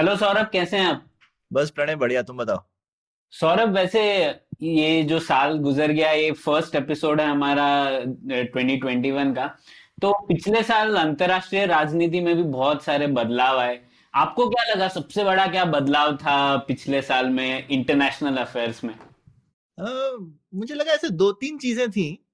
Hello 0.00 0.16
Saurabh 0.16 0.46
कैसे 0.52 0.76
हैं 0.76 0.86
आप? 0.86 1.04
बस 1.52 1.70
प्रणय 1.70 1.96
बढ़िया 1.96 2.22
तुम 2.22 2.36
बताओ। 2.36 2.64
सौरभ 3.30 3.74
वैसे 3.74 4.26
ये 4.62 5.02
जो 5.02 5.20
साल 5.20 5.58
गुजर 5.58 5.90
गया 5.90 6.10
ये 6.10 6.32
फ़र्स्ट 6.32 6.74
एपिसोड 6.74 7.20
है 7.20 7.26
हमारा 7.26 7.90
2021 8.00 9.34
का। 9.34 9.46
तो 10.02 10.26
पिछले 10.26 10.62
साल 10.62 10.96
अंतरराष्ट्रीय 10.96 11.66
राजनीति 11.66 12.20
में 12.20 12.36
भी 12.36 12.42
बहुत 12.42 12.84
सारे 12.84 13.06
बदलाव 13.06 13.58
आए। 13.58 13.80
आपको 14.14 14.48
क्या 14.48 14.74
लगा 14.74 14.88
सबसे 14.88 15.24
बड़ा 15.24 15.46
क्या 15.46 15.64
बदलाव 15.64 16.16
था 16.16 16.56
पिछले 16.56 17.02
साल 17.02 17.28
में 17.28 17.68
इंटरनेशनल 17.68 18.36
अफेयर्स 18.36 18.84
में? 18.84 18.98
अ, 19.78 20.16
मुझे 20.54 20.74
लगा 20.74 20.92
ऐसे 20.92 21.08
दो 21.08 21.32
तीन 21.32 21.58
चीज़ें 21.58 21.90
थी। 21.90 22.26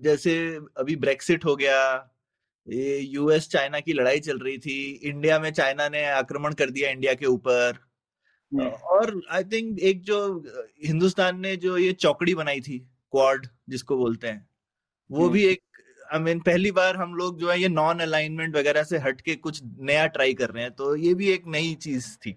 जैसे 0.00 0.60
अभी 0.76 0.96
ब्रेक्सिट 0.96 1.44
हो 1.44 1.56
गया 1.56 2.10
ये 2.68 2.98
यूएस 2.98 3.48
चाइना 3.48 3.80
की 3.80 3.92
लड़ाई 3.92 4.20
चल 4.20 4.38
रही 4.38 4.58
थी 4.58 4.76
इंडिया 5.04 5.38
में 5.38 5.50
चाइना 5.52 5.88
ने 5.88 6.04
आक्रमण 6.06 6.52
कर 6.52 6.70
दिया 6.70 6.90
इंडिया 6.90 7.14
के 7.14 7.26
ऊपर 7.26 7.78
हम्म। 8.52 8.66
और 8.66 9.20
आई 9.30 9.44
थिंक 9.44 9.78
एक 9.80 10.02
जो 10.02 10.18
हिंदुस्तान 10.84 11.40
ने 11.40 11.54
जो 11.56 11.76
ये 11.78 11.92
चौकड़ी 11.92 12.34
बनाई 12.34 12.60
थी 12.60 12.78
क्वाड 12.78 13.46
जिसको 13.68 13.96
बोलते 13.96 14.28
हैं 14.28 14.46
वो 15.10 15.22
हम्म। 15.22 15.32
भी 15.32 15.44
एक 15.44 15.60
आई 16.12 16.18
I 16.18 16.22
मीन 16.22 16.34
mean, 16.34 16.46
पहली 16.46 16.70
बार 16.70 16.96
हम 16.96 17.14
लोग 17.14 17.38
जो 17.38 17.50
है 17.50 17.60
ये 17.60 17.68
नॉन 17.68 18.00
अलाइनमेंट 18.00 18.56
वगैरह 18.56 18.82
से 18.82 18.98
हट 18.98 19.20
के 19.20 19.34
कुछ 19.36 19.60
नया 19.62 20.06
ट्राई 20.06 20.34
कर 20.34 20.50
रहे 20.50 20.62
हैं 20.62 20.72
तो 20.72 20.94
ये 20.96 21.14
भी 21.14 21.30
एक 21.30 21.46
नई 21.46 21.74
चीज़ 21.74 22.16
थी 22.16 22.36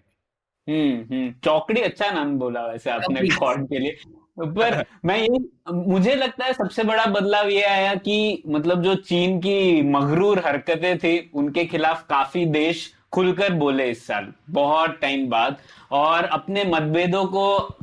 हम्म 0.67 0.95
हम्म 1.13 1.31
चौकड़ी 1.43 1.81
अच्छा 1.81 2.09
नाम 2.11 2.37
बोला 2.39 2.65
वैसे 2.67 2.89
आपने। 2.89 3.27
कॉर्ड 3.29 3.67
के 3.67 3.79
लिए 3.79 3.97
पर 4.37 4.83
मैं 5.05 5.17
ये 5.17 5.39
मुझे 5.73 6.15
लगता 6.15 6.45
है 6.45 6.53
सबसे 6.53 6.83
बड़ा 6.83 7.05
बदलाव 7.05 7.47
ये 7.49 7.63
आया 7.63 7.95
कि 7.95 8.43
मतलब 8.47 8.81
जो 8.83 8.95
चीन 8.95 9.39
की 9.39 9.81
मगरूर 9.81 10.39
हरकतें 10.39 10.97
थी 10.97 11.31
उनके 11.33 11.65
खिलाफ 11.65 12.05
काफ़ी 12.09 12.45
देश 12.45 12.93
खुलकर 13.13 13.53
बोले 13.53 13.89
इस 13.91 14.07
साल 14.07 14.33
बहुत 14.49 14.97
टाइम 15.01 15.29
बाद। 15.29 15.57
और 15.91 16.23
अपने 16.23 16.63
मतभेदों 16.63 17.25
को 17.25 17.77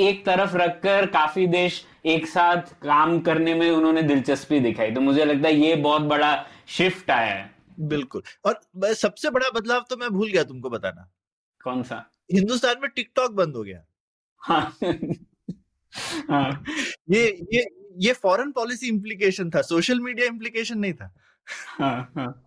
एक 0.00 0.24
तरफ़ 0.26 0.56
रखकर 0.56 1.06
काफ़ी 1.06 1.46
देश 1.46 1.86
एक 2.06 2.26
साथ 2.26 2.72
काम 2.82 3.20
करने 3.20 3.54
में 3.54 3.70
उन्होंने 3.70 4.02
दिलचस्पी 4.02 4.60
दिखाई। 4.60 4.90
तो 4.90 5.00
मुझे 5.00 5.24
लगता 5.24 5.48
है 5.48 5.54
ये 5.54 5.76
बहुत 5.76 6.02
बड़ा 6.02 6.46
शिफ्ट 6.68 7.10
आया 7.10 7.34
है। 7.34 7.50
बिल्कुल। 7.80 8.22
और 8.44 8.60
सबसे 8.94 9.30
बड़ा 9.30 9.50
बदलाव 9.50 9.84
तो 9.90 9.96
मैं 9.96 10.10
भूल 10.10 10.30
गया 10.30 10.44
तुमको 10.44 10.70
बताना। 10.70 11.10
कौन 11.64 11.82
सा? 11.82 12.04
हिंदुस्तान 12.32 12.76
में 12.82 12.90
टिकटॉक 12.90 13.32
बंद 13.32 13.56
हो 13.56 13.62
गया। 13.62 13.84
हाँ। 14.42 14.76
हाँ। 16.30 16.64
ये 17.10 17.46
ये 17.54 17.66
ये 17.98 18.12
फॉरेन 18.12 18.50
पॉलिसी 18.50 18.88
इम्प्लीकेशन 18.88 19.50
था 19.50 19.62
सोशल 19.62 20.00
मीडिया 20.00 20.26
इम्प्लीकेशन 20.26 20.78
नहीं 20.78 20.92
था। 20.92 21.14
हाँ 21.78 22.12
हाँ। 22.16 22.46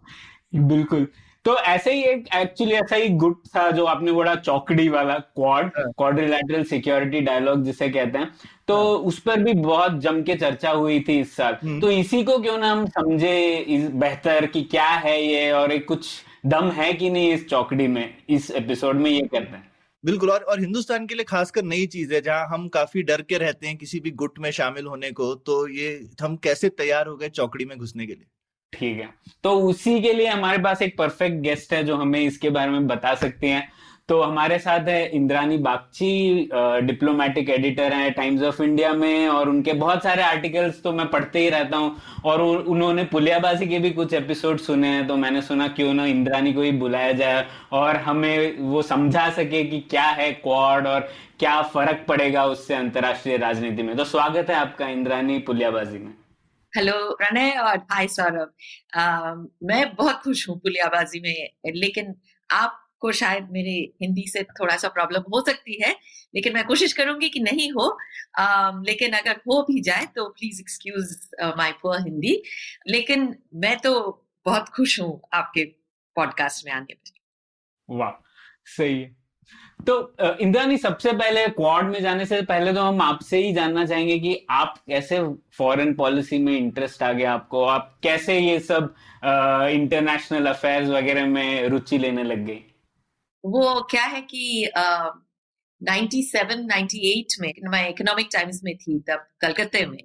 बिल्कुल। 0.56 1.08
तो 1.46 1.58
ऐसे 1.58 1.94
ही 1.94 2.04
एक 2.04 2.28
एक्चुअली 2.36 2.74
ऐसा 2.74 2.96
ही 2.96 3.10
गुट 3.10 3.42
था 3.56 3.72
जो 3.72 3.86
आपने 3.86 4.12
बोला 4.12 4.36
चौकड़ी 4.36 4.90
वाला 4.90 5.18
क्वाड। 5.20 5.72
क्वाड्रिलैटरल 5.78 6.64
सिक्योरिटी 6.64 7.22
डायलॉग 7.22 7.64
जिसे 7.64 7.90
कहते 7.90 8.18
हैं। 8.18 8.32
तो 8.68 8.76
हाँ। 8.76 8.84
उस 8.84 9.20
पर 9.20 9.40
भी 9.40 9.54
बहुत 9.54 10.00
जम 10.00 10.24
के 10.24 10.36
चर्चा 10.36 10.72
हुई 10.72 11.00
थी 11.00 11.20
इस 11.20 11.36
साल। 11.36 11.58
हम्म। 11.64 11.82
तो 11.82 11.92
इसी 11.92 12.24
को 12.24 12.38
क्यों 12.38 12.58
ना 12.58 12.72
हम 12.72 12.86
समझे 12.88 13.66
बेहतर 13.94 14.46
कि 14.46 14.64
क्या 14.64 14.90
है 14.90 15.24
ये 15.24 15.52
और 15.52 15.72
एक 15.72 15.88
कुछ 15.88 16.08
दम 16.46 16.72
है 16.72 16.94
कि 16.94 17.10
नहीं 17.10 17.34
इस 17.34 17.48
चौकड़ी 17.48 17.88
में 17.88 18.18
इस 18.30 18.52
एपिसोड 18.52 18.96
में 18.96 19.12
ये 19.12 19.22
कहते 19.22 19.56
हैं? 19.58 19.73
बिल्कुल, 20.04 20.30
और 20.30 20.42
और 20.42 20.60
हिंदुस्तान 20.60 21.06
के 21.08 21.16
लिए 21.16 21.24
खासकर 21.24 21.64
नई 21.64 21.86
चीज़ 21.88 22.14
है, 22.14 22.22
जहाँ 22.22 22.48
हम 22.48 22.68
काफ़ी 22.68 23.04
डर 23.04 23.22
के 23.22 23.38
रहते 23.38 23.68
हैं 23.68 23.78
किसी 23.78 24.00
भी 24.00 24.12
गुट 24.14 24.40
में 24.40 24.50
शामिल 24.52 24.86
होने 24.86 25.12
को 25.12 25.34
तो 25.36 25.68
ये 25.68 25.90
हम 26.22 26.36
कैसे 26.38 26.70
तैयार 26.72 27.08
हो 27.08 27.16
गए 27.18 27.30
चौकड़ी 27.30 27.66
में 27.66 27.78
घुसने 27.78 28.06
के 28.06 28.14
लिए? 28.14 28.26
ठीक 28.74 28.98
है। 29.00 29.10
तो 29.44 29.52
उसी 29.62 30.00
के 30.02 30.14
लिए 30.14 30.28
हमारे 30.28 30.58
पास 30.58 30.82
एक 30.82 30.98
परफेक्ट 30.98 31.36
गेस्ट 31.42 31.74
है 31.74 31.84
जो 31.84 31.96
हमें 31.96 32.20
इसके 32.20 32.50
बारे 32.50 32.72
में 32.72 32.88
बता 32.88 33.14
सकते 33.16 33.48
हैं। 33.48 33.68
तो 34.10 34.22
हमारे 34.22 34.58
साथ 34.60 34.88
है 34.88 35.06
इंद्रानी 35.10 35.58
बागची 35.58 36.50
डिप्लोमेटिक 36.86 37.50
एडिटर 37.50 37.94
हैं 37.94 38.12
टाइम्स 38.14 38.42
ऑफ़ 38.44 38.62
इंडिया 38.64 38.92
में, 38.94 39.28
और 39.28 39.50
उनके 39.50 39.74
बहुत 39.74 40.04
सारे 40.04 40.24
आर्टिकल्स 40.24 40.82
तो 40.84 40.92
मैं 40.92 41.08
पढ़ते 41.10 41.40
ही 41.40 41.50
रहता 41.50 41.78
हूँ। 41.78 42.22
और 42.26 42.42
उन्होंने 42.42 43.04
पुलियाबाजी 43.06 43.68
के 43.68 43.80
भी 43.80 43.92
कुछ 43.92 44.14
एपिसोड 44.14 44.60
सुने 44.60 44.88
हैं 44.88 45.08
तो 45.08 45.16
मैंने 45.18 45.42
सुना 45.42 45.68
क्यों 45.70 45.94
ना 45.94 46.06
इंद्रानी 46.06 46.54
को 46.54 46.62
ही 46.62 46.72
बुलाया 46.74 47.12
जाए, 47.14 47.46
और 47.72 47.96
हमें 47.98 48.58
वो 48.60 48.82
समझा 48.84 49.30
सके 49.32 49.64
कि 49.64 49.80
क्या 49.90 50.06
है 50.12 50.32
क्वाड 50.34 50.88
और 50.88 51.10
क्या 51.40 51.62
फ़र्क 51.64 52.06
पड़ेगा 52.08 52.46
उससे 52.48 52.74
अंतरराष्ट्रीय 52.74 53.38
राजनीति 53.38 53.84
में। 53.84 53.96
तो 53.98 54.06
स्वागत 54.06 54.50
है 54.50 54.56
आपका 54.58 54.88
इंद्रानी 54.90 55.40
पुलियाबाजी 55.48 55.98
में। 55.98 56.14
हेलो 56.74 56.94
प्रणय 57.16 57.52
और 57.62 57.78
हाय 57.92 58.08
सौरभ 58.10 59.48
मैं 59.64 59.84
बहुत 59.96 60.22
खुश 60.24 60.48
हूँ 60.50 60.60
पुलियाबाजी 60.60 61.20
में, 61.22 61.50
लेकिन 61.76 62.14
आपको 63.04 63.12
शायद 63.12 63.48
मेरे 63.52 63.72
हिंदी 64.02 64.24
से 64.28 64.44
थोड़ा 64.60 64.76
सा 64.78 64.88
प्रॉब्लम 64.88 65.24
हो 65.34 65.42
सकती 65.46 65.80
है 65.82 65.96
लेकिन 66.36 66.54
मैं 66.54 66.64
कोशिश 66.66 66.94
करूँगी 66.94 67.30
कि 67.30 67.40
नहीं 67.40 67.72
हो 67.72 67.88
अम, 68.40 68.84
लेकिन 68.88 69.14
अगर 69.14 69.42
हो 69.48 69.62
भी 69.62 69.82
जाए 69.82 70.06
तो 70.16 70.28
please 70.30 70.62
excuse 70.62 71.16
my 71.58 71.72
poor 71.82 72.02
Hindi 72.02 72.42
लेकिन 72.88 73.36
मैं 73.56 73.76
तो 73.80 73.92
बहुत 74.46 74.70
खुश 74.70 75.00
हूँ 75.02 75.12
आपके 75.34 75.66
पॉडकास्ट 76.16 76.66
में 76.66 76.72
आने 76.74 76.94
में। 76.94 78.00
वाह 78.00 78.12
सही 78.78 79.06
तो 79.88 79.94
इंद्रानी 80.42 80.78
सबसे 80.78 81.12
पहले 81.14 81.48
क्वाड 81.56 81.90
में 81.92 82.00
जाने 82.02 82.26
से 82.26 82.42
पहले 82.42 82.74
तो 82.74 82.82
हम 82.82 83.02
आपसे 83.02 83.38
ही 83.38 83.52
जानना 83.54 83.86
चाहेंगे 83.86 84.18
कि 84.20 84.36
आप 84.50 84.78
कैसे 84.88 85.20
फॉरेन 85.58 85.94
पॉलिसी 85.94 86.38
में 86.40 86.54
इंटरेस्ट 86.58 87.04
आ 87.04 87.12
गया 87.12 87.34
आपको? 87.34 87.64
आप 87.66 88.00
कैसे 88.04 88.40
ये 88.40 88.60
सब 88.60 88.94
इंटरनेशनल 89.26 90.48
अफेयर्स 90.48 90.90
वगैरह 90.90 91.26
में 91.28 91.68
रुचि 91.70 91.98
लेने 91.98 92.24
लग 92.24 92.46
गई? 92.46 92.64
वो 93.44 93.82
क्या 93.92 94.04
है 94.06 94.22
कि 94.24 94.70
नाइन्टी 95.82 96.22
सेवन 96.24 96.66
नाइन्टी 96.66 97.00
एट 97.12 97.34
में 97.42 97.54
मैं 97.72 97.88
इकोनॉमिक 97.90 98.28
टाइम्स 98.34 98.62
में 98.64 98.76
थी 98.78 99.00
तब 99.10 99.26
कलकत्ते 99.42 99.86
में। 99.86 99.98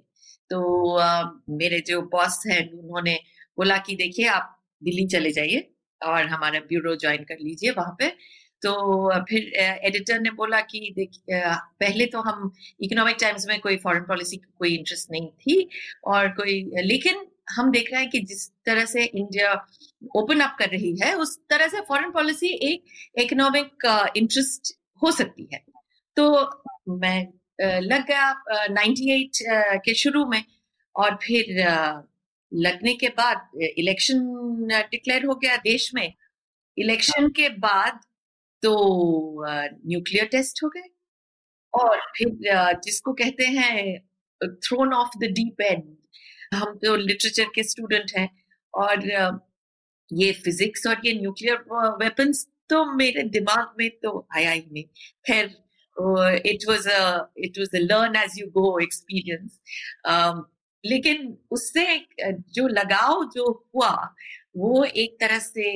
तो 0.51 0.59
अ, 0.97 1.41
मेरे 1.51 1.79
जो 1.87 2.01
बॉस 2.13 2.43
हैं 2.47 2.61
उन्होंने 2.73 3.15
बोला 3.57 3.77
कि 3.87 3.95
देखिए 3.95 4.27
आप 4.29 4.55
दिल्ली 4.81 5.05
चले 5.07 5.31
जाइए 5.31 5.69
और 6.01 6.25
हमारा 6.27 6.59
ब्यूरो 6.69 6.95
ज्वाइन 6.95 7.23
कर 7.23 7.37
लीजिए 7.41 7.71
वहाँ 7.71 7.95
पे। 7.99 8.09
तो 8.61 8.71
फिर 9.29 9.43
एडिटर 9.85 10.19
ने 10.19 10.31
बोला 10.31 10.59
कि 10.71 10.79
देखिए 10.95 11.41
पहले 11.81 12.05
तो 12.07 12.21
हम 12.21 12.51
इकोनॉमिक 12.81 13.17
टाइम्स 13.21 13.47
में 13.47 13.59
कोई 13.61 13.77
फॉरेन 13.77 14.03
पॉलिसी 14.03 14.37
की 14.37 14.51
कोई 14.59 14.75
इंटरेस्ट 14.77 15.11
नहीं 15.11 15.27
थी 15.41 15.67
और 16.07 16.27
कोई 16.33 16.53
लेकिन 16.83 17.25
हम 17.55 17.71
देख 17.71 17.91
रहे 17.93 18.01
हैं 18.01 18.09
कि 18.09 18.19
जिस 18.25 18.49
तरह 18.65 18.85
से 18.85 19.03
इंडिया 19.05 19.53
ओपन 20.15 20.39
अप 20.39 20.55
कर 20.59 20.69
रही 20.69 20.95
है 21.01 21.13
उस 21.15 21.37
तरह 21.49 21.67
से 21.67 21.81
फॉरेन 21.89 22.11
पॉलिसी 22.11 22.47
एक 22.71 22.83
इकोनॉमिक 23.21 23.85
इंटरेस्ट 24.17 24.73
हो 25.03 25.11
सकती 25.11 25.47
है। 25.53 25.63
तो 26.17 26.25
मैं 26.97 27.25
अ, 27.25 27.79
लग 27.79 28.05
गया 28.07 28.31
नाइन्टी 28.71 29.11
एट 29.13 29.37
के 29.85 29.93
शुरू 29.93 30.25
में 30.25 30.43
और 30.95 31.15
फिर 31.23 31.57
लगने 32.51 32.93
के 32.93 33.07
बाद 33.17 33.49
इलेक्शन 33.77 34.19
डिक्लेयर 34.91 35.25
हो 35.25 35.35
गया 35.35 35.55
देश 35.57 35.91
में। 35.95 36.13
इलेक्शन 36.77 37.27
के 37.29 37.49
बाद 37.59 37.99
तो 38.63 38.73
न्यूक्लियर 39.87 40.25
टेस्ट 40.27 40.63
हो 40.63 40.69
गए 40.69 40.89
और 41.73 41.99
फिर 42.17 42.29
जिसको 42.85 43.13
कहते 43.13 43.45
हैं 43.57 43.99
thrown 44.41 44.93
off 44.93 45.17
the 45.19 45.31
deep 45.31 45.61
end 45.61 45.83
हम 46.53 46.75
तो 46.83 46.95
लिटरेचर 46.95 47.49
के 47.55 47.63
स्टूडेंट 47.63 48.11
हैं 48.17 48.29
और 48.73 48.97
ये 50.11 50.31
फिजिक्स 50.45 50.85
और 50.87 51.01
ये 51.05 51.13
न्यूक्लियर 51.13 51.57
वेपन्स 52.03 52.47
तो 52.69 52.85
मेरे 52.95 53.23
दिमाग 53.29 53.73
में 53.79 53.89
तो 54.03 54.27
आया 54.35 54.51
ही 54.51 54.63
नहीं। 54.71 54.83
खैर 55.27 55.45
it 56.45 56.67
was 56.69 56.87
it 57.45 57.57
was 57.59 57.75
a 57.75 57.79
learn 57.81 58.15
as 58.15 58.39
you 58.39 58.47
go 58.51 58.77
experience 58.79 59.59
लेकिन 60.83 61.37
उससे 61.51 61.85
जो 62.55 62.67
लगाव 62.69 63.23
जो 63.35 63.51
हुआ 63.75 63.89
वो 64.57 64.83
एक 64.83 65.17
तरह 65.19 65.39
से 65.39 65.71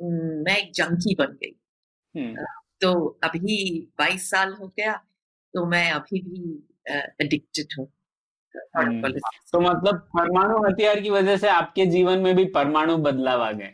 हम्म, 0.00 0.42
मैं 0.44 0.56
एक 0.58 0.72
जंकी 0.74 1.14
बन 1.14 1.36
गई। 1.42 1.54
हम्म, 2.14 2.44
तो 2.80 2.92
अभी 3.24 3.56
22 4.00 4.30
साल 4.30 4.52
हो 4.54 4.66
गया 4.68 4.92
तो 5.54 5.64
मैं 5.66 5.90
अभी 5.92 6.20
भी 6.22 6.42
एडिक्टेड 7.20 7.78
हूँ. 7.78 7.86
तो 8.56 9.60
मतलब 9.60 9.96
परमाणु 9.98 10.58
हथियार 10.58 11.00
की 11.00 11.10
वजह 11.10 11.36
से 11.36 11.48
आपके 11.48 11.86
जीवन 11.86 12.18
में 12.18 12.36
भी 12.36 12.44
परमाणु 12.44 12.96
बदलाव 12.96 13.42
आ 13.42 13.52
गए। 13.52 13.70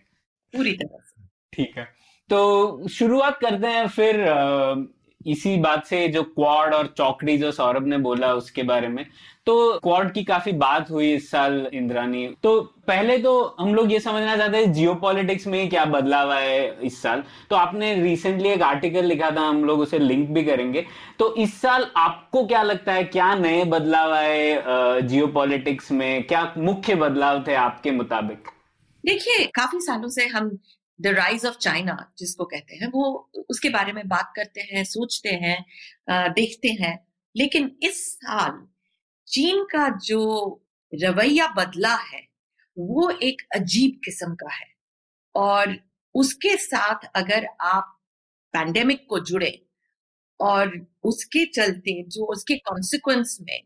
पूरी 0.57 0.73
तरह 0.73 0.99
से। 1.03 1.25
ठीक 1.53 1.79
है। 1.79 1.89
तो 2.31 2.89
शुरुआत 2.89 3.39
करते 3.41 3.67
हैं 3.67 3.89
फिर 3.89 4.27
इसी 5.27 5.57
बात 5.57 5.87
से 5.87 6.07
जो 6.09 6.23
क्वाड 6.25 6.75
और 6.75 6.87
चौकड़ी 6.99 7.37
जो 7.39 7.51
सौरभ 7.53 7.87
ने 7.87 7.99
बोला 7.99 8.33
उसके 8.35 8.63
बारे 8.63 8.89
में 8.89 9.05
तो 9.47 9.79
क्वाड 9.79 10.13
की 10.13 10.23
काफ़ी 10.25 10.53
बात 10.53 10.91
हुई 10.91 11.13
इस 11.13 11.31
साल 11.31 11.55
इंद्रानी। 11.75 12.27
तो 12.43 12.61
पहले 12.87 13.17
तो 13.19 13.33
हम 13.61 13.75
लोग 13.75 13.93
ये 13.93 14.01
समझना 14.01 14.37
चाहते 14.37 14.57
हैं 14.57 14.73
जियो 14.73 14.95
पॉलिटिक्स 14.95 15.47
में 15.47 15.69
क्या 15.69 15.85
बदलाव 15.85 16.31
आया 16.31 16.51
है 16.51 16.87
इस 16.87 17.01
साल। 17.03 17.23
तो 17.51 17.57
आपने 17.57 17.95
रिसेंटली 17.95 18.49
एक 18.49 18.63
आर्टिकल 18.63 19.05
लिखा 19.05 19.31
था, 19.31 19.41
हम 19.41 19.65
लोग 19.65 19.81
उसे 19.81 19.99
लिंक 19.99 20.29
भी 20.31 20.45
करेंगे। 20.45 20.85
तो 21.19 21.35
इस 21.37 21.61
साल 21.61 21.87
आपको 21.97 22.45
क्या 22.47 22.63
लगता 22.63 22.93
है, 22.93 23.05
क्या 23.05 23.35
नए 23.35 23.65
बदलाव 23.67 24.13
आए 24.13 25.03
जियो 25.03 25.27
पॉलिटिक्स 25.29 25.91
में? 25.93 26.23
क्या 26.25 26.53
मुख्य 26.59 26.95
बदलाव 26.97 27.45
थे 27.47 27.55
आपके 27.57 27.91
मुताबिक? 27.93 28.49
देखिए, 29.05 29.45
काफ़ी 29.55 29.81
सालों 29.81 30.09
से 30.09 30.27
हम 30.27 30.51
द 31.01 31.07
राइज 31.07 31.47
ऑफ़ 31.47 31.57
चाइना 31.59 32.13
जिसको 32.19 32.45
कहते 32.45 32.77
हैं, 32.77 32.89
वो 32.89 33.31
उसके 33.51 33.69
बारे 33.69 33.93
में 33.93 34.09
बात 34.09 34.33
करते 34.37 34.61
हैं, 34.61 34.85
सोचते 34.85 35.29
हैं 35.29 35.65
देखते 36.11 36.69
हैं। 36.69 37.09
लेकिन 37.37 37.77
इस 37.83 38.15
साल 38.15 38.67
चीन 39.27 39.65
का 39.65 39.89
जो 39.99 40.21
रवैया 40.95 41.49
बदला 41.49 41.95
है, 41.95 42.29
वो 42.79 43.11
एक 43.11 43.43
अजीब 43.55 44.01
किस्म 44.05 44.35
का 44.35 44.55
है। 44.55 44.69
और 45.35 45.77
उसके 46.15 46.57
साथ 46.57 47.07
अगर 47.15 47.47
आप 47.61 47.97
पैंडेमिक 48.53 49.07
को 49.09 49.19
जुड़े 49.21 49.67
और 50.41 50.97
उसके 51.05 51.45
चलते 51.47 52.03
जो 52.03 52.25
उसके 52.25 52.55
कॉन्सिक्वेंस 52.59 53.39
में 53.41 53.63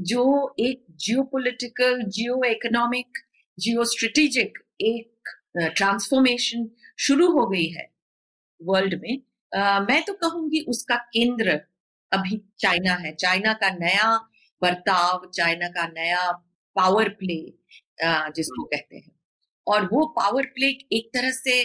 जो 0.00 0.54
एक 0.58 0.84
जियो 0.90 1.22
पोलिटिकल 1.22 2.02
जियो 2.02 2.40
इकोनॉमिक 2.44 3.18
जियो 3.58 3.84
स्ट्रेटेजिक 3.84 4.58
एक 4.80 5.35
ट्रांसफॉर्मेशन 5.58 6.68
शुरू 6.98 7.30
हो 7.32 7.46
गई 7.46 7.66
है 7.66 7.88
वर्ल्ड 8.60 9.00
में। 9.02 9.22
आ, 9.52 9.80
मैं 9.80 10.02
तो 10.04 10.12
कहूँगी 10.14 10.60
उसका 10.68 10.96
केंद्र 11.12 11.60
अभी 12.12 12.40
चाइना 12.58 12.94
है। 12.94 13.14
चाइना 13.14 13.52
का 13.52 13.70
नया 13.70 14.16
बर्ताव 14.62 15.30
चाइना 15.34 15.68
का 15.68 15.86
नया 15.88 16.30
पावर 16.76 17.08
प्ले 17.08 17.40
जिसको 18.32 18.64
कहते 18.64 18.96
हैं। 18.96 19.12
और 19.66 19.84
वो 19.84 20.06
पावर 20.16 20.46
प्ले 20.46 20.66
एक 20.92 21.10
तरह 21.14 21.30
से 21.30 21.64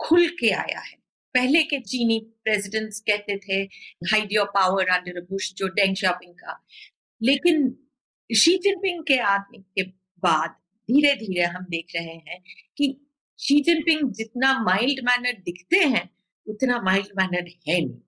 खुल 0.00 0.26
के 0.40 0.50
आया 0.50 0.80
है। 0.80 0.96
पहले 1.34 1.62
के 1.62 1.80
चीनी 1.80 2.18
प्रेसिडेंट्स 2.44 3.00
कहते 3.00 3.36
थे 3.38 3.60
hide 4.12 4.32
your 4.32 4.46
power 4.46 4.88
under 4.88 5.20
bush 5.20 5.52
जो 5.54 5.68
डेंग 5.68 5.94
शॉपिंग 5.96 6.34
का। 6.34 6.60
लेकिन 7.20 7.68
शी 8.30 8.56
जिनपिंग 8.58 9.02
के 9.04 9.18
आदमी 9.18 9.58
के 9.58 9.82
बाद 10.22 10.50
धीरे 10.88 11.14
धीरे 11.16 11.44
हम 11.44 11.64
देख 11.64 11.92
रहे 11.96 12.14
हैं 12.28 12.42
कि 12.76 13.03
शी 13.38 13.60
जिनपिंग 13.60 14.12
जितना 14.12 14.62
माइल्ड 14.62 15.04
मैनर 15.04 15.32
दिखते 15.32 15.76
हैं, 15.76 16.10
उतना 16.46 16.80
माइल्ड 16.80 17.06
मैनर 17.16 17.48
है 17.68 17.80
नहीं। 17.84 18.00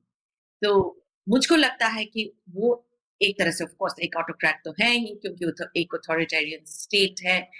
तो 0.62 1.04
मुझको 1.28 1.56
लगता 1.56 1.86
है 1.86 2.04
कि 2.04 2.32
वो 2.50 2.88
एक 3.22 3.38
तरह 3.38 3.50
से 3.50 3.64
ऑफकोर्स 3.64 3.94
एक 4.02 4.16
ऑटोक्रेट 4.16 4.54
तो 4.64 4.74
है 4.80 4.90
ही, 4.90 5.06
क्योंकि 5.06 5.80
एक 5.80 5.94
अथॉरिटेरियन 5.94 6.64
स्टेट 6.66 7.14
है, 7.26 7.50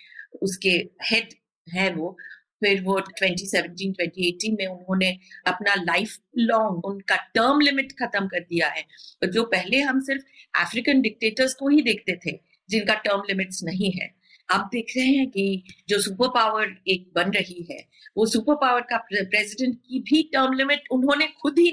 उसके 0.43 0.89
हेड 1.05 1.29
है 1.69 1.95
वो। 1.95 2.17
फिर 2.61 2.83
वो 2.83 3.01
2017 3.01 3.93
2018 3.93 4.57
में 4.59 4.67
उन्होंने 4.67 5.19
अपना 5.47 5.75
लाइफ 5.75 6.19
लॉन्ग 6.39 6.85
उनका 6.85 7.17
टर्म 7.17 7.61
लिमिट 7.61 7.93
खत्म 7.93 8.27
कर 8.27 8.41
दिया 8.41 8.69
है। 8.69 8.85
जो 9.29 9.45
पहले 9.45 9.81
हम 9.81 10.01
सिर्फ़ 10.01 10.23
अफ्रीकन 10.61 11.01
डिक्टेटर्स 11.01 11.55
को 11.55 11.69
ही 11.69 11.83
देखते 11.83 12.19
थे, 12.27 12.41
जिनका 12.69 12.95
टर्म 12.95 13.21
लिमिट्स 13.21 13.63
नहीं 13.65 13.93
है। 13.93 14.25
आप 14.50 14.69
देख 14.72 14.93
रहे 14.96 15.06
हैं 15.06 15.28
कि 15.31 15.62
जो 15.88 16.00
सुपर 16.00 16.28
पावर 16.28 16.75
एक 16.88 17.10
बन 17.14 17.31
रही 17.31 17.66
है, 17.70 17.78
वो 18.16 18.26
सुपर 18.26 18.54
पावर 18.54 18.81
का 18.81 18.96
प्रेसिडेंट 19.04 19.76
की 19.78 20.00
भी 20.00 20.22
टर्म 20.34 20.52
लिमिट 20.52 20.84
उन्होंने 20.93 21.26
खुद 21.43 21.58
ही 21.58 21.70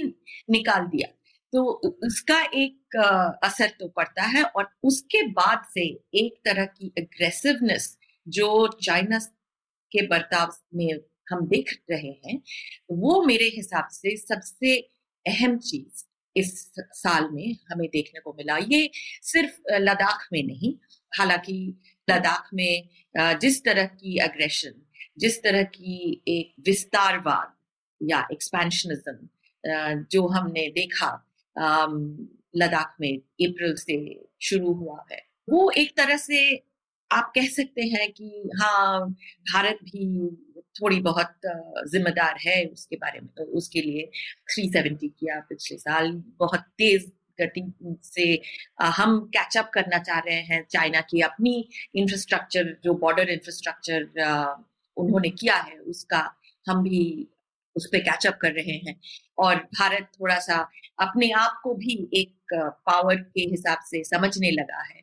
निकाल 0.49 0.85
दिया। 0.87 1.07
तो 1.53 1.63
उसका 2.05 2.39
एक 2.55 2.95
असर 3.43 3.71
तो 3.79 3.87
पड़ता 3.87 4.23
है 4.23 4.43
और 4.43 4.69
उसके 4.83 5.21
बाद 5.31 5.65
से 5.73 5.81
एक 6.15 6.41
तरह 6.45 6.65
की 6.67 6.91
अग्रेसिवनेस 6.97 7.97
जो 8.27 8.67
चाइना 8.83 9.19
के 9.91 10.05
बर्ताव 10.07 10.53
में 10.75 10.93
हम 11.31 11.45
देख 11.47 11.71
रहे 11.91 12.09
हैं, 12.25 12.41
वो 12.91 13.21
मेरे 13.25 13.45
हिसाब 13.45 13.87
से 13.91 14.15
सबसे 14.17 14.75
अहम 15.25 15.57
चीज़ 15.59 16.03
इस 16.35 16.71
साल 16.93 17.29
में 17.31 17.55
हमें 17.71 17.87
देखने 17.87 18.19
को 18.19 18.33
मिला। 18.33 18.57
ये 18.57 18.89
सिर्फ़ 19.23 19.59
लद्दाख 19.73 20.27
में 20.33 20.43
नहीं, 20.43 20.73
हालाँकि 21.11 21.55
लद्दाख 22.09 22.49
में 22.53 22.87
जिस 23.39 23.63
तरह 23.63 23.85
की 23.85 24.17
अग्रेशन 24.17 24.81
जिस 25.17 25.43
तरह 25.43 25.63
की 25.63 26.23
एक 26.27 26.53
विस्तारवाद 26.65 27.53
या 28.01 28.27
एक्सपेंशनिज्म 28.31 29.27
जो 30.11 30.27
हमने 30.27 30.67
देखा 30.67 31.11
लद्दाख 32.55 32.95
में 33.01 33.17
अप्रैल 33.17 33.75
से 33.75 33.97
शुरू 34.41 34.73
हुआ 34.73 35.05
है, 35.11 35.21
वो 35.49 35.71
एक 35.71 35.97
तरह 35.97 36.17
से 36.17 36.39
आप 37.11 37.31
कह 37.35 37.47
सकते 37.47 37.81
हैं 37.81 38.11
कि 38.11 38.49
हाँ 38.61 39.09
भारत 39.53 39.77
भी 39.83 40.05
थोड़ी 40.79 40.99
बहुत 40.99 41.33
जिम्मेदार 41.91 42.37
है 42.47 42.65
उसके 42.65 42.95
बारे 42.95 43.19
में 43.19 43.29
तो 43.37 43.43
उसके 43.43 43.81
लिए 43.81 44.09
370 44.59 45.09
किया 45.19 45.39
पिछले 45.39 45.77
साल, 45.77 46.11
बहुत 46.39 46.59
तेज 46.59 47.11
गति 47.41 47.63
से 48.03 48.25
हम 48.81 49.19
कैचअप 49.27 49.69
करना 49.73 49.97
चाह 49.99 50.19
रहे 50.19 50.41
हैं 50.43 50.63
चाइना 50.71 51.01
की 51.01 51.21
अपनी 51.21 51.53
इंफ्रास्ट्रक्चर 51.95 52.77
जो 52.83 52.93
बॉर्डर 52.95 53.29
इंफ्रास्ट्रक्चर 53.29 54.01
उन्होंने 54.97 55.29
किया 55.31 55.55
है, 55.57 55.77
उसका 55.77 56.19
हम 56.65 56.83
भी 56.83 57.27
उस 57.75 57.85
पर 57.85 57.99
कैचअप 57.99 58.37
कर 58.41 58.51
रहे 58.51 58.75
हैं। 58.77 58.99
और 59.37 59.55
भारत 59.79 60.09
थोड़ा 60.19 60.37
सा 60.39 60.57
अपने 60.99 61.29
आप 61.33 61.59
को 61.63 61.73
भी 61.75 61.95
एक 62.13 62.53
पावर 62.87 63.15
के 63.15 63.41
हिसाब 63.41 63.77
से 63.85 64.03
समझने 64.03 64.51
लगा 64.51 64.81
है। 64.83 65.01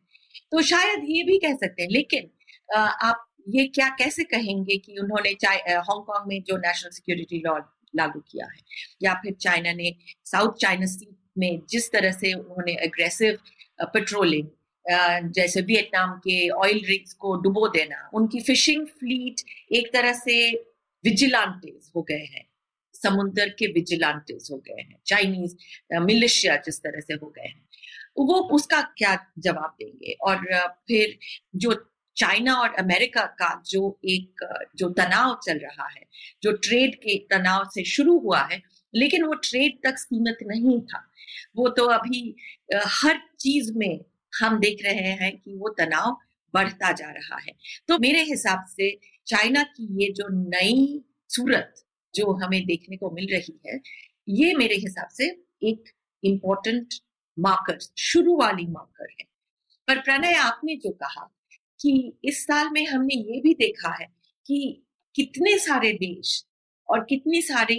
तो 0.52 0.62
शायद 0.62 1.04
ये 1.06 1.22
भी 1.22 1.38
कह 1.38 1.54
सकते 1.56 1.82
हैं, 1.82 1.90
लेकिन 1.90 2.30
आप 2.76 3.26
ये 3.48 3.66
क्या 3.68 3.88
कैसे 3.98 4.24
कहेंगे 4.24 4.76
कि 4.78 4.96
उन्होंने 5.00 5.30
हांगकांग 5.30 6.28
में 6.28 6.42
जो 6.42 6.56
नेशनल 6.58 6.90
सिक्योरिटी 6.90 7.42
लॉ 7.46 7.58
लागू 7.96 8.20
किया 8.20 8.46
है? 8.46 8.58
या 9.02 9.14
फिर 9.14 9.32
चाइना 9.40 9.72
ने 9.72 9.94
साउथ 10.24 10.52
चाइना 10.60 10.86
सी 10.86 11.06
में 11.36 11.60
जिस 11.70 11.90
तरह 11.92 12.12
से 12.12 12.32
उन्होंने 12.32 12.74
अग्रेसिव 12.86 13.38
पेट्रोलिंग 13.84 14.48
जैसे 15.34 15.60
वियतनाम 15.62 16.12
के 16.18 16.48
ऑयल 16.50 16.80
रिग्स 16.86 17.12
को 17.14 17.34
डुबो 17.42 17.66
देना, 17.68 18.08
उनकी 18.14 18.40
फिशिंग 18.40 18.86
फ्लीट 18.88 19.40
एक 19.72 19.92
तरह 19.92 20.12
से 20.14 20.36
विजिलांटेज 21.04 21.90
हो 21.96 22.02
गए 22.02 22.24
हैं, 22.24 22.44
समुद्र 22.94 23.48
के 23.58 23.66
विजिलांटेज 23.72 24.48
हो 24.52 24.56
गए 24.58 24.82
हैं 24.82 24.98
चाइनीज़ 25.06 25.54
मिलिशिया 26.02 26.56
जिस 26.56 26.80
तरह 26.80 27.00
से 27.00 27.14
हो 27.14 27.28
गए 27.28 27.48
हैं। 27.48 27.68
वो 28.18 28.34
उसका 28.54 28.80
क्या 28.98 29.16
जवाब 29.38 29.76
देंगे? 29.80 30.12
और 30.22 30.44
फिर 30.88 31.18
जो 31.56 31.74
चाइना 32.16 32.54
और 32.54 32.74
अमेरिका 32.74 33.24
का 33.38 33.50
जो 33.66 33.98
एक 34.04 34.44
जो 34.76 34.88
तनाव 34.90 35.38
चल 35.46 35.58
रहा 35.58 35.88
है, 35.88 36.02
जो 36.42 36.52
ट्रेड 36.54 36.94
के 36.96 37.16
तनाव 37.30 37.68
से 37.74 37.84
शुरू 37.86 38.18
हुआ 38.18 38.40
है 38.42 38.60
लेकिन 38.94 39.24
वो 39.24 39.34
ट्रेड 39.34 39.78
तक 39.84 39.98
सीमित 39.98 40.38
नहीं 40.46 40.80
था। 40.80 41.02
वो 41.56 41.68
तो 41.68 41.84
अभी 41.86 42.34
हर 42.74 43.20
चीज़ 43.40 43.72
में 43.72 44.00
हम 44.32 44.58
देख 44.60 44.84
रहे 44.84 45.12
हैं 45.20 45.36
कि 45.38 45.54
वो 45.54 45.68
तनाव 45.68 46.16
बढ़ता 46.54 46.92
जा 46.92 47.10
रहा 47.10 47.38
है। 47.38 47.52
तो 47.88 47.98
मेरे 47.98 48.22
हिसाब 48.22 48.64
से 48.68 48.90
चाइना 49.26 49.62
की 49.62 49.86
ये 50.02 50.12
जो 50.12 50.28
नई 50.48 51.04
सूरत 51.28 51.74
जो 52.14 52.32
हमें 52.32 52.64
देखने 52.66 52.96
को 52.96 53.10
मिल 53.10 53.26
रही 53.32 53.60
है, 53.66 53.80
ये 54.28 54.54
मेरे 54.54 54.74
हिसाब 54.74 55.08
से 55.08 55.26
एक 55.62 55.92
इम्पोर्टेंट 56.24 56.94
मार्कर 57.38 57.78
शुरू 57.98 58.36
वाली 58.36 58.66
मार्कर 58.66 59.06
है। 59.20 59.24
पर 59.88 60.00
प्रणय, 60.00 60.32
आपने 60.32 60.76
जो 60.76 60.90
कहा 60.92 61.24
कि 61.80 62.12
इस 62.24 62.44
साल 62.44 62.70
में 62.70 62.86
हमने 62.86 63.14
ये 63.14 63.40
भी 63.40 63.54
देखा 63.54 63.94
है 64.00 64.06
कि 64.46 64.82
कितने 65.14 65.58
सारे 65.58 65.92
देश 65.92 66.44
और 66.88 67.04
कितने 67.04 67.40
सारे 67.42 67.76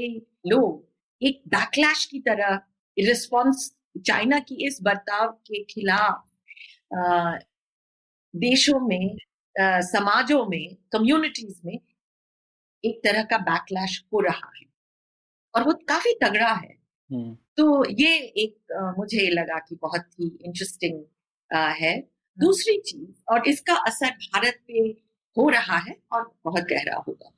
लोग 0.47 0.90
एक 1.23 1.41
बैकलैश 1.47 2.05
की 2.05 2.19
तरह 2.19 2.55
रिस्पॉन्स 2.99 3.75
चाइना 4.05 4.39
की 4.39 4.67
इस 4.67 4.79
बर्ताव 4.81 5.31
के 5.31 5.63
खिलाफ 5.63 6.23
देशों 8.35 8.87
में 8.87 9.17
आ, 9.61 9.81
समाजों 9.81 10.45
में 10.45 10.75
कम्युनिटीज 10.75 11.61
में 11.65 11.79
एक 12.85 13.01
तरह 13.03 13.23
का 13.23 13.37
बैकलैश 13.37 14.05
हो 14.13 14.19
रहा 14.19 14.51
है। 14.59 14.65
और 15.55 15.63
वो 15.63 15.73
काफ़ी 15.73 16.13
तगड़ा 16.23 16.53
है। 16.53 16.77
हम्म। 17.11 17.37
तो 17.57 17.89
ये 17.89 18.17
एक 18.17 18.71
आ, 18.71 18.91
मुझे 18.97 19.29
लगा 19.29 19.59
कि 19.59 19.75
बहुत 19.75 20.05
ही 20.19 20.27
इंटरेस्टिंग 20.41 21.03
है। 21.53 22.01
दूसरी 22.39 22.79
चीज़ 22.79 23.23
और 23.29 23.47
इसका 23.47 23.73
असर 23.73 24.09
भारत 24.09 24.59
पे 24.67 24.79
हो 25.37 25.49
रहा 25.49 25.77
है 25.77 25.95
और 26.11 26.37
बहुत 26.45 26.63
गहरा 26.63 26.95
होगा। 27.07 27.29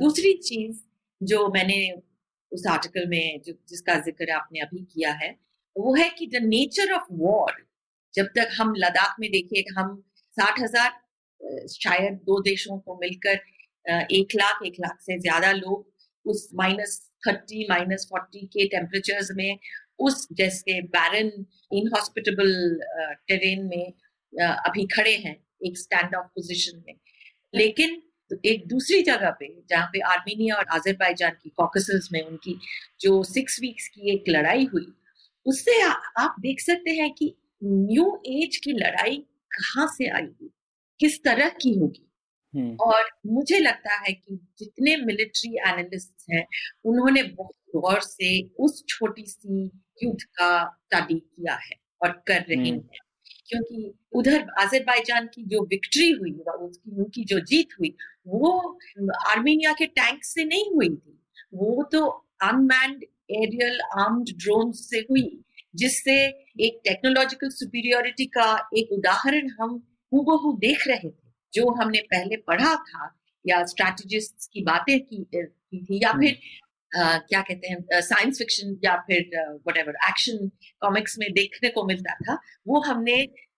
दूसरी 0.00 0.32
चीज़ 0.32 0.80
जो 1.22 1.48
मैंने 1.48 2.07
उस 2.52 2.66
आर्टिकल 2.70 3.06
में 3.08 3.40
जो, 3.46 3.52
जिसका 3.68 3.94
ज़िक्र 4.00 4.30
आपने 4.32 4.60
अभी 4.60 4.84
किया 4.84 5.12
है, 5.14 5.30
वो 5.76 5.94
है 5.94 6.08
कि 6.18 6.26
द 6.28 6.42
नेचर 6.44 6.92
ऑफ़ 6.92 7.06
वॉर, 7.12 7.52
जब 8.14 8.26
तक 8.36 8.50
हम 8.58 8.72
लद्दाख 8.76 9.16
में 9.20 9.30
देखिए, 9.32 9.64
हम 9.78 10.02
साठ 10.36 10.60
हज़ार 10.60 10.90
शायद 11.70 12.14
दो 12.26 12.40
देशों 12.42 12.78
को 12.78 12.98
मिलकर 13.00 13.40
एक 14.12 14.34
लाख 14.36 14.58
एक 14.66 14.74
लाख 14.80 15.00
से 15.00 15.18
ज़्यादा 15.20 15.52
लोग 15.52 16.30
उस 16.30 16.48
माइनस 16.54 16.98
थर्टी, 17.26 17.66
माइनस 17.70 18.06
फोर्टी 18.10 18.46
के 18.46 18.66
टेम्परेचर्स 18.68 19.28
में, 19.36 19.58
उस 19.98 20.26
जैसे 20.32 20.80
बैरन 20.88 21.30
इनहॉस्पिटेबल 21.72 22.50
टेरेन 23.28 23.64
में 23.66 23.92
अभी 24.32 24.86
खड़े 24.86 25.14
हैं, 25.16 25.36
एक 25.66 25.78
स्टैंड 25.78 26.14
ऑफ़ 26.14 26.26
पोजिशन 26.34 26.82
में। 26.86 26.94
लेकिन 27.54 28.02
एक 28.44 28.66
दूसरी 28.68 29.02
जगह 29.02 29.30
पे 29.30 29.48
जहाँ 29.70 29.86
पे 29.86 30.00
आर्मीनिया 30.08 30.56
और 30.56 30.66
आजरबाईजान 30.72 31.36
की 31.42 31.50
कॉकसस 31.56 32.08
में 32.12 32.20
उनकी 32.22 32.58
जो 33.00 33.22
सिक्स 33.24 33.60
वीक्स 33.60 33.88
की 33.88 34.12
एक 34.12 34.24
लड़ाई 34.28 34.64
हुई 34.64 34.86
उससे 35.46 35.80
आ, 35.82 35.92
आप 36.18 36.36
देख 36.40 36.60
सकते 36.60 36.90
हैं 36.90 37.12
कि 37.12 37.34
न्यू 37.62 38.14
एज 38.26 38.56
की 38.56 38.72
लड़ाई 38.74 39.16
कहाँ 39.50 39.86
से 39.88 40.08
आएगी 40.10 40.50
किस 41.00 41.22
तरह 41.24 41.48
की 41.62 41.74
होगी 41.78 42.04
हम्म। 42.54 42.76
और 42.80 43.10
मुझे 43.26 43.58
लगता 43.58 43.96
है 43.96 44.12
कि 44.12 44.38
जितने 44.58 44.96
मिलिट्री 44.96 45.50
एनालिस्ट 45.68 46.30
हैं 46.30 46.46
उन्होंने 46.84 47.22
बहुत 47.22 47.54
गौर 47.76 48.00
से 48.00 48.30
उस 48.60 48.84
छोटी 48.88 49.24
सी 49.26 49.64
युद्ध 50.02 50.22
का 50.22 50.50
स्टडी 50.64 51.18
किया 51.18 51.54
है 51.54 51.76
और 52.02 52.12
कर 52.28 52.40
रहे 52.40 52.56
हम्म। 52.58 52.66
हैं 52.66 53.06
क्योंकि 53.48 53.92
उधर 54.12 54.46
आजरबाईजान 54.58 55.26
की 55.26 55.44
जो 55.44 55.62
विक्ट्री 55.64 56.10
हुई 56.10 56.32
उसकी 56.32 56.96
उनकी 56.96 57.24
जो 57.24 57.40
जीत 57.40 57.68
हुई 57.80 57.94
वो 58.26 58.50
आर्मीनिया 59.28 59.72
के 59.72 59.86
टैंक 59.86 60.24
से 60.24 60.44
नहीं 60.44 60.70
हुई 60.74 60.88
थी। 60.88 61.18
वो 61.54 61.82
तो 61.92 62.06
अनमैंड 62.42 63.04
एरियल 63.30 63.80
आर्म्ड 63.98 64.28
ड्रोन 64.36 64.72
से 64.72 64.98
हुई 65.10 65.44
जिससे 65.74 66.14
एक 66.60 66.80
टेक्नोलॉजिकल 66.84 67.48
सुपीरियोरिटी 67.50 68.26
का 68.26 68.68
एक 68.76 68.92
उदाहरण 68.92 69.48
हम 69.60 69.82
हूबहू 70.12 70.52
देख 70.58 70.86
रहे 70.88 71.08
थे 71.08 71.32
जो 71.52 71.70
हमने 71.70 72.00
पहले 72.10 72.36
पढ़ा 72.46 72.74
था 72.74 73.14
या 73.44 73.64
स्ट्रैटेजिस्ट 73.64 74.50
की 74.52 74.62
बातें 74.62 75.00
की, 75.00 75.26
की 75.34 75.84
थी 75.84 76.00
या 76.04 76.12
फिर 76.12 76.38
Uh, 76.92 77.18
क्या 77.22 77.40
कहते 77.42 77.68
हैं 77.68 78.00
साइंस 78.02 78.38
फिक्शन 78.38 78.78
या 78.84 78.94
फिर 79.06 79.40
वट 79.66 79.76
एवर 79.76 79.96
एक्शन 80.08 80.48
कॉमिक्स 80.82 81.18
में 81.18 81.26
देखने 81.32 81.68
को 81.70 81.84
मिलता 81.84 82.14
था 82.18 82.38
वो 82.66 82.80
हमने 82.82 83.16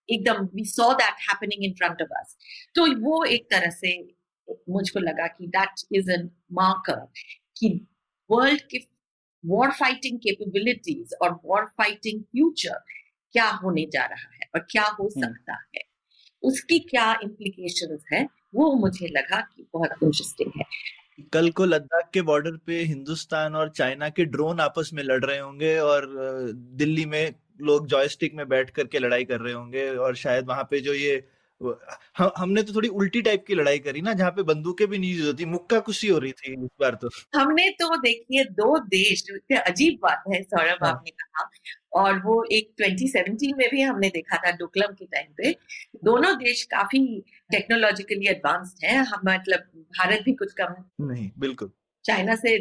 एकदम 0.09 0.47
we 0.55 0.65
saw 0.67 0.91
that 0.95 1.21
happening 1.21 1.63
in 1.65 1.73
front 1.73 2.01
of 2.01 2.09
us 2.19 2.35
तो 2.75 2.87
वो 3.01 3.23
एक 3.27 3.47
तरह 3.51 3.69
से 3.71 3.93
मुझको 4.69 4.99
लगा 4.99 5.27
कि 5.29 5.47
दैट 5.49 5.85
इज़ 5.93 6.11
एन 6.11 6.29
मार्कर 6.53 7.05
कि 7.57 7.69
वर्ल्ड 8.29 8.61
के 8.71 8.85
वॉर 9.43 9.71
फाइटिंग 9.73 10.19
कैपेबिलिटीज 10.19 11.13
और 11.21 11.39
वॉर 11.45 11.65
फाइटिंग 11.77 12.21
फ्यूचर 12.23 12.77
क्या 13.35 13.49
होने 13.57 13.85
जा 13.93 14.05
रहा 14.05 14.33
है 14.33 14.49
और 14.55 14.67
क्या 14.71 14.83
हो 14.89 15.03
हम्म। 15.05 15.21
सकता 15.21 15.61
है 15.69 15.89
उसकी 16.43 16.79
क्या 16.87 17.11
इम्प्लीकेशन 17.23 17.97
है 18.13 18.27
वो 18.55 18.73
मुझे 18.77 19.07
लगा 19.09 19.39
कि 19.41 19.67
बहुत 19.73 19.91
इंटरेस्टिंग 19.93 20.51
है 20.57 20.65
कल 21.33 21.49
को 21.51 21.65
लद्दाख 21.65 22.09
के 22.13 22.21
बॉर्डर 22.21 22.57
पे 22.57 22.81
हिंदुस्तान 22.83 23.55
और 23.55 23.69
चाइना 23.69 24.09
के 24.09 24.25
ड्रोन 24.25 24.59
आपस 24.59 24.89
में 24.93 25.03
लड़ 25.03 25.23
रहे 25.25 25.37
होंगे 25.39 25.77
और 25.79 26.07
दिल्ली 26.75 27.05
में 27.05 27.33
लोग 27.61 27.87
जॉयस्टिक 27.87 28.35
में 28.35 28.47
बैठ 28.49 28.69
करके 28.69 28.99
लड़ाई 28.99 29.25
कर 29.25 29.39
रहे 29.39 29.53
होंगे 29.53 29.89
और 29.97 30.15
शायद 30.15 30.47
वहाँ 30.47 30.63
पे 30.63 30.79
जो 30.79 30.93
ये 30.93 31.15
हमने 32.37 32.63
तो 32.63 32.73
थोड़ी 32.75 32.87
उल्टी 32.87 33.21
टाइप 33.21 33.43
की 33.47 33.55
लड़ाई 33.55 33.79
करी 33.79 34.01
ना 34.01 34.13
जहाँ 34.13 34.31
पे 34.31 34.43
बंदूकें 34.43 34.87
भी 34.87 34.97
नहीं 34.97 35.13
यूज़ 35.13 35.27
होती 35.27 35.45
मुक्का 35.45 35.79
कुशी 35.79 36.07
हो 36.07 36.17
रही 36.17 36.31
थी 36.31 36.53
इस 36.53 36.69
बार 36.79 36.95
तो। 36.95 37.09
हमने 37.35 37.69
तो 37.71 37.95
देखिए 37.97 38.43
दो 38.59 38.77
देश 38.87 39.23
अजीब 39.57 39.99
बात 40.03 40.23
है 40.33 40.41
सौरभ 40.43 40.83
हाँ. 40.83 40.91
आपने 40.91 41.11
कहा 41.11 41.49
और 41.93 42.19
वो 42.19 42.43
एक 42.51 42.71
2017 42.81 43.53
में 43.57 43.67
भी 43.71 43.81
हमने 43.81 44.09
देखा 44.09 44.37
था 44.37 44.51
डोकलम 44.51 44.93
के 44.93 45.05
टाइम 45.05 45.33
पे। 45.37 45.51
दोनों 46.03 46.35
देश 46.37 46.63
काफ़ी 46.71 47.01
टेक्नोलॉजिकली 47.51 48.27
एडवांस्ड 48.27 48.85
है 48.85 48.95
हम 49.03 49.21
मतलब 49.25 49.59
भारत 49.97 50.21
भी 50.25 50.33
कुछ 50.33 50.53
कम 50.61 50.75
नहीं 51.05 51.29
बिल्कुल। 51.39 51.71
चाइना 52.05 52.35
से 52.35 52.57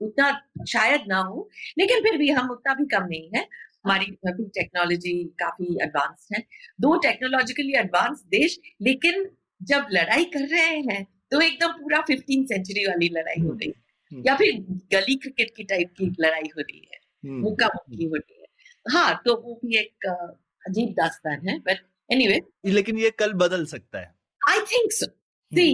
उतना 0.00 0.30
शायद 0.68 1.04
ना 1.08 1.18
हो 1.20 1.48
लेकिन 1.78 2.02
फिर 2.02 2.16
भी 2.18 2.28
हम 2.30 2.50
उतना 2.50 2.74
भी 2.74 2.84
कम 2.86 3.06
नहीं 3.06 3.28
है। 3.36 3.46
हमारी 3.84 4.10
भी 4.12 4.44
टेक्नोलॉजी 4.54 5.12
काफ़ी 5.38 5.66
एडवांस 5.82 6.28
है। 6.32 6.40
दो 6.80 6.96
टेक्नोलॉजिकली 7.02 7.72
एडवांस 7.78 8.22
देश 8.30 8.58
लेकिन 8.82 9.28
जब 9.60 9.86
लड़ाई 9.92 10.24
कर 10.34 10.46
रहे 10.48 10.76
हैं 10.88 11.04
तो 11.32 11.40
एकदम 11.40 11.72
पूरा 11.74 12.00
फिफ्टीन 12.06 12.44
सेंचुरी 12.46 12.86
वाली 12.86 13.08
लड़ाई 13.12 13.40
हो 13.40 13.52
रही 13.52 13.68
है। 13.68 13.82
हम्म। 14.12 14.22
या 14.26 14.34
फिर 14.36 14.60
गली 14.92 15.14
क्रिकेट 15.16 15.50
की 15.56 15.64
टाइप 15.64 15.92
की 15.98 16.06
लड़ाई 16.20 16.50
हो 16.56 16.60
रही 16.60 16.86
है 16.92 16.98
हम्म। 17.24 17.40
मुक्का 17.42 17.66
मुक्की 17.66 18.04
हो 18.04 18.14
रही 18.16 18.40
है। 18.40 18.46
हाँ 18.86 19.20
तो 19.24 19.34
वो 19.36 19.58
भी 19.64 19.78
एक 19.78 20.06
अजीब 20.06 20.92
दास्तान 20.92 21.48
है 21.48 21.58
बट 21.58 21.86
एनीवे 22.10 22.40
लेकिन 22.70 22.98
ये 22.98 23.10
कल 23.18 23.32
बदल 23.42 23.64
सकता 23.66 23.98
है। 23.98 24.14
आई 24.40 24.60
थिंक 24.72 24.92
सो 24.92 25.06
सी 25.52 25.72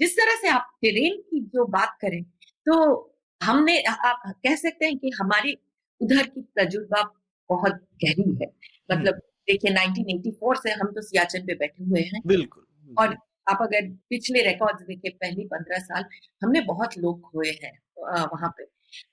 जिस 0.00 0.16
तरह 0.16 0.36
से 0.40 0.48
आप 0.48 0.72
टेरेन 0.82 1.20
की 1.20 1.40
जो 1.54 1.64
बात 1.70 1.96
करें 2.00 2.22
तो 2.66 2.74
हमने 3.40 3.80
आप 3.82 4.22
कह 4.36 4.56
सकते 4.56 4.86
हैं 4.86 4.96
कि 4.98 5.10
हमारी 5.20 5.56
उधर 6.00 6.26
की 6.26 6.42
तजुर्बा 6.58 7.02
बहुत 7.50 7.74
गहरी 8.04 8.30
है। 8.42 8.46
मतलब 8.90 9.20
देखिए 9.48 9.70
1984 9.72 10.54
से 10.62 10.70
हम 10.72 10.92
तो 10.92 11.02
सियाचिन 11.02 11.46
पे 11.46 11.54
बैठे 11.54 11.84
हुए 11.84 12.00
हैं। 12.04 12.20
बिल्कुल 12.26 12.94
और 12.98 13.16
आप 13.46 13.58
अगर 13.62 13.88
पिछले 14.10 14.42
रिकॉर्ड 14.42 14.80
देखे 14.86 15.08
पहली 15.10 15.44
पंद्रह 15.46 15.78
साल 15.78 16.04
हमने 16.42 16.60
बहुत 16.60 16.96
लोग 16.98 17.20
खोए 17.22 17.50
हैं 17.62 17.72
वहाँ 18.26 18.54
पे। 18.58 18.64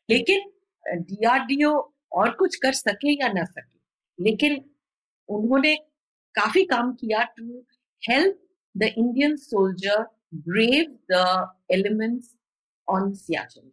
लेकिन 0.10 0.50
डीआरडीओ 0.86 1.72
और 2.12 2.32
कुछ 2.40 2.56
कर 2.56 2.74
सके 2.74 3.14
या 3.22 3.28
ना 3.34 3.44
सके 3.46 4.24
लेकिन 4.24 4.64
उन्होंने 5.30 5.76
काफ़ी 6.36 6.64
काम 6.66 6.94
किया 6.94 7.24
to 7.38 7.66
help 8.04 8.40
the 8.76 8.84
Indian 8.98 9.36
soldier 9.36 10.02
brave 10.48 10.98
the 11.12 11.22
elements 11.72 12.36
on 12.88 13.14
Siachen 13.16 13.72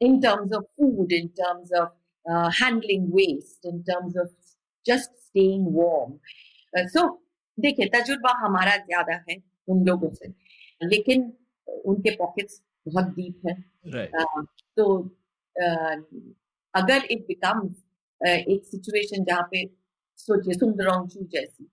in 0.00 0.12
terms 0.22 0.52
of 0.52 0.66
food, 0.76 1.12
in 1.12 1.28
terms 1.30 1.70
of 1.72 1.86
uh, 2.28 2.50
handling 2.50 3.10
waste, 3.10 3.64
in 3.64 3.84
terms 3.84 4.16
of 4.16 4.30
just 4.86 5.10
staying 5.28 5.72
warm. 5.72 6.20
Uh, 6.72 6.86
so 6.88 7.08
देखिए 7.58 7.86
तजुर्बा 7.94 8.32
हमारा 8.38 8.76
ज़्यादा 8.78 9.14
है 9.28 9.36
उन 9.68 9.84
लोगों 9.86 10.10
से 10.14 10.28
लेकिन 10.82 11.22
उनके 11.68 12.10
पॉकेट्स 12.16 12.60
बहुत 12.86 13.06
डीप 13.14 13.46
है 13.46 13.54
right. 13.94 14.12
uh, 14.20 14.44
तो 14.76 14.84
uh, 15.56 15.96
अगर 16.74 17.06
इट 17.10 17.26
बिकम्स 17.28 17.72
uh, 18.20 18.38
एक 18.52 18.64
सिचुएशन 18.64 19.24
जहाँ 19.24 19.48
पे 19.50 19.64
सोचिए 20.18 20.54
सुंदरोंशु 20.58 21.24
जैसी 21.32 21.68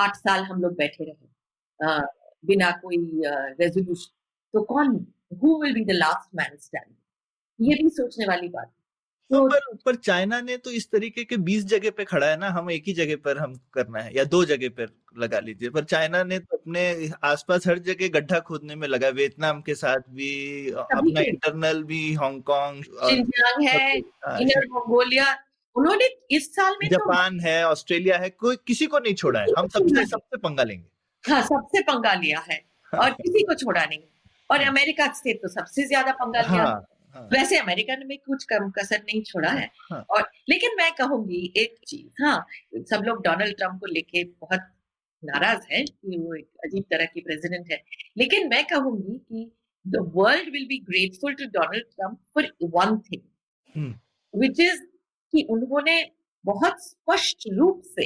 आठ 0.00 0.16
साल 0.16 0.42
हम 0.44 0.60
लोग 0.62 0.76
बैठे 0.76 1.04
रहे 1.04 1.88
uh, 1.88 2.06
बिना 2.46 2.70
कोई 2.82 2.98
रेजोल्यूशन 3.24 4.06
uh, 4.06 4.12
तो 4.54 4.62
कौन 4.64 4.94
who 5.42 5.58
will 5.62 5.74
be 5.74 5.84
the 5.84 5.96
last 5.96 6.34
man 6.36 6.56
stand 6.60 6.94
ये 7.58 7.82
भी 7.82 7.88
सोचने 7.90 8.26
वाली 8.26 8.48
बात 8.48 8.66
है 8.68 8.83
तो 9.30 9.46
पर 9.48 9.76
पर 9.86 9.94
चाइना 9.96 10.40
ने 10.40 10.56
तो 10.56 10.70
इस 10.70 10.90
तरीके 10.90 11.24
के 11.24 11.36
बीस 11.44 11.64
जगह 11.64 11.90
पे 11.90 12.04
खड़ा 12.04 12.26
है 12.26 12.36
ना 12.38 12.48
हम 12.48 12.70
एक 12.70 12.84
ही 12.86 12.92
जगह 12.92 13.16
पर 13.24 13.38
हम 13.38 13.54
करना 13.74 14.00
है 14.00 14.14
या 14.16 14.24
दो 14.24 14.44
जगह 14.44 14.68
पर 14.70 14.88
लगा 15.18 15.38
लीजिए। 15.40 15.70
पर 15.70 15.84
चाइना 15.84 16.22
ने 16.24 16.38
तो 16.38 16.56
अपने 16.56 17.10
आसपास 17.24 17.66
हर 17.66 17.78
जगह 17.80 18.08
गड्ढा 18.10 18.40
खोदने 18.40 18.74
में 18.74 18.86
लगा 18.88 19.08
वियतनाम 19.10 19.60
के 19.62 19.74
साथ 19.74 20.10
भी 20.10 20.30
अपना 20.70 21.20
इंटरनल 21.22 21.82
भी 21.84 22.02
हांगकांग 22.14 22.82
है 23.64 23.98
मंगोलिया 23.98 25.24
हाँ, 25.24 25.36
उन्होंने 25.76 26.08
इस 26.30 26.54
साल 26.54 26.76
में 26.82 26.88
तो 26.90 26.96
जापान 26.96 27.38
तो... 27.38 27.44
है 27.46 27.64
ऑस्ट्रेलिया 27.66 28.18
है 28.18 28.30
कोई 28.30 28.56
किसी 28.66 28.86
को 28.86 28.98
नहीं 28.98 29.14
छोड़ा 29.14 29.40
है 29.40 29.46
हम 29.58 29.68
सबसे 29.68 30.06
सबसे 30.06 30.36
पंगा 30.38 30.62
लेंगे। 30.62 30.86
हाँ 31.24 31.42
सबसे 31.42 31.82
पंगा 31.82 32.14
लिया 32.14 32.44
है 32.50 32.64
और 32.92 33.10
किसी 33.12 33.42
को 33.42 33.54
छोड़ा 33.54 33.84
नहीं। 33.84 33.98
और 34.50 34.60
हाँ। 34.60 34.70
अमेरिका 34.70 35.06
से 35.14 35.34
तो 35.34 35.48
सबसे 35.48 35.86
ज़्यादा 35.86 36.12
पंगा 36.12 36.40
लिया। 36.42 36.64
हाँ. 37.14 37.22
वैसे 37.32 37.58
अमेरिका 37.58 37.96
ने 37.96 38.04
भी 38.04 38.16
कुछ 38.18 38.44
कम 38.44 38.70
कसर 38.78 38.98
नहीं 39.00 39.22
छोड़ा 39.22 39.50
है। 39.50 39.70
हाँ. 39.90 40.00
और 40.10 40.30
लेकिन 40.48 40.76
मैं 40.78 40.90
कहूँगी 40.94 41.52
एक 41.56 41.76
चीज़ 41.88 42.22
हाँ 42.22 42.36
सब 42.90 43.04
लोग 43.06 43.22
डोनाल्ड 43.24 43.56
ट्रंप 43.56 43.80
को 43.80 43.86
लेके 43.86 44.24
बहुत 44.24 44.70
नाराज़ 45.22 45.66
है 45.72 45.82
कि 45.84 46.16
वो 46.18 46.34
एक 46.34 46.48
अजीब 46.64 46.84
तरह 46.90 47.04
की 47.04 47.20
प्रेसिडेंट 47.20 47.70
है। 47.72 47.82
लेकिन 48.18 48.48
मैं 48.48 48.64
कहूँगी 48.66 49.18
कि 49.18 49.50
the 49.86 50.10
world 50.14 50.52
will 50.52 50.66
be 50.66 50.78
grateful 50.90 51.34
to 51.34 51.44
Donald 51.50 51.84
Trump 51.86 52.18
for 52.34 52.50
one 52.74 52.98
thing 53.06 53.22
which 54.34 54.60
is 54.60 54.82
कि 55.32 55.46
उन्होंने 55.50 56.02
बहुत 56.44 56.82
स्पष्ट 56.84 57.48
रूप 57.52 57.82
से 57.86 58.04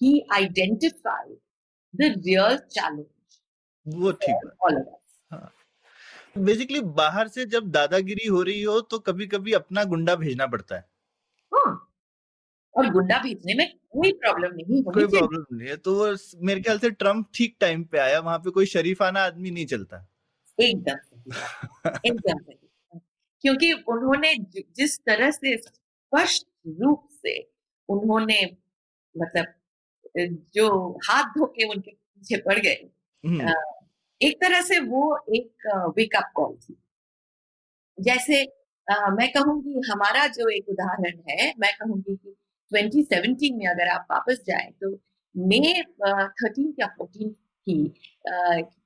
ही 0.00 0.20
आइडेंटिफाई 0.34 1.34
द 1.94 2.12
रियल 2.18 2.56
चैलेंज 2.70 3.38
वो 3.86 4.12
ठीक 4.12 4.34
है 4.34 4.50
ऑल 4.64 4.76
ऑफ़ 4.76 5.00
बेसिकली 6.38 6.80
बाहर 6.96 7.28
से 7.28 7.44
जब 7.46 7.70
दादागिरी 7.70 8.26
हो 8.26 8.42
रही 8.42 8.62
हो 8.62 8.80
तो 8.82 8.98
कभी 9.00 9.26
कभी 9.26 9.52
अपना 9.52 9.84
गुंडा 9.84 10.14
भेजना 10.16 10.46
पड़ता 10.46 10.76
है। 10.76 10.84
हाँ। 11.52 11.72
और 12.74 12.90
गुंडा 12.92 13.18
भेजने 13.18 13.54
में 13.54 13.68
कोई 13.90 14.12
प्रॉब्लम 14.14 14.54
नहीं 14.54 14.82
कोई 14.84 15.06
प्रॉब्लम 15.06 15.44
नहीं 15.52 15.68
है। 15.68 15.76
तो 15.76 15.94
वो 15.94 16.06
मेरे 16.46 16.60
ख्याल 16.60 16.78
से 16.78 16.90
ट्रंप 16.92 17.28
ठीक 17.34 17.56
टाइम 17.60 17.84
पे 17.84 17.98
आया 17.98 18.18
वहाँ 18.20 18.38
पे 18.38 18.50
कोई 18.50 18.66
शरीफाना 18.66 19.20
आदमी 19.24 19.50
नहीं 19.50 19.66
चलता। 19.66 20.06
एकदम 20.58 21.98
एकदम 22.06 22.38
क्योंकि 23.44 23.72
उन्होंने 23.88 24.34
जिस 24.76 24.98
तरह 25.00 25.30
से 25.30 25.56
स्पष्ट 25.58 26.46
रूप 26.80 27.08
से 27.12 27.38
उन्होंने 27.88 28.40
मतलब 29.14 29.46
जो 30.54 30.68
हाथ 31.08 31.24
धो 31.30 31.46
के 31.46 31.68
उनके 31.68 31.90
पीछे 31.90 32.36
पड़ 32.42 32.58
गए 32.58 32.74
हम्म। 33.24 33.52
एक 34.20 34.40
तरह 34.40 34.60
से 34.62 34.78
वो 34.80 35.02
एक 35.36 35.66
वेकअप 35.96 36.30
कॉल 36.34 36.54
थी। 36.56 36.76
जैसे 37.98 38.42
आ, 38.88 39.10
मैं 39.10 39.28
कहूँगी 39.32 39.80
हमारा 39.90 40.26
जो 40.28 40.48
एक 40.48 40.68
उदाहरण 40.68 41.18
है 41.30 41.52
मैं 41.60 41.72
कहूँगी 41.76 42.16
कि 42.16 42.34
2017 42.72 43.50
में 43.52 43.66
अगर 43.68 43.88
आप 43.88 44.06
वापस 44.10 44.42
जाए 44.46 44.70
तो 44.82 44.90
मई 45.34 45.82
थर्टीन 46.02 46.74
या 46.80 46.86
फोर्टीन 46.98 47.30
की 47.66 47.76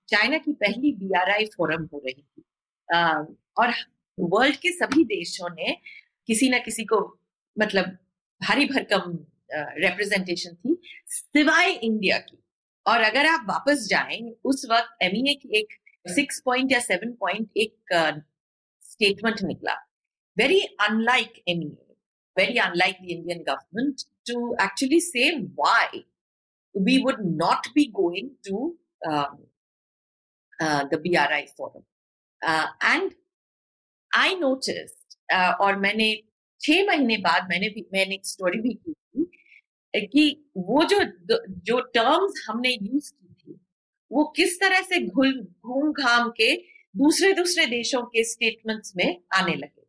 चाइना 0.08 0.38
की 0.38 0.52
पहली 0.54 0.92
बीआरआई 0.94 1.44
फोरम 1.56 1.84
हो 1.92 2.02
रही 2.06 2.14
थी। 2.14 2.42
आ, 2.88 3.22
और 3.58 3.72
वर्ल्ड 4.18 4.56
के 4.56 4.72
सभी 4.72 5.04
देशों 5.06 5.54
ने 5.54 5.76
किसी 6.28 6.48
ना 6.48 6.58
किसी 6.58 6.84
को 6.84 7.00
मतलब 7.56 7.96
भारी 8.40 8.64
भरकम 8.66 9.18
रिप्रेजेंटेशन 9.52 10.54
थी 10.54 10.76
सिवाय 11.08 11.70
इंडिया 11.72 12.18
की। 12.18 12.39
और 12.86 13.00
अगर 13.02 13.26
आप 13.26 13.46
वापस 13.48 13.86
जाएँ 13.90 14.20
उस 14.44 14.66
वक्त 14.70 15.02
एम 15.02 15.12
e 15.26 15.34
की 15.42 15.58
एक 15.58 15.78
सिक्स 16.14 16.40
पॉइंट 16.44 16.72
या 16.72 16.80
सेवन 16.80 17.12
पॉइंट 17.20 17.58
एक 17.64 17.94
स्टेटमेंट 18.90 19.42
निकला 19.42 19.74
very 20.36 20.60
unlike 20.88 21.42
um 21.48 21.62
very 22.36 22.58
unlike 22.58 22.98
the 23.02 23.12
Indian 23.12 23.44
government, 23.44 24.04
to 24.26 24.54
actually 24.58 25.00
say 25.00 25.40
why 25.54 25.88
we 26.74 27.02
would 27.02 27.24
not 27.24 27.68
be 27.74 27.90
going 27.92 28.32
to 28.46 28.76
um, 29.06 29.38
uh, 30.60 30.84
the 30.90 30.98
BRI 30.98 31.46
forum. 31.56 31.84
Uh, 32.42 32.66
and 32.82 33.14
I 34.12 34.34
noticed, 34.34 35.18
uh, 35.32 35.54
और 35.60 35.76
मैंने 35.78 36.14
छह 36.60 36.84
महीने 36.86 37.16
बाद 37.26 37.48
मैंने 37.50 37.68
भी 37.74 37.86
मैंने 37.92 38.14
एक 38.14 38.26
स्टोरी 38.26 38.60
भी 38.60 38.74
की 38.74 38.94
कि 39.96 40.52
वो 40.56 40.84
जो 40.84 40.98
जो 41.48 41.80
टर्म्स 41.80 42.46
हमने 42.48 42.68
यूज़ 42.82 43.12
की 43.12 43.34
थी 43.34 43.60
वो 44.12 44.24
किस 44.36 44.60
तरह 44.60 44.80
से 44.80 45.06
घुल 45.06 45.40
घूम 45.42 45.92
घाम 45.92 46.30
के 46.30 46.56
दूसरे 46.96 47.32
दूसरे 47.32 47.66
देशों 47.66 48.02
के 48.02 48.24
स्टेटमेंट्स 48.24 48.92
में 48.96 49.22
आने 49.34 49.54
लगे। 49.54 49.80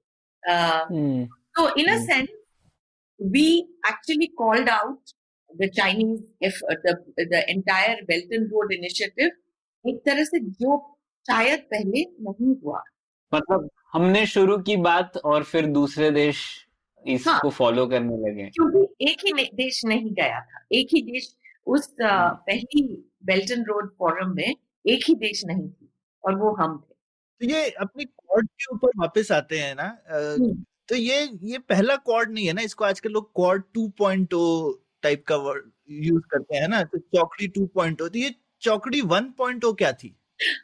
a 1.88 2.00
sense, 2.00 2.30
we 3.34 3.68
actually 3.86 4.32
called 4.42 4.70
out 4.70 5.14
the 5.60 5.70
Chinese, 5.70 6.22
if 6.42 6.54
uh, 6.70 6.76
the 6.86 6.94
the 7.18 7.50
entire 7.50 7.96
Belt 8.10 8.32
and 8.32 8.52
Road 8.52 8.74
Initiative, 8.74 9.32
एक 9.88 10.02
तरह 10.06 10.24
से 10.24 10.40
जो 10.40 10.98
शायद 11.28 11.60
पहले 11.60 12.02
नहीं 12.02 12.56
हुआ। 12.62 12.84
मतलब 13.34 13.70
हमने 13.92 14.26
शुरू 14.26 14.58
की 14.58 14.76
बात 14.78 15.18
और 15.18 15.44
फिर 15.44 15.66
दूसरे 15.66 16.12
देश 16.12 16.68
इसको 17.08 17.32
हाँ, 17.32 17.50
फॉलो 17.50 17.88
करने 17.88 18.18
लगे। 18.18 18.50
क्योंकि 18.50 19.12
एक 19.12 19.18
ही 19.26 19.44
देश 19.54 19.86
नहीं 19.86 20.14
गया 20.14 20.40
था। 20.40 20.66
एक 20.72 20.88
ही 20.94 21.02
देश 21.02 21.36
उस 21.68 21.96
हम्म। 22.02 22.30
पहली 22.30 23.12
बेल्ट 23.26 23.52
एंड 23.52 23.66
रोड 23.68 23.90
फोरम 23.90 24.36
में 24.36 24.56
एक 24.88 25.04
ही 25.08 25.16
देश 25.16 25.46
नहीं 25.46 25.70
थी 25.70 25.90
और 26.26 26.36
वो 26.36 26.52
हम 26.52 26.78
थे। 26.78 26.94
तो 27.42 27.54
ये 27.54 27.70
अपनी 27.70 28.06
कॉर्ड 28.06 28.48
के 28.48 28.76
ऊपर 28.76 28.88
वापस 28.98 29.32
आते 29.32 29.60
हैं 29.60 29.76
ना 29.76 29.98
हम्म। 30.12 30.64
तो 30.90 30.96
ये 30.96 31.30
ये 31.44 31.58
पहला 31.58 31.96
क्वाड 31.96 32.32
नहीं 32.32 32.48
है 32.48 32.54
ना 32.54 32.62
इसको 32.62 32.86
आजकल 32.86 33.10
लोग 33.10 33.32
क्वाड 33.36 33.64
2.0 33.78 34.74
टाइप 35.04 35.26
का 35.26 35.36
वर्ड 35.36 35.72
यूज़ 35.90 36.24
करते 36.32 36.58
हैं 36.58 36.68
ना? 36.68 36.84
तो 36.84 36.98
चौकड़ी 36.98 37.48
2.0 37.48 37.96
तो 38.10 38.18
ये 38.20 38.36
चौकड़ी 38.62 39.02
1.0 39.02 39.74
क्या 39.74 39.92
थी? 39.94 40.16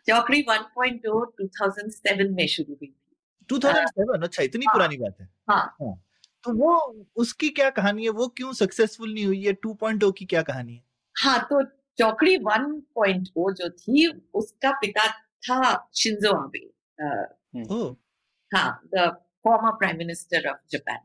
चौकड़ी 0.08 0.44
1.0 0.44 1.26
2007 1.42 2.32
में 2.32 2.48
शुरू 2.48 2.74
हुई 2.74 2.88
थी। 2.88 2.96
2007 3.50 4.24
अच्छा 4.24 4.44
इतनी 4.44 4.66
हाँ, 4.66 4.76
पुरानी 4.76 4.98
बात 4.98 5.16
है। 5.22 5.30
हाँ, 5.50 5.76
हाँ। 5.82 6.04
तो 6.48 6.54
वो 6.54 7.06
उसकी 7.16 7.50
क्या 7.50 7.70
कहानी 7.70 8.04
है? 8.04 8.10
वो 8.10 8.28
क्यों 8.28 8.54
सक्सेसफुल 8.54 9.14
नहीं 9.14 9.26
हुई 9.26 9.44
है? 9.44 9.54
2.0 9.54 10.14
की 10.18 10.26
क्या 10.26 10.42
कहानी 10.42 10.76
है? 10.76 10.84
हाँ 11.18 11.40
तो 11.44 11.64
चौकड़ी 12.00 12.38
1.0 12.38 13.54
जो 13.54 13.70
थी 13.70 14.08
उसका 14.34 14.72
पिता 14.72 15.08
था 15.12 15.90
शिंजो 15.96 16.32
आबे 16.44 16.74
हाँ 18.58 18.82
the 18.96 19.24
former 19.44 19.72
prime 19.72 19.98
minister 19.98 20.50
of 20.50 20.58
Japan 20.72 20.98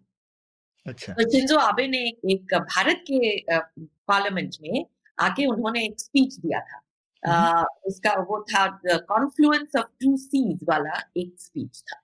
अच्छा। 0.87 1.13
तो 1.13 1.31
शिंजो 1.31 1.57
आबे 1.57 1.89
ने 1.89 2.09
एक 2.09 2.55
भारत 2.55 3.05
के 3.11 3.45
पार्लियामेंट 3.81 4.55
में 4.63 4.87
आके 5.19 5.47
उन्होंने 5.47 5.85
एक 5.85 6.01
स्पीच 6.01 6.35
दिया 6.35 6.61
था। 6.61 6.79
uh, 7.29 7.67
उसका 7.85 8.13
वो 8.13 8.43
था 8.43 8.81
कॉन्फ्लुएंस 8.87 9.77
ऑफ़ 9.79 9.87
टू 9.87 10.17
सीज 10.17 10.61
वाला 10.69 11.11
एक 11.17 11.37
स्पीच 11.39 11.83
था। 11.83 12.01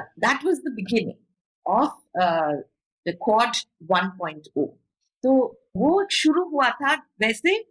That 0.00 0.44
was 0.44 0.58
the 0.58 0.62
beginning 0.68 1.25
of 1.66 2.02
the 3.08 3.18
Quad 3.24 3.52
1.0 3.92 4.66
तो 5.22 5.32
वो 5.76 6.08
शुरू 6.10 6.44
हुआ 6.44 6.70
था 6.70 6.94
वैसे 6.94 7.64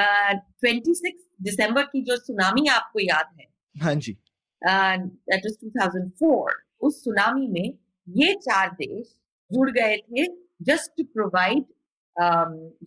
ट्वेंटी 0.00 0.92
uh, 0.92 1.12
दिसंबर 1.42 1.82
की 1.82 2.02
जो 2.02 2.16
सुनामी 2.16 2.66
आपको 2.68 3.00
याद 3.00 3.26
है। 3.40 3.46
हाँ 3.82 3.94
जी। 3.94 4.12
दैट 4.66 5.42
वाज 5.46 5.56
2004 5.64 6.52
उस 6.80 7.04
सुनामी 7.04 7.48
में 7.48 7.78
ये 8.08 8.34
चार 8.34 8.70
देश 8.70 9.14
जुड़ 9.52 9.70
गए 9.70 9.96
थे 9.96 10.26
just 10.62 10.90
to 10.96 11.04
provide 11.04 11.64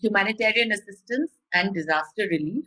humanitarian 0.04 0.72
assistance 0.72 1.30
and 1.56 1.72
disaster 1.74 2.28
relief 2.28 2.64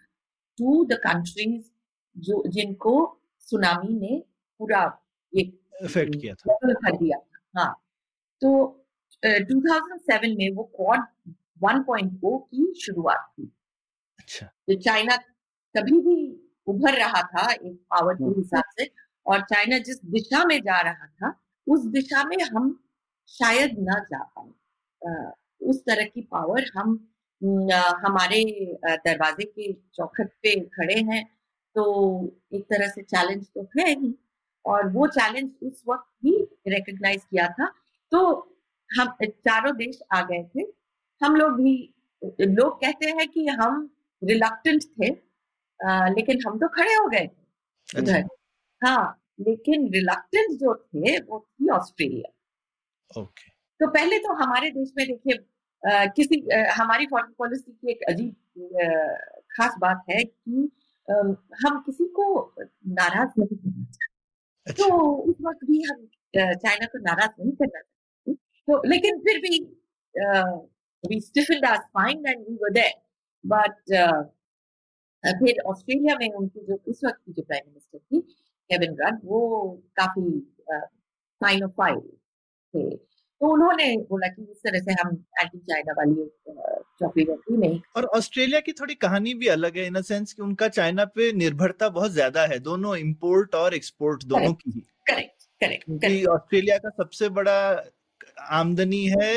to 0.59 0.85
the 0.85 0.93
countries 0.93 1.71
जो 2.19 2.43
जिनको 2.49 3.21
सुनामी 3.39 3.95
ने 3.95 4.25
पूरा 4.59 5.01
ये 5.35 5.43
इफ़ेक्ट 5.83 6.21
किया 6.21 6.35
था। 6.35 6.59
कर 6.73 6.97
दिया। 6.97 7.19
था 7.19 7.30
हाँ। 7.57 7.73
तो 8.41 8.51
uh, 9.27 9.41
2007 9.41 10.37
में 10.39 10.55
वो 10.55 10.65
क्वाड 10.77 11.01
1.0 11.65 12.39
की 12.39 12.75
शुरुआत 12.81 13.33
थी। 13.39 13.53
अच्छा। 14.21 14.47
तो 14.47 14.75
चाइना 14.81 15.17
कभी 15.77 16.01
भी 16.01 16.17
उभर 16.67 16.95
रहा 16.95 17.23
था 17.23 17.53
एक 17.53 17.77
पावर 17.91 18.15
के 18.15 18.25
हम्म। 18.25 18.35
हिसाब 18.39 18.65
से 18.81 18.91
और 19.27 19.41
चाइना 19.41 19.79
जिस 19.79 20.05
दिशा 20.05 20.45
में 20.45 20.61
जा 20.61 20.81
रहा 20.81 21.07
था 21.07 21.41
उस 21.69 21.87
दिशा 21.87 22.25
में 22.25 22.37
हम 22.45 22.85
शायद 23.29 23.77
न 23.79 24.05
जा 24.13 24.23
पाए। 24.39 25.33
उस 25.63 25.81
तरह 25.81 26.05
की 26.05 26.21
पावर 26.23 26.71
हम 26.77 27.07
हमारे 28.07 28.45
दरवाजे 28.85 29.45
के 29.45 29.73
चौखट 29.73 30.29
पे 30.43 30.61
खड़े 30.61 31.01
हैं। 31.01 31.25
तो 31.75 31.85
एक 32.53 32.65
तरह 32.65 32.89
से 32.89 33.03
चैलेंज 33.03 33.47
तो 33.47 33.63
है 33.79 33.91
ही। 34.01 34.15
और 34.65 34.89
वो 34.93 35.07
चैलेंज 35.09 35.51
उस 35.63 35.83
वक्त 35.89 36.09
ही 36.25 36.37
रिकग्नाइज 36.69 37.25
किया 37.25 37.49
था। 37.51 37.67
तो 38.13 38.19
हम 38.91 39.15
चारों 39.25 39.75
देश 39.77 40.01
आ 40.13 40.21
गए 40.23 40.43
थे। 40.55 40.67
हम 41.21 41.37
लोग 41.37 41.53
भी 41.57 41.75
लोग 42.41 42.81
कहते 42.81 43.11
हैं 43.19 43.29
कि 43.29 43.47
हम 43.49 43.89
रिलक्टेंट 44.23 44.83
थे 44.83 45.09
आ, 45.81 46.09
लेकिन 46.09 46.41
हम 46.47 46.59
तो 46.59 46.69
खड़े 46.69 46.95
हो 46.95 47.07
गए 47.09 47.27
थे 47.27 47.99
उधर। 47.99 48.25
हाँ 48.83 49.17
लेकिन 49.41 49.89
रिलक्टेंट 49.93 50.59
जो 50.61 50.75
थे 50.75 51.17
वो 51.21 51.39
थी 51.41 51.69
ऑस्ट्रेलिया 51.71 53.21
ओके 53.21 53.49
तो 53.81 53.87
पहले 53.91 54.19
तो 54.19 54.35
हमारे 54.35 54.71
देश 54.71 54.93
में 54.99 55.07
देखिए 55.07 55.39
किसी 56.17 56.41
आ, 56.51 56.73
हमारी 56.75 57.07
फॉरेन 57.07 57.33
पॉलिसी 57.39 57.73
की 57.73 57.91
एक 57.91 58.03
अजीब 58.09 58.35
खास 59.53 59.75
बात 59.81 60.05
है 60.11 60.23
कि 60.25 60.71
आ, 61.09 61.15
हम 61.65 61.81
किसी 61.87 62.07
को 62.19 62.27
नाराज़ 62.59 63.41
नहीं 63.41 63.57
करना 63.57 63.85
चाहते। 63.85 64.10
अच्छा। 64.67 64.87
तो 64.89 64.97
उस 65.31 65.37
वक्त 65.43 65.65
भी 65.67 65.83
हम 65.83 66.07
चाइना 66.35 66.87
को 66.87 66.99
नाराज़ 67.05 67.31
नहीं 67.41 67.53
करना 67.53 67.81
था। 67.81 68.35
तो 68.69 68.83
लेकिन 68.89 69.19
फिर 69.21 69.39
भी 69.45 69.59
वी 71.05 71.21
स्टिफened 71.21 71.67
our 71.69 71.79
spine 71.85 72.27
and 72.29 72.41
we 72.49 72.55
were 72.63 72.71
there 72.73 72.93
but 73.45 73.75
फिर 75.25 75.61
ऑस्ट्रेलिया 75.71 76.17
में 76.19 76.29
उनकी 76.31 76.61
जो 76.67 76.77
उस 76.89 77.01
वक्त 77.05 77.19
की 77.27 77.33
जो 77.33 77.43
प्राइम 77.43 77.67
मिनिस्टर 77.69 77.99
थी 77.99 78.21
केविन 78.71 78.97
रन 79.01 79.21
वो 79.25 79.41
काफ़ी 79.97 80.25
साइनोफाइल 81.41 82.01
थे। 82.75 82.85
तो 83.41 83.53
उन्होंने 83.53 83.85
बोला 84.11 84.29
कि 84.29 84.43
इस 84.43 84.59
तरह 84.59 84.81
से 84.81 84.93
हम 84.93 85.15
एंटी 85.41 85.59
चाइना 85.61 85.93
वाली 85.93 86.15
चौकी 86.15 87.25
चॉकलेट 87.25 87.59
नहीं। 87.59 87.81
और 87.97 88.05
ऑस्ट्रेलिया 88.17 88.61
की 88.61 88.73
थोड़ी 88.73 88.95
कहानी 88.97 89.33
भी 89.35 89.47
अलग 89.49 89.77
है 89.77 89.87
इन 89.87 89.95
अ 89.95 90.01
सेंस 90.03 90.33
कि 90.33 90.43
उनका 90.43 90.69
चाइना 90.71 91.05
पे 91.15 91.31
निर्भरता 91.35 91.89
बहुत 91.91 92.11
ज़्यादा 92.11 92.45
है 92.47 92.59
दोनों 92.61 92.97
इंपोर्ट 92.97 93.55
और 93.55 93.75
एक्सपोर्ट 93.75 94.25
दोनों 94.25 94.53
की 94.55 94.81
करेक्ट 95.07 95.47
करेक्ट 95.61 96.29
ऑस्ट्रेलिया 96.29 96.77
का 96.79 96.91
सबसे 96.97 97.29
बड़ा 97.31 97.57
आमदनी 98.51 99.05
है 99.09 99.31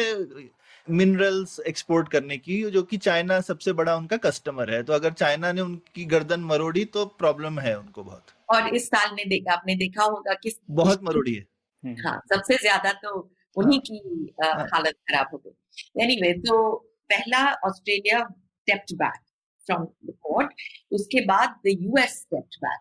मिनरल्स 0.88 1.60
एक्सपोर्ट 1.68 2.10
करने 2.10 2.38
की 2.38 2.62
जो 2.72 2.82
कि 2.84 2.98
चाइना 3.00 3.39
सबसे 3.42 3.74
बड़ा 3.74 3.96
उनका 3.96 4.18
कस्टमर 4.20 4.72
है। 4.72 4.82
तो 4.84 4.94
अगर 4.94 5.12
चाइना 5.13 5.52
ने 5.52 5.62
उनकी 5.62 6.06
गर्दन 6.06 6.39
मरोड़ी 6.44 6.84
तो 6.88 7.06
प्रॉब्लम 7.20 7.60
है 7.60 7.78
उनको 7.80 8.04
बहुत। 8.04 8.34
और 8.50 8.76
इस 8.76 8.88
साल 8.88 9.16
ने 9.16 9.26
देखा 9.26 9.54
आपने 9.54 9.76
देखा 9.76 10.04
होगा 10.06 10.34
कि 10.34 10.52
बहुत 10.72 11.04
मरोड़ी 11.04 11.34
है। 11.34 11.96
हाँ 11.98 12.20
सबसे 12.34 12.58
ज़्यादा 12.58 12.92
तो 12.94 13.20
उन्हीं 13.58 13.80
हाँ। 13.80 13.86
की 13.88 14.34
हाँ। 14.44 14.68
हालत 14.74 14.96
खराब 15.10 15.30
हो 15.34 15.38
गई 15.38 16.04
एनीवे 16.04 16.34
तो 16.39 16.58
पहला 17.10 17.44
Australia 17.66 18.20
stepped 18.22 18.96
back 18.98 19.20
from 19.68 19.86
the 20.06 20.13
court 20.22 20.54
उसके 20.92 21.26
बाद 21.26 21.56
द 21.66 21.78
यूएस 21.82 22.20
स्टेप्ड 22.22 22.58
बैक 22.58 22.80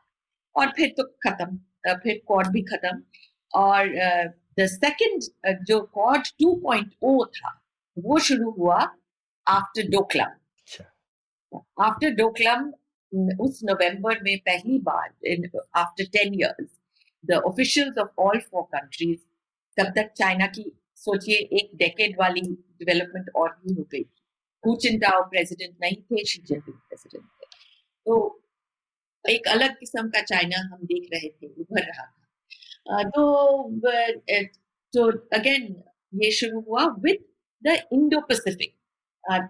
और 0.57 0.73
फिर 0.77 0.95
तो 0.97 1.05
खत्म 1.27 1.95
फिर 1.97 2.21
कोर्ट 2.27 2.49
भी 2.49 2.63
खत्म 2.65 3.03
और 3.53 3.89
द 4.59 4.67
सेकंड 4.69 5.65
जो 5.67 5.81
कोर्ट 5.95 6.29
2.0 6.43 7.25
था 7.37 7.59
वो 7.97 8.19
शुरू 8.21 8.51
हुआ 8.51 8.79
आफ्टर 9.47 9.89
डोकलम 9.91 10.39
आफ्टर 11.83 12.11
डोकलम 12.15 12.71
उस 13.41 13.61
नवंबर 13.65 14.23
में 14.23 14.37
पहली 14.47 14.79
बार 14.81 15.09
after 15.77 16.05
ten 16.13 16.35
years 16.35 16.69
the 17.25 17.41
officials 17.47 17.99
of 17.99 18.23
all 18.23 18.39
four 18.41 18.63
countries 18.73 19.19
तब 19.77 19.93
तक 19.97 20.13
चाइना 20.17 20.47
की 20.49 20.65
सोचिए, 20.99 21.37
एक 21.37 21.71
डेकेड 21.77 22.17
वाली 22.19 22.41
डेवलपमेंट 22.41 23.31
और 23.37 23.49
भी 23.57 23.75
हो 23.75 23.83
गई। 23.93 24.05
हु 24.65 24.75
चिंटाओ 24.77 25.23
प्रेसिडेंट 25.31 25.77
नहीं 25.83 25.97
थे 26.03 26.25
शी 26.25 26.43
जिनपिंग 26.43 26.77
प्रेसिडेंट 26.79 27.25
थे। 27.25 27.47
तो 28.07 28.15
एक 29.25 29.49
अलग 29.49 29.79
किस्म 29.79 30.09
का 30.09 30.23
चाइना 30.23 30.59
हम 30.65 30.85
देख 30.85 31.09
रहे 31.13 31.29
थे, 31.31 31.47
उभर 31.49 31.83
रहा 31.83 32.05
था। 32.05 33.03
तो 33.05 33.23
तो 34.95 35.11
अगेन 35.37 35.83
ये 36.13 36.31
शुरू 36.33 36.61
हुआ 36.61 36.85
विद 37.01 37.25
द 37.63 37.77
इंडो 37.93 38.21
पैसिफिक 38.21 38.75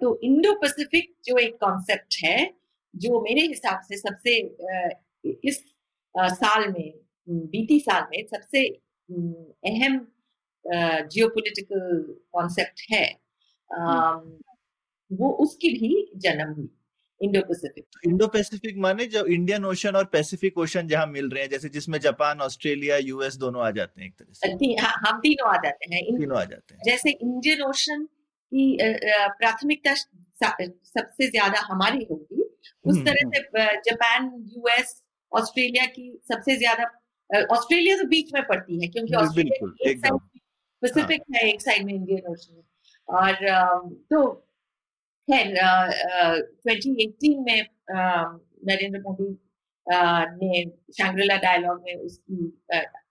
तो 0.00 0.08
इंडो 0.24 0.52
पैसिफिक 0.54 1.14
जो 1.24 1.36
एक 1.38 1.56
कॉन्सेप्ट 1.60 2.16
है, 2.24 2.38
जो 2.94 3.20
मेरे 3.20 3.46
हिसाब 3.46 3.80
से 3.82 3.96
सबसे 3.98 4.36
इस 5.44 5.58
साल 6.14 6.68
में, 6.72 6.92
बीती 7.28 7.78
साल 7.80 8.02
में 8.10 8.26
सबसे 8.26 8.64
अहम 9.08 10.06
जियोपॉलिटिकल 11.08 12.02
कॉन्सेप्ट 12.32 12.86
है। 12.90 13.04
वो 15.10 15.30
उसकी 15.40 15.68
भी 15.70 15.90
जन्म 16.16 16.52
हुई 16.52 16.68
इंडो 17.20 17.40
पैसिफिक 17.40 18.06
इंडो 18.06 18.26
पैसिफिक 18.26 18.76
माने 18.78 19.04
जो 19.06 19.24
इंडियन 19.26 19.64
ओशन 19.64 19.96
और 19.96 20.04
पैसिफिक 20.12 20.58
ओशन 20.58 20.88
जहाँ 20.88 21.06
मिल 21.06 21.28
रहे 21.28 21.42
हैं 21.42 21.50
जैसे 21.50 21.68
जिसमें 21.68 21.98
जापान 22.00 22.40
ऑस्ट्रेलिया 22.40 22.96
यूएस 22.98 23.36
दोनों 23.36 23.62
आ 23.64 23.70
जाते 23.70 24.00
हैं 24.00 24.08
एक 24.08 24.14
तरह 24.18 24.32
से। 24.32 24.72
हाँ, 24.76 24.94
हम 25.06 25.20
तीनों 25.20 25.48
आ 25.50 25.56
जाते 25.56 25.94
हैं। 25.94 26.02
तीनों 26.16 26.38
आ 26.38 26.44
जाते 26.44 26.74
हैं। 26.74 26.82
जैसे 26.84 27.10
इंडियन 27.10 27.62
ओशन 27.62 28.04
की 28.52 28.76
प्राथमिकता 29.38 29.94
सबसे 29.94 31.28
ज़्यादा 31.28 31.60
हमारी 31.64 32.06
होगी 32.10 32.42
उस 32.42 32.96
हम्म, 32.96 33.04
तरह 33.04 33.30
से 33.30 33.66
जापान 33.82 34.30
यूएस 34.56 35.02
ऑस्ट्रेलिया 35.32 35.86
की 35.86 36.10
सबसे 36.28 36.56
ज़्यादा 36.56 36.84
ऑस्ट्रेलिया 37.32 37.96
तो 37.96 38.04
बीच 38.08 38.32
में 38.34 38.42
पड़ती 38.46 38.80
है 38.82 38.88
क्योंकि 38.88 39.14
ऑस्ट्रेलिया 39.14 40.16
पैसिफिक 40.82 41.22
है। 41.34 41.48
एक 41.48 41.60
साइड 41.60 41.84
में 41.84 41.94
इंडियन 41.94 42.30
ओशन 42.30 42.54
है। 42.56 42.62
और 43.08 43.34
तो 44.10 44.32
खैर 45.28 45.54
ट्वेंटी 46.34 46.92
एटीन 47.04 47.42
में 47.42 47.66
नरेंद्र 47.90 49.00
मोदी 49.00 49.28
ने 49.86 50.64
शांग्रिला 50.98 51.36
डायलॉग 51.36 51.82
में 51.82 51.94
उसकी 51.94 52.44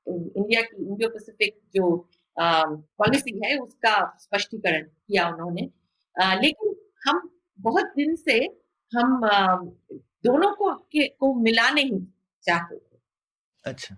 इंडिया 0.10 0.62
की 0.62 0.86
इंडियो 0.86 1.10
पैसिफिक 1.10 1.60
जो 1.75 2.10
पॉलिसी 2.38 3.39
है 3.45 3.57
उसका 3.57 3.95
स्पष्टीकरण 4.19 4.84
किया 4.84 5.27
उन्होंने। 5.29 5.69
लेकिन 6.41 6.75
हम 7.07 7.29
बहुत 7.60 7.93
दिन 7.97 8.15
से 8.15 8.38
हम 8.91 9.19
दोनों 10.25 10.51
को 10.55 10.73
के, 10.73 11.07
को 11.07 11.34
मिला 11.34 11.69
नहीं 11.71 11.99
चाहते 12.43 12.75
अच्छा। 13.65 13.95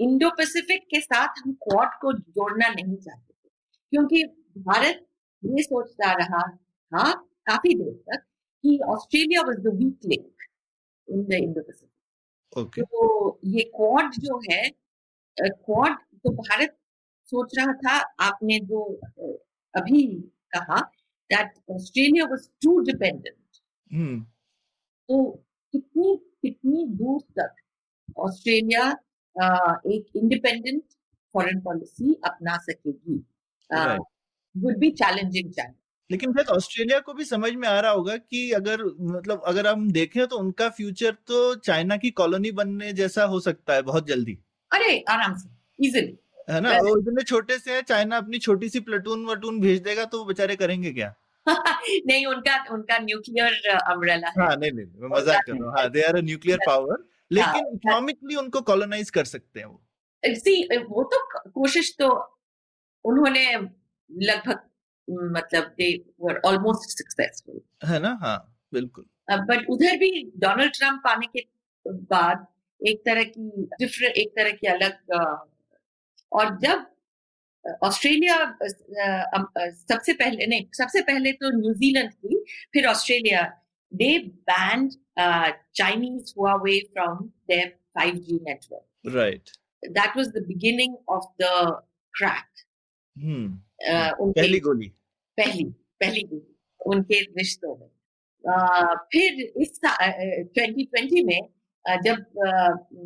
इंडो 0.00 0.28
पैसिफिक 0.30 0.84
के 0.90 1.00
साथ 1.00 1.40
हम 1.44 1.52
क्वाड 1.62 1.94
को 2.00 2.12
जोड़ना 2.12 2.68
नहीं 2.70 2.96
चाहते 2.96 3.32
थे 3.32 3.48
क्योंकि 3.92 4.24
भारत 4.66 5.06
ये 5.42 5.62
सोचता 5.62 6.12
रहा 6.12 6.42
था 6.92 7.12
काफ़ी 7.46 7.74
देर 7.74 7.94
तक 8.08 8.22
कि 8.64 8.78
Australia 8.88 9.42
was 9.42 9.56
the 9.58 9.74
weak 9.76 10.06
link 10.06 10.46
in 11.08 11.24
the 11.24 11.32
Indo 11.34 11.60
Pacific 11.60 12.58
okay. 12.58 12.82
तो 12.82 13.40
ये 13.46 13.62
क्वाड 13.76 14.14
जो 14.20 14.40
है 14.50 14.62
क्वाड 15.36 15.96
तो 16.24 16.30
भारत 16.32 16.76
सोच 17.32 17.58
रहा 17.58 17.72
था 17.76 17.96
आपने 18.20 18.58
जो 18.64 18.82
अभी 19.74 20.04
कहा 20.54 20.80
that 21.30 21.54
Australia 21.70 22.24
was 22.24 22.48
too 22.62 22.78
dependent 22.82 23.36
hmm. 23.90 24.20
तो 25.08 25.30
कितनी 25.74 26.16
कितनी 26.42 26.84
दूर 26.96 27.20
तक 27.38 27.61
ऑस्ट्रेलिया 28.16 28.88
एक 29.86 30.06
इंडिपेंडेंट 30.16 30.82
फॉरेन 31.34 31.60
पॉलिसी 31.60 32.14
अपना 32.24 32.56
सकेगी। 32.56 33.22
वुड 34.54 34.78
बी 34.78 34.90
चैलेंजिंग 34.90 35.52
चाइना 35.52 35.74
लेकिन 36.10 36.32
फिर 36.32 36.46
ऑस्ट्रेलिया 36.46 36.98
को 37.00 37.12
भी 37.14 37.24
समझ 37.24 37.52
में 37.52 37.66
आ 37.68 37.78
रहा 37.80 37.90
होगा 37.90 38.16
कि 38.16 38.50
अगर 38.52 38.82
मतलब 38.84 39.42
अगर 39.46 39.66
हम 39.66 39.90
देखें 39.90 40.26
तो 40.26 40.38
उनका 40.38 40.68
फ्यूचर 40.68 41.12
तो 41.26 41.54
चाइना 41.54 41.96
की 41.96 42.10
कॉलोनी 42.10 42.50
बनने 42.50 42.92
जैसा 42.92 43.24
हो 43.24 43.40
सकता 43.40 43.74
है 43.74 43.82
बहुत 43.82 44.06
जल्दी। 44.06 44.38
अरे 44.70 44.98
आराम 45.08 45.36
से 45.36 45.86
इजिली 45.86 46.18
है 46.50 46.60
ना. 46.60 46.70
वो 46.78 46.98
इतने 46.98 47.22
छोटे 47.22 47.58
से 47.58 47.74
है 47.74 47.82
चाइना 47.82 48.16
अपनी 48.16 48.38
छोटी 48.38 48.68
सी 48.68 48.80
प्लेटून 48.80 49.24
वटून 49.26 49.60
भेज 49.60 49.80
देगा 49.82 50.04
तो 50.04 50.18
वो 50.18 50.24
बेचारे 50.24 50.56
करेंगे 50.56 50.92
क्या? 50.92 51.14
नहीं 52.06 52.26
उनका 52.26 52.56
उनका 52.72 52.98
न्यूक्लियर 52.98 53.68
अम्ब्रेला 53.68 54.28
है। 54.28 54.44
हाँ 54.44 54.56
नहीं 54.56 54.72
नहीं, 54.72 54.86
मैं 54.86 55.08
मज़ाक 55.08 55.42
कर 55.46 55.52
रहा 55.52 55.64
हूँ। 55.64 55.72
हाँ 55.78 55.90
they 55.90 56.02
are 56.02 56.16
a 56.16 56.20
nuclear 56.20 56.58
power 56.66 57.04
लेकिन 57.32 57.64
हाँ। 57.64 57.72
इकोनॉमिकली 57.74 58.36
उनको 58.36 58.60
कॉलोनाइज 58.60 59.10
कर 59.10 59.24
सकते 59.24 59.60
हैं 59.60 59.66
वो। 59.66 59.82
सी 60.22 60.76
वो 60.78 61.02
तो 61.04 61.18
कोशिश 61.50 61.94
तो 61.98 62.08
उन्होंने 63.04 63.46
लगभग 64.10 64.60
मतलब 65.32 65.74
दे 65.78 65.88
वर 66.20 66.40
ऑलमोस्ट 66.46 66.98
सक्सेसफुल 66.98 67.60
है 67.88 67.98
ना? 67.98 68.18
हाँ 68.22 68.38
बिल्कुल। 68.72 69.04
बट 69.30 69.66
उधर 69.70 69.96
भी 69.96 70.10
डोनाल्ड 70.36 70.72
ट्रंप 70.72 71.06
आने 71.06 71.26
के 71.26 71.46
बाद 71.86 72.46
एक 72.80 73.02
तरह 73.06 73.22
की 73.24 73.66
डिफरेंट 73.80 74.16
एक 74.16 74.30
तरह 74.36 74.50
की 74.50 74.66
अलग 74.66 74.92
और 76.32 76.58
जब 76.58 76.86
ऑस्ट्रेलिया 77.82 78.36
सबसे 79.72 80.12
पहले 80.12 80.46
नहीं 80.46 80.66
सबसे 80.74 81.00
पहले 81.02 81.32
तो 81.32 81.50
न्यूजीलैंड 81.58 82.12
थी 82.12 82.44
फिर 82.72 82.86
Australia 82.86 83.42
they 83.94 84.18
banned 84.18 84.90
Chinese 85.74 86.34
Huawei 86.38 86.78
from 86.78 87.16
there 87.48 87.78
5G 88.00 88.38
network 88.42 89.16
right 89.16 89.50
that 89.90 90.14
was 90.16 90.28
the 90.28 90.42
beginning 90.42 90.96
of 91.08 91.22
the 91.38 91.76
crack. 92.18 92.48
Hmm 93.18 93.58
uh, 93.90 94.20
उनके 94.20 94.40
पहली 94.40 94.60
गोली। 94.60 94.88
पहली 95.36 95.64
पहली 96.00 96.22
गोली। 96.22 96.56
उनके 96.86 97.20
रिश्तों 97.20 97.76
में। 97.76 97.88
uh, 98.44 98.96
फिर 99.12 99.42
इस 99.62 99.80
ट्वेंटी 100.54 100.84
ट्वेंटी 100.84 101.22
में 101.22 101.40
uh, 101.90 102.02
जब 102.04 102.24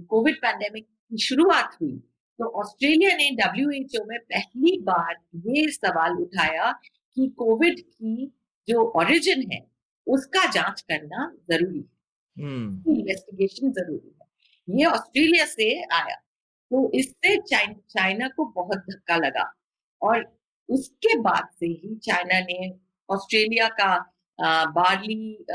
कोविड 0.08 0.36
पैंडेमिक 0.36 0.84
की 0.84 1.18
शुरुआत 1.18 1.76
हुई 1.80 1.98
तो 2.38 2.46
ऑस्ट्रेलिया 2.60 3.16
ने 3.16 3.30
डब्ल्यू 3.30 3.68
में 4.06 4.18
पहली 4.18 4.80
बार 4.80 5.14
ये 5.36 5.68
सवाल 5.68 6.12
उठाया 6.12 6.72
कि 7.14 7.34
कोविड 7.38 7.80
की 7.80 8.32
जो 8.68 8.82
ओरिजिन 8.82 9.50
है 9.52 9.75
उसका 10.06 10.50
जाँच 10.50 10.80
करना 10.80 11.36
ज़रूरी 11.50 11.78
है। 11.78 11.96
हम्म। 12.44 12.94
इन्वेस्टिगेशन 12.96 13.72
ज़रूरी 13.72 14.16
है। 14.20 14.26
ये 14.78 14.84
ऑस्ट्रेलिया 14.84 15.44
से 15.46 15.82
आया। 15.82 16.14
तो 16.70 16.92
इससे 16.92 17.36
चाइना 17.80 18.28
को 18.28 18.44
बहुत 18.44 18.78
धक्का 18.78 19.16
लगा। 19.16 19.52
और 20.02 20.38
उसके 20.68 21.18
बाद 21.18 21.48
से 21.60 21.66
ही 21.66 21.96
चाइना 21.96 22.40
ने 22.40 22.74
ऑस्ट्रेलिया 23.10 23.68
का 23.68 24.12
बार्ली 24.64 25.46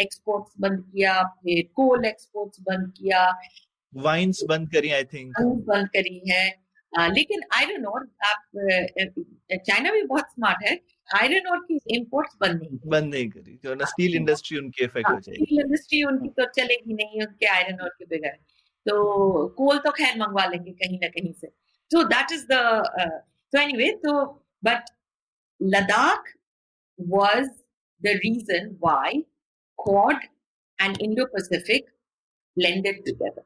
एक्सपोर्ट्स 0.00 0.52
बंद 0.60 0.80
किया 0.80 1.22
फिर 1.22 1.68
कोल 1.74 2.04
एक्सपोर्ट्स 2.04 2.60
बंद 2.60 2.92
किया। 2.96 3.38
वाइन्स 3.96 4.44
बंद 4.48 4.72
करी 4.72 4.90
आई 4.90 5.04
थिंक 5.04 5.34
बंद 5.40 5.88
करी 5.88 6.30
है। 6.30 6.50
अ, 6.98 7.06
लेकिन 7.08 7.40
आयरन 7.54 7.84
और 7.84 8.10
आप 8.24 8.42
चाइना 9.52 9.92
भी 9.92 10.02
बहुत 10.02 10.24
स्मार्ट 10.24 10.64
है। 10.64 10.80
आयरन 11.14 11.48
और 11.50 11.58
की 11.58 11.80
इंपोर्ट्स 11.96 12.36
बंद 12.40 12.62
नहीं 12.62 12.78
बंद 12.86 13.14
नहीं 13.14 13.28
करी 13.30 13.56
तो 13.64 13.74
ना 13.74 13.84
स्टील 13.84 14.14
इंडस्ट्री 14.16 14.58
उनकी 14.58 14.84
इफ़ेक्ट 14.84 15.10
हो 15.10 15.20
जाएगी। 15.20 15.44
स्टील 15.44 15.60
इंडस्ट्री 15.60 16.02
उनकी 16.04 16.28
तो 16.28 16.44
चलेगी 16.56 16.94
नहीं 16.94 17.20
उनके 17.26 17.46
आयरन 17.46 17.80
और 17.82 17.88
के 17.88 18.04
बगैर। 18.04 18.38
तो 18.86 19.46
कोल 19.58 19.78
तो 19.78 19.90
खैर 19.90 20.18
मंगवा 20.18 20.46
लेंगे 20.46 20.72
कहीं 20.72 20.98
ना 20.98 21.08
कहीं 21.08 21.32
से। 21.32 21.46
तो 21.90 22.04
that 22.04 22.32
is 22.32 22.46
the 22.52 23.22
anyway 23.54 23.90
so 24.04 24.12
but 24.62 24.88
ladakh 25.60 26.24
was 26.98 27.46
the 28.02 28.12
reason 28.24 28.76
why 28.80 29.24
quad 29.76 30.16
and 30.78 31.00
indo-pacific 31.00 31.86
blended 32.56 32.98
together 33.06 33.44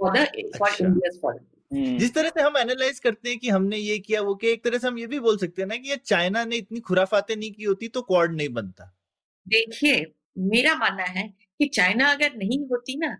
for 0.00 0.12
the 0.12 0.22
for 0.56 0.68
अच्छा। 0.68 0.84
india's 0.84 1.18
foreign 1.20 1.44
हम्म, 1.44 1.51
जिस 1.72 2.14
तरह 2.14 2.28
से 2.28 2.42
हम 2.42 2.56
एनालाइज 2.56 2.98
करते 2.98 3.28
हैं 3.30 3.38
कि 3.38 3.48
हमने 3.48 3.76
ये 3.76 3.98
किया 3.98 4.20
वो 4.22 4.34
किया 4.34 4.52
एक 4.52 4.64
तरह 4.64 4.78
से 4.78 4.86
हम 4.86 4.98
ये 4.98 5.06
भी 5.06 5.20
बोल 5.20 5.38
सकते 5.38 5.62
हैं 5.62 5.68
ना 5.68 5.76
कि 5.76 5.90
ये 5.90 5.96
चाइना 5.96 6.44
ने 6.44 6.56
इतनी 6.56 6.80
खुराफाते 6.80 7.36
नहीं 7.36 7.52
की 7.52 7.64
होती 7.64 7.88
तो 7.88 8.02
क्वाड 8.02 8.34
नहीं 8.34 8.48
बनता। 8.48 8.84
देखिए 9.46 10.04
मेरा 10.38 10.74
मानना 10.74 11.04
है 11.04 11.28
कि 11.28 11.66
चाइना 11.68 12.10
अगर 12.10 12.34
नहीं 12.36 12.58
होती 12.66 12.96
ना 12.98 13.14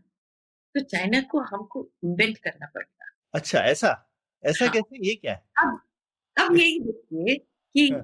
तो 0.75 0.81
चाइना 0.81 1.21
को 1.21 1.41
हमको 1.41 1.89
इन्वेंट 2.05 2.39
करना 2.39 2.67
पड़ता। 2.67 3.13
अच्छा 3.35 3.61
ऐसा? 3.61 4.11
ऐसा 4.45 4.65
हाँ। 4.65 4.73
कैसे? 4.75 5.07
ये 5.09 5.15
क्या 5.15 5.33
है? 5.33 5.43
अब 6.37 6.57
यही 6.57 6.79
देखिए 6.81 7.37
कि 7.37 7.89
हाँ। 7.95 8.03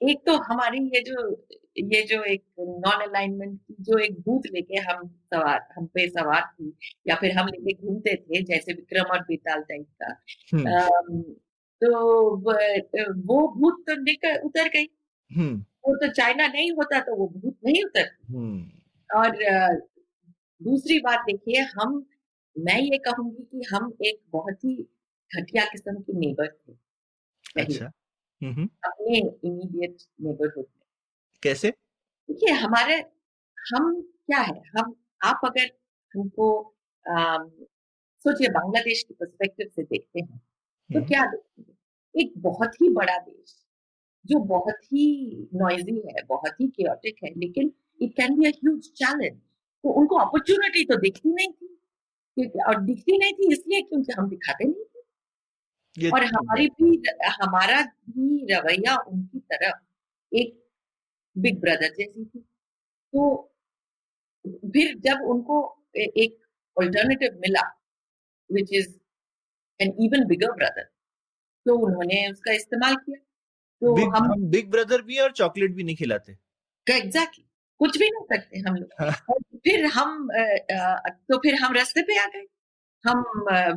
एक 0.00 0.22
तो 0.26 0.36
हमारी 0.42 0.78
ये 0.86 1.00
जो 1.00 1.30
ये 1.76 2.02
जो 2.02 2.22
एक 2.24 2.42
नॉन 2.60 3.00
अलाइनमेंट 3.02 3.58
की 3.60 3.74
जो 3.80 3.98
एक 3.98 4.18
भूत 4.20 4.46
लेके 4.46 4.80
हम 4.80 5.06
सवार 5.34 5.66
हम 5.76 5.86
पे 5.86 6.06
सवार 6.08 6.42
थी 6.42 6.72
या 7.08 7.14
फिर 7.14 7.32
हम 7.38 7.46
लेके 7.48 7.72
घूमते 7.72 8.14
थे 8.16 8.42
जैसे 8.42 8.72
विक्रम 8.72 9.10
और 9.12 9.20
बेताल 9.20 9.62
टाइप 9.62 9.86
का 10.02 10.12
हम्म, 10.52 11.22
तो 11.82 11.90
वो 13.26 13.48
भूत 13.56 13.82
तो 13.88 13.96
निकल 14.02 14.36
उतर 14.44 14.68
गई। 14.68 14.86
हम्म। 15.30 15.56
वो 15.86 15.94
तो 15.96 16.12
चाइना 16.12 16.46
नहीं 16.46 16.70
होता 16.72 17.00
तो 17.00 17.16
वो 17.16 17.28
भूत 17.28 17.56
नहीं 17.64 17.82
उतर 17.84 18.08
हम्म। 18.30 19.18
और 19.18 19.36
दूसरी 20.60 20.98
बात 20.98 21.24
देखिए 21.26 21.60
हम 21.74 22.04
मैं 22.56 22.78
ये 22.80 22.98
कहूँगी 22.98 23.42
कि 23.42 23.66
हम 23.74 23.92
एक 24.06 24.20
बहुत 24.32 24.64
ही 24.64 24.76
घटिया 25.30 25.64
किस्म 25.64 26.00
की 26.00 26.12
नेबर 26.18 26.46
थे। 26.46 26.72
अच्छा। 27.62 27.86
अपने 28.84 29.18
इमीडिएट 29.18 29.96
नेबरहुड 30.20 30.64
में। 30.64 30.83
कैसे? 31.44 31.70
देखिए 31.70 32.54
हमारे 32.54 32.94
हम 33.58 34.00
क्या 34.26 34.38
है? 34.38 34.62
हम 34.78 34.94
आप 35.24 35.40
अगर 35.44 35.66
हमको 36.14 36.74
सोचिए 38.24 38.48
बांग्लादेश 38.48 39.02
के 39.02 39.14
पर्सपेक्टिव 39.14 39.68
से 39.76 39.82
देखते 39.82 40.20
हैं 40.20 40.38
तो 40.92 41.04
क्या 41.04 41.26
देखेंगे 41.26 42.20
एक 42.20 42.32
बहुत 42.36 42.74
ही 42.74 42.88
बड़ा 42.90 43.18
देश 43.18 43.66
जो 44.26 44.38
बहुत 44.38 44.84
ही 44.84 45.04
नॉइजी 45.54 46.00
है 46.00 46.22
बहुत 46.22 46.60
ही 46.60 46.72
chaotic 46.80 47.12
है 47.24 47.30
लेकिन 47.40 47.72
it 48.02 48.16
can 48.16 48.38
be 48.38 48.48
huge 48.48 48.90
challenge 48.92 49.38
तो 49.82 49.92
उनको 49.92 50.16
अपॉर्चुनिटी 50.16 50.84
तो 50.84 50.96
दिखती 50.96 51.34
नहीं 51.34 51.52
थी 51.52 51.66
क्योंकि- 52.34 52.68
और 52.68 52.82
दिखती 52.82 53.18
नहीं 53.18 53.32
थी 53.32 53.52
इसलिए 53.52 53.82
क्योंकि 53.82 54.12
हम 54.12 54.28
दिखाते 54.28 54.64
नहीं 54.64 54.84
थे। 54.84 56.10
और 56.10 56.20
तो 56.20 56.26
हमारी 56.26 56.68
भी 56.68 57.02
हमारा 57.24 57.82
भी 57.84 58.54
रवैया 58.54 58.96
उनकी 58.96 59.38
तरफ़ 59.38 59.80
एक 60.32 60.63
बिग 61.36 61.60
ब्रदर 61.60 61.94
जैसी 61.98 62.24
थी। 62.24 62.38
तो 62.38 63.50
फिर 64.44 64.94
जब 65.04 65.22
उनको 65.30 65.56
एक 65.96 66.38
ऑल्टरनेटिव 66.76 67.38
मिला 67.40 67.62
which 68.50 68.72
is 68.72 68.88
an 69.80 69.94
even 70.04 70.26
bigger 70.28 70.52
brother 70.54 70.90
तो 71.66 71.76
उन्होंने 71.86 72.30
उसका 72.30 72.52
इस्तेमाल 72.52 72.96
किया। 72.96 73.18
तो 73.82 73.94
बिग 73.94 74.14
हम 74.14 74.30
हम 74.32 74.46
बिग 74.50 74.70
ब्रदर 74.70 75.02
भी 75.02 75.18
और 75.18 75.32
चॉकलेट 75.32 75.74
भी 75.74 75.84
नहीं 75.84 75.96
खिलाते। 75.96 76.32
एग्जैक्टली 76.86 77.44
कुछ 77.80 77.98
भी 77.98 78.08
नहीं 78.08 78.24
सकते 78.32 78.58
हम 78.66 78.74
लोग। 78.76 78.88
फिर 79.64 79.84
हम 79.94 80.28
तो 81.28 81.38
फिर 81.38 81.54
हम 81.62 81.72
रास्ते 81.74 82.02
पे 82.02 82.18
आ 82.18 82.26
गए। 82.34 82.46
हम 83.04 83.22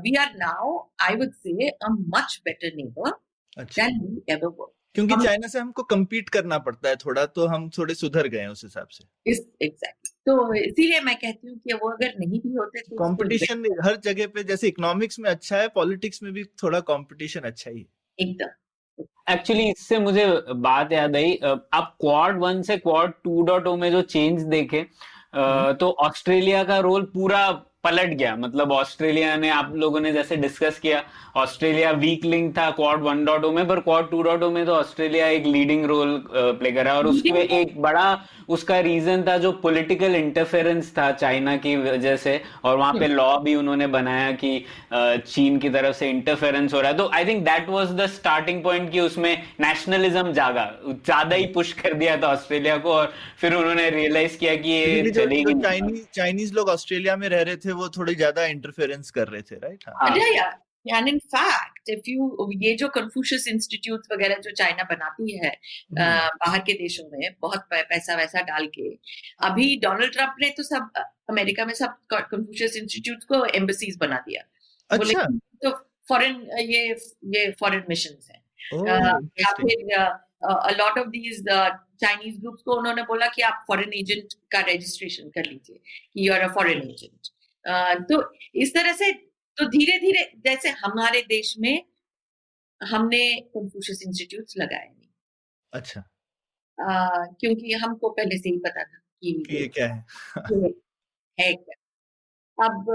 we 0.01 0.15
are 0.15 0.33
now 0.37 0.77
I 1.01 1.15
would 1.15 1.31
say 1.35 1.69
a 1.69 1.89
much 2.15 2.39
better 2.45 2.75
neighbour 2.75 3.11
than 3.57 3.99
we 4.01 4.21
ever 4.33 4.47
were 4.49 4.71
क्योंकि 4.97 5.15
चाइना 5.23 5.47
से 5.47 5.59
हमको 5.59 5.87
compete 5.91 6.29
करना 6.29 6.57
पड़ता 6.59 6.89
है 6.89 6.95
थोड़ा 6.95 7.25
तो 7.27 7.45
हम 7.47 7.69
थोड़े 7.77 7.93
सुधर 7.95 8.27
गए 8.27 8.45
उस 8.47 8.63
हिसाब 8.63 8.87
से। 8.91 9.31
इस 9.31 9.39
एग्जैक्टली 9.61 10.13
तो 10.25 10.53
इसीलिए 10.55 10.99
मैं 11.01 11.15
कहती 11.15 11.47
हूँ 11.47 11.57
कि 11.57 11.73
वो 11.73 11.89
अगर 11.89 12.13
नहीं 12.19 12.39
भी 12.39 12.53
होते 12.55 12.81
तो 12.81 12.95
कंपटीशन 12.97 13.63
हर 13.85 13.95
जगह 14.03 14.27
पे 14.27 14.43
जैसे 14.43 14.67
इकोनॉमिक्स 14.67 15.19
में 15.19 15.29
अच्छा 15.29 15.57
है 15.57 15.67
पॉलिटिक्स 15.75 16.23
में 16.23 16.31
भी 16.33 16.43
थोड़ा 16.63 16.79
कंपटीशन 16.89 17.41
अच्छा 17.41 17.71
ही 17.71 17.79
है। 17.79 17.85
एकदम। 18.19 19.03
एक्चुअली 19.29 19.69
इससे 19.69 19.99
मुझे 19.99 20.25
बात 20.61 20.91
याद 20.91 21.15
आई 21.15 21.35
आप 21.43 21.95
क्वाड 21.99 22.39
वन 22.39 22.61
से 22.61 22.77
क्वाड 22.77 23.13
टू 23.23 23.41
डॉट 23.43 23.67
ओ 23.67 23.75
में 23.77 23.89
जो 23.91 24.01
चेंज 24.13 24.41
देखे 24.49 24.85
तो 25.79 25.89
ऑस्ट्रेलिया 26.01 26.63
का 26.63 26.79
रोल 26.79 27.03
पूरा 27.13 27.39
पलट 27.87 28.13
गया। 28.13 28.35
मतलब 28.37 28.71
ऑस्ट्रेलिया 28.73 29.35
ने 29.37 29.49
आप 29.51 29.73
लोगों 29.75 29.99
ने 29.99 30.11
जैसे 30.13 30.35
डिस्कस 30.37 30.79
किया 30.79 31.03
ऑस्ट्रेलिया 31.37 31.91
वीक 31.93 32.23
लिंक 32.25 32.57
था 32.57 32.69
क्वाड 32.71 33.01
वन 33.01 33.23
डॉट 33.25 33.43
ओ 33.45 33.51
में 33.51 33.67
पर 33.67 33.79
क्वाड 33.81 34.09
टू 34.11 34.21
डॉट 34.23 34.43
ओ 34.43 34.49
में 34.51 34.65
तो 34.65 34.73
ऑस्ट्रेलिया 34.73 35.27
एक 35.29 35.45
लीडिंग 35.47 35.85
रोल 35.85 36.21
प्ले 36.29 36.71
कर 36.71 36.83
रहा 36.83 36.93
है। 36.93 36.99
और 36.99 37.07
उसमें 37.07 37.39
एक 37.39 37.81
बड़ा 37.81 38.05
उसका 38.49 38.79
रीजन 38.79 39.23
था 39.27 39.37
जो 39.37 39.51
पॉलिटिकल 39.63 40.15
इंटरफेरेंस 40.15 40.91
था 40.97 41.11
चाइना 41.13 41.55
की 41.57 41.75
वजह 41.77 42.15
से 42.17 42.39
और 42.63 42.77
वहाँ 42.77 42.93
पे 42.93 43.07
लॉ 43.07 43.37
भी 43.39 43.55
उन्होंने 43.55 43.87
बनाया 43.89 44.31
कि 44.33 44.51
चीन 44.93 45.57
की 45.59 45.69
तरफ़ 45.69 45.95
से 45.95 46.09
इंटरफेरेंस 46.09 46.73
हो 46.73 46.81
रहा 46.81 46.91
है। 46.91 46.97
तो 46.97 47.09
I 47.13 47.25
think 47.25 47.43
that 47.45 47.69
was 47.69 47.91
the 47.93 48.07
starting 48.09 48.63
point 48.63 48.91
कि 48.91 48.99
उसमें 48.99 49.31
नेशनलिज्म 49.61 50.33
जागा। 50.33 50.65
ज़्यादा 50.87 51.35
ही 51.35 51.45
पुश 51.53 51.73
कर 51.75 51.93
दिया 51.95 52.17
था 52.17 52.27
ऑस्ट्रेलिया 52.29 52.77
को 52.77 52.93
और 52.93 53.11
फिर 53.39 53.53
उन्होंने 53.53 53.89
रियलाइज़ 53.89 54.37
किया 54.37 54.55
कि 54.57 54.69
ये 54.69 55.11
चाइनीज़ 56.15 56.53
लोग 56.53 56.69
ऑस्ट्रेलिया 56.69 57.15
में 57.17 57.27
रह 57.29 57.41
रहे 57.41 57.55
थे 57.57 57.71
वो 57.77 57.89
थोड़े 57.97 58.15
ज़्यादा 58.15 58.45
इंटरफेरेंस 58.47 59.11
कर 59.11 59.27
रहे 59.27 59.41
थे 59.41 59.55
राइट। 59.57 59.83
या 60.17 60.27
या 60.35 60.97
and 60.97 61.07
in 61.07 61.17
fact 61.31 61.89
if 61.89 62.09
you 62.09 62.49
ये 62.61 62.73
जो 62.77 62.87
कन्फ्यूशियस 62.89 63.47
इंस्टीट्यूट 63.47 64.05
वगैरह 64.11 64.35
जो 64.43 64.51
चाइना 64.57 64.83
बनाती 64.91 65.37
है 65.37 65.49
हम्म। 65.49 66.37
बाहर 66.37 66.59
के 66.59 66.73
देशों 66.75 67.09
में 67.09 67.35
बहुत 67.41 67.67
पैसा 67.73 68.15
वैसा 68.15 68.41
डाल 68.51 68.67
के 68.77 68.89
अभी 69.47 69.75
डोनाल्ड 69.79 70.13
ट्रंप 70.13 70.35
ने 70.41 70.49
तो 70.57 70.63
सब 70.63 71.01
अमेरिका 71.29 71.65
में 71.65 71.73
सब 71.75 71.97
कन्फ्यूशियस 72.13 72.77
इंस्टीट्यूट 72.77 73.23
को 73.23 73.43
एम्बेसीज 73.55 73.97
बना 73.99 74.19
दिया। 74.27 74.41
अच्छा। 74.89 75.23
तो 75.63 75.71
फॉरेन 76.09 76.35
ये 76.61 76.83
ये 77.35 77.49
फॉरेन 77.59 77.83
मिशन 77.89 78.17
है। 78.29 78.41
या 79.39 79.51
फिर 79.53 79.67
lot 80.77 80.97
of 80.97 81.07
these 81.09 81.43
Chinese 82.01 82.39
groups 82.41 82.63
को 82.63 82.75
उन्होंने 82.77 83.03
बोला 83.03 83.27
कि 83.27 83.41
आप 83.41 83.63
फॉरेन 83.67 83.93
एजेंट 83.95 84.33
का 84.51 84.59
रजिस्ट्रेशन 84.67 85.29
कर 85.29 85.45
लीजिए 85.45 85.77
कि 85.77 86.27
you 86.27 86.33
are 86.33 86.41
a 86.41 86.53
foreign 86.53 86.81
agent 86.81 87.29
तो 88.03 88.21
इस 88.55 88.73
तरह 88.73 88.93
से 88.93 89.11
तो 89.57 89.65
धीरे 89.69 89.97
धीरे 89.99 90.23
जैसे 90.45 90.69
हमारे 90.77 91.21
देश 91.27 91.55
में 91.59 91.75
हमने 92.81 93.19
कन्फ्यूशियस 93.49 94.03
इंस्टीट्यूट्स 94.07 94.55
लगाए 94.57 94.87
नहीं। 94.87 95.09
अच्छा। 95.73 96.03
अ, 96.77 96.85
क्योंकि 97.39 97.73
हमको 97.75 98.09
पहले 98.11 98.37
से 98.37 98.49
ही 98.49 98.57
पता 98.59 98.83
था 98.83 98.97
कि 99.23 99.31
ये 99.51 99.67
क्या 99.69 99.87
है। 99.87 100.05
है 101.37 101.53
क्या। 101.55 101.75
अब 102.57 102.85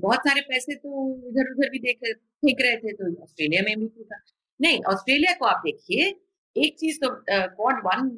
बहुत 0.00 0.20
सारे 0.20 0.40
पैसे 0.42 0.74
तो 0.76 0.90
इधर 1.30 1.50
उधर 1.52 1.70
भी 1.70 1.78
देख 1.80 1.98
फेंक 2.04 2.60
रहे 2.62 2.76
थे 2.76 2.92
तो 2.92 3.12
ऑस्ट्रेलिया 3.22 3.62
में 3.62 3.76
भी 3.80 4.04
था 4.04 4.20
नहीं 4.60 4.80
ऑस्ट्रेलिया 4.88 5.34
को 5.34 5.46
आप 5.46 5.62
देखिए 5.66 6.06
एक 6.56 6.76
चीज़ 6.80 6.98
तो 7.00 7.10
क्वाड 7.30 7.82
वन 7.86 8.08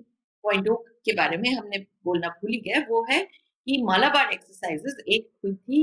पॉइंट 0.44 0.68
के 1.07 1.14
बारे 1.14 1.37
में 1.37 1.51
हमने 1.55 1.79
बोलना 2.05 2.29
भूल 2.40 2.53
ही 2.53 2.61
गए 2.62 2.81
वो 2.90 3.05
है 3.11 3.21
कि 3.68 3.83
मालाबार 3.83 4.31
एक्सरसाइजेस 4.33 4.96
एक 5.09 5.31
हुई 5.44 5.54
थी 5.54 5.81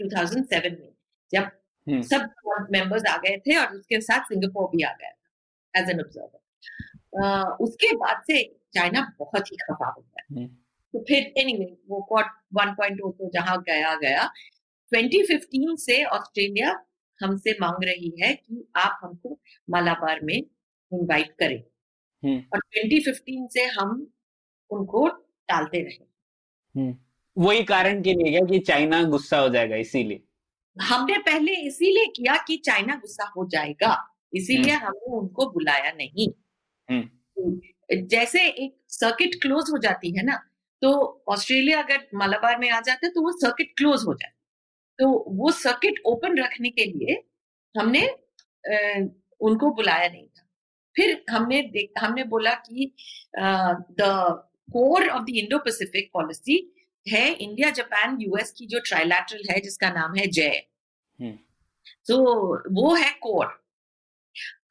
2007 0.00 0.64
में 0.70 0.90
जब 1.32 1.50
हम्म। 1.86 2.00
सब 2.02 2.66
मेंबर्स 2.72 3.06
आ 3.08 3.16
गए 3.18 3.36
थे 3.38 3.56
और 3.56 3.76
उसके 3.76 4.00
साथ 4.00 4.24
सिंगापुर 4.24 4.68
भी 4.70 4.82
आ 4.82 4.92
गया 4.92 5.10
था 5.10 5.80
एज 5.80 5.90
एन 5.90 6.00
ऑब्जर्वर 6.00 7.64
उसके 7.64 7.94
बाद 7.96 8.22
से 8.26 8.42
चाइना 8.74 9.06
बहुत 9.18 9.50
ही 9.52 9.56
खफा 9.56 9.88
हो 9.88 10.00
गया 10.00 10.24
हम्म। 10.30 10.46
तो 10.94 11.00
फिर 11.08 11.32
एनीवे 11.38 11.66
वो 11.88 12.00
क्वाड 12.02 12.26
1.0 12.58 13.12
तो 13.12 13.30
जहाँ 13.30 13.56
गया 13.62 13.94
गया 13.96 14.28
2015 14.92 15.76
से 15.78 16.02
ऑस्ट्रेलिया 16.12 16.78
हमसे 17.20 17.56
मांग 17.60 17.84
रही 17.84 18.12
है 18.20 18.32
कि 18.34 18.66
आप 18.76 19.00
हमको 19.02 19.38
मालाबार 19.68 20.20
में 20.22 20.36
इनवाइट 20.36 21.34
करें 21.38 21.62
हम्म। 22.22 22.38
और 22.52 22.60
2015 22.76 23.48
से 23.50 23.64
हम 23.72 24.06
उनको 24.70 25.08
टालते 25.48 25.82
रहे 25.82 26.92
वही 27.36 27.62
कारण 27.64 28.02
के 28.02 28.12
लिए 28.12 28.30
क्या 28.30 28.46
कि 28.46 28.58
चाइना 28.58 29.02
गुस्सा 29.04 29.38
हो 29.38 29.48
जाएगा 29.48 29.76
इसीलिए। 29.76 30.22
हमने 30.76 31.18
पहले 31.18 31.54
इसीलिए 31.66 32.06
किया 32.06 32.36
कि 32.46 32.56
चाइना 32.56 32.94
गुस्सा 32.94 33.24
हो 33.36 33.46
जाएगा 33.48 33.96
इसीलिए 34.32 34.74
हमने 34.74 35.12
उनको 35.16 35.50
बुलाया 35.50 35.92
नहीं। 35.92 36.28
जैसे 38.06 38.46
एक 38.46 38.74
सर्किट 38.88 39.34
क्लोज 39.42 39.70
हो 39.72 39.78
जाती 39.78 40.16
है 40.16 40.24
ना 40.24 40.36
तो 40.82 40.92
ऑस्ट्रेलिया 41.28 41.82
अगर 41.82 42.06
मलाबार 42.14 42.58
में 42.58 42.68
आ 42.70 42.80
जाता 42.80 43.08
तो 43.08 43.22
वो 43.22 43.32
सर्किट 43.32 43.72
क्लोज 43.76 44.04
हो 44.06 44.14
जाता 44.14 44.32
तो 44.98 45.08
वो 45.36 45.50
सर्किट 45.52 46.00
ओपन 46.06 46.38
रखने 46.38 46.70
के 46.70 46.84
लिए 46.84 47.22
हमने 47.74 48.06
अ, 48.06 49.08
उनको 49.40 49.70
बुलाया 49.70 50.08
नहीं 50.08 50.26
था। 50.26 50.42
फिर 50.96 51.24
हमने 51.30 51.58
हमने 51.98 52.24
बोला 52.24 52.52
कि 52.66 52.92
the 53.38 54.10
core 54.72 55.08
of 55.08 55.22
the 55.22 55.30
Indo 55.36 55.58
Pacific 55.58 56.10
policy 56.14 56.58
है 57.06 57.28
इंडिया 57.34 57.70
जापान 57.70 58.16
यूएस 58.20 58.52
की 58.52 58.66
जो 58.66 58.80
ट्राइलैटरल 58.80 59.42
है 59.50 59.60
जिसका 59.60 59.90
नाम 59.90 60.14
है 60.14 60.26
जय 60.26 60.62
हम्म। 61.18 61.36
तो 62.06 62.16
वो 62.74 62.94
है 62.94 63.10
कोर 63.22 63.46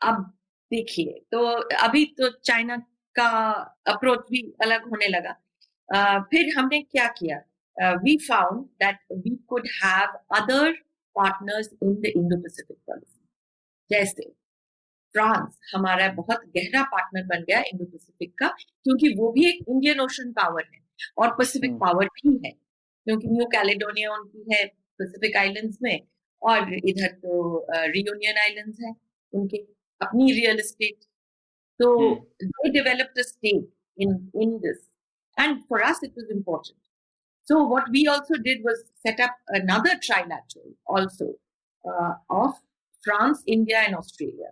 अब 0.02 0.24
देखिए 0.72 1.20
तो 1.32 1.46
अभी 1.80 2.06
तो 2.18 2.30
चाइना 2.40 2.78
का 3.16 3.28
अप्रोच 3.88 4.20
भी 4.32 4.42
अलग 4.62 4.90
होने 4.90 5.08
लगा। 5.08 5.32
अ, 5.90 6.20
फिर 6.32 6.54
हमने 6.58 6.82
क्या 6.82 7.08
किया? 7.08 7.38
We 7.78 8.18
found 8.18 8.66
that 8.84 9.00
we 9.12 9.36
could 9.48 9.68
have 9.84 10.18
other 10.38 10.72
partners 11.16 11.70
in 11.84 11.94
the 11.96 12.06
Indo 12.06 12.38
Pacific 12.38 12.78
policy 12.78 13.28
जैसे 13.90 14.30
फ्रांस 15.16 15.60
हमारा 15.76 16.08
बहुत 16.12 16.46
गहरा 16.58 16.84
पार्टनर 16.84 17.26
बन 17.28 17.44
गया 17.44 17.60
इंडो 17.62 17.86
पैसिफिक 17.86 18.34
का 18.40 18.48
क्योंकि 18.84 19.14
वो 19.18 19.32
भी 19.32 19.48
एक 19.50 19.66
इंडियन 19.70 20.00
ओशन 20.00 20.32
पावर 20.32 20.64
है। 20.74 20.83
और 21.18 21.36
पैसिफिक 21.38 21.74
पावर 21.80 22.08
भी 22.16 22.40
है 22.46 22.52
क्योंकि 22.52 23.28
न्यू 23.28 23.46
कैलिडोनिया 23.54 24.14
उनकी 24.14 24.46
है 24.52 24.66
पैसिफिक 25.00 25.38
आइलैंड्स 25.38 25.78
में 25.84 25.96
और 26.42 26.74
इधर 26.76 27.08
तो 27.24 27.66
रियूनियन 27.72 28.38
आइलैंड्स 28.38 28.80
है 28.86 28.94
उनके 29.34 29.58
अपनी 30.02 30.32
रियल 30.32 30.60
एस्टेट 30.60 31.06
तो 31.80 31.94
they 32.44 32.70
develop 32.72 33.14
the 33.18 33.22
state 33.28 33.70
in 33.98 34.10
in 34.42 34.58
this 34.60 34.90
and 35.38 35.62
for 35.70 35.82
us 35.84 36.00
it 36.04 36.18
is 36.18 36.32
important 36.32 36.78
so 37.48 37.64
what 37.68 37.90
we 37.90 38.06
also 38.08 38.42
did 38.42 38.66
was 38.66 38.84
set up 39.06 39.56
another 39.56 39.96
trilateral 40.28 41.34
of 42.34 42.60
France 43.04 43.44
India 43.48 43.82
and 43.82 43.96
Australia 43.96 44.52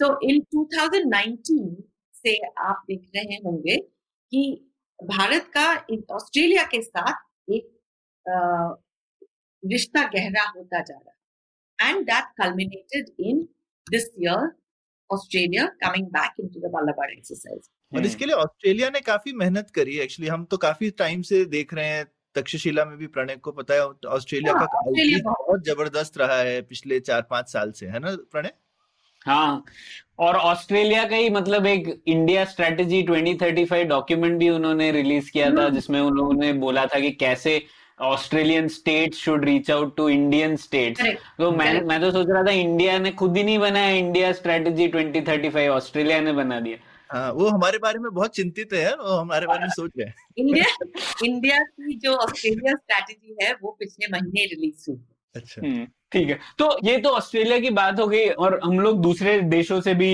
so 0.00 0.18
in 0.28 0.40
two 0.52 0.64
thousand 0.72 1.10
nineteen 1.10 1.74
से 2.14 2.38
आप 2.60 2.84
देख 2.88 3.10
रहे 3.16 3.36
होंगे 3.44 3.76
कि 4.32 4.42
भारत 5.04 5.50
का 5.56 5.72
Australia 6.14 6.62
के 6.64 6.82
साथ 6.82 7.50
एक 7.50 7.72
रिश्ता 9.64 10.02
गहरा 10.02 10.48
होता 10.56 10.80
जा 10.80 10.98
रहा 10.98 11.90
and 11.90 12.04
that 12.04 12.24
culminated 12.42 13.06
in 13.20 13.48
this 13.90 14.10
year 14.18 14.50
Australia 15.10 15.66
coming 15.66 16.06
back 16.06 16.32
into 16.40 16.60
the 16.60 16.70
Malabar 16.72 17.10
exercise 17.10 17.70
और 17.94 18.06
इसके 18.06 18.24
लिए 18.24 18.34
ऑस्ट्रेलिया 18.34 18.90
ने 18.90 19.00
काफ़ी 19.00 19.32
मेहनत 19.32 19.70
करी 19.70 19.98
एक्चुअली 19.98 20.28
हम 20.28 20.44
तो 20.44 20.56
काफ़ी 20.56 20.90
टाइम 20.90 21.22
से 21.22 21.44
देख 21.44 21.74
रहे 21.74 21.86
हैं। 21.86 22.04
तक्षशिला 22.34 22.84
में 22.84 22.96
भी 22.98 23.06
प्रणय 23.06 23.36
को 23.36 23.52
पता 23.52 23.74
है 23.74 23.80
ऑस्ट्रेलिया 24.06 24.52
हाँ, 24.52 24.66
का 24.66 25.30
बहुत 25.30 25.64
ज़बरदस्त 25.64 26.18
रहा 26.18 26.38
है 26.38 26.62
पिछले 26.62 27.00
चार 27.00 27.22
पाँच 27.22 27.52
साल 27.52 27.72
से 27.72 27.86
है 27.86 27.98
ना 27.98 28.16
प्रणय? 28.16 28.52
हाँ। 29.26 29.64
और 30.18 30.36
ऑस्ट्रेलिया 30.36 31.04
का 31.04 31.16
ही 31.16 31.30
मतलब 31.30 31.66
एक 31.66 32.02
इंडिया 32.06 32.44
स्ट्रेटेजी 32.44 33.02
2035 33.02 33.84
डॉक्यूमेंट 33.84 34.38
भी 34.38 34.48
उन्होंने 34.48 34.90
रिलीज़ 34.92 35.30
किया 35.30 35.50
था 35.50 35.62
हम्म। 35.62 35.74
जिसमें 35.74 36.00
उन्होंने 36.00 36.52
बोला 36.52 36.86
था 36.86 37.00
कि 37.00 37.10
कैसे 37.10 37.62
Australian 38.00 38.68
state 38.68 39.14
should 39.14 39.44
reach 39.44 39.70
out 39.70 39.96
to 39.96 40.08
Indian 40.08 40.56
state 40.56 40.98
तो 40.98 41.50
मैं 41.50 41.66
Correct. 41.66 41.88
मैं 41.88 42.00
तो 42.00 42.10
सोच 42.10 42.26
रहा 42.30 42.42
था 42.42 42.50
इंडिया 42.50 42.98
ने 42.98 43.10
खुद 43.12 43.36
ही 43.36 43.44
नहीं 43.44 43.58
बनाया 43.58 43.90
इंडिया 43.96 44.32
स्ट्रेटेजी 44.32 44.88
2035 44.88 45.68
ऑस्ट्रेलिया 45.68 46.20
ने 46.20 46.32
बना 46.32 46.60
दिया। 46.60 46.78
हाँ 47.10 47.32
वो 47.32 47.48
हमारे 47.48 47.78
बारे 47.78 47.98
में 47.98 48.10
बहुत 48.14 48.34
चिंतित 48.34 48.72
है 48.72 48.94
वो 48.94 49.16
हमारे 49.16 49.46
बारे 49.46 49.60
में 49.60 49.68
सोच 49.68 49.90
रहे 49.98 50.06
हैं। 50.08 50.14
इंडिया 50.38 50.64
इंडिया 51.24 51.58
की 51.58 51.98
जो 51.98 52.14
ऑस्ट्रेलिया 52.14 52.74
स्ट्रैटेजी 52.74 53.36
है 53.42 53.52
वो 53.62 53.76
पिछले 53.80 54.06
महीने 54.12 54.44
रिलीज़ 54.44 54.90
हुई। 54.90 54.98
अच्छा। 55.36 55.66
हम्म, 55.66 55.86
ठीक 56.12 56.28
है। 56.28 56.38
तो 56.58 56.66
ये 56.84 56.96
तो 56.98 57.08
ऑस्ट्रेलिया 57.10 57.58
की 57.60 57.70
बात 57.76 58.00
हो 58.00 58.06
गई 58.06 58.26
और 58.44 58.58
हम 58.64 58.78
लोग 58.80 59.00
दूसरे 59.02 59.38
देशों 59.52 59.80
से 59.80 59.94
भी 59.94 60.10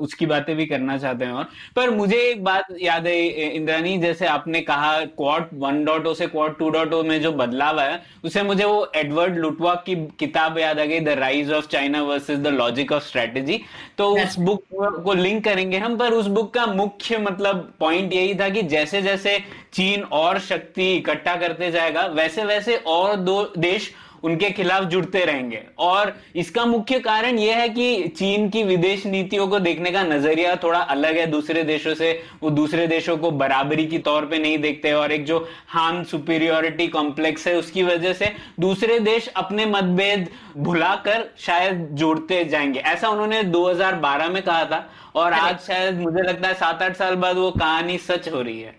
उसकी 0.00 0.26
बातें 0.26 0.54
भी 0.56 0.66
करना 0.66 0.96
चाहते 0.98 1.24
हैं 1.24 1.32
और। 1.32 1.44
पर 1.76 1.90
मुझे 1.90 2.16
एक 2.22 2.42
बात 2.44 2.66
याद 2.80 3.06
है 3.06 3.16
इंद्रानी 3.44 3.96
जैसे 3.98 4.26
आपने 4.26 4.60
कहा 4.60 5.04
क्वाड 5.04 5.48
वन 5.62 5.82
डॉट 5.84 6.06
ओ 6.06 6.12
से 6.14 6.26
क्वाड 6.26 6.56
टू 6.58 6.68
डॉट 6.70 6.92
ओ 6.94 7.02
में 7.02 7.20
जो 7.22 7.32
बदलाव 7.32 7.80
आया 7.80 7.98
उससे 8.24 8.42
मुझे 8.42 8.64
वो 8.64 8.90
एडवर्ड 8.96 9.38
लुटवा 9.38 9.74
की 9.86 9.94
किताब 10.18 10.58
याद 10.58 10.80
आ 10.80 10.84
गई 10.84 11.00
the 11.00 11.16
rise 11.18 11.52
of 11.52 11.68
China 11.68 12.02
versus 12.02 12.38
the 12.38 12.54
logic 12.58 12.92
of 12.92 13.04
strategy 13.04 13.60
तो 13.98 14.10
उस 14.16 14.38
बुक 14.40 14.62
को 15.04 15.14
लिंक 15.14 15.42
करेंगे 15.44 15.78
हम 15.78 15.96
पर 15.96 16.12
उस 16.12 16.26
बुक 16.36 16.52
का 16.54 16.66
मुख्य 16.74 17.18
मतलब 17.20 17.72
पॉइंट 17.80 18.12
यही 18.12 18.34
था 18.34 18.48
कि 18.48 18.62
जैसे 18.68 19.02
जैसे 19.02 19.38
चीन 19.72 20.02
और 20.14 20.38
शक्ति 20.42 20.94
इकट्ठा 20.94 21.36
करते 21.36 21.70
जाएगा 21.70 22.06
वैसे 22.14 22.44
वैसे 22.44 22.76
और 22.88 23.16
दो 23.16 23.42
देश 23.58 23.92
उनके 24.24 24.50
खिलाफ 24.50 24.84
जुड़ते 24.84 25.24
रहेंगे। 25.24 25.62
और 25.78 26.12
इसका 26.36 26.64
मुख्य 26.66 26.98
कारण 27.00 27.38
यह 27.38 27.56
है 27.56 27.68
कि 27.68 28.08
चीन 28.08 28.48
की 28.50 28.62
विदेश 28.62 29.06
नीतियों 29.06 29.46
को 29.48 29.58
देखने 29.58 29.90
का 29.90 30.02
नज़रिया 30.02 30.54
थोड़ा 30.56 30.80
अलग 30.80 31.16
है। 31.16 31.26
दूसरे 31.26 31.62
देशों 31.64 31.94
से 31.94 32.12
वो 32.42 32.50
दूसरे 32.50 32.86
देशों 32.86 33.16
को 33.18 33.30
बराबरी 33.32 33.86
की 33.86 33.98
तौर 34.00 34.26
पे 34.26 34.38
नहीं 34.38 34.58
देखते 34.58 34.92
और 34.92 35.12
एक 35.12 35.24
जो 35.24 35.38
हान 35.68 36.02
सुपीरियोरिटी 36.04 36.88
कॉम्प्लेक्स 36.88 37.46
है 37.46 37.56
उसकी 37.56 37.82
वजह 37.82 38.12
से 38.12 38.32
दूसरे 38.60 38.98
देश 39.00 39.28
अपने 39.36 39.66
मतभेद 39.66 40.28
भुलाकर 40.56 41.28
शायद 41.38 41.88
जुड़ते 41.92 42.44
जाएँगे। 42.44 42.80
ऐसा 42.80 43.08
उन्होंने 43.08 43.42
2012 43.44 44.28
में 44.28 44.42
कहा 44.42 44.64
था 44.64 44.88
और 45.14 45.32
आज 45.32 45.58
शायद 45.60 46.00
मुझे 46.00 46.22
लगता 46.22 46.48
है 46.48 46.54
सात 46.54 46.82
आठ 46.82 46.96
साल 46.96 47.14
बाद 47.16 47.36
वो 47.36 47.50
कहानी 47.50 47.98
सच 47.98 48.28
हो 48.28 48.42
रही 48.42 48.60
है। 48.60 48.74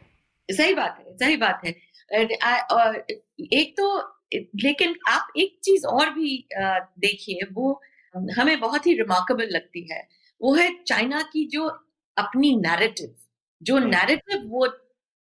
सही 0.50 0.74
बात 0.74 0.98
है 1.00 1.14
सही 1.18 1.38
बात 1.38 1.62
है। 1.66 2.60
और 2.72 2.96
एक 3.54 3.74
तो 3.78 3.98
लेकिन 4.40 4.96
आप 5.08 5.28
एक 5.38 5.60
चीज़ 5.64 5.86
और 5.86 6.10
भी 6.10 6.48
देखिए 7.00 7.40
वो 7.52 7.82
हमें 8.38 8.60
बहुत 8.60 8.88
ही 8.88 8.94
रिमार्केबल 8.94 9.48
लगती 9.50 9.94
है 9.94 10.08
वो 10.42 10.56
है 10.56 10.84
चाइना 10.84 11.22
की 11.22 11.46
जो 11.46 11.68
अपनी 12.18 12.56
नैरेटिव 12.56 13.16
जो। 13.62 13.80
नैरेटिव 13.80 14.42
वो 14.46 14.68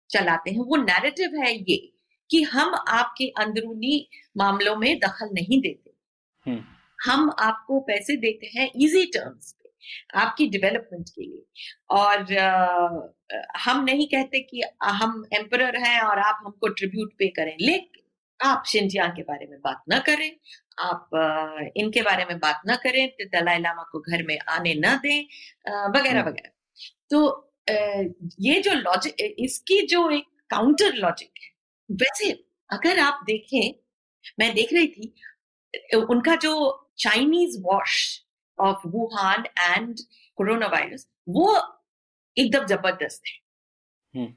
चलाते 0.10 0.52
हैं 0.52 0.58
वो 0.58 0.76
नैरेटिव 0.76 1.32
है 1.36 1.56
ये 1.56 1.94
कि 2.30 2.44
हम 2.44 2.76
आपके 2.88 3.28
अंदरूनी 3.28 4.10
मामलों 4.38 4.76
में 4.76 5.00
दखल 5.00 5.30
नहीं 5.34 5.62
देते। 5.62 5.92
हम 7.06 7.32
आपको 7.40 7.80
पैसे 7.80 8.16
देते 8.18 8.60
हैं 8.60 8.72
इजी 8.76 9.06
टर्म्स 9.06 9.52
पे 9.52 9.70
आपकी 10.20 10.48
डेवलपमेंट 10.48 11.10
के 11.10 11.22
लिए 11.22 11.46
और 11.90 12.34
अ, 12.34 13.14
हम 13.60 13.84
नहीं 13.84 14.08
कहते 14.08 14.40
कि 14.40 14.64
हम 14.84 15.26
एम्पर 15.34 15.76
हैं 15.78 16.02
और 16.02 16.20
आप 16.20 16.40
हमको 16.46 16.68
ट्रिब्यूट 16.68 17.14
पे 17.20 17.28
करें 17.28 17.58
लेकिन 17.62 18.01
आप 18.42 18.64
शिंजियांग 18.68 19.12
के 19.12 19.22
बारे 19.24 19.46
में 19.48 19.60
बात 19.62 19.82
ना 19.90 20.00
करें 20.00 20.32
आप 20.80 21.10
इनके 21.78 22.02
बारे 22.02 22.26
में 22.26 22.38
बात 22.40 22.62
ना 22.68 22.76
करें 22.84 23.08
दलाई 23.24 23.60
लामा 23.60 23.84
को 23.92 24.00
घर 24.02 24.24
में 24.24 24.38
आने 24.50 24.74
ना 24.76 24.96
दें 24.96 25.20
वगैरह 25.90 26.20
हम्म। 26.20 26.30
वगैरह 26.30 26.52
तो 27.10 27.20
ये 28.42 28.60
जो 28.62 28.74
लॉजिक 28.76 29.22
इसकी 29.40 29.82
जो 29.88 30.10
एक 30.10 30.26
काउंटर 30.50 30.94
लॉजिक 30.96 31.44
है 31.44 31.96
वैसे 31.98 32.32
अगर 32.70 33.00
आप 33.00 33.20
देखें 33.26 33.74
मैं 34.40 34.54
देख 34.56 34.74
रही 34.74 34.88
थी 34.88 35.98
उनका 36.08 36.36
जो 36.38 36.54
Chinese 37.00 37.60
wash 37.62 37.98
of 38.58 38.88
Wuhan 38.88 39.46
and 39.60 40.00
corona 40.38 40.68
virus 40.68 41.08
वो 41.30 41.48
एकदम 42.38 42.66
ज़बरदस्त 42.66 43.22
है 43.28 43.40
हम्म। 44.14 44.34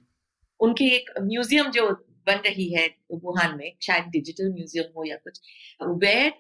उनकी 0.60 0.88
एक 0.90 1.10
म्यूज़ियम 1.20 1.70
जो 1.70 1.88
बन 2.26 2.40
रही 2.46 2.72
है 2.72 2.86
वुहान 3.12 3.56
में 3.56 3.72
शायद 3.82 4.04
डिजिटल 4.10 4.50
म्यूज़ियम 4.52 4.92
हो 4.96 5.04
या 5.04 5.16
कुछ। 5.18 5.40
Where 6.02 6.32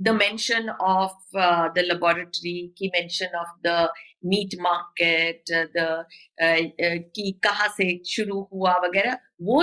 the 0.00 0.08
mention 0.10 0.68
of 0.70 1.36
the 1.74 1.84
laboratory 1.86 2.56
की 2.78 2.88
mention 2.88 3.36
of 3.38 3.58
the 3.66 3.88
meat 4.24 4.54
market 4.60 5.52
the 5.76 6.04
की 7.10 7.30
कहाँ 7.44 7.68
से 7.68 7.86
शुरू 8.06 8.40
हुआ 8.52 8.76
वगैरह 8.84 9.18
वो 9.42 9.62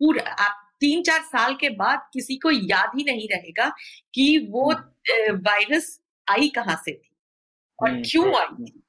पूरा 0.00 0.30
आप 0.38 0.64
तीन 0.80 1.02
चार 1.02 1.20
साल 1.22 1.54
के 1.54 1.68
बाद 1.76 2.08
किसी 2.12 2.36
को 2.36 2.50
याद 2.50 2.90
ही 2.96 3.04
नहीं 3.04 3.28
रहेगा 3.28 3.68
कि 4.14 4.26
वो 4.50 4.72
वायरस 5.42 5.98
आई 6.26 6.48
कहाँ 6.48 6.76
से 6.84 6.92
थी 6.92 7.10
और 7.78 7.90
हम्म। 7.90 8.02
क्यों 8.02 8.34
आई 8.36 8.64
थी 8.64 8.82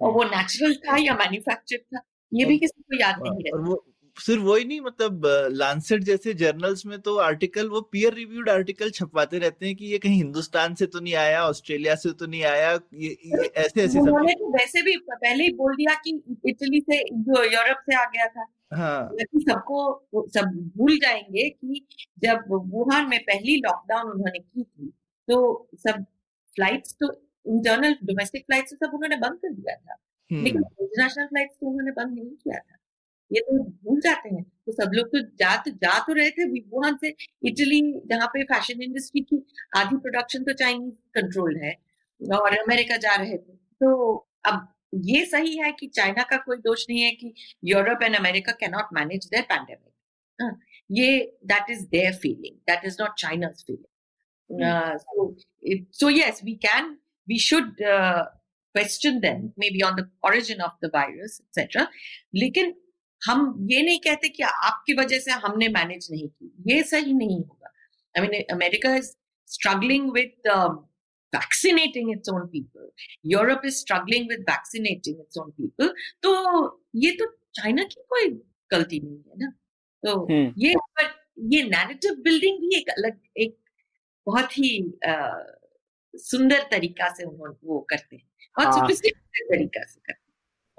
और 0.00 0.12
वो 0.12 0.24
नेचुरल 0.26 0.74
था 0.76 0.96
या 0.96 1.14
मैन्युफैक्चर्ड 1.14 1.82
था 1.94 2.02
ये 2.32 2.44
भी 2.44 2.58
किसी 2.58 2.82
को 2.82 3.00
याद 3.00 3.22
नहीं 3.22 3.52
वो 3.62 3.84
सिर्फ़ 4.16 4.42
वही 4.42 4.64
नहीं 4.64 4.80
मतलब 4.80 5.22
लांसेट 5.52 6.02
जैसे 6.04 6.32
जर्नल्स 6.34 6.84
में 6.86 6.98
तो 7.00 7.16
आर्टिकल 7.16 7.68
वो 7.68 7.80
पीयर 7.92 8.14
रिव्यूड 8.14 8.48
आर्टिकल 8.50 8.90
छपवाते 8.90 9.38
रहते 9.38 9.66
हैं 9.66 9.76
कि 9.76 9.86
ये 9.86 9.98
कहीं 9.98 10.16
हिंदुस्तान 10.16 10.74
से 10.74 10.86
तो 10.86 11.00
नहीं 11.00 11.14
आया 11.14 11.44
ऑस्ट्रेलिया 11.44 11.94
से 11.94 12.12
तो 12.12 12.26
नहीं 12.26 12.42
आया 12.44 12.72
ये, 12.72 13.08
ये 13.26 13.50
ऐसे 13.56 13.82
ऐसे 13.82 13.98
उन्होंने 13.98 14.32
तो 14.32 14.52
वैसे 14.52 14.82
भी 14.82 14.96
पहले 15.10 15.44
ही 15.44 15.52
बोल 15.52 15.74
दिया 15.74 15.94
कि 15.94 16.10
इटली 16.46 16.80
से 16.80 17.02
जो 17.12 17.42
यूरोप 17.44 17.82
से 17.90 17.96
आ 17.96 18.04
गया 18.04 18.26
था। 18.26 18.46
हाँ। 18.72 19.10
सबको 19.36 20.28
सब 20.34 20.50
भूल 20.76 20.98
जाएँगे 20.98 21.48
कि 21.50 21.86
जब 22.22 22.44
वुहान 22.48 23.08
में 23.08 23.18
पहली 23.22 23.56
लॉकडाउन 23.56 24.10
उन्होंने 24.12 24.38
की 24.38 24.62
थी 24.62 24.92
तो 25.28 25.68
सब 25.78 26.04
फ्लाइट्स 26.56 26.96
तो 27.00 27.12
इंटरनल 27.46 27.96
डोमेस्टिक 28.04 28.42
फ्लाइट्स 28.42 28.72
तो 28.72 28.86
सब 28.86 28.94
उन्होंने 28.94 29.16
बंद 29.16 29.38
कर 29.38 29.52
दिया 29.52 29.74
था। 29.74 29.96
हम्म, 30.30 30.44
लेकिन 30.44 30.62
इंटरनेशनल 30.80 31.26
फ्लाइट्स 31.26 31.54
तो 31.54 31.66
उन्होंने 31.66 31.92
बंद 31.92 32.14
नहीं 32.14 32.30
किया 32.30 32.58
था। 32.58 32.76
ये 33.32 33.40
तो 33.40 33.58
भूल 33.58 34.00
जाते 34.00 34.34
हैं। 34.34 34.42
तो 34.42 34.72
सब 34.72 34.92
लोग 34.94 35.06
तो 35.08 35.20
जा 35.40 35.56
तो 35.64 35.70
जा 35.84 35.98
तो 36.06 36.12
रहे 36.12 36.30
थे 36.30 36.44
वुहान 36.60 36.96
से। 37.02 37.08
इटली 37.48 37.80
जहाँ 38.10 38.26
पे 38.34 38.42
फ़ैशन 38.44 38.82
इंडस्ट्री 38.82 39.20
की 39.22 39.42
आधी 39.76 39.96
प्रोडक्शन 40.06 40.44
तो 40.44 40.52
चाइनीज़ 40.62 40.94
कंट्रोल 41.20 41.56
है 41.64 41.72
और 42.38 42.56
अमेरिका 42.58 42.96
जा 42.96 43.14
रहे 43.14 43.36
थे। 43.36 43.54
तो 43.54 44.14
अब 44.46 44.66
ये 45.06 45.24
सही 45.26 45.56
है 45.58 45.70
कि 45.72 45.86
चाइना 45.86 46.22
का 46.30 46.36
कोई 46.46 46.56
दोष 46.64 46.86
नहीं 46.90 47.02
है 47.02 47.10
कि 47.10 47.32
Europe 47.64 48.02
and 48.02 48.16
America 48.16 48.52
can 48.60 48.70
not 48.70 48.88
manage 48.94 49.26
their 49.26 49.42
pandemic 49.52 50.58
ये 50.98 51.20
that 51.46 51.70
is 51.70 51.86
their 51.90 52.12
feeling 52.22 52.56
that 52.70 52.84
is 52.84 52.96
not 53.00 53.18
China's 53.18 53.64
feeling 53.66 53.86
it, 55.62 55.82
so 55.92 56.08
yes 56.08 56.42
we 56.42 56.56
can 56.62 56.86
we 57.28 57.36
should 57.38 57.82
uh, 57.82 58.24
question 58.74 59.20
them 59.20 59.52
maybe 59.56 59.82
on 59.88 59.94
the 59.98 60.04
origin 60.30 60.62
of 60.66 60.72
the 60.84 60.90
virus 60.94 61.36
लेकिन 62.34 62.74
हम 63.26 63.68
ये 63.70 63.82
नहीं 63.82 63.98
कहते 63.98 64.28
कि 64.28 64.42
आपकी 64.42 64.94
वजह 64.94 65.18
से 65.18 65.30
हमने 65.30 65.68
मैनेज 65.68 66.08
नहीं 66.10 66.28
की। 66.28 66.74
ये 66.74 66.82
सही 66.82 67.12
नहीं 67.12 67.38
होगा। 67.38 67.72
I 68.18 68.28
mean 68.28 68.42
America 68.50 68.96
is 68.96 69.12
struggling 69.46 70.12
with 70.12 70.32
vaccinating 71.36 72.08
its 72.16 72.32
own 72.32 72.42
people. 72.42 72.90
Europe 73.26 73.62
is 73.64 73.74
struggling 73.74 74.28
with 74.28 74.44
vaccinating 74.50 75.14
its 75.14 75.42
own 75.42 75.50
people. 75.60 75.88
तो 76.22 76.32
ये 76.96 77.10
तो 77.10 77.26
चाइना 77.54 77.82
की 77.82 78.00
कोई 78.00 78.28
गलती 78.70 79.00
नहीं 79.00 79.16
है 79.16 79.32
ना। 79.36 79.50
तो 80.04 80.24
हम्म। 80.24 80.54
ये 80.58 80.74
पर 80.76 81.10
ये 81.54 81.62
नैरेटिव 81.62 82.14
बिल्डिंग 82.14 82.58
भी 82.58 82.76
एक 82.76 82.88
अलग 82.88 83.20
एक 83.36 83.58
बहुत 84.26 84.58
ही 84.58 84.92
अ, 85.04 85.42
सुंदर 86.14 86.62
तरीका 86.70 87.14
से 87.14 87.24
उन्होंने 87.24 87.54
वो 87.64 87.80
करते 87.90 88.16
हैं। 88.16 88.24
बहुत 88.58 88.74
हाँ। 88.74 88.88
तरीका 88.88 89.84
से 89.84 90.00
करते 90.00 90.19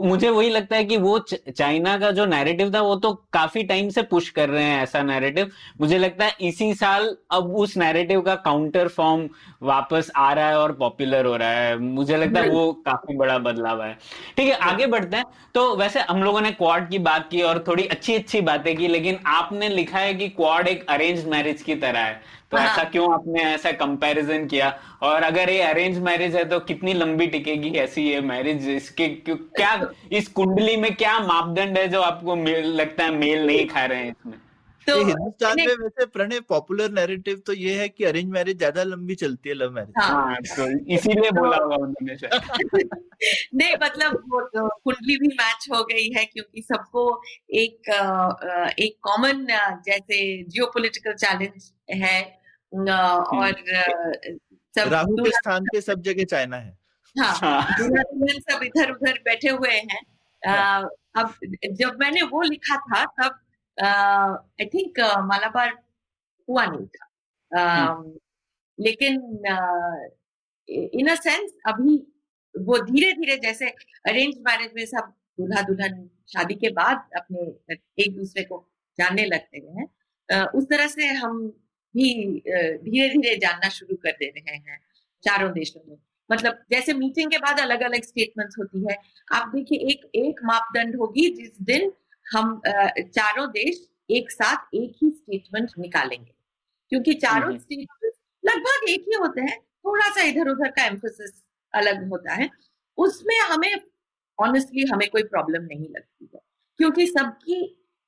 मुझे 0.01 0.29
वही 0.29 0.49
लगता 0.49 0.75
है 0.75 0.83
कि 0.85 0.97
वो 0.97 1.17
चाइना 1.19 1.97
का 1.97 2.11
जो 2.11 2.25
नैरेटिव 2.25 2.73
था 2.73 2.81
वो 2.81 2.95
तो 2.95 3.13
काफ़ी 3.33 3.63
टाइम 3.63 3.89
से 3.89 4.01
पुश 4.01 4.29
कर 4.29 4.49
रहे 4.49 4.63
हैं 4.63 4.81
ऐसा 4.83 5.01
नैरेटिव 5.03 5.51
मुझे 5.81 5.97
लगता 5.97 6.25
है 6.25 6.35
इसी 6.41 6.73
साल 6.73 7.15
अब 7.31 7.55
उस 7.55 7.75
नैरेटिव 7.77 8.21
का 8.21 8.35
काउंटर 8.35 8.87
फॉर्म 8.87 9.27
वापस 9.63 10.11
आ 10.15 10.31
रहा 10.33 10.47
है 10.47 10.57
और 10.59 10.71
पॉपुलर 10.71 11.25
हो 11.25 11.35
रहा 11.35 11.49
है. 11.49 11.77
मुझे 11.77 12.17
लगता 12.17 12.41
है 12.41 12.49
वो 12.49 12.71
काफ़ी 12.85 13.17
बड़ा 13.17 13.37
बदलाव 13.37 13.83
है. 13.83 13.97
ठीक 14.37 14.47
है 14.47 14.57
आगे 14.69 14.85
बढ़ते 14.87 15.17
हैं. 15.17 15.25
तो 15.53 15.75
वैसे 15.75 15.99
हम 15.99 16.23
लोगों 16.23 16.41
ने 16.41 16.51
क्वाड 16.51 16.89
की 16.89 16.99
बात 16.99 17.29
की 17.29 17.41
और 17.41 17.63
थोड़ी 17.67 17.85
अच्छी 17.87 18.15
अच्छी 18.15 18.41
बातें 18.41 18.75
की 18.77 18.87
लेकिन 18.87 19.19
आपने 19.27 19.69
लिखा 19.69 19.99
है 19.99 20.13
कि 20.13 20.27
क्वाड 20.29 20.67
एक 20.67 20.85
अरेंज 20.89 21.25
मैरिज 21.25 21.61
की 21.61 21.75
तरह 21.75 21.99
है. 21.99 22.21
तो 22.51 22.57
हाँ। 22.57 22.67
ऐसा 22.67 22.83
क्यों 22.83 23.13
आपने 23.13 23.43
ऐसा 23.43 23.71
कंपैरिजन 23.71 24.45
किया? 24.47 24.69
और 25.01 25.23
अगर 25.23 25.49
ये 25.49 25.61
अरेंज 25.61 25.97
मैरिज 25.97 26.35
है 26.35 26.43
तो 26.45 26.59
कितनी 26.59 26.93
लंबी 26.93 27.27
टिकेगी 27.27 27.69
ऐसी 27.69 28.09
ये 28.09 28.21
मैरिज 28.21 28.67
इसके 28.69 29.07
क्या 29.25 29.91
इस 30.11 30.27
कुंडली 30.27 30.75
में 30.77 30.93
क्या 30.95 31.19
मापदंड 31.19 31.77
है 31.77 31.87
जो 31.87 32.01
आपको 32.01 32.35
लगता 32.73 33.03
है 33.03 33.11
मेल 33.11 33.45
नहीं 33.47 33.67
खा 33.67 33.85
रहे 33.85 33.99
हैं 33.99 34.09
इसमें? 34.09 34.39
तो 34.87 34.95
हिंदुस्तान 34.97 35.57
में 35.59 35.75
वैसे 35.75 36.05
प्रणय 36.05 36.39
पॉपुलर 36.39 36.91
नैरेटिव 36.91 37.41
तो 37.45 37.53
ये 37.53 37.73
है 37.73 37.87
कि 37.89 38.03
अरेंज 38.03 38.29
मैरिज 38.29 38.57
ज़्यादा 38.57 38.83
लंबी 38.83 39.15
चलती 39.15 39.49
है 39.49 39.55
लव 39.55 39.71
मैरिज 39.71 39.93
हाँ, 39.97 40.09
हाँ 40.11 40.35
तो 40.35 40.93
इसीलिए 40.93 41.31
बोला 41.31 41.57
होगा 41.57 41.75
उन्होंने 41.75 42.15
नहीं 43.55 43.73
मतलब 43.83 44.15
तो 44.55 44.67
कुंडली 44.67 45.15
भी 45.15 45.27
मैच 45.27 45.67
हो 45.73 45.83
गई 45.83 46.09
है 46.09 46.25
क्योंकि 46.25 46.61
सबको 46.61 47.21
एक 47.53 47.89
एक 48.79 48.97
कॉमन 49.01 49.45
जैसे 49.87 50.21
जियोपॉलिटिकल 50.43 51.13
चैलेंज 51.13 51.71
है 51.91 52.40
और 52.73 53.53
सब 54.73 54.91
राहु 54.93 55.15
के 55.15 55.31
स्थान 55.31 55.65
पे 55.65 55.81
सब 55.81 56.01
जगह 56.01 56.23
चाइना 56.23 56.57
है 56.57 56.77
हाँ, 57.15 57.33
हाँ। 57.35 57.61
सब 57.71 58.63
इधर 58.63 58.91
उधर 58.91 59.19
बैठे 59.25 59.49
हुए 59.49 59.69
हैं 59.69 60.01
हाँ। 60.43 60.89
अब 61.15 61.33
जब 61.71 61.97
मैंने 61.99 62.21
वो 62.25 62.41
लिखा 62.41 62.75
था 62.77 63.05
तब 63.19 63.39
आई 63.77 64.65
थिंक 64.65 64.99
मालाबार 65.23 65.77
हुआ 66.47 66.65
नहीं 66.65 66.87
था 66.87 67.07
हम्म। 67.51 68.13
लेकिन 68.79 69.15
इन 70.67 71.07
अ 71.07 71.15
सेंस 71.15 71.51
अभी 71.67 71.97
वो 72.55 72.77
धीरे 72.83 73.11
धीरे 73.13 73.37
जैसे 73.37 73.69
अरेंज 74.07 74.35
मैरिज 74.47 74.71
में 74.75 74.85
सब 74.85 75.13
दूल्हा 75.39 75.61
दुल्हन 75.61 76.09
शादी 76.33 76.55
के 76.55 76.69
बाद 76.71 77.09
अपने 77.17 77.41
एक 78.03 78.15
दूसरे 78.15 78.43
को 78.43 78.65
जानने 78.97 79.25
लगते 79.25 79.57
हैं 79.59 80.43
उस 80.49 80.65
तरह 80.69 80.87
से 80.87 81.07
हम 81.15 81.41
भी 81.95 82.13
धीरे 82.83 83.07
धीरे 83.09 83.35
जानना 83.37 83.69
शुरू 83.69 83.95
कर 83.95 84.11
दे 84.11 84.29
रहे 84.29 84.55
हैं 84.57 84.79
चारों 85.23 85.51
देशों 85.51 85.81
में। 85.87 85.97
मतलब 86.29 86.63
जैसे 86.71 86.93
मीटिंग 86.93 87.31
के 87.31 87.37
बाद 87.37 87.59
अलग 87.59 87.81
अलग 87.81 88.03
स्टेटमेंट्स 88.03 88.55
होती 88.59 88.83
है। 88.83 88.97
आप 89.31 89.51
देखिए 89.55 89.79
एक 89.91 90.09
एक 90.15 90.39
मापदंड 90.45 90.95
होगी 90.95 91.29
जिस 91.35 91.61
दिन 91.61 91.91
हम 92.25 92.61
चारों 92.67 93.47
देश 93.51 93.87
एक 94.09 94.31
साथ 94.31 94.75
एक 94.75 94.93
ही 95.03 95.09
स्टेटमेंट 95.09 95.71
निकालेंगे। 95.79 96.33
क्योंकि 96.91 97.13
चारों 97.13 97.57
स्टेटमेंट 97.57 98.13
लगभग 98.43 98.89
एक 98.89 99.01
ही 99.01 99.15
होते 99.15 99.41
हैं 99.41 99.59
थोड़ा 99.59 100.07
सा 100.07 100.21
इधर 100.21 100.49
उधर 100.49 100.71
का 100.71 100.85
एम्फोसिस 100.85 101.43
अलग 101.73 102.09
होता 102.09 102.33
है। 102.33 102.49
उसमें 102.97 103.39
हमें 103.41 103.73
ऑनेस्टली 104.39 104.83
हमें 104.83 105.09
कोई 105.09 105.23
प्रॉब्लम 105.23 105.63
नहीं 105.63 105.87
लगती 105.89 106.29
है। 106.35 106.39
क्योंकि 106.79 107.05
सबकी 107.07 107.57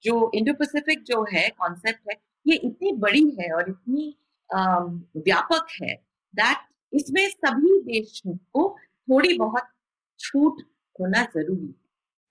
जो 0.03 0.31
इंडो 0.35 0.53
पैसिफिक 0.53 1.03
जो 1.03 1.23
है 1.33 1.49
कॉन्सेप्ट 1.49 2.09
है 2.11 2.15
ये 2.45 2.55
इतनी 2.57 2.91
बड़ी 2.97 3.29
है 3.39 3.51
और 3.55 3.69
इतनी 3.69 4.15
व्यापक 4.49 5.67
है 5.81 5.93
दैट 6.33 6.67
इसमें 6.93 7.27
सभी 7.29 7.79
देशों 7.81 8.35
को 8.53 8.69
थोड़ी 9.07 9.37
बहुत 9.37 9.67
छूट 10.19 10.61
होना 10.99 11.23
ज़रूरी 11.35 11.73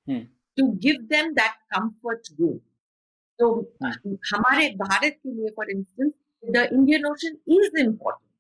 है। 0.07 0.25
To 0.59 0.67
give 0.79 1.03
them 1.07 1.33
that 1.33 1.55
comfort 1.75 2.33
zone 2.33 2.59
तो 3.39 3.51
हमारे 4.35 4.69
भारत 4.77 5.19
के 5.23 5.31
लिए 5.31 5.51
for 5.51 5.71
instance 5.71 6.13
the 6.43 6.69
Indian 6.73 7.07
ocean 7.07 7.37
is 7.49 7.79
important 7.81 8.31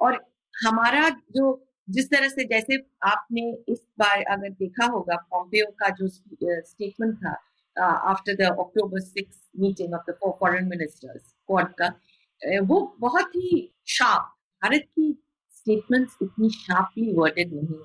और 0.00 0.20
हमारा 0.54 1.08
जो 1.36 1.46
जिस 1.88 2.10
तरह 2.10 2.28
से 2.28 2.44
जैसे 2.44 2.76
आपने 3.04 3.42
इस 3.68 3.80
बार 3.98 4.22
अगर 4.32 4.50
देखा 4.52 4.86
होगा 4.86 5.16
पॉम्पियो 5.30 5.66
का 5.80 5.88
जो 5.90 6.08
स्टेटमेंट 6.08 7.14
था 7.16 7.36
after 7.78 8.34
the 8.36 8.50
October 8.60 9.00
six 9.00 9.48
meeting 9.60 9.94
of 9.94 10.10
the 10.10 10.14
foreign 10.40 10.68
ministers 10.68 11.34
Quad 11.48 11.72
का 11.82 11.88
वो 12.66 12.80
बहुत 13.00 13.36
ही 13.36 13.50
शार्प 13.88 14.34
भारत 14.62 14.84
की 14.88 15.12
स्टेटमेंट्स 15.56 16.16
इतनी 16.22 16.50
शार्पली 16.50 17.12
वर्डेड 17.14 17.52
नहीं 17.54 17.78
है। 17.78 17.84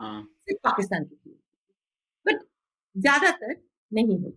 हाँ. 0.00 0.22
सिर्फ़ 0.22 0.60
पाकिस्तान 0.64 1.04
की 1.04 1.16
थी 1.16 1.30
बट 2.26 2.42
ज़्यादातर 2.96 3.54
नहीं 3.92 4.18
हुई 4.18 4.30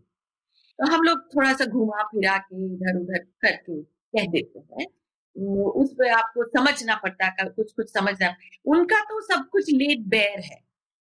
तो 0.80 0.92
हम 0.94 1.04
लोग 1.04 1.20
थोड़ा 1.36 1.54
सा 1.54 1.66
घुमा 1.66 2.04
फिरा 2.04 2.38
के 2.38 2.66
इधर 2.66 3.00
उधर 3.02 3.24
करके 3.42 3.82
कह 3.82 4.26
देते 4.32 4.60
हैं। 4.60 4.88
उस 5.36 5.94
पर 5.94 6.10
आपको 6.12 6.44
समझना 6.50 6.96
पड़ता 7.04 7.26
है 7.26 7.48
कुछ 7.50 7.72
कुछ 7.74 7.90
समझना 7.94 8.34
उनका 8.66 9.02
तो 9.04 9.22
सब 9.24 9.48
कुछ 9.50 9.70
लेट 9.72 10.08
बेयर 10.08 10.40
है 10.40 10.60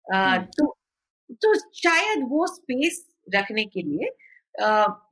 uh, 0.05 0.45
तो 0.57 0.75
तो 1.41 1.53
शायद 1.75 2.23
वो 2.29 2.47
स्पेस 2.47 3.05
रखने 3.29 3.65
के 3.65 3.81
लिए 3.81 4.09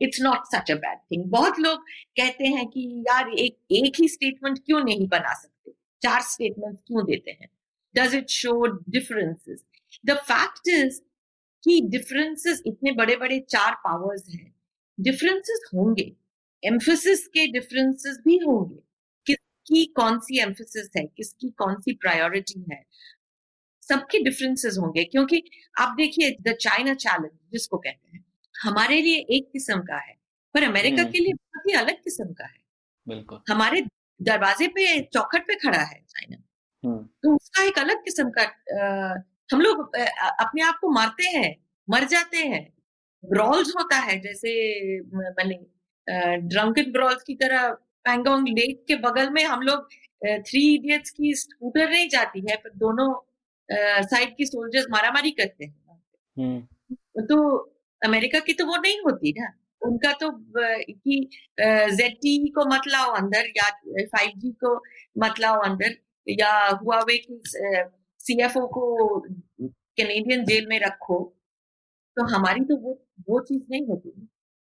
it's 0.02 0.22
not 0.22 0.46
such 0.46 0.72
a 0.72 0.76
bad 0.76 0.98
thing 1.12 1.24
बहुत 1.32 1.60
लोग 1.60 1.84
कहते 2.18 2.48
हैं 2.48 2.68
कि 2.68 2.82
यार 3.08 3.30
एक 3.30 3.58
एक 3.72 4.00
ही 4.00 4.08
स्टेटमेंट 4.08 4.60
क्यों 4.66 4.84
नहीं 4.84 5.08
बना 5.08 5.34
सकते? 5.34 5.72
चार 6.02 6.22
स्टेटमेंट 6.22 6.78
क्यों 6.88 7.06
देते 7.06 7.32
हैं? 7.32 7.50
Does 7.96 8.16
it 8.16 8.30
show 8.30 8.66
differences 8.90 9.64
the 10.06 10.18
fact 10.28 10.70
is 10.70 11.00
कि 11.64 11.80
डिफरेंसेस 11.90 12.62
इतने 12.68 12.92
बड़े 12.92 13.16
बड़े 13.16 13.40
चार 13.50 13.74
पावर्स 13.76 14.24
हैं। 14.36 14.54
डिफरेंसेस 15.00 15.70
होंगे। 15.76 16.12
एम्फोसिस 16.64 17.26
के 17.28 17.46
डिफरेंसेस 17.52 18.18
भी 18.26 18.38
होंगे। 18.38 18.80
किसकी 19.28 19.86
कौन 19.96 20.20
सी 20.20 20.40
एम्फोसिस 20.42 20.90
है? 20.98 21.06
किसकी 21.08 21.50
कौन 21.58 21.76
सी 21.82 21.94
प्रायोरिटी 21.96 22.64
है? 22.72 22.84
सबके 23.84 24.20
डिफरेंसेस 24.24 24.78
होंगे 24.78 25.04
क्योंकि 25.06 25.44
आप 25.76 25.96
देखिए 25.98 26.36
द 26.42 26.56
चाइना 26.60 26.94
चैलेंज 26.96 27.32
जिसको 27.52 27.78
कहते 27.78 28.18
हैं 28.18 28.24
हमारे 28.56 29.02
लिए 29.02 29.26
एक 29.32 29.50
किस्म 29.54 29.80
का 29.84 29.98
है 30.00 30.16
पर 30.56 30.64
अमेरिका 30.64 31.02
हम्म। 31.02 31.12
के 31.12 31.20
लिए 31.20 31.34
बहुत 31.34 31.68
ही 31.68 31.74
अलग 31.76 32.04
किस्म 32.04 32.34
का 32.34 32.46
है 32.46 32.60
बिल्कुल 33.08 33.40
हमारे 33.50 33.82
दरवाजे 34.20 34.68
पे 34.70 35.00
चौखट 35.14 35.48
पे 35.48 35.56
खड़ा 35.58 35.80
है 35.80 36.00
चाइना 36.00 36.38
हम्म। 36.84 37.04
तो 37.24 37.36
उसका 37.36 37.64
एक 37.64 37.80
अलग 37.80 38.04
किस्म 38.04 38.30
का 38.30 38.44
आ, 38.44 39.16
हम 39.52 39.62
लोग 39.62 39.96
अपने 39.96 40.62
आप 40.64 40.78
को 40.82 40.90
मारते 40.92 41.28
हैं 41.30 41.56
मर 41.88 42.04
जाते 42.08 42.38
हैं 42.46 42.64
ब्रॉल्स 43.24 43.74
होता 43.78 43.98
है 44.00 44.20
जैसे 44.20 44.52
मैंने 45.16 45.60
ड्रंकन 46.48 46.92
ब्रॉल्स 46.92 47.24
की 47.24 47.36
तरह 47.36 47.70
पैंगोंग 48.06 48.48
लेक 48.50 48.84
के 48.88 48.96
बगल 49.00 49.30
में 49.30 49.44
हम 49.46 49.62
लोग 49.62 49.90
थ्री 50.22 50.62
इडियट्स 50.76 51.10
की 51.12 51.34
स्कूटर 51.36 51.90
नहीं 51.90 52.08
जाती 52.10 52.40
है 52.42 52.56
पर 52.56 52.70
दोनों 52.78 53.10
साइड 53.72 54.36
की 54.38 54.46
सोल्जर्स 54.46 54.86
मारामारी 54.92 55.32
करते 55.32 55.66
हैं। 55.66 56.02
हम्म। 56.38 57.26
तो 57.26 57.38
अमेरिका 58.02 58.40
की 58.40 58.54
तो 58.54 58.66
वो 58.66 58.78
नहीं 58.78 59.00
होती 59.00 59.32
ना। 59.40 59.52
उनका 59.82 60.12
तो 60.14 60.30
कि 60.92 61.30
जेड 61.62 62.18
को 62.56 62.66
मत 62.76 62.82
लाओ 62.88 63.12
अंदर 63.14 63.48
या 63.58 63.70
फाइव 64.08 64.32
जी 64.38 64.52
को 64.64 64.76
मत 65.18 65.40
लाओ 65.40 65.62
अंदर। 65.62 65.96
या 66.28 66.52
हुआवे 66.84 67.18
की 67.18 67.42
सीएफओ 68.20 68.68
को 68.68 69.20
कैनेडियन 69.98 70.46
जेल 70.46 70.68
में 70.68 70.80
रखो। 70.80 71.20
तो 72.18 72.24
हमारी 72.36 72.66
तो 72.66 72.78
वो 72.78 72.94
वो 73.30 73.40
चीज़ 73.40 73.64
नहीं 73.72 73.86
होती। 73.88 74.10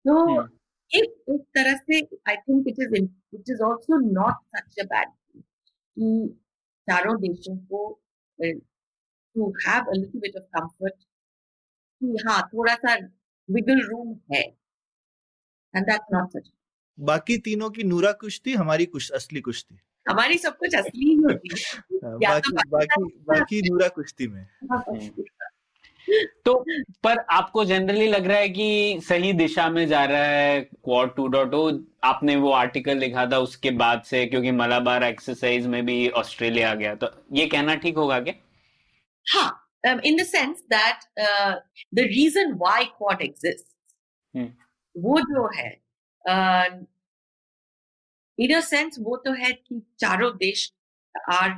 तो 0.05 0.19
हम्म। 0.31 0.49
एक 0.91 1.25
एक 1.31 1.41
तरह 1.55 1.77
से 1.77 2.01
I 2.29 2.37
think 2.37 2.69
it 2.69 2.75
is 2.81 2.95
it 3.35 3.51
is 3.51 3.63
also 3.63 3.99
not 4.13 4.35
such 4.57 4.81
a 4.81 4.85
bad 4.85 5.09
कि 5.99 6.39
चारों 6.89 7.17
देशों 7.21 7.57
को 7.57 8.01
to 9.37 9.55
have 9.69 9.83
a 9.83 9.95
little 9.95 10.21
bit 10.21 10.37
of 10.37 10.45
comfort 10.45 10.95
कि 12.01 12.17
हाँ 12.29 12.51
थोड़ा 12.55 12.75
सा 12.75 12.95
विगल 13.51 13.81
रूम 13.81 14.17
है। 14.33 14.43
एंड 15.77 15.87
दैट्स 15.87 16.05
नॉट 16.13 16.29
सच 16.31 16.51
बाकी 17.01 17.39
तीनों 17.39 17.71
की 17.71 17.83
नूरा 17.83 18.13
कुश्ती 18.13 18.53
हमारी 18.53 18.87
कुछ 18.87 19.11
असली 19.11 19.41
कुश्ती 19.41 19.79
हमारी 20.09 20.39
सब 20.39 20.57
कुछ 20.57 20.75
असली 20.75 21.05
ही 21.05 21.15
होती 21.15 21.49
है। 21.55 21.79
हाँ, 22.05 22.19
बाकी 22.19 22.51
तो 22.53 22.69
बाकी 22.69 23.05
बाकी 23.05 23.63
नूरा 23.71 23.89
कुश्ती 23.89 24.29
में। 24.29 24.47
हाँ, 24.73 24.85
तो 26.45 26.65
पर 27.05 27.19
आपको 27.19 27.65
जनरली 27.65 28.07
लग 28.07 28.27
रहा 28.27 28.39
है 28.39 28.49
कि 28.49 29.01
सही 29.09 29.33
दिशा 29.33 29.69
में 29.71 29.87
जा 29.87 30.05
रहा 30.05 30.25
है 30.25 30.61
क्वाड 30.61 31.15
टू 31.15 31.27
डॉट 31.27 31.55
ओ 31.55 31.79
आपने 32.05 32.37
वो 32.37 32.51
आर्टिकल 32.51 32.99
लिखा 32.99 33.27
था 33.27 33.39
उसके 33.39 33.71
बाद 33.71 34.03
से 34.03 34.27
क्योंकि 34.27 34.51
मलाबार 34.51 35.05
एक्सरसाइज 35.05 35.67
में 35.67 35.87
भी 35.87 36.09
ऑस्ट्रेलिया 36.09 36.71
आ 36.71 36.75
गया। 36.75 36.95
तो 36.95 37.11
ये 37.33 37.47
कहना 37.47 37.75
ठीक 37.75 37.97
होगा 37.97 38.21
क्या? 38.21 38.35
हाँ 39.27 39.51
um, 39.85 40.01
in 40.01 40.17
the 40.17 40.25
sense 40.25 40.63
that 40.71 41.01
uh, 41.21 41.57
the 41.93 42.05
reason 42.05 42.59
why 42.59 42.85
quad 42.99 43.21
exists 43.21 43.75
hmm. 44.35 44.51
वो 44.97 45.21
जो 45.21 45.49
है 45.57 45.71
इन 48.39 48.55
अ 48.57 48.61
सेंस 48.61 48.97
वो 49.01 49.17
तो 49.17 49.33
है 49.33 49.53
कि 49.53 49.81
चारों 49.99 50.31
देश 50.37 50.73
are 51.33 51.51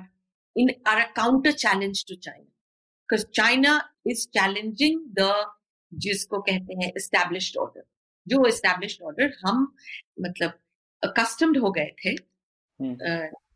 in 0.57 0.71
are 0.87 1.01
a 1.01 1.07
counter 1.17 1.53
challenge 1.53 2.05
to 2.09 2.15
China 2.15 2.45
because 2.45 3.25
China 3.35 3.73
is 4.07 4.27
challenging 4.29 5.01
the 5.19 5.51
जिसको 5.95 6.41
कहते 6.41 6.75
हैं 6.75 6.93
एस्टेब्लिश्ड 6.97 7.57
ऑर्डर 7.57 7.85
जो 8.27 8.47
एस्टेब्लिश्ड 8.47 9.03
ऑर्डर 9.03 9.37
हम 9.47 9.77
मतलब 10.21 10.59
अकस्टम्ड 11.03 11.59
हो 11.59 11.71
गए 11.71 11.91
थे 12.05 12.17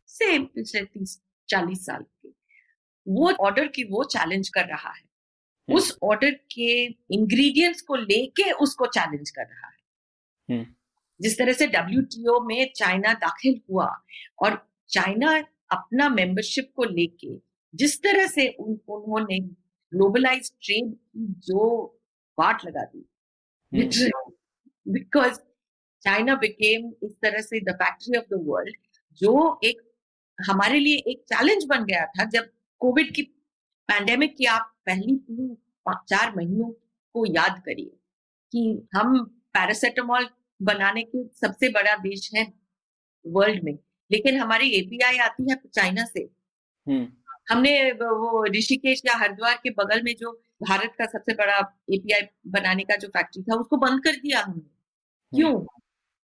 से 0.07 0.37
पिछले 0.39 0.83
तीस 0.83 1.21
चालीस 1.49 1.85
साल 1.85 2.03
के। 2.03 2.29
वो 3.11 3.31
ऑर्डर 3.41 3.67
की 3.67 3.83
वो 3.85 4.03
चैलेंज 4.07 4.49
कर 4.49 4.65
रहा 4.65 4.89
है 4.89 5.01
हम्म। 5.01 5.77
उस 5.77 5.97
ऑर्डर 6.03 6.31
के 6.51 6.71
इंग्रेडिएंट्स 7.11 7.81
को 7.81 7.95
लेके 7.95 8.51
उसको 8.59 8.85
चैलेंज 8.89 9.29
कर 9.29 9.43
रहा 9.43 9.67
है 9.67 9.79
हम्म। 10.49 10.65
जिस 11.19 11.37
तरह 11.37 11.53
से 11.53 11.67
डब्ल्यू 11.67 12.39
में 12.41 12.71
चाइना 12.75 13.13
दाखिल 13.19 13.59
हुआ 13.69 13.87
और 14.43 14.65
चाइना 14.89 15.37
अपना 15.71 16.09
मेंबरशिप 16.09 16.71
को 16.75 16.83
लेके 16.85 17.35
जिस 17.73 18.01
तरह 18.03 18.27
से 18.27 18.47
उन, 18.49 18.79
उन्होंने 18.87 19.39
ग्लोबलाइज 19.39 20.51
ट्रेड 20.53 20.93
की 20.93 21.27
जो 21.47 21.67
बाट 22.37 22.65
लगा 22.65 22.83
दी 22.85 23.05
बिकॉज़ 24.85 25.39
चाइना 26.03 26.35
बिकेम 26.35 26.91
इस 27.03 27.11
तरह 27.21 27.41
से 27.41 27.59
the 27.61 27.75
factory 27.75 28.17
of 28.17 28.25
the 28.25 28.43
world 28.45 28.75
जो 29.21 29.59
एक 29.63 29.81
हमारे 30.37 30.79
लिए 30.79 30.97
एक 31.07 31.23
चैलेंज 31.25 31.65
बन 31.65 31.85
गया 31.85 32.05
था 32.07 32.23
जब 32.29 32.49
कोविड 32.81 33.15
की 33.15 33.21
पैंडेमिक 33.87 34.37
की 34.37 34.45
आप 34.45 34.75
पहली 34.85 35.15
तीन 35.17 35.57
चार 35.93 36.35
महीनों 36.35 36.71
को 37.13 37.25
याद 37.25 37.59
करिए 37.65 37.95
कि 38.51 38.87
हम 38.95 39.25
पैरासिटामोल 39.25 40.29
बनाने 40.61 41.03
के 41.03 41.27
सबसे 41.27 41.69
बड़ा 41.69 41.95
देश 41.95 42.31
है 42.35 42.53
वर्ल्ड 43.27 43.63
में। 43.63 43.79
लेकिन 44.11 44.39
हमारी 44.39 44.69
एपीआई 44.69 45.17
आती 45.17 45.51
है 45.51 45.59
चाइना 45.73 46.05
से। 46.05 46.19
हम्म। 46.87 47.07
हमने 47.51 47.91
वो 47.91 48.45
ऋषिकेश 48.45 49.01
या 49.05 49.17
हरिद्वार 49.17 49.59
के 49.63 49.69
बगल 49.69 50.03
में 50.03 50.15
जो 50.15 50.31
भारत 50.69 50.93
का 50.99 51.05
सबसे 51.05 51.33
बड़ा 51.33 51.57
एपीआई 51.93 52.21
बनाने 52.47 52.83
का 52.83 52.95
जो 52.95 53.07
फैक्ट्री 53.07 53.43
था 53.43 53.55
उसको 53.55 53.77
बंद 53.77 54.03
कर 54.03 54.11
दिया 54.11 54.39
हमने। 54.39 54.69
क्यों? 55.37 55.59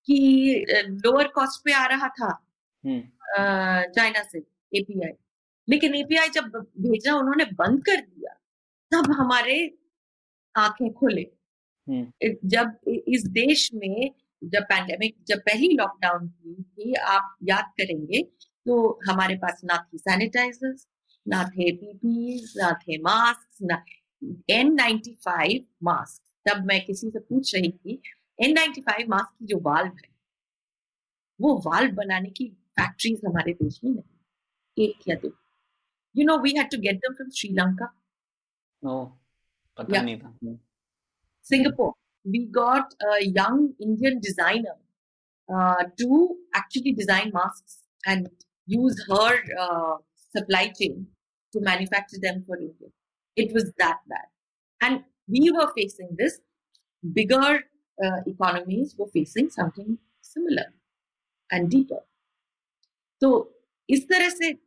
कि 0.05 0.66
लोअर 0.88 1.28
कॉस्ट 1.28 1.62
पे 1.66 1.74
आ 1.74 1.86
रहा 1.86 2.08
था। 2.08 2.47
चाइना 3.84 4.24
से 4.24 4.39
एपीआई 4.76 5.14
लेकिन 5.68 5.95
एपीआई 5.95 6.30
जब 6.30 6.45
भेजा 6.82 7.15
उन्होंने 7.15 7.45
बंद 7.53 7.84
कर 7.86 8.01
दिया 8.01 8.34
तब 8.91 9.11
हमारे 9.11 9.57
आँखें 10.55 10.93
खुले। 10.93 11.26
जब 12.45 12.78
इस 12.88 13.24
देश 13.34 13.70
में 13.74 14.11
जब 14.41 14.63
पैंडेमिक 14.63 15.15
जब 15.28 15.39
पहली 15.39 15.68
लॉकडाउन 15.76 16.28
हुई 16.28 16.63
थी 16.63 16.93
आप 17.11 17.36
याद 17.43 17.72
करेंगे 17.78 18.22
तो 18.65 18.78
हमारे 19.09 19.36
पास 19.36 19.61
ना 19.65 19.78
थी 19.84 19.97
सैनिटाइजर्स 19.97 20.88
ना 21.26 21.43
थे 21.49 21.72
पीपीज 21.72 22.53
ना 22.57 22.72
थे 22.82 22.97
मास्क 22.97 23.63
ना 23.63 23.84
एन 24.49 24.74
नाइन्टी 24.76 25.13
फाइव 25.26 25.65
मास्क 25.84 26.49
तब 26.49 26.65
मैं 26.65 26.80
किसी 26.86 27.09
से 27.09 27.20
पूछ 27.20 27.55
रही 27.55 27.72
थी 27.72 28.01
एन 28.39 28.53
नाइन्टी 28.53 28.82
फाइव 28.82 29.09
मास्क 29.09 29.34
की 29.39 29.45
जो 29.45 29.59
वाल्व 29.61 29.91
है 29.95 30.09
वो 31.39 31.55
वाल्व 31.65 31.95
बनाने 31.95 32.30
की 32.30 32.47
फैक्ट्रीज 32.80 33.22
हमारे 33.26 33.53
देश 33.53 33.80
में 33.84 33.91
नहीं 33.91 34.88
एक 34.88 35.07
या 35.09 35.15
दो। 35.15 35.30
You 36.18 36.26
know, 36.26 36.38
we 36.38 36.55
had 36.55 36.72
to 36.72 36.80
get 36.80 36.99
them 37.03 37.15
from 37.15 37.28
Sri 37.32 37.53
Lanka. 37.55 37.91
Oh, 38.84 39.13
no, 39.88 40.03
yeah. 40.41 40.53
Singapore. 41.43 41.93
We 42.26 42.47
got 42.47 42.91
a 43.11 43.24
young 43.24 43.76
Indian 43.80 44.20
designer 44.20 44.78
uh, 45.53 45.84
to 45.99 46.36
actually 46.55 46.93
design 46.93 47.30
masks 47.36 47.82
and 48.07 48.30
use 48.65 48.97
her 49.07 49.43
uh, 49.59 49.97
supply 50.36 50.74
chain 50.80 51.05
to 51.53 51.61
manufacture 51.61 52.18
them 52.20 52.43
for 52.47 52.57
India. 52.57 52.89
It 53.36 53.53
was 53.53 53.72
that 53.78 53.99
bad. 54.09 54.28
And 54.82 55.03
we 55.28 55.51
were 55.51 55.72
facing 55.78 56.15
this. 56.18 56.39
Bigger 57.13 57.61
uh, 58.03 58.22
economies 58.26 58.95
were 58.97 59.11
facing 59.13 59.51
something 59.51 59.99
similar 60.22 60.74
and 61.51 61.70
deeper. 61.70 61.99
So, 63.22 63.49
is 63.88 64.07
there 64.07 64.28
a 64.28 64.57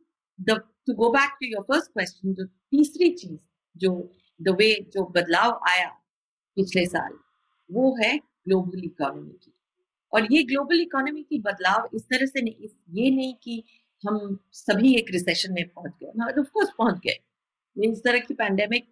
the 0.43 0.63
to 0.87 0.93
go 0.95 1.11
back 1.11 1.31
to 1.39 1.47
your 1.47 1.63
first 1.65 1.89
question, 1.93 2.33
जो 2.35 2.45
तीसरी 2.45 3.09
चीज़ 3.15 3.39
जो 3.75 3.91
the 4.39 4.53
way 4.59 4.73
जो 4.93 5.03
बदलाव 5.17 5.59
आया 5.69 5.87
पिछले 6.57 6.85
साल 6.85 7.13
वो 7.69 7.95
है 8.03 8.17
ग्लोबल 8.17 8.83
इकोनॉमी 8.85 9.31
की। 9.33 9.53
और 10.13 10.27
ये 10.33 10.43
ग्लोबल 10.43 10.81
इकोनॉमी 10.81 11.23
की 11.23 11.39
बदलाव 11.41 11.89
इस 11.95 12.03
तरह 12.03 12.25
से 12.25 12.41
नहीं 12.41 12.67
ये 12.97 13.09
नहीं 13.15 13.33
कि 13.43 13.63
हम 14.03 14.37
सभी 14.53 14.93
एक 14.95 15.11
रिसेशन 15.11 15.53
में 15.53 15.67
पहुँच 15.67 15.91
गए। 16.03 16.39
ऑफ़ 16.41 16.49
कोर्स 16.53 16.69
पहुँच 16.77 16.99
गए। 17.05 17.89
इस 17.91 17.99
तरह 18.03 18.19
की 18.19 18.33
पैंडेमिक 18.33 18.87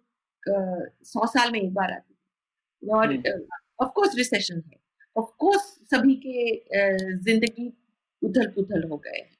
सौ 1.06 1.26
साल 1.26 1.50
में 1.52 1.60
एक 1.60 1.72
बार 1.74 1.92
आती 1.92 2.14
थी। 2.14 2.90
और 2.90 3.16
ऑफ़ 3.82 3.90
कोर्स 3.94 4.14
रिसेशन 4.16 4.62
है। 4.66 4.78
ऑफ़ 5.16 5.30
कोर्स 5.38 5.62
सभी 5.90 6.14
के 6.26 7.16
ज़िंदगी 7.16 7.68
उथल 8.22 8.46
पुथल 8.54 8.88
हो 8.90 8.96
गए 8.96 9.18
हैं। 9.18 9.30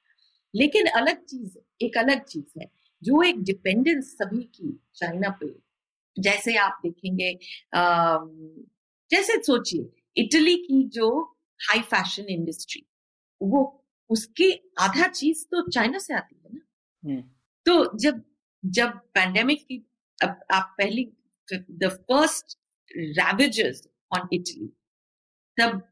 लेकिन 0.55 0.87
अलग 1.01 1.25
चीज़ 1.25 1.59
एक 1.83 1.99
अलग 1.99 2.25
चीज़ 2.25 2.61
है 2.61 2.71
जो 3.03 3.23
एक 3.23 3.43
डिपेंडेंस 3.43 4.13
सभी 4.13 4.43
की 4.43 4.81
चाइना 4.95 5.31
पे 5.31 5.55
जैसे 6.19 6.57
आप 6.57 6.81
देखेंगे 6.83 7.39
जैसे 9.11 9.43
सोचिए 9.43 10.03
इटली 10.17 10.57
की 10.57 10.89
जो 10.89 11.37
हाई 11.69 11.81
फ़ैशन 11.81 12.23
इंडस्ट्री 12.23 12.87
वो 13.43 13.85
उसकी 14.11 14.73
आधा 14.81 15.07
चीज़ 15.09 15.45
तो 15.45 15.71
चाइना 15.71 15.99
से 15.99 16.15
आती 16.15 16.41
है 16.45 16.51
ना। 16.55 17.21
तो 17.67 17.99
जब 17.99 18.23
जब 18.65 18.89
पैंडेमिक 18.89 19.63
की 19.63 19.87
अब 20.23 20.41
आप 20.53 20.75
पहली 20.79 21.13
the 21.55 21.89
first 21.89 22.61
ravages 23.17 23.87
on 24.11 24.29
Italy. 24.33 24.71
The 25.57 25.83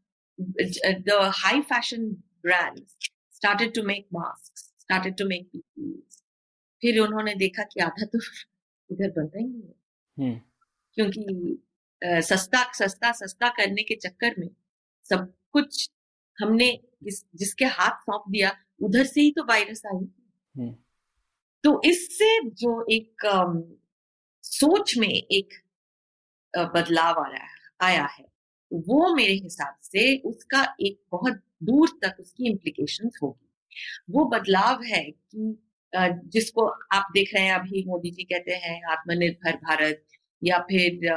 the 1.05 1.31
high 1.31 1.63
fashion 1.63 2.23
brands 2.43 2.97
started 3.31 3.75
to 3.75 3.83
make 3.83 4.07
masks, 4.13 4.73
started 4.91 5.17
to 5.17 5.25
make 5.25 5.47
PPEs. 5.53 6.23
फिर 6.83 7.01
उन्होंने 7.01 7.35
देखा 7.35 7.63
कि 7.63 7.81
आधा 7.81 8.05
तो 8.07 8.19
इधर 8.93 9.11
बनता 9.11 9.39
ही 9.39 9.45
नहीं 9.45 9.63
है। 9.63 9.75
क्योंकि 10.95 11.59
सस्ता 12.05 12.73
सस्ता 12.73 13.13
सस्ता 13.13 13.49
करने 13.49 13.83
के 13.83 13.97
चक्कर 13.97 14.35
में 14.39 14.49
सब 15.09 15.35
कुछ 15.53 15.91
हमने 16.41 16.81
जिस, 17.03 17.25
जिसके 17.35 17.65
हाथ 17.65 17.91
सौंप 17.91 18.25
दिया 18.31 18.51
उधर 18.83 19.05
से 19.05 19.21
ही 19.21 19.31
तो 19.31 19.43
वायरस 19.43 19.83
आई। 19.87 20.07
तो 21.65 21.83
इससे 21.85 22.51
जो 22.51 22.87
एक 22.91 23.17
सोच 24.43 24.99
में 24.99 25.09
एक 25.09 25.49
बदलाव 26.57 27.25
आया 27.25 27.47
आया 27.81 28.05
है 28.07 28.25
वो 28.73 29.15
मेरे 29.15 29.33
हिसाब 29.33 29.77
से 29.83 30.19
उसका 30.19 30.77
एक 30.81 31.03
बहुत 31.11 31.33
दूर 31.63 31.89
तक 32.05 32.17
उसकी 32.21 32.51
इम्प्लीकेशन 32.51 33.11
होगी। 33.23 33.48
वो 34.11 34.25
बदलाव 34.25 34.83
है 34.85 35.03
कि 35.11 35.57
जिसको 36.33 36.67
आप 36.93 37.07
देख 37.15 37.35
रहे 37.35 37.45
हैं 37.45 37.55
अभी 37.55 37.85
मोदी 37.87 38.11
जी 38.11 38.25
कहते 38.25 38.55
हैं 38.65 38.81
आत्मनिर्भर 38.93 39.57
भारत 39.65 40.05
या 40.43 40.59
फिर 40.71 41.09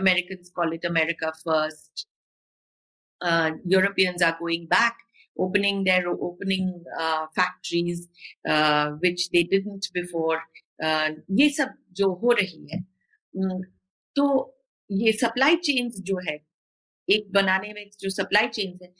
American 0.00 0.42
call 0.54 0.74
it 0.74 0.86
America 0.86 1.30
first 1.38 2.06
Europeans 3.72 4.22
are 4.22 4.36
going 4.40 4.66
back 4.66 5.08
uh, 5.36 7.26
factories 7.34 8.00
uh, 8.46 8.90
which 9.02 9.30
they 9.30 9.42
didn't 9.44 9.86
before 9.94 10.38
uh, 10.84 11.10
ये 11.30 11.48
सब 11.50 11.74
जो 11.92 12.12
हो 12.14 12.32
रही 12.32 12.66
है 12.72 12.80
तो 14.16 14.24
ये 14.90 15.12
सप्लाई 15.12 15.56
चेन्स 15.56 16.00
जो 16.00 16.18
है 16.28 16.36
एक 17.08 17.30
बनाने 17.32 17.72
में 17.72 17.84
जो 18.00 18.10
सप्लाई 18.10 18.48
चेन्स 18.48 18.82
है 18.82 18.92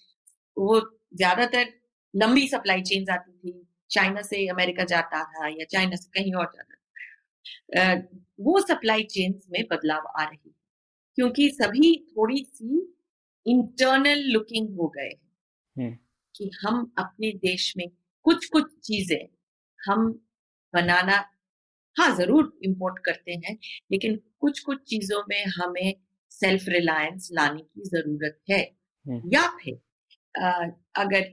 वो 0.57 0.81
ज़्यादातर 1.15 1.73
लंबी 2.15 2.47
सप्लाई 2.49 2.83
चेन 2.83 3.11
आती 3.13 3.33
थी। 3.33 3.53
चाइना 3.91 4.23
से 4.23 4.47
अमेरिका 4.49 4.85
जाता 4.87 5.23
था 5.25 5.49
या 5.49 5.65
चाइना 5.73 5.97
से 5.97 6.09
कहीं 6.15 6.35
और 6.35 6.47
जाता 6.47 6.75
था। 6.75 7.95
वो 8.41 8.61
सप्लाई 8.61 9.03
चेन 9.11 9.41
में 9.51 9.63
बदलाव 9.71 10.07
आ 10.19 10.25
रही 10.25 10.39
है 10.47 10.53
क्योंकि 11.19 11.49
सभी 11.51 11.95
थोड़ी 12.09 12.45
सी 12.45 12.79
इंटरनल 13.47 14.23
लुकिंग 14.33 14.69
हो 14.77 14.87
गए 14.89 15.11
हैं। 15.77 15.99
कि 16.35 16.51
हम 16.63 16.93
अपने 16.99 17.31
देश 17.39 17.73
में 17.77 17.87
कुछ 18.27 18.47
कुछ 18.47 18.65
चीज़ें 18.85 19.27
हम 19.81 20.07
बनाना 20.75 21.17
हाँ 21.97 22.11
ज़रूर 22.17 22.53
इंपोर्ट 22.65 22.99
करते 23.05 23.33
हैं 23.47 23.57
लेकिन 23.93 24.17
कुछ 24.41 24.61
कुछ 24.61 24.79
चीज़ों 24.89 25.23
में 25.29 25.45
हमें 25.57 25.95
सेल्फ 26.33 26.65
रिलायंस 26.69 27.29
लाने 27.33 27.61
की 27.63 27.89
ज़रूरत 27.89 28.39
है। 28.51 28.61
या 29.35 29.47
फिर 29.57 29.79
अगर 30.35 31.31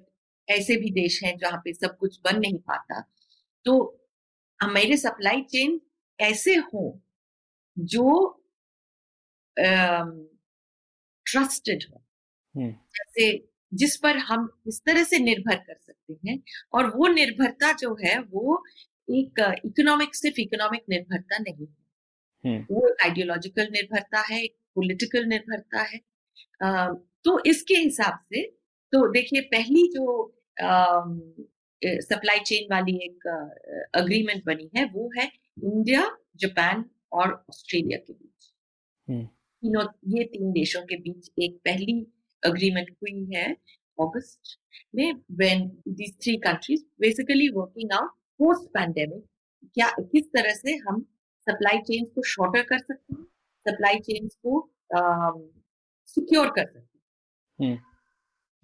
ऐसे 0.48 0.76
भी 0.78 0.92
देश 0.92 1.24
हैं 1.24 1.38
जहाँ 1.38 1.62
पे 1.66 1.74
सब 1.74 1.98
कुछ 1.98 2.20
बन 2.26 2.40
नहीं 2.40 2.58
पाता 2.70 3.02
तो 3.66 3.76
मेरे 4.60 4.98
सप्लाई 4.98 5.42
चेन 5.42 5.80
ऐसे 6.20 6.56
हो 6.56 6.84
जो 7.78 8.06
ट्रस्टेड 11.26 11.84
हो। 11.92 12.02
जैसे 12.96 13.26
जिस 13.72 13.96
पर 13.98 14.18
हम 14.18 14.50
इस 14.68 14.82
तरह 14.86 15.04
से 15.04 15.20
निर्भर 15.20 15.56
कर 15.58 15.76
सकते 15.76 16.18
हैं 16.28 16.40
और 16.74 16.90
वो 16.98 17.08
निर्भरता 17.08 17.72
जो 17.74 17.96
है 18.06 18.18
वो 18.22 18.64
एक 19.10 19.40
इकोनॉमिक 19.66 20.16
सिर्फ़ 20.16 20.40
इकोनॉमिक 20.42 20.84
निर्भरता 20.90 21.38
नहीं 21.40 21.68
है। 21.68 22.60
वो 22.72 22.88
आइडियोलॉजिकल 23.04 23.68
निर्भरता 23.72 24.22
है 24.30 24.44
एक 24.44 24.56
पॉलिटिकल 24.76 25.26
निर्भरता 25.26 25.82
है। 25.84 26.00
तो 27.26 27.40
इसके 27.46 27.76
हिसाब 27.76 28.20
से 28.34 28.42
तो 28.94 29.08
देखिए 29.12 29.42
पहली 29.54 29.88
जो 29.88 30.06
सप्लाई 32.04 32.40
चेन 32.46 32.68
वाली 32.72 32.96
एक 33.06 33.28
अग्रीमेंट 33.96 34.44
बनी 34.46 34.70
है 34.76 34.86
वो 34.86 35.10
है 35.18 35.26
इंडिया 35.26 36.06
जापान 36.36 36.84
और 37.12 37.34
ऑस्ट्रेलिया 37.50 37.98
के 37.98 38.14
बीच। 38.14 38.52
तीनों 39.08 39.84
ये 40.08 40.24
तीन 40.24 40.52
देशों 40.52 40.82
के 40.82 40.96
बीच 40.98 41.30
एक 41.40 41.58
पहली 41.66 42.00
अग्रीमेंट 42.44 42.90
हुई 42.92 43.26
है 43.36 43.52
अगस्त 43.98 44.58
में 44.96 45.14
when 45.32 45.68
these 45.90 46.16
three 46.24 46.36
countries 46.38 46.84
basically 47.02 47.50
working 47.50 47.92
out 47.94 48.12
post 48.40 48.70
pandemic 48.70 49.24
क्या 49.76 49.90
किस 50.02 50.26
तरह 50.36 50.54
से 50.54 50.76
हम 50.88 51.02
सप्लाई 51.48 51.78
चेन 51.88 52.06
को 52.06 52.24
शॉर्टर 52.28 52.64
कर 52.64 52.80
सकते 52.80 53.14
हैं 53.14 53.26
सप्लाई 53.66 54.00
चेन्स 54.00 54.36
को 54.46 54.62
सिक्योर 56.08 56.50
कर 56.50 56.66
सकते 56.66 57.66
हैं। 57.66 57.76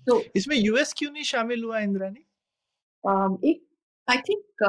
तो 0.08 0.22
इसमें 0.36 0.56
यूएस 0.58 0.94
क्यों 0.98 1.12
नहीं 1.12 1.24
शामिल 1.26 1.64
हुआ 1.64 1.80
इंद्रानी? 1.80 2.26
Um, 3.04 3.38
एक 3.46 3.62
I 4.08 4.18
think 4.30 4.64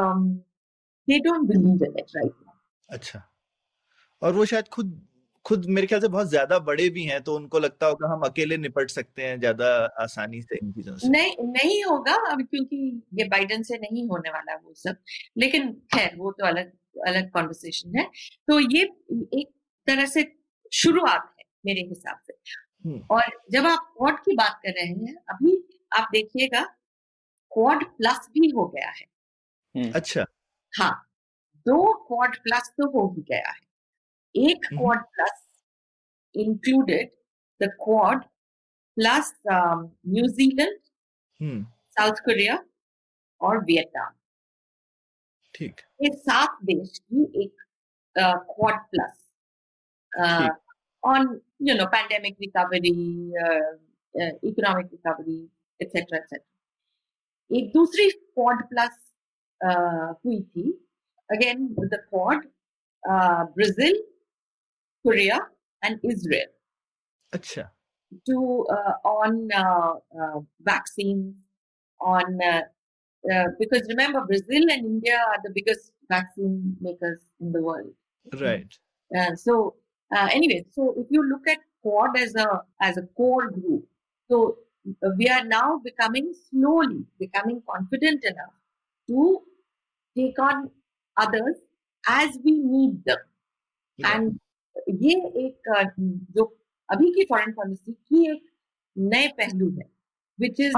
they 1.09 1.19
don't 1.21 1.49
believe 1.49 1.85
in 1.85 1.99
it 1.99 2.17
right 2.17 2.33
अच्छा। 2.89 3.23
और 4.23 4.33
वो 4.33 4.45
शायद 4.45 4.69
खुद 4.69 5.01
खुद 5.45 5.67
मेरे 5.69 5.87
ख्याल 5.87 6.01
से 6.01 6.09
बहुत 6.09 6.29
ज़्यादा 6.29 6.59
बड़े 6.59 6.89
भी 6.91 7.03
हैं 7.05 7.21
तो 7.23 7.35
उनको 7.37 7.59
लगता 7.59 7.87
होगा 7.87 8.09
हम 8.13 8.23
अकेले 8.25 8.57
निपट 8.57 8.91
सकते 8.91 9.23
हैं 9.23 9.39
ज़्यादा 9.41 9.69
आसानी 10.03 10.41
से 10.43 10.57
इन 10.57 10.73
चीज़ों 10.73 10.97
से। 10.97 11.09
नहीं 11.09 11.35
नहीं 11.49 11.83
होगा 11.85 12.15
अब 12.33 12.43
क्योंकि 12.43 12.79
ये 13.15 13.25
बाइडन 13.29 13.63
से 13.63 13.79
नहीं 13.79 14.07
होने 14.09 14.31
वाला 14.31 14.55
वो 14.57 14.75
सब। 14.77 14.97
लेकिन 15.39 15.73
खैर 15.95 16.17
वो 16.17 16.33
तो 16.33 16.47
अलग 16.47 16.73
अलग 17.07 17.31
कॉन्वर्सेशन 17.31 17.99
है। 17.99 18.05
तो 18.49 18.59
ये 18.61 18.83
एक 19.41 19.49
तरह 19.87 20.07
से 20.07 20.25
शुरुआत 20.73 21.33
है 21.39 21.45
मेरे 21.67 21.89
हिसाब 21.89 22.19
से। 22.27 22.35
और 23.11 23.23
जब 23.51 23.67
आप 23.67 23.93
क्वाड 23.97 24.19
की 24.25 24.35
बात 24.37 24.61
कर 24.63 24.71
रहे 24.71 24.87
हैं 24.87 25.15
अभी 25.31 25.57
आप 25.99 26.09
देखिएगा 26.13 26.63
क्वाड 27.53 27.85
प्लस 27.97 28.29
भी 28.33 28.49
हो 28.51 28.67
गया 28.69 28.91
है। 28.91 29.91
अच्छा। 29.93 30.25
हाँ 30.73 30.93
दो 31.67 31.93
क्वाड 32.07 32.37
प्लस 32.43 32.69
तो 32.79 32.89
हो 32.91 33.07
ही 33.15 33.23
गया 33.23 33.51
है। 33.51 33.65
एक 34.35 34.67
हम्म। 34.67 34.79
Quad 34.79 35.05
plus 35.15 35.45
included 36.35 37.11
the 37.61 37.71
quad 37.83 38.25
plus 38.97 39.33
New Zealand 39.49 40.79
hmm. 41.41 41.65
South 41.91 42.21
Korea 42.25 42.63
और 43.41 43.65
वियतनाम 43.65 44.13
ठीक। 45.55 45.81
ये 46.03 46.11
सात 46.17 46.59
देश 46.65 46.99
की 46.99 47.23
एक 47.45 47.63
quad 48.17 48.81
plus 48.91 49.23
On 51.14 51.40
you 51.68 51.76
know 51.78 51.86
pandemic 51.96 52.38
recovery 52.42 52.96
economic 54.50 54.88
recovery 54.92 55.40
etcetera 55.82 56.18
etcetera 56.18 57.58
एक 57.60 57.72
दूसरी 57.74 58.10
क्वाड 58.10 58.64
प्लस 58.70 58.98
हुई 60.26 60.42
थी 60.42 60.72
again 61.30 61.68
the 61.82 62.02
quad 62.10 62.48
Brazil 63.60 64.02
Korea 65.06 65.38
and 65.86 66.00
Israel 66.12 66.50
अच्छा 67.34 67.70
to 68.28 68.66
uh, 68.70 68.94
on 69.10 69.50
uh, 69.58 69.94
uh, 70.22 70.40
vaccines 70.62 71.36
on 72.02 72.40
uh, 72.44 72.62
uh, 73.24 73.46
because 73.60 73.84
remember 73.88 74.26
Brazil 74.26 74.64
and 74.70 74.86
India 74.86 75.18
are 75.18 75.38
the 75.44 75.52
biggest 75.54 75.92
vaccine 76.10 76.76
makers 76.82 77.20
in 77.40 77.52
the 77.52 77.62
world. 77.62 77.94
Right 78.28 78.80
Uh, 79.12 79.36
so 79.36 79.54
uh, 80.12 80.28
anyway, 80.32 80.66
so 80.72 80.94
if 80.98 81.08
you 81.10 81.24
look 81.30 81.48
at 81.48 81.60
Quad 81.84 82.18
as 82.18 82.36
a 82.36 82.48
as 82.82 82.98
a 82.98 83.04
core 83.20 83.50
group, 83.52 83.86
so 84.30 84.58
uh, 85.06 85.10
we 85.18 85.28
are 85.30 85.44
now 85.46 85.80
becoming 85.84 86.34
slowly 86.50 87.00
becoming 87.20 87.62
confident 87.70 88.24
enough 88.26 88.54
to 89.10 89.26
take 90.16 90.40
on 90.40 90.70
others 91.18 91.58
as 92.08 92.40
we 92.46 92.54
need 92.72 93.04
them. 93.06 93.28
And 94.00 94.40
ये 95.06 95.16
एक 95.46 95.68
अ, 95.78 95.82
जो 96.36 96.44
अभी 96.90 97.10
की 97.16 97.26
foreign 97.30 97.52
policy 97.54 97.92
की 97.94 98.32
एक 98.32 98.44
नए 98.96 99.28
पहलू 99.38 99.70
है 99.78 99.90
विच 100.40 100.60
इज 100.60 100.74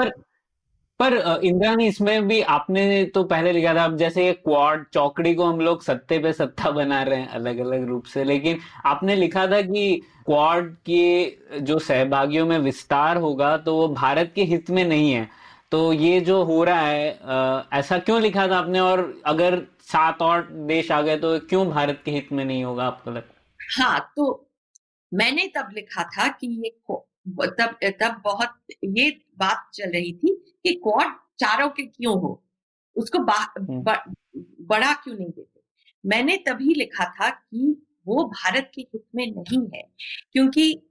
पर 1.00 1.16
अ, 1.16 1.36
इंद्रानी 1.44 1.86
इसमें 1.86 2.26
भी 2.28 2.40
आपने 2.54 3.04
तो 3.14 3.22
पहले 3.24 3.52
लिखा 3.52 3.74
था 3.74 3.84
अब 3.84 3.96
जैसे 3.96 4.26
ये 4.26 4.32
क्वाड 4.34 4.84
चौकड़ी 4.92 5.34
को 5.34 5.44
हम 5.44 5.60
लोग 5.60 5.82
सत्ते 5.82 6.18
पे 6.18 6.32
सत्ता 6.32 6.70
बना 6.70 7.02
रहे 7.02 7.20
हैं 7.20 7.28
अलग 7.30 7.58
अलग 7.58 7.86
रूप 7.88 8.04
से 8.04 8.24
लेकिन 8.24 8.58
आपने 8.86 9.16
लिखा 9.16 9.46
था 9.46 9.60
कि 9.62 9.84
क्वाड 10.26 10.74
के 10.86 11.60
जो 11.60 11.78
सहभागियों 11.78 12.46
में 12.46 12.58
विस्तार 12.58 13.16
होगा 13.16 13.56
तो 13.58 13.74
वो 13.76 13.88
भारत 13.94 14.32
के 14.34 14.42
हित 14.44 14.70
में 14.70 14.84
नहीं 14.84 15.12
है। 15.12 15.28
तो 15.72 15.92
ये 15.92 16.20
जो 16.20 16.42
हो 16.44 16.62
रहा 16.64 16.80
है 16.80 17.08
ऐसा 17.72 17.98
क्यों 17.98 18.20
लिखा 18.22 18.46
था 18.48 18.58
आपने? 18.58 18.80
और 18.80 19.00
अगर 19.26 19.58
सात 19.92 20.22
और 20.22 20.42
देश 20.68 20.90
आ 20.92 21.00
गए 21.02 21.16
तो 21.18 21.38
क्यों 21.48 21.66
भारत 21.70 22.02
के 22.04 22.10
हित 22.10 22.28
में 22.32 22.44
नहीं 22.44 22.64
होगा 22.64 22.84
आपको 22.84 23.10
लगता 23.10 23.82
हाँ 23.84 23.98
तो 24.16 24.26
मैंने 25.12 25.46
तब 25.56 25.68
लिखा 25.74 26.02
था 26.16 26.28
कि 26.30 26.46
ये 26.64 26.70
तब 27.36 27.78
तब 27.84 28.20
बहुत 28.24 28.62
ये 28.84 29.10
बात 29.38 29.70
चल 29.74 29.90
रही 29.92 30.12
थी 30.12 30.56
कि 30.62 30.74
क्वाड 30.74 31.16
चारों 31.16 31.68
के 31.68 31.86
क्यों 31.86 32.20
हो? 32.20 32.44
उसको 32.96 33.18
हम्म। 33.18 33.82
ब- 33.82 34.14
बड़ा 34.60 34.94
क्यों 34.94 35.14
नहीं 35.14 35.30
देते? 35.30 35.60
मैंने 36.06 36.36
तभी 36.36 36.74
लिखा 36.74 37.04
था 37.04 37.30
कि 37.30 37.86
वो 38.06 38.24
भारत 38.24 38.70
के 38.74 38.80
हित 38.80 39.04
में 39.14 39.26
नहीं 39.26 39.68
है 39.74 39.82
क्योंकि 40.32 40.82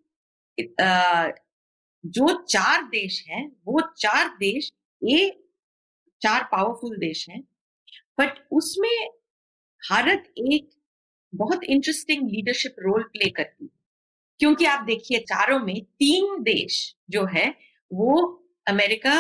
जो 2.06 2.44
चार 2.44 2.84
देश 2.84 3.26
हैं 3.30 3.52
वो 3.68 3.82
चार 3.82 4.30
देश 4.30 4.74
ये 5.04 5.44
चार 6.22 6.44
पावरफुल 6.44 6.98
देश 6.98 7.30
हैं 7.30 7.42
बट 8.20 8.48
उसमें 8.52 9.10
भारत 9.92 10.34
एक 10.38 10.70
बहुत 11.36 11.64
इंटरेस्टिंग 11.64 12.30
लीडरशिप 12.30 12.76
रोल 12.80 13.04
प्ले 13.04 13.30
करती 13.30 13.66
है। 13.66 13.77
क्योंकि 14.40 14.66
आप 14.66 14.84
देखिए 14.86 15.20
चारों 15.20 15.60
में 15.60 15.76
तीन 16.00 16.42
देश 16.44 16.96
जो 17.10 17.26
है 17.26 17.48
वो 17.92 18.16
अमेरिका 18.68 19.16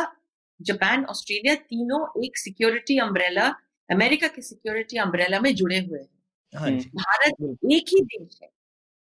जापान 0.59 1.05
ऑस्ट्रेलिया 1.05 1.55
तीनों 1.55 2.25
एक 2.25 2.37
सिक्योरिटी 2.37 2.97
अम्ब्रेला 2.99 3.47
अमेरिका 3.89 4.27
के 4.27 4.41
सिक्योरिटी 4.41 4.97
अम्ब्रेला 4.97 5.39
में 5.39 5.53
जुड़े 5.55 5.79
हुए 5.79 5.99
हैं। 5.99 6.09
हाँ 6.53 6.71
भारत 6.71 7.41
एक 7.73 7.89
ही 7.89 8.01
देश 8.05 8.39
है 8.43 8.49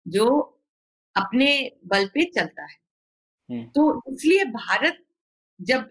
जो 0.07 0.29
अपने 1.17 1.51
बल 1.87 2.07
पे 2.07 2.25
चलता 2.31 2.63
है। 2.63 2.79
तो 3.75 4.13
इसलिए 4.13 4.45
भारत 4.45 4.99
जब 5.61 5.91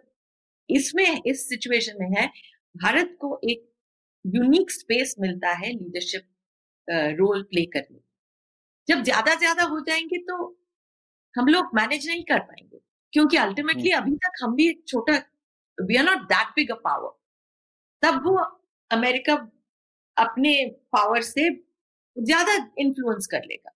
इसमें 0.70 1.22
इस 1.26 1.47
सिचुएशन 1.49 1.97
में 1.99 2.09
है 2.17 2.28
भारत 2.76 3.15
को 3.22 3.39
एक 3.43 3.65
यूनिक 4.26 4.72
स्पेस 4.72 5.15
मिलता 5.20 5.51
है 5.53 5.72
लीडरशिप 5.74 6.28
रोल 7.20 7.43
प्ले 7.43 7.65
करने। 7.65 7.99
जब 8.90 9.04
ज़्यादा 9.04 9.36
ज़्यादा 9.36 9.64
हो 9.66 9.80
जाएँगे 9.82 10.18
तो 10.24 10.36
हम 11.36 11.48
लोग 11.48 11.70
मैनेज 11.76 12.08
नहीं 12.08 12.24
कर 12.24 12.40
पाएँगे। 12.42 12.80
क्योंकि 13.14 13.38
अल्टीमेटली 13.38 13.92
अभी 13.94 14.16
तक 14.18 14.44
हम 14.44 14.56
भी 14.56 14.68
एक 14.70 14.84
छोटा 14.88 15.14
we 15.78 15.96
are 15.98 16.04
not 16.06 16.22
that 16.28 16.48
big 16.56 16.72
a 16.72 16.76
power. 16.86 17.12
तब 18.04 18.22
वो 18.26 18.38
अमेरिका 18.92 19.34
अपने 20.18 20.54
पावर 20.94 21.22
से 21.24 21.50
ज़्यादा 22.16 22.54
इन्फ्लुएंस 22.80 23.28
कर 23.28 23.42
लेगा। 23.46 23.72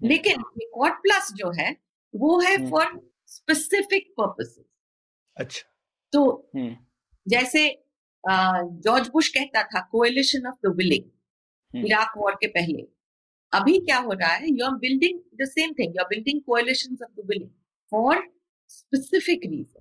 लेकिन 0.00 0.42
क्वाड 0.52 0.92
प्लस 1.02 1.32
जो 1.34 1.50
है 1.60 1.70
वो 2.14 2.40
है। 2.40 2.56
For 2.70 3.00
specific 3.28 4.12
purposes. 4.18 4.64
अच्छा। 5.36 5.68
तो 6.12 6.50
जैसे 7.26 7.68
जॉर्ज 8.24 9.08
बुश 9.08 9.28
कहता 9.28 9.62
था 9.64 9.80
coalition 9.92 10.46
of 10.46 10.56
the 10.66 10.74
willing. 10.76 11.84
Iraq 11.84 12.12
war 12.18 12.34
के 12.34 12.46
पहले। 12.48 12.86
अभी 13.54 13.78
क्या 13.78 13.98
हो 13.98 14.12
रहा 14.12 14.32
है? 14.32 14.48
You 14.48 14.64
are 14.66 14.74
building 14.78 15.20
the 15.42 15.48
same 15.48 15.72
thing 15.72 15.96
you 15.96 16.02
are 16.02 16.08
building 16.08 16.40
coalitions 16.42 17.02
of 17.02 17.20
the 17.20 17.26
willing 17.26 17.50
for 17.92 18.22
specific 18.68 19.40
region 19.46 19.80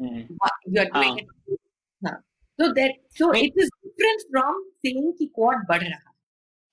हाँ। 0.00 1.16
it 1.16 1.58
हाँ. 2.02 2.22
So 2.58 2.66
that 2.72 2.96
so 3.18 3.30
नहीं। 3.32 3.48
it 3.48 3.60
is 3.62 3.70
different 3.84 4.24
from 4.30 4.58
saying 4.84 5.12
कि 5.18 5.26
क्वाड 5.26 5.66
बढ़ 5.68 5.82
रहा 5.82 5.98
है. 5.98 6.12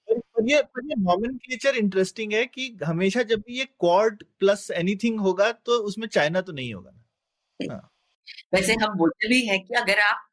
पर 0.08 0.50
ये 0.50 0.62
पर 0.62 0.86
ये 0.86 0.96
नॉमेनक्लेचर 0.98 1.76
इंटरेस्टिंग 1.76 2.34
है 2.34 2.46
कि 2.46 2.78
हमेशा 2.86 3.24
जब 3.24 3.40
भी 3.40 3.58
ये 3.60 3.66
क्वाड 3.66 4.24
प्लस 4.40 4.72
एनीथिंग 4.72 5.20
होगा 5.20 5.52
तो 5.52 5.78
उसमें 5.84 6.08
चाइना 6.08 6.42
तो 6.42 6.54
नहीं 6.54 6.74
होगा 6.74 6.92
ना। 7.62 7.78
वैसे 8.54 8.74
हम 8.74 8.98
बोलते 8.98 9.28
भी 9.28 9.46
हैं 9.46 9.64
कि 9.64 9.74
अगर 9.74 10.00
आप 10.00 10.28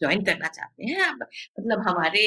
ज्वाइन 0.00 0.24
करना 0.24 0.48
चाहते 0.48 0.84
हैं 0.84 1.00
आप 1.00 1.18
मतलब 1.60 1.88
हमारे 1.88 2.24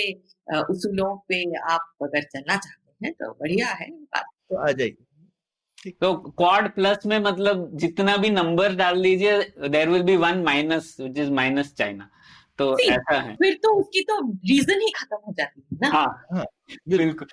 उसूलों 0.70 1.16
पे 1.28 1.44
आप 1.72 1.94
अगर 2.02 2.22
चलना 2.24 2.56
चाहते 2.56 2.83
हैं 3.04 3.14
तो 3.14 3.32
बढ़िया 3.32 3.68
है 3.68 3.90
बात 3.92 4.26
तो 4.50 4.58
आ 4.58 4.72
जाइए। 4.72 5.92
तो 5.92 6.14
क्वाड 6.14 6.74
प्लस 6.76 7.06
में 7.06 7.20
मतलब 7.20 7.70
जितना 7.74 8.18
भी 8.18 8.30
नंबर 8.30 8.76
डाल 8.76 9.02
दीजिए 9.02 9.40
there 9.70 9.90
will 9.90 10.04
be 10.04 10.16
one 10.18 10.44
minus 10.44 10.96
which 11.00 11.18
is 11.18 11.32
minus 11.32 11.74
China 11.74 12.10
तो 12.58 12.72
See, 12.74 12.92
ऐसा 12.92 13.20
है। 13.20 13.36
फिर 13.36 13.54
तो 13.64 13.74
उसकी 13.74 14.02
तो 14.02 14.20
रीजन 14.28 14.82
ही 14.82 14.92
खत्म 14.96 15.18
हो 15.28 15.34
जाती 15.38 15.62
है 15.62 15.78
ना। 15.82 15.90
हाँ। 15.90 16.26
हाँ, 16.32 16.46
बिल्कुल। 16.90 17.28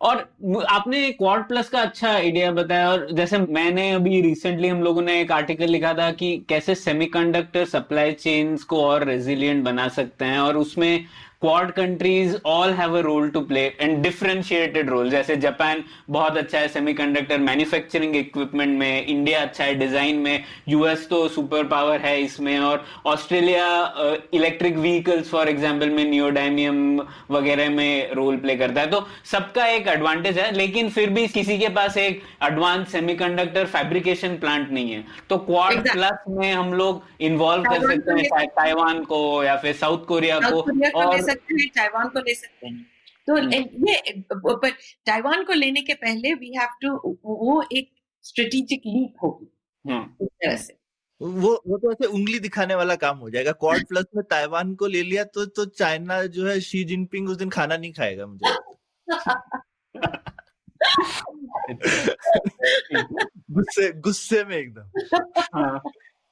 और 0.00 0.16
आपने 0.68 1.10
क्वाड 1.12 1.48
प्लस 1.48 1.68
का 1.68 1.80
अच्छा 1.80 2.10
आइडिया 2.10 2.52
बताया 2.52 2.90
और 2.90 3.06
जैसे 3.12 3.38
मैंने 3.38 3.90
अभी 3.92 4.20
रिसेंटली 4.20 4.68
हम 4.68 4.82
लोगों 4.82 5.02
ने 5.02 5.20
एक 5.20 5.32
आर्टिकल 5.32 5.66
लिखा 5.66 5.92
था 5.94 6.10
कि 6.12 6.46
कैसे 6.48 6.74
सेमीकंडक्टर 6.74 7.64
सप्लाई 7.64 8.12
चेन्स 8.12 8.64
को 8.64 8.84
और 8.84 9.04
रेजिलिएंट 9.04 9.64
बना 9.64 9.88
सकते 9.88 10.24
हैं 10.24 10.38
और 10.38 10.56
उसमें 10.56 11.04
Quad 11.42 11.70
countries 11.72 12.34
all 12.46 12.70
have 12.74 12.96
a 12.96 13.00
role 13.02 13.28
to 13.30 13.40
play 13.42 13.60
and 13.80 14.02
differentiated 14.02 14.88
role 14.90 15.10
जैसे 15.10 15.36
जापान 15.36 15.82
बहुत 16.10 16.36
अच्छा 16.36 16.58
है 16.58 16.66
सेमीकंडक्टर 16.68 17.38
मैन्युफैक्चरिंग 17.40 18.16
इक्विपमेंट 18.16 18.76
में 18.78 19.06
इंडिया 19.06 19.40
अच्छा 19.42 19.64
है 19.64 19.74
डिज़ाइन 19.74 20.16
में 20.16 20.44
यूएस 20.68 21.08
तो 21.10 21.26
सुपर 21.28 21.64
पावर 21.66 22.00
है 22.00 22.20
इसमें 22.22 22.58
और 22.58 22.84
Australia 23.06 23.68
electric 24.34 24.76
vehicles 24.76 25.30
for 25.30 25.48
example 25.48 25.90
में 25.90 26.04
नियोडाइमियम 26.04 27.00
वगैरह 27.30 27.70
में 27.70 28.12
रोल 28.14 28.36
प्ले 28.36 28.56
करता 28.56 28.80
है। 28.80 28.90
तो 28.90 29.06
सबका 29.32 29.66
एक 29.68 29.88
एडवांटेज 29.88 30.38
है 30.38 30.50
लेकिन 30.56 30.90
फिर 30.90 31.10
भी 31.10 31.26
किसी 31.28 31.58
के 31.58 31.68
पास 31.70 31.96
एक 31.96 32.22
एडवांस 32.44 32.92
सेमीकंडक्टर 32.92 33.64
फैब्रिकेशन 33.68 34.36
प्लांट 34.36 34.70
नहीं 34.70 34.92
है। 34.92 35.04
तो 35.30 35.38
क्वाड 35.40 35.88
प्लस 35.88 36.28
में 36.28 36.52
हम 36.52 36.72
लोग 36.74 37.02
इन्वॉल्व 37.22 37.64
कर 37.64 37.88
सकते 37.88 38.20
हैं 38.20 38.46
ताइवान 38.50 39.02
को 39.04 39.22
या 39.44 39.56
फिर 39.56 39.74
साउथ 39.76 40.06
कोरिया 40.06 40.38
को 40.40 40.60
और 41.00 41.28
सकते 41.30 41.54
हैं 41.54 41.68
ताइवान 41.68 42.08
को 42.08 42.18
ले 42.18 42.34
सकते 42.34 42.66
हैं। 42.66 42.86
तो 43.26 43.36
हम्म। 43.36 43.52
ये 43.52 44.22
पर 44.38 44.70
ताइवान 45.06 45.44
को 45.44 45.52
लेने 45.52 45.82
के 45.82 45.94
पहले 45.94 46.34
वी 46.34 46.58
हैव 46.58 46.68
टू 46.82 47.18
वो 47.24 47.64
एक 47.72 47.90
स्ट्रेटेजिक 48.22 48.82
लीप 48.86 49.14
होगी। 49.22 49.48
हम्म, 49.92 50.24
इस 50.24 50.28
तरह 50.28 50.56
से। 50.56 50.80
वो 51.22 51.62
वो 51.66 51.78
तो 51.78 51.92
ऐसे 51.92 52.06
उंगली 52.06 52.38
दिखाने 52.38 52.74
वाला 52.74 52.94
काम 52.94 53.18
हो 53.18 53.30
जाएगा। 53.30 53.52
क्वाड 53.52 53.84
प्लस 53.86 54.04
में 54.16 54.24
ताइवान 54.30 54.74
को 54.74 54.86
ले 54.86 55.02
लिया 55.02 55.24
तो 55.24 55.46
तो 55.46 55.64
चाइना 55.64 56.22
जो 56.26 56.46
है 56.46 56.60
शी 56.60 56.84
जिनपिंग 56.84 57.28
उस 57.28 57.36
दिन 57.36 57.48
खाना 57.48 57.76
नहीं 57.76 57.92
खाएगा 57.92 58.26
मुझे 58.26 58.54
गुस्से 63.50 63.92
गुस्से 63.92 64.44
में 64.44 64.56
एकदम। 64.56 65.16
हाँ। 65.38 65.82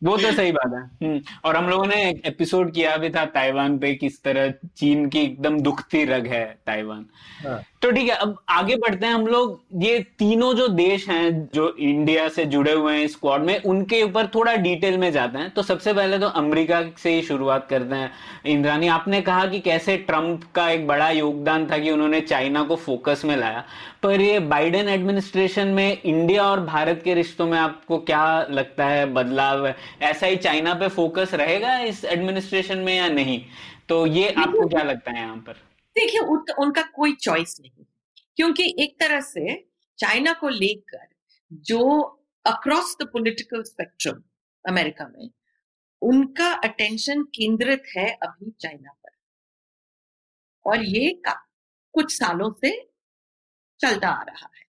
वो 0.04 0.16
तो 0.16 0.32
सही 0.32 0.52
बात 0.52 1.00
है। 1.02 1.08
हम्म, 1.08 1.20
और 1.44 1.56
हम 1.56 1.68
लोगों 1.68 1.86
ने 1.86 2.10
एक 2.10 2.22
एपिसोड 2.26 2.72
किया 2.72 2.96
भी 2.96 3.10
था 3.10 3.24
ताइवान 3.24 3.78
पे 3.78 3.94
किस 3.94 4.22
तरह 4.22 4.50
चीन 4.76 5.08
की 5.08 5.18
एकदम 5.18 5.60
दुखती 5.60 6.04
रग 6.04 6.26
है 6.26 6.58
ताइवान। 6.66 7.06
हाँ। 7.46 7.62
तो 7.82 7.90
ठीक 7.90 8.08
है 8.10 8.14
अब 8.16 8.34
आगे 8.50 8.76
बढ़ते 8.76 9.06
हैं 9.06 9.12
हम 9.14 9.26
लोग। 9.26 9.60
ये 9.82 9.98
तीनों 10.18 10.52
जो 10.54 10.66
देश 10.68 11.08
हैं 11.08 11.48
जो 11.54 11.68
इंडिया 11.76 12.28
से 12.28 12.44
जुड़े 12.44 12.72
हुए 12.72 12.94
हैं 12.94 13.06
स्क्वाड 13.08 13.42
में 13.42 13.62
उनके 13.62 14.02
ऊपर 14.02 14.26
थोड़ा 14.26 14.54
डिटेल 14.56 14.96
में 14.98 15.10
जाते 15.12 15.38
हैं। 15.38 15.50
तो 15.50 15.62
सबसे 15.62 15.92
पहले 15.94 16.18
तो 16.18 16.26
अमेरिका 16.26 16.82
से 17.02 17.10
ही 17.10 17.22
शुरुआत 17.22 17.66
करते 17.68 17.94
हैं। 17.94 18.10
इंद्रानी 18.46 18.88
आपने 18.88 19.20
कहा 19.20 19.46
कि 19.46 19.60
कैसे 19.60 19.96
ट्रंप 19.98 20.44
का 20.54 20.68
एक 20.70 20.86
बड़ा 20.86 21.10
योगदान 21.10 21.66
था 21.66 21.78
कि 21.78 21.90
उन्होंने 21.90 22.20
चाइना 22.20 22.62
को 22.62 22.76
फोकस 22.76 23.22
में 23.24 23.36
लाया। 23.36 23.64
पर 24.02 24.20
ये 24.20 24.38
बाइडेन 24.40 24.88
एडमिनिस्ट्रेशन 24.88 25.68
में 25.68 26.02
इंडिया 26.02 26.44
और 26.44 26.60
भारत 26.60 27.00
के 27.04 27.14
रिश्तों 27.14 27.46
में 27.46 27.58
आपको 27.58 27.98
क्या 28.00 28.46
लगता 28.50 28.86
है 28.86 29.06
बदलाव 29.14 29.66
है? 29.66 29.76
ऐसा 30.02 30.26
ही 30.26 30.36
चाइना 30.38 30.74
पे 30.74 30.88
फोकस 30.88 31.34
रहेगा 31.34 31.78
इस 31.78 32.04
एडमिनिस्ट्रेशन 32.04 32.78
में 32.78 32.94
या 32.96 33.08
नहीं? 33.08 33.40
तो 33.88 34.04
ये 34.06 34.28
आपको 34.28 34.68
क्या 34.68 34.82
लगता 34.82 35.10
है 35.10 35.20
यहाँ 35.20 35.36
पर? 35.36 35.67
देखिए 35.98 36.20
उनका, 36.20 36.54
उनका 36.62 36.82
कोई 36.82 37.12
चॉइस 37.12 37.56
नहीं। 37.60 37.84
क्योंकि 38.36 38.76
एक 38.78 39.00
तरह 39.00 39.20
से 39.20 39.60
चाइना 39.98 40.32
को 40.32 40.48
लेकर 40.48 41.06
जो 41.52 42.00
across 42.46 42.96
the 43.02 43.06
political 43.12 43.62
spectrum 43.62 44.22
America 44.68 45.08
में 45.08 45.30
उनका 46.02 46.52
अटेंशन 46.52 47.22
केंद्रित 47.22 47.82
है 47.96 48.12
अभी 48.12 48.50
चाइना 48.50 48.92
पर। 48.92 49.10
और 50.66 50.84
ये 50.84 51.10
का- 51.10 51.50
कुछ 51.92 52.18
सालों 52.18 52.52
से 52.52 52.90
चलता 53.80 54.08
आ 54.08 54.22
रहा 54.22 54.50
है। 54.56 54.68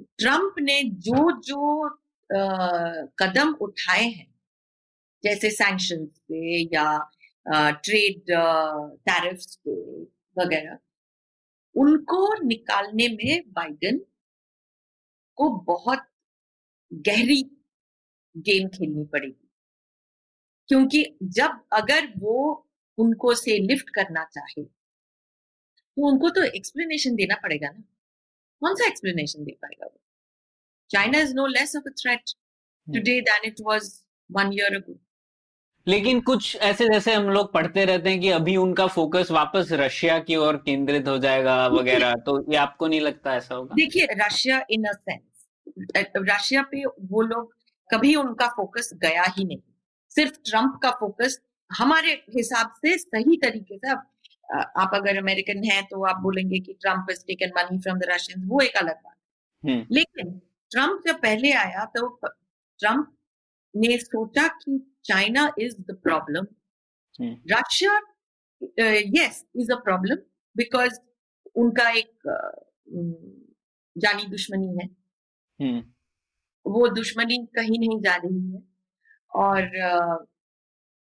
ट्रंप 0.00 0.54
ने 0.60 0.82
जो 0.84 1.40
जो 1.40 1.90
अ, 2.30 2.36
कदम 3.18 3.54
उठाए 3.54 4.04
हैं 4.04 4.34
जैसे 5.24 5.50
सैंक्शन 5.50 6.06
पे 6.06 6.62
या 6.62 7.10
ट्रेड 7.46 8.30
टैरिफ्स 9.08 9.58
वगैरह 10.36 10.78
उनको 11.74 12.20
निकालने 12.44 13.08
में 13.08 13.42
बाइडेन 13.52 13.98
को 15.38 15.48
बहुत 15.66 16.06
गहरी 16.92 17.42
गेम 18.36 18.68
खेलनी 18.68 19.04
पड़ेगी। 19.04 19.48
क्योंकि 20.68 21.04
जब 21.36 21.60
अगर 21.72 22.12
वो 22.18 22.36
उनको 22.98 23.34
से 23.34 23.58
लिफ्ट 23.58 23.90
करना 23.94 24.24
चाहे 24.34 24.64
तो 24.64 26.08
उनको 26.08 26.28
तो 26.30 26.42
एक्सप्लेनेशन 26.56 27.14
देना 27.16 27.36
पड़ेगा 27.42 27.70
ना। 27.70 27.82
कौन 28.62 28.74
सा 28.74 28.86
एक्सप्लेनेशन 28.86 29.44
दे 29.44 29.52
पाएगा 29.62 29.86
वो? 29.86 30.00
China 30.90 31.18
is 31.20 31.34
no 31.34 31.46
less 31.46 31.76
of 31.76 31.88
a 31.88 31.92
threat 32.02 32.30
today 32.86 33.20
than 33.30 33.46
it 33.46 33.60
was 33.66 33.92
one 34.30 34.52
year 34.54 34.76
ago 34.76 34.98
लेकिन 35.86 36.20
कुछ 36.20 36.56
ऐसे 36.56 36.84
जैसे 36.84 37.14
हम 37.14 37.28
लोग 37.30 37.52
पढ़ते 37.52 37.84
रहते 37.84 38.10
हैं 38.10 38.20
कि 38.20 38.30
अभी 38.30 38.56
उनका 38.56 38.86
फोकस 38.86 39.30
वापस 39.30 39.68
रशिया 39.72 40.18
की 40.18 40.36
ओर 40.36 40.56
केंद्रित 40.56 41.08
हो 41.08 41.16
जाएगा 41.18 41.66
वगैरह 41.68 42.14
तो 42.26 42.38
ये 42.52 42.56
आपको 42.56 42.86
नहीं 42.88 43.00
लगता 43.00 43.34
ऐसा 43.34 43.54
होगा? 43.54 43.74
देखिए 43.74 44.06
Russia 44.12 44.62
in 44.70 44.84
a 44.84 44.92
sense 44.92 45.46
Russia 46.18 46.62
पे 46.62 46.84
वो 46.84 47.22
लोग 47.22 47.54
कभी 47.90 48.14
उनका 48.14 48.46
फोकस 48.48 48.90
गया 48.94 49.22
ही 49.38 49.44
नहीं। 49.44 49.58
सिर्फ़ 50.12 50.32
ट्रंप 50.44 50.78
का 50.82 50.90
फोकस 50.90 51.38
हमारे 51.70 52.12
हिसाब 52.36 52.72
से 52.76 52.96
सही 52.98 53.36
तरीके 53.36 53.76
से 53.78 53.90
आप 53.90 54.90
अगर 54.94 55.18
अमेरिकन 55.18 55.64
हैं 55.64 55.82
तो 55.84 56.04
आप 56.04 56.16
बोलेंगे 56.20 56.58
कि 56.60 56.72
Trump 56.72 57.06
is 57.10 57.24
taken 57.26 57.52
money 57.56 57.78
from 57.78 57.98
the 57.98 58.06
Russians 58.10 58.44
वो 58.48 58.60
एक 58.60 58.76
अलग 58.76 58.94
बात। 58.94 59.14
है। 59.64 59.72
हम्म। 59.72 59.86
लेकिन 59.90 60.30
ट्रंप 60.70 61.02
जब 61.06 61.20
पहले 61.20 61.52
आया 61.52 61.84
तो 61.96 62.08
ट्रंप 62.26 63.12
ने 63.74 63.98
सोचा 63.98 64.46
कि 64.48 64.78
China 65.04 65.50
is 65.58 65.76
the 65.80 65.96
problem 66.02 66.46
hmm 67.18 67.36
Russia 67.52 68.00
yes 69.16 69.44
is 69.56 69.72
a 69.72 69.76
problem 69.84 70.16
because 70.56 70.98
उनका 71.56 71.88
एक 71.90 72.12
जानी 73.96 74.26
दुश्मनी 74.28 74.66
है। 74.78 74.86
हम्म 75.58 75.82
वो 76.66 76.88
दुश्मनी 76.94 77.38
कहीं 77.56 77.78
नहीं 77.78 78.00
जा 78.00 78.14
रही 78.16 78.52
है 78.52 78.62
और 79.32 80.26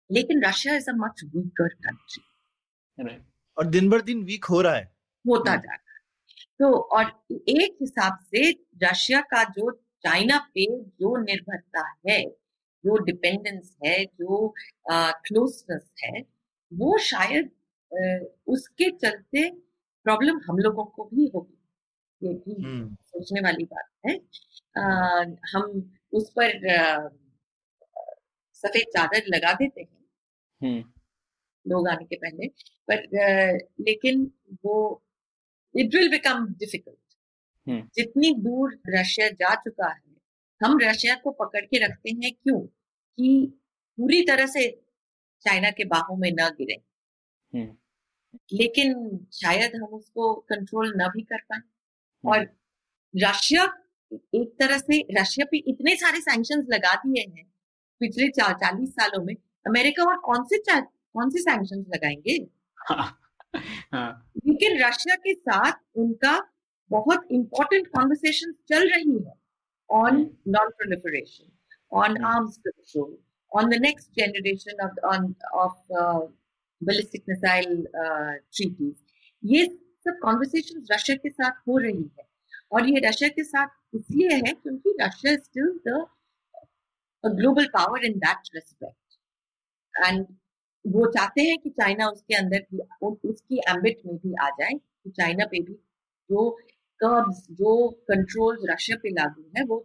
लेकिन 0.10 0.44
Russia 0.46 0.76
is 0.76 0.90
a 0.90 0.94
much 0.98 1.24
weaker 1.36 1.74
country 1.86 2.24
और 3.58 3.66
दिन 3.68 3.90
भर 3.90 4.02
दिन 4.02 4.24
वीक 4.24 4.46
हो 4.46 4.62
रहा 4.62 4.76
है। 4.76 4.84
होता 5.26 5.52
हम्म। 5.52 5.62
जा 5.62 5.74
रहा 5.74 5.74
है। 5.74 6.00
तो 6.60 6.72
और 6.98 7.06
एक 7.50 7.78
हिसाब 7.82 8.18
से 8.26 8.52
रशिया 8.84 9.22
का 9.34 9.44
जो 9.58 9.72
चाइना 10.04 10.38
पे 10.56 10.66
जो 10.82 11.16
निर्भरता 11.24 11.84
है 12.10 12.20
जो 12.84 12.98
डिपेंडेंस 13.06 13.76
है 13.86 14.04
जो 14.06 14.48
क्लोजनेस 14.92 15.90
है 16.04 16.22
वो 16.72 16.98
शायद 17.04 17.50
उसके 18.48 18.90
चलते 18.98 19.50
प्रॉब्लम 20.06 20.40
हम 20.50 20.58
लोगों 20.58 20.86
को 20.88 21.04
भी 21.06 21.28
होगी। 21.36 21.58
ये 22.22 22.34
भी 22.36 22.56
सोचने 23.08 23.42
वाली 23.42 23.64
बात 23.66 23.90
है। 24.08 24.16
अ, 24.78 25.36
हम 25.54 25.72
उस 26.14 26.30
पर 26.40 26.68
अ, 26.70 27.10
सफ़ेद 28.64 28.88
चादर 28.98 29.24
लगा 29.28 29.54
देते 29.54 29.82
हैं। 29.82 29.98
लोग 31.66 31.88
आने 31.90 32.06
के 32.06 32.16
पहले 32.16 32.48
पर 32.90 32.98
अ, 32.98 33.58
लेकिन 33.82 34.32
वो 34.66 34.76
इट 35.76 35.96
विल 35.96 36.10
बिकम 36.12 36.48
डिफ़िकल्ट। 36.60 36.98
जितनी 37.96 38.34
दूर 38.40 38.80
रशिया 38.90 39.30
जा 39.42 39.54
चुका 39.56 39.90
है 39.94 40.09
हम 40.64 40.80
रशिया 40.82 41.16
को 41.16 41.32
पकड़ 41.32 41.62
के 41.62 41.86
रखते 41.86 42.12
हैं 42.12 42.34
क्यों? 42.34 42.60
कि 43.18 43.60
पूरी 43.98 44.22
तरह 44.22 44.46
से 44.46 44.82
चाइना 45.42 45.72
के 45.72 45.86
बाहों 45.86 46.18
में 46.18 46.32
न 46.32 46.50
गिरे। 46.50 46.84
हम्म। 47.58 47.76
लेकिन 48.54 49.20
शायद 49.34 49.76
हम 49.76 49.84
उसको 49.84 50.34
कंट्रोल 50.34 50.94
न 50.98 51.08
भी 51.08 51.22
कर 51.22 51.38
पाए। 51.38 51.60
और 52.26 52.58
रशिया 53.16 53.78
एक 54.14 54.56
तरह 54.60 54.78
से 54.78 55.22
रशिया 55.22 55.46
पे 55.52 55.58
इतने 55.58 55.96
सारे 55.96 56.22
सैंक्शन 56.22 56.68
लगा 56.70 56.96
दिए 56.96 57.24
हैं 57.38 57.54
पिछले 58.00 58.28
चा, 58.28 58.54
चालीस 58.54 58.90
सालों 58.90 59.26
में 59.26 59.36
अमेरिका 59.68 60.04
और 60.04 60.18
कौन 60.18 60.44
से 60.44 60.82
कौन 60.82 61.30
से 61.30 61.42
सैंक्शन 61.42 61.76
लगाएँगे? 61.76 62.48
हाँ। 63.94 64.32
लेकिन 64.48 64.84
रशिया 64.86 65.16
के 65.16 65.34
साथ 65.34 65.72
उनका 65.96 66.52
बहुत 66.90 67.28
इंपॉर्टेंट 67.32 67.88
कॉन्वर्सेशन 67.88 68.52
चल 68.52 68.90
रही 68.90 69.24
है। 69.28 69.39
On 69.90 70.18
non 70.48 70.70
proliferation 70.70 71.52
on 71.92 72.16
Hmm. 72.16 72.26
Arms 72.26 72.58
control 72.58 73.18
on 73.52 73.70
the 73.70 73.80
next 73.82 74.10
generation 74.20 74.84
of 74.86 75.00
on 75.14 75.34
of 75.56 75.94
ballistic 76.82 77.24
missile 77.30 77.76
treaties 77.94 78.96
ये 79.44 79.66
सब 80.06 80.20
कॉन्वर्सेशन 80.22 80.86
रशिया 80.92 81.16
के 81.24 81.30
साथ 81.30 81.62
हो 81.68 81.78
रही 81.78 82.04
है। 82.20 82.28
और 82.72 82.90
ये 82.90 83.00
रशिया 83.08 83.30
के 83.30 83.44
साथ 83.44 83.96
इसलिए 83.96 84.36
है 84.36 84.54
क्योंकि 84.54 84.96
Russia 85.02 85.34
is 85.34 85.42
still 85.44 85.80
the 85.88 86.06
global 87.24 87.66
power 87.74 88.06
in 88.06 88.14
that 88.20 88.50
respect 88.56 90.06
and 90.06 90.26
वो 90.86 91.06
चाहते 91.12 91.42
हैं 91.42 91.58
कि 91.64 91.70
चाइना 91.70 92.08
उसके 92.10 92.36
अंदर 92.36 92.66
भी 92.72 92.80
उसकी 93.30 93.58
एम्बिट 93.70 94.02
में 94.06 94.16
भी 94.18 94.34
आ 94.42 94.50
जाए 94.60 94.74
कि 94.74 95.10
चाइना 95.12 95.46
पे 95.46 95.60
भी 95.62 95.74
जो 96.30 96.46
कर्ब्स 97.02 97.46
जो 97.60 97.74
कंट्रोल 98.08 98.58
रशिया 98.70 98.98
पे 99.04 99.10
लागू 99.12 99.44
है 99.58 99.64
वो 99.66 99.78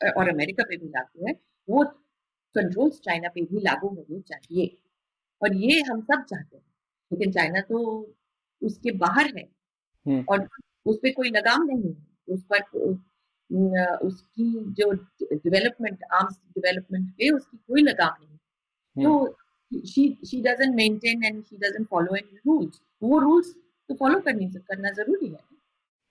और 0.00 0.28
अमेरिका 0.28 0.64
पे 0.68 0.76
भी 0.76 0.88
लागू 0.88 1.26
है 1.26 1.34
वो 1.68 1.84
कंट्रोल्स 2.54 3.00
चाइना 3.04 3.28
पे 3.34 3.42
भी 3.44 3.60
लागू 3.60 3.88
होने 3.88 4.20
चाहिए। 4.22 4.76
और 5.42 5.54
ये 5.56 5.80
हम 5.90 6.00
सब 6.02 6.24
चाहते 6.30 6.56
हैं 6.56 6.64
लेकिन 7.10 7.32
चाइना 7.32 7.60
तो 7.70 7.78
उसके 8.62 8.90
बाहर 8.98 9.32
है। 9.36 9.42
हम्म। 10.06 10.24
और 10.28 10.48
उस 10.86 10.96
पर 10.96 11.12
कोई 11.12 11.30
लगाम 11.30 11.64
नहीं 11.66 11.82
है 11.84 11.96
उस 12.28 12.44
पर 12.52 12.60
उसकी 14.06 14.44
जो 14.74 14.90
डेवलपमेंट 14.92 16.04
आर्म्स 16.12 16.36
डेवलपमेंट 16.56 17.10
पे 17.18 17.28
उसकी 17.30 17.56
कोई 17.58 17.82
लगाम 17.82 18.14
नहीं 18.20 19.04
तो 19.04 19.82
she 19.88 20.06
she 20.26 20.40
doesn't 20.42 20.74
maintain 20.76 21.24
and 21.24 21.42
she 21.44 21.56
doesn't 21.58 21.86
follow 21.88 22.14
any 22.16 22.36
rules 22.46 22.80
वो 23.02 23.18
रूल्स 23.20 23.54
तो 23.90 23.94
फॉलो 23.94 24.20
करनी 24.20 24.48
करना 24.58 24.90
ज़रूरी 24.92 25.28
है। 25.28 25.40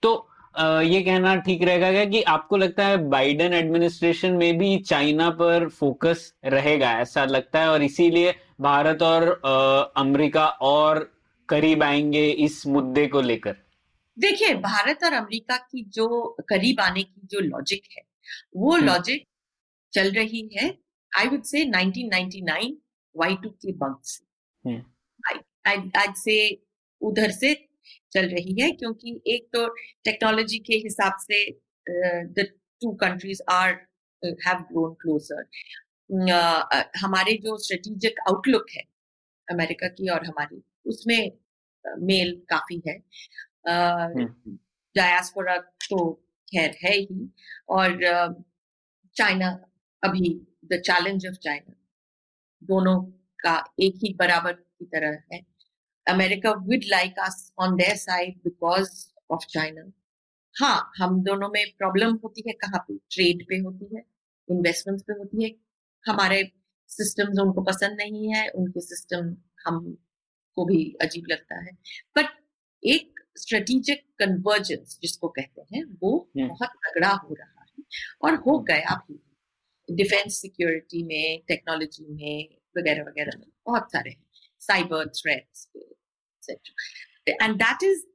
तो 0.02 0.28
ये 0.56 1.00
कहना 1.02 1.34
ठीक 1.36 1.62
रहेगा 1.62 1.90
क्या 1.92 2.04
कि 2.04 2.22
आपको 2.22 2.56
लगता 2.56 2.86
है 2.86 2.96
बाइडेन 3.08 3.52
एडमिनिस्ट्रेशन 3.52 4.32
में 4.32 4.58
भी 4.58 4.78
चाइना 4.78 5.28
पर 5.30 5.68
फोकस 5.68 6.32
रहेगा? 6.44 6.92
ऐसा 7.00 7.24
लगता 7.24 7.60
है 7.60 7.68
और 7.68 7.82
इसीलिए 7.82 8.34
भारत 8.60 9.02
और 9.02 9.28
अमेरिका 9.96 10.46
और 10.46 10.98
करीब 11.48 11.82
आएँगे 11.82 12.26
इस 12.44 12.66
मुद्दे 12.66 13.06
को 13.06 13.20
लेकर। 13.20 13.56
देखिए 14.18 14.54
भारत 14.54 15.04
और 15.04 15.12
अमेरिका 15.12 15.56
की 15.56 15.84
जो 15.94 16.36
करीब 16.48 16.80
आने 16.80 17.02
की 17.02 17.20
जो 17.24 17.40
लॉजिक 17.40 17.82
है 17.92 18.02
वो 18.56 18.76
लॉजिक 18.76 19.22
हम्म। 19.22 19.92
चल 19.92 20.10
रही 20.12 20.48
है 20.56 20.68
आई 21.12 21.26
वुड 21.26 21.42
से 21.42 21.64
1999 21.64 22.72
Y2 23.14 23.50
के 23.62 23.72
बंक 23.74 24.00
से। 24.04 24.74
आई 25.66 26.12
से 26.16 26.36
उधर 27.00 27.30
से 27.30 27.52
चल 28.12 28.28
रही 28.28 28.60
है 28.62 28.70
क्योंकि 28.72 29.20
एक 29.26 29.48
तो 29.52 29.66
टेक्नोलॉजी 30.04 30.58
के 30.58 30.76
हिसाब 30.76 31.16
से 31.20 31.44
the 32.32 32.46
two 32.82 32.92
countries 32.94 33.42
are 33.50 33.72
have 34.46 34.58
grown 34.72 34.94
closer 34.94 35.44
हमारे 36.98 37.32
जो 37.44 37.56
स्ट्रेटेजिक 37.58 38.20
आउटलुक 38.28 38.66
है 38.76 38.82
अमेरिका 39.48 39.88
की 39.88 40.08
और 40.08 40.26
हमारी 40.26 40.62
उसमें 40.86 41.30
मेल 41.84 42.32
काफ़ी 42.50 42.82
है। 42.88 42.98
डायस्पोरा। 44.96 45.56
तो 45.58 46.12
खैर 46.48 46.76
है 46.84 46.92
ही 46.92 47.28
और 47.68 47.98
चाइना 49.16 49.48
अभी 50.02 50.28
द 50.72 50.80
चैलेंज 50.86 51.26
ऑफ़ 51.26 51.34
चाइना 51.34 51.74
दोनों 52.62 53.00
का 53.38 53.56
एक 53.80 53.94
ही 53.96 54.12
बराबर 54.14 54.52
की 54.52 54.84
तरह 54.84 55.18
है। 55.32 55.40
America 56.06 56.50
would 56.68 56.84
like 56.86 57.18
us 57.18 57.52
on 57.58 57.76
their 57.76 57.96
side 57.96 58.36
because 58.44 58.90
of 59.30 59.46
China 59.46 59.92
हाँ 60.56 60.92
हम 60.98 61.22
दोनों 61.24 61.48
में 61.48 61.64
प्रॉब्लम 61.78 62.14
होती 62.24 62.42
है 62.48 62.52
कहाँ 62.52 62.84
पे? 62.88 62.96
ट्रेड 62.96 63.42
पे 63.48 63.56
होती 63.58 63.96
है 63.96 64.02
इन्वेस्टमेंट 64.50 65.00
पे 65.02 65.12
होती 65.12 65.44
है। 65.44 65.50
हमारे 66.04 66.52
सिस्टम्स 66.88 67.38
उनको 67.38 67.62
पसंद 67.62 67.96
नहीं 68.00 68.34
है 68.34 68.48
उनके 68.48 68.80
सिस्टम 68.80 69.36
हम 69.66 69.96
को 70.56 70.64
भी 70.64 70.96
अजीब 71.02 71.24
लगता 71.30 71.64
है। 71.64 71.72
बट 72.16 72.26
एक 72.82 73.20
स्ट्रेटेजिक 73.36 74.06
कन्वर्जेंस 74.18 74.98
जिसको 75.02 75.28
कहते 75.28 75.76
हैं 75.76 75.84
वो 76.02 76.30
हम्म। 76.36 76.48
बहुत 76.48 76.68
तगड़ा 76.68 77.10
हो 77.10 77.34
रहा 77.34 77.64
है 77.70 77.84
और 78.22 78.34
हो 78.34 78.58
गया 78.58 78.94
भी। 79.10 79.22
डिफेंस 79.94 80.40
सिक्योरिटी 80.40 81.02
में 81.02 81.42
टेक्नोलॉजी 81.48 82.06
में 82.14 82.56
वगैरह 82.78 83.02
वगैरह 83.02 83.38
में 83.38 83.48
बहुत 83.66 83.92
सारे 83.92 84.10
हैं। 84.10 84.24
Cyber 84.60 85.08
threats 85.08 85.68
and 86.50 87.56
that 87.56 87.82
is 87.82 88.06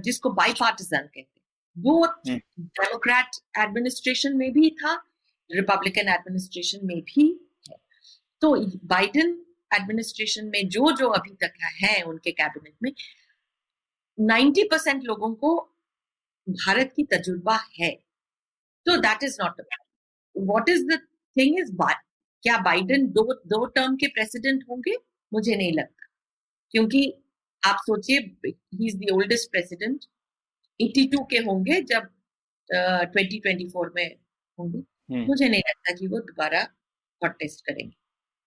जिसको 0.00 0.30
बाई 0.30 0.52
पार्टिजन 0.52 0.98
कहते 0.98 1.18
हैं। 1.18 1.40
वो 1.78 2.06
डेमोक्रेट 2.28 3.58
एडमिनिस्ट्रेशन 3.58 4.36
में 4.36 4.52
भी 4.52 4.70
था 4.70 4.94
रिपब्लिकन 5.52 6.08
एडमिनिस्ट्रेशन 6.08 6.86
में 6.86 7.00
भी 7.00 7.48
है। 7.70 7.76
तो 8.40 8.66
बाइडेन 8.86 9.46
एडमिनिस्ट्रेशन 9.74 10.46
में 10.46 10.68
जो 10.68 10.96
जो 10.96 11.08
अभी 11.08 11.30
तक 11.30 11.52
है 11.82 12.02
उनके 12.02 12.32
कैबिनेट 12.32 12.74
में 12.82 12.92
90 14.20 14.62
परसेंट 14.62 15.04
लोगों 15.04 15.34
को 15.34 15.76
भारत 16.48 16.92
की 16.96 17.02
तजुर्बा 17.02 17.56
है। 17.80 17.90
तो 18.86 18.96
that 18.96 19.22
is 19.22 19.36
not 19.42 19.60
what 20.38 20.68
is 20.68 20.86
the 20.86 21.06
thing 21.36 21.58
is 21.58 21.72
क्या 22.42 22.58
बाइडेन 22.58 23.06
दो 23.06 23.34
दो 23.34 23.66
टर्म 23.66 23.96
के 23.96 24.06
प्रेसिडेंट 24.06 24.64
होंगे? 24.70 24.94
मुझे 25.32 25.56
नहीं 25.56 25.72
लगता। 25.72 26.06
क्योंकि 26.70 27.19
आप 27.62 27.76
सोचिए 27.80 28.18
he 28.40 28.86
is 28.86 28.96
the 28.98 29.10
oldest 29.12 29.50
president 29.50 30.04
82 30.80 31.24
के 31.30 31.38
होंगे 31.44 31.80
जब 31.84 32.08
ट्वेंटी 32.70 33.38
ट्वेंटी 33.38 33.68
फोर 33.68 33.92
में 33.96 34.06
होंगे 34.58 34.78
हम्म। 34.78 35.24
मुझे 35.26 35.48
नहीं 35.48 35.60
लगता 35.60 35.94
कि 35.94 36.06
वो 36.06 36.18
दोबारा 36.20 36.62
कॉन्टेस्ट 37.22 37.66
करेंगे 37.66 37.96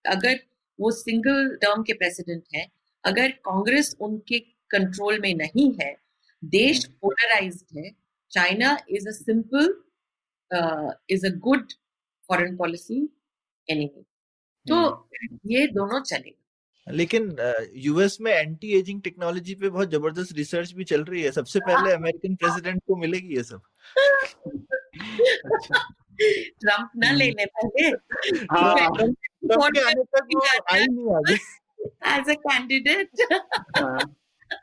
अगर 0.04 0.38
वो 0.78 0.90
सिंगल 0.92 1.54
टर्म 1.56 1.82
के 1.82 1.92
प्रेसिडेंट 1.94 2.42
हैं 2.54 2.66
अगर 3.04 3.30
कांग्रेस 3.44 3.94
उनके 4.00 4.38
कंट्रोल 4.70 5.20
में 5.20 5.34
नहीं 5.34 5.72
है 5.80 5.94
देश 6.42 6.84
पोलराइज्ड 7.02 7.66
हम्म। 7.68 7.84
है 7.84 7.90
China 8.30 8.76
is 8.90 9.08
a 9.08 9.12
simple 9.12 9.74
is 11.10 11.26
a 11.26 11.30
good 11.40 11.72
foreign 12.28 12.56
policy 12.56 12.96
enemy 13.68 14.04
तो 14.66 14.76
हम्म। 14.76 15.38
ये 15.46 15.66
दोनों 15.68 16.00
चलेगा 16.02 16.43
लेकिन 16.86 17.36
यूएस 17.84 18.16
में 18.20 18.32
एंटी 18.32 18.72
एजिंग 18.78 19.00
टेक्नोलॉजी 19.02 19.54
पे 19.54 19.68
बहुत 19.68 19.90
ज़बरदस्त 19.90 20.36
रिसर्च 20.36 20.72
भी 20.72 20.84
चल 20.84 21.04
रही 21.04 21.22
है। 21.22 21.30
सबसे 21.32 21.60
पहले 21.60 21.92
अमेरिकन 21.92 22.34
प्रेसिडेंट 22.34 22.82
को 22.86 22.96
मिलेगी 22.96 23.36
ये 23.36 23.42
सब। 23.42 23.62
ट्रंप 26.60 26.90
ना 26.96 27.10
ले 27.12 27.30
ले 27.30 27.46
पहले। 27.46 27.88
एज 32.10 32.30
अ 32.30 32.34
कैंडिडेट 32.46 33.08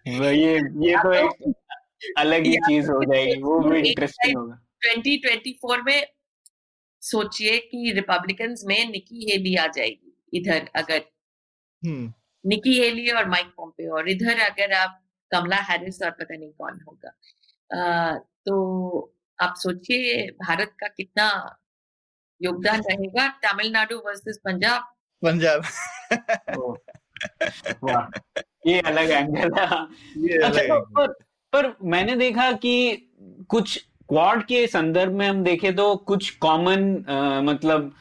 ये 0.07 0.53
ये 0.86 0.95
तो 0.97 1.13
एक 1.13 1.53
अलग 2.17 2.45
ही 2.45 2.55
चीज़ 2.67 2.89
हो 2.91 3.03
जाएगी। 3.03 3.41
वो 3.41 3.59
भी 3.59 3.80
इंटरेस्टिंग 3.80 4.38
होगा। 4.38 4.55
2024 4.86 5.82
में 5.86 6.05
सोचिए 7.01 7.57
कि 7.57 7.91
रिपब्लिकन 7.95 8.55
में 8.67 8.91
निकी 8.91 9.32
हेली 9.32 9.55
आ 9.55 9.67
जाएगी 9.67 10.13
इधर 10.34 10.69
अगर 10.76 11.01
निकी 11.86 12.79
हेली 12.79 13.09
और 13.09 13.29
माइक 13.29 13.47
पोम्पे 13.47 13.88
और 13.88 14.09
इधर 14.09 14.39
अगर 14.39 14.73
आप 14.73 15.01
कमला 15.32 15.55
हैरिस 15.55 16.01
और 16.01 16.11
पता 16.11 16.38
नहीं 16.38 16.51
कौन 16.51 16.79
होगा। 16.88 17.11
आ, 17.77 18.17
तो 18.17 19.15
आप 19.41 19.53
सोचिए 19.57 20.27
भारत 20.27 20.71
का 20.79 20.88
कितना 20.88 21.57
योगदान 22.41 22.82
रहेगा 22.82 23.27
तमिलनाडु 23.27 23.97
वर्सेस 23.97 24.38
पंजाब। 24.38 24.82
पंजाब। 25.25 25.63
ये 28.67 28.79
अलग 28.79 29.09
एंगल 29.09 29.39
है। 29.39 29.65
अच्छा, 30.49 30.63
तो, 30.63 30.82
पर, 30.82 31.07
पर 31.53 31.75
मैंने 31.84 32.15
देखा 32.15 32.51
कि 32.51 32.97
कुछ 33.49 33.88
क्वाड 34.09 34.43
के 34.43 34.67
संदर्भ 34.67 35.11
में 35.11 35.27
हम 35.27 35.43
देखें 35.43 35.75
तो 35.75 35.95
कुछ 35.95 36.29
कॉमन 36.29 37.05
मतलब 37.45 37.93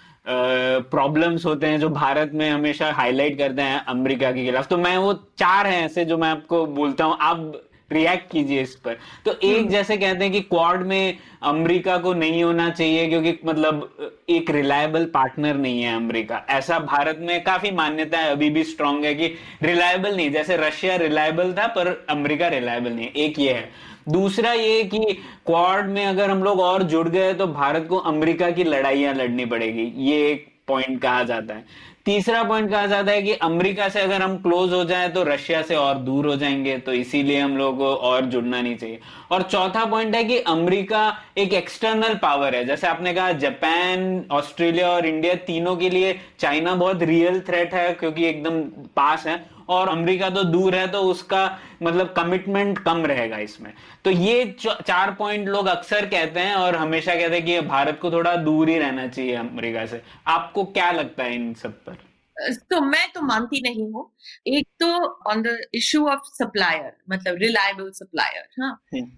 प्रॉब्लम्स 0.90 1.46
होते 1.46 1.66
हैं 1.66 1.80
जो 1.80 1.88
भारत 1.88 2.30
में 2.34 2.50
हमेशा 2.50 2.92
हाईलाइट 2.92 3.38
करते 3.38 3.62
हैं 3.62 3.84
अमेरिका 3.84 4.32
के 4.32 4.44
खिलाफ। 4.44 4.68
तो 4.68 4.78
मैं 4.78 4.96
वो 4.98 5.12
चार 5.38 5.66
हैं 5.66 5.84
ऐसे 5.84 6.04
जो 6.04 6.18
मैं 6.18 6.28
आपको 6.28 6.66
बोलता 6.66 7.04
हूँ। 7.04 7.16
आप 7.20 7.60
रिएक्ट 7.92 8.30
कीजिए 8.32 8.62
इस 8.62 8.74
पर। 8.74 8.96
तो 9.24 9.32
एक 9.32 9.58
हम्म। 9.58 9.68
जैसे 9.68 9.96
कहते 9.96 10.24
हैं 10.24 10.32
कि 10.32 10.40
क्वाड 10.40 10.82
में 10.82 11.18
अमेरिका 11.42 11.96
को 11.98 12.12
नहीं 12.14 12.44
होना 12.44 12.68
चाहिए 12.70 13.08
क्योंकि 13.08 13.38
मतलब 13.44 14.10
एक 14.30 14.50
रिलायबल 14.50 15.04
पार्टनर 15.04 15.54
नहीं 15.54 15.82
है 15.82 15.96
अमेरिका। 15.96 16.42
ऐसा 16.50 16.78
भारत 16.78 17.18
में 17.20 17.42
काफ़ी 17.44 17.70
मान्यता 17.70 18.18
है 18.18 18.30
अभी 18.30 18.50
भी 18.50 18.64
स्ट्रांग 18.64 19.04
है 19.04 19.14
कि 19.14 19.34
रिलायबल 19.62 20.16
नहीं 20.16 20.30
जैसे 20.30 20.56
रशिया 20.56 20.96
रिलायबल 20.96 21.52
था 21.52 21.66
पर 21.66 22.06
अमेरिका 22.10 22.48
रिलायबल 22.48 22.92
नहीं 22.92 23.06
है। 23.06 23.12
एक 23.12 23.38
ये 23.38 23.52
है। 23.52 23.89
दूसरा 24.10 24.52
ये 24.52 24.82
कि 24.84 24.98
क्वाड 25.46 25.88
में 25.88 26.04
अगर 26.06 26.30
हम 26.30 26.42
लोग 26.42 26.60
और 26.60 26.82
जुड़ 26.84 27.08
गए 27.08 27.32
तो 27.34 27.46
भारत 27.48 27.86
को 27.88 27.98
अमेरिका 28.06 28.50
की 28.50 28.64
लड़ाइयाँ 28.64 29.14
लड़नी 29.14 29.44
पड़ेगी, 29.46 29.92
ये 29.98 30.30
एक 30.30 30.48
पॉइंट 30.68 31.00
कहा 31.02 31.22
जाता 31.24 31.54
है। 31.54 31.88
तीसरा 32.04 32.42
पॉइंट 32.42 32.70
कहा 32.70 32.86
जाता 32.86 33.12
है 33.12 33.22
कि 33.22 33.32
अमेरिका 33.34 33.88
से 33.88 34.00
अगर 34.00 34.22
हम 34.22 34.36
क्लोज 34.38 34.72
हो 34.72 34.82
जाए 34.84 35.08
तो 35.08 35.22
रशिया 35.22 35.60
से 35.62 35.74
और 35.76 35.94
दूर 35.98 36.26
हो 36.26 36.36
जाएँगे 36.36 36.76
तो 36.78 36.92
इसीलिए 36.92 37.40
हम 37.40 37.56
लोग 37.56 37.76
को 37.78 37.94
और 37.94 38.24
जुड़ना 38.24 38.60
नहीं 38.60 38.76
चाहिए। 38.76 38.98
और 39.30 39.42
चौथा 39.42 39.84
पॉइंट 39.84 40.14
है 40.14 40.24
कि 40.24 40.38
अमेरिका 40.48 41.02
एक 41.38 41.54
एक्सटर्नल 41.54 42.14
पावर 42.14 42.54
है। 42.54 42.64
जैसे 42.64 42.86
आपने 42.86 43.14
कहा, 43.14 43.32
जापान, 43.34 44.24
ऑस्ट्रेलिया 44.32 44.90
और 44.90 45.06
इंडिया 45.06 45.34
तीनों 45.46 45.76
के 45.76 45.90
लिए 45.90 46.18
चाइना 46.40 46.74
बहुत 46.74 47.02
रियल 47.02 47.40
थ्रेट 47.40 47.74
है, 47.74 47.92
क्योंकि 47.92 48.26
एकदम 48.26 48.60
पास 48.96 49.26
है। 49.26 49.42
और 49.70 49.88
अमेरिका 49.88 50.28
तो 50.30 50.42
दूर 50.44 50.74
है 50.74 50.86
तो 50.88 51.00
उसका 51.04 51.44
मतलब 51.82 52.12
कमिटमेंट 52.16 52.78
कम 52.84 53.04
रहेगा 53.06 53.38
इसमें। 53.38 53.72
तो 54.04 54.10
ये 54.10 54.44
चार 54.60 55.14
पॉइंट 55.14 55.48
लोग 55.48 55.66
अक्सर 55.68 56.06
कहते 56.08 56.40
हैं 56.40 56.54
और 56.56 56.76
हमेशा 56.76 57.14
कहते 57.14 57.34
हैं 57.34 57.44
कि 57.46 57.60
भारत 57.68 57.98
को 58.02 58.10
थोड़ा 58.12 58.34
दूर 58.38 58.68
ही 58.68 58.78
रहना 58.78 59.06
चाहिए 59.08 59.34
अमेरिका 59.36 59.84
से। 59.86 60.02
आपको 60.28 60.64
क्या 60.68 60.90
लगता 60.92 61.24
है 61.24 61.34
इन 61.34 61.52
सब 61.54 61.82
पर? 61.84 61.98
तो 62.70 62.80
मैं 62.80 63.06
तो 63.12 63.20
मानती 63.22 63.60
नहीं 63.62 63.90
हूँ। 63.92 64.10
एक 64.48 64.66
तो 64.80 64.86
on 65.30 65.42
the 65.42 65.56
issue 65.74 66.06
of 66.08 66.28
supplier 66.34 66.92
मतलब 67.10 67.36
रिलायबल 67.38 67.90
सप्लायर 67.94 68.62
हाँ। 68.62 68.72
हम्म। 68.94 69.10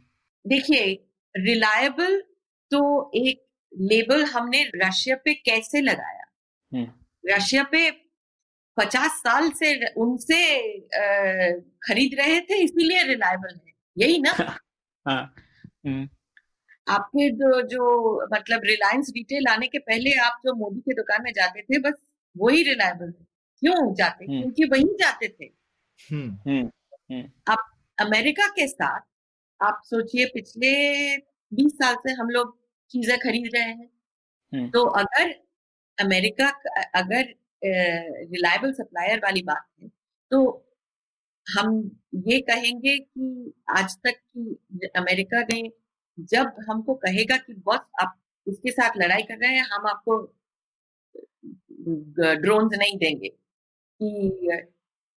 देखिए 0.44 0.86
रिलायबल 1.34 2.20
तो 2.70 3.11
एक 3.16 3.44
लेबल 3.72 4.24
हमने 4.26 4.62
रशिया 4.76 5.16
पे 5.24 5.34
कैसे 5.34 5.80
लगाया? 5.80 6.24
हम्म। 6.72 6.86
रशिया 7.24 7.62
पे 7.64 7.90
पचास 8.76 9.10
साल 9.18 9.50
से 9.52 9.70
उनसे 9.94 10.38
खरीद 11.86 12.14
रहे 12.18 12.40
थे 12.40 12.62
इसीलिए 12.64 13.02
रिलायबल 13.02 13.54
है। 13.56 13.72
यही 13.98 14.18
ना? 14.18 14.32
हाँ 15.06 15.34
हम्म, 15.86 16.08
आपके 16.88 17.28
जो 17.30 17.60
जो 17.68 17.84
मतलब 18.34 18.60
रिलायंस 18.64 19.12
रिटेल 19.16 19.46
आने 19.46 19.66
के 19.66 19.78
पहले 19.78 20.14
आप 20.18 20.40
जो 20.46 20.54
मोदी 20.54 20.80
के 20.80 20.94
दुकान 20.94 21.22
में 21.22 21.32
जाते 21.32 21.62
थे 21.62 21.78
बस 21.78 21.94
वही 22.36 22.62
रिलायबल 22.62 23.06
है। 23.08 23.26
क्यों 23.62 23.94
जाते? 23.94 24.24
हम्म। 24.24 24.40
क्योंकि 24.40 24.64
वही 24.64 24.94
जाते 25.00 25.28
थे। 25.28 25.44
हम्म। 25.98 26.60
हम्म, 27.10 27.56
अमेरिका 27.98 28.46
के 28.48 28.66
साथ 28.68 29.00
आप 29.60 29.80
सोचिए 29.84 30.26
पिछले 30.26 30.72
बीस 31.52 31.72
साल 31.72 31.94
से 31.96 32.12
हम 32.12 32.28
लोग 32.28 32.56
चीज़ें 32.90 33.18
खरीद 33.18 33.50
रहे 33.54 33.62
हैं। 33.64 34.70
तो 34.70 34.84
अगर 35.00 35.30
अमेरिका 35.98 36.48
अगर 36.94 37.34
रिलायबल 37.64 38.72
सप्लायर 38.72 39.18
वाली 39.18 39.42
बात 39.42 39.66
है। 39.82 39.88
तो 40.30 40.40
हम 41.46 42.00
ये 42.28 42.40
कहेंगे 42.40 42.98
कि 42.98 43.52
आज 43.70 43.96
तक 44.06 44.14
की 44.38 44.88
अमेरिका 44.96 45.40
ने 45.42 45.62
जब 46.18 46.54
हमको 46.70 46.94
कहेगा 46.94 47.36
कि, 47.36 47.54
बस, 47.54 47.80
आप 48.02 48.18
इसके 48.46 48.70
साथ 48.70 48.96
लड़ाई 48.98 49.22
कर 49.22 49.38
रहे 49.38 49.52
हैं, 49.52 49.64
हम 49.64 49.86
आपको 49.86 50.18
ड्रोन 52.36 52.70
नहीं 52.78 52.96
देंगे। 52.98 53.28
कि 53.28 54.62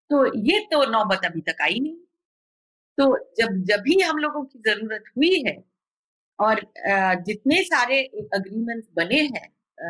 तो 0.09 0.25
ये 0.39 0.59
तो 0.71 0.85
नौबत 0.91 1.25
अभी 1.25 1.41
तक 1.41 1.61
आई 1.61 1.79
नहीं। 1.79 1.97
तो 2.97 3.05
जब 3.37 3.63
जब 3.65 3.81
भी 3.81 3.99
हम 4.01 4.17
लोगों 4.17 4.43
की 4.45 4.59
ज़रूरत 4.59 5.03
हुई 5.17 5.43
है 5.47 5.55
और 6.39 6.61
जितने 7.23 7.61
सारे 7.63 8.01
अग्रीमेंट्स 8.33 8.87
बने 8.95 9.21
हैं 9.21 9.49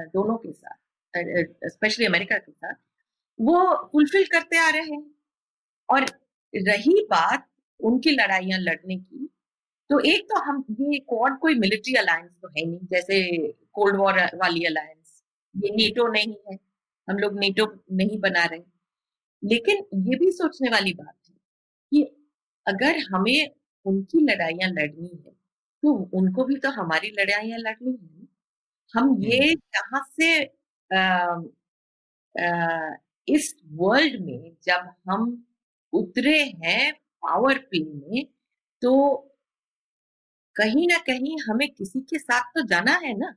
दोनों 0.09 0.37
के 0.37 0.51
साथ 0.53 0.75
स्पेशली 1.17 2.05
अमेरिका 2.05 2.37
के 2.37 2.51
साथ 2.51 2.73
वो 3.39 3.57
फुलफिल 3.91 4.25
करते 4.31 4.57
आ 4.59 4.69
रहे 4.69 4.81
हैं। 4.85 5.03
और 5.89 6.05
रही 6.53 7.01
बात 7.11 7.47
उनकी 7.79 8.11
लड़ाइयाँ 8.11 8.59
लड़ने 8.59 8.97
की 8.97 9.27
तो 9.89 9.99
एक 10.11 10.23
तो 10.29 10.39
हम 10.43 10.63
ये 10.71 10.99
क्वाड 11.01 11.37
कोई 11.39 11.55
मिलिट्री 11.59 11.93
अलायंस 11.95 12.31
तो 12.41 12.47
है 12.49 12.65
नहीं 12.65 12.79
जैसे 12.91 13.17
कोल्ड 13.73 13.97
वॉर 13.97 14.19
वाली 14.35 14.65
अलायंस 14.65 15.23
ये 15.55 15.69
नेटो 15.75 16.07
नहीं 16.13 16.35
है 16.49 16.57
हम 17.07 17.17
लोग 17.19 17.39
नेटो 17.39 17.65
नहीं 17.93 18.19
बना 18.21 18.45
रहे 18.45 18.61
लेकिन 19.43 19.85
ये 20.07 20.17
भी 20.19 20.31
सोचने 20.33 20.69
वाली 20.71 20.93
बात 20.95 21.15
है 21.29 21.35
कि 21.91 22.03
अगर 22.65 22.99
हमें 23.13 23.49
उनकी 23.85 24.19
लड़ाइयाँ 24.25 24.69
लड़नी 24.71 25.09
है 25.25 25.31
तो 25.83 25.93
उनको 26.19 26.45
भी 26.45 26.55
तो 26.59 26.69
हमारी 26.73 27.09
लड़ाइयाँ 27.19 27.59
लड़नी 27.59 27.91
है। 27.93 28.27
हम 28.93 29.15
ये 29.23 29.39
यहाँ 29.49 30.03
से 30.11 30.29
इस 33.27 33.53
वर्ल्ड 33.73 34.21
में 34.25 34.55
जब 34.63 34.89
हम 35.09 35.23
उतरे 35.93 36.37
हैं 36.65 36.91
पावर 37.23 37.57
प्ले 37.69 37.83
में 37.85 38.25
तो 38.81 38.91
कहीं 40.55 40.87
ना 40.87 40.97
कहीं 41.07 41.37
हमें 41.43 41.67
किसी 41.69 41.99
के 42.01 42.19
साथ 42.19 42.51
तो 42.55 42.61
जाना 42.67 42.91
है 43.03 43.13
ना? 43.17 43.31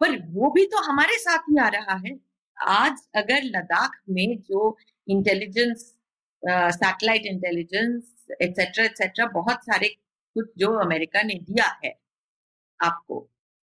पर 0.00 0.16
वो 0.32 0.50
भी 0.52 0.64
तो 0.66 0.82
हमारे 0.84 1.18
साथ 1.18 1.38
ही 1.50 1.58
आ 1.60 1.68
रहा 1.68 1.96
है। 2.06 2.12
आज 2.56 2.98
अगर 3.16 3.42
लद्दाख 3.46 3.98
में 4.10 4.38
जो 4.42 4.76
intelligence 5.08 5.84
satellite 6.74 7.26
intelligence 7.26 8.26
etcetera 8.42 8.84
etcetera 8.84 9.26
बहुत 9.34 9.64
सारे 9.64 9.88
कुछ 10.36 10.52
जो 10.58 10.72
अमेरिका 10.80 11.22
ने 11.22 11.34
दिया 11.42 11.66
है 11.84 11.94
आपको 12.80 13.20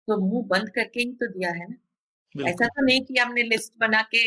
तो 0.08 0.18
मुँह 0.20 0.46
बंद 0.48 0.70
करके 0.70 1.00
ही 1.00 1.12
तो 1.14 1.28
दिया 1.32 1.50
है 1.52 1.68
ना? 1.70 1.76
ऐसा 2.34 2.66
तो 2.66 2.84
नहीं 2.84 3.00
कि 3.04 3.18
हमने 3.18 3.42
लिस्ट 3.42 3.72
बना 3.80 4.02
के 4.14 4.24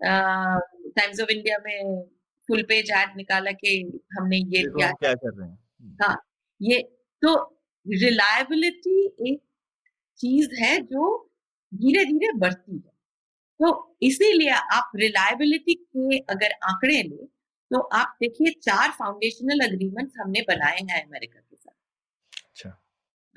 टाइम्स 0.00 1.20
ऑफ़ 1.20 1.30
इंडिया 1.30 1.56
में 1.58 2.06
फुल 2.48 2.62
पेज 2.62 2.90
ऐड 2.90 3.16
निकाला 3.16 3.52
कि 3.52 3.74
हमने 4.12 4.36
ये 4.36 4.62
किया 4.62 4.90
क्या 4.92 5.12
कर 5.14 5.34
रहे 5.34 5.48
हैं। 5.48 5.96
हाँ 6.02 6.16
ये 6.60 6.80
तो 7.22 7.34
रिलायबिलिटी 7.86 9.04
एक 9.30 9.40
चीज़ 10.20 10.54
है 10.60 10.76
जो 10.82 11.04
धीरे 11.72 12.04
धीरे 12.04 12.32
बढ़ती 12.38 12.72
है। 12.72 12.90
तो 13.60 13.96
इसीलिए 14.02 14.50
आप 14.50 14.90
रिलायबिलिटी 14.96 15.74
के 15.74 16.18
अगर 16.18 16.52
आंकड़े 16.64 17.02
ले 17.02 17.26
तो 17.70 17.78
आप 17.96 18.16
देखिए 18.20 18.50
चार 18.62 18.90
फाउंडेशनल 18.90 19.66
अग्रीमेंट्स 19.66 20.14
हमने 20.20 20.40
बनाए 20.40 20.78
हैं 20.80 21.04
अमेरिका 21.04 21.40
के 21.40 21.56
साथ। 21.56 21.74
अच्छा। 22.46 22.70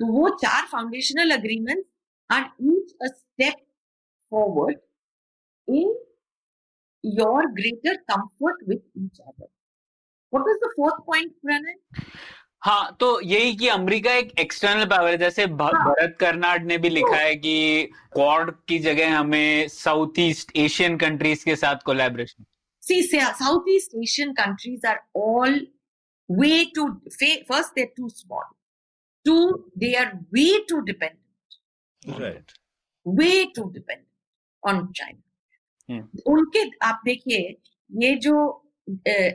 तो 0.00 0.06
वो 0.06 0.28
चार 0.36 0.66
foundational 0.66 1.30
agreements 1.30 1.88
are 2.30 2.50
each 2.62 2.94
a 3.02 3.06
step 3.06 3.65
forward 4.32 4.78
in 5.68 5.94
your 7.04 7.46
greater 7.60 7.96
comfort 8.12 8.68
with 8.68 9.04
each 9.04 9.20
other 9.20 9.46
what 10.32 10.48
is 10.50 10.64
the 10.64 10.72
fourth 10.76 11.04
point 11.06 11.32
Pranay 11.44 11.76
हाँ 12.62 12.96
तो 13.00 13.08
यही 13.20 13.54
कि 13.56 13.68
अमेरिका 13.68 14.12
एक 14.12 14.32
एक्सटर्नल 14.40 14.86
पावर 14.90 15.10
है 15.10 15.16
जैसे 15.18 15.44
हाँ। 15.44 15.84
भरत 15.84 16.16
कर्नाड 16.20 16.64
ने 16.66 16.78
भी 16.78 16.88
लिखा 16.88 17.16
है 17.16 17.34
कि 17.36 17.54
क्वाड 18.12 18.50
की 18.68 18.78
जगह 18.78 19.16
हमें 19.18 19.68
साउथ 19.68 20.18
ईस्ट 20.18 20.56
एशियन 20.56 20.96
कंट्रीज़ 20.98 21.44
के 21.44 21.56
साथ 21.56 21.84
collaboration 21.86 22.44
See, 22.82 23.02
say, 23.02 23.20
Southeast 23.38 23.94
Asian 24.00 24.32
countries 24.34 24.84
are 24.84 25.00
all 25.14 25.54
way 26.28 26.58
too, 26.70 26.84
fa- 27.14 27.44
first, 27.48 27.72
they're 27.74 27.90
too 27.96 28.08
small. 28.08 28.44
Two, 29.26 29.70
they 29.76 29.96
are 29.96 30.12
way 30.32 30.50
too 30.68 30.82
dependent, 30.82 31.56
right 32.20 32.52
way 33.06 33.46
too 33.56 33.64
dependent. 33.72 34.05
On 34.66 34.86
China. 34.92 35.20
हम्म। 35.88 36.32
उनके 36.32 36.62
आप 36.82 37.00
देखिए 37.04 37.56
ये 37.90 38.14
जो 38.18 38.34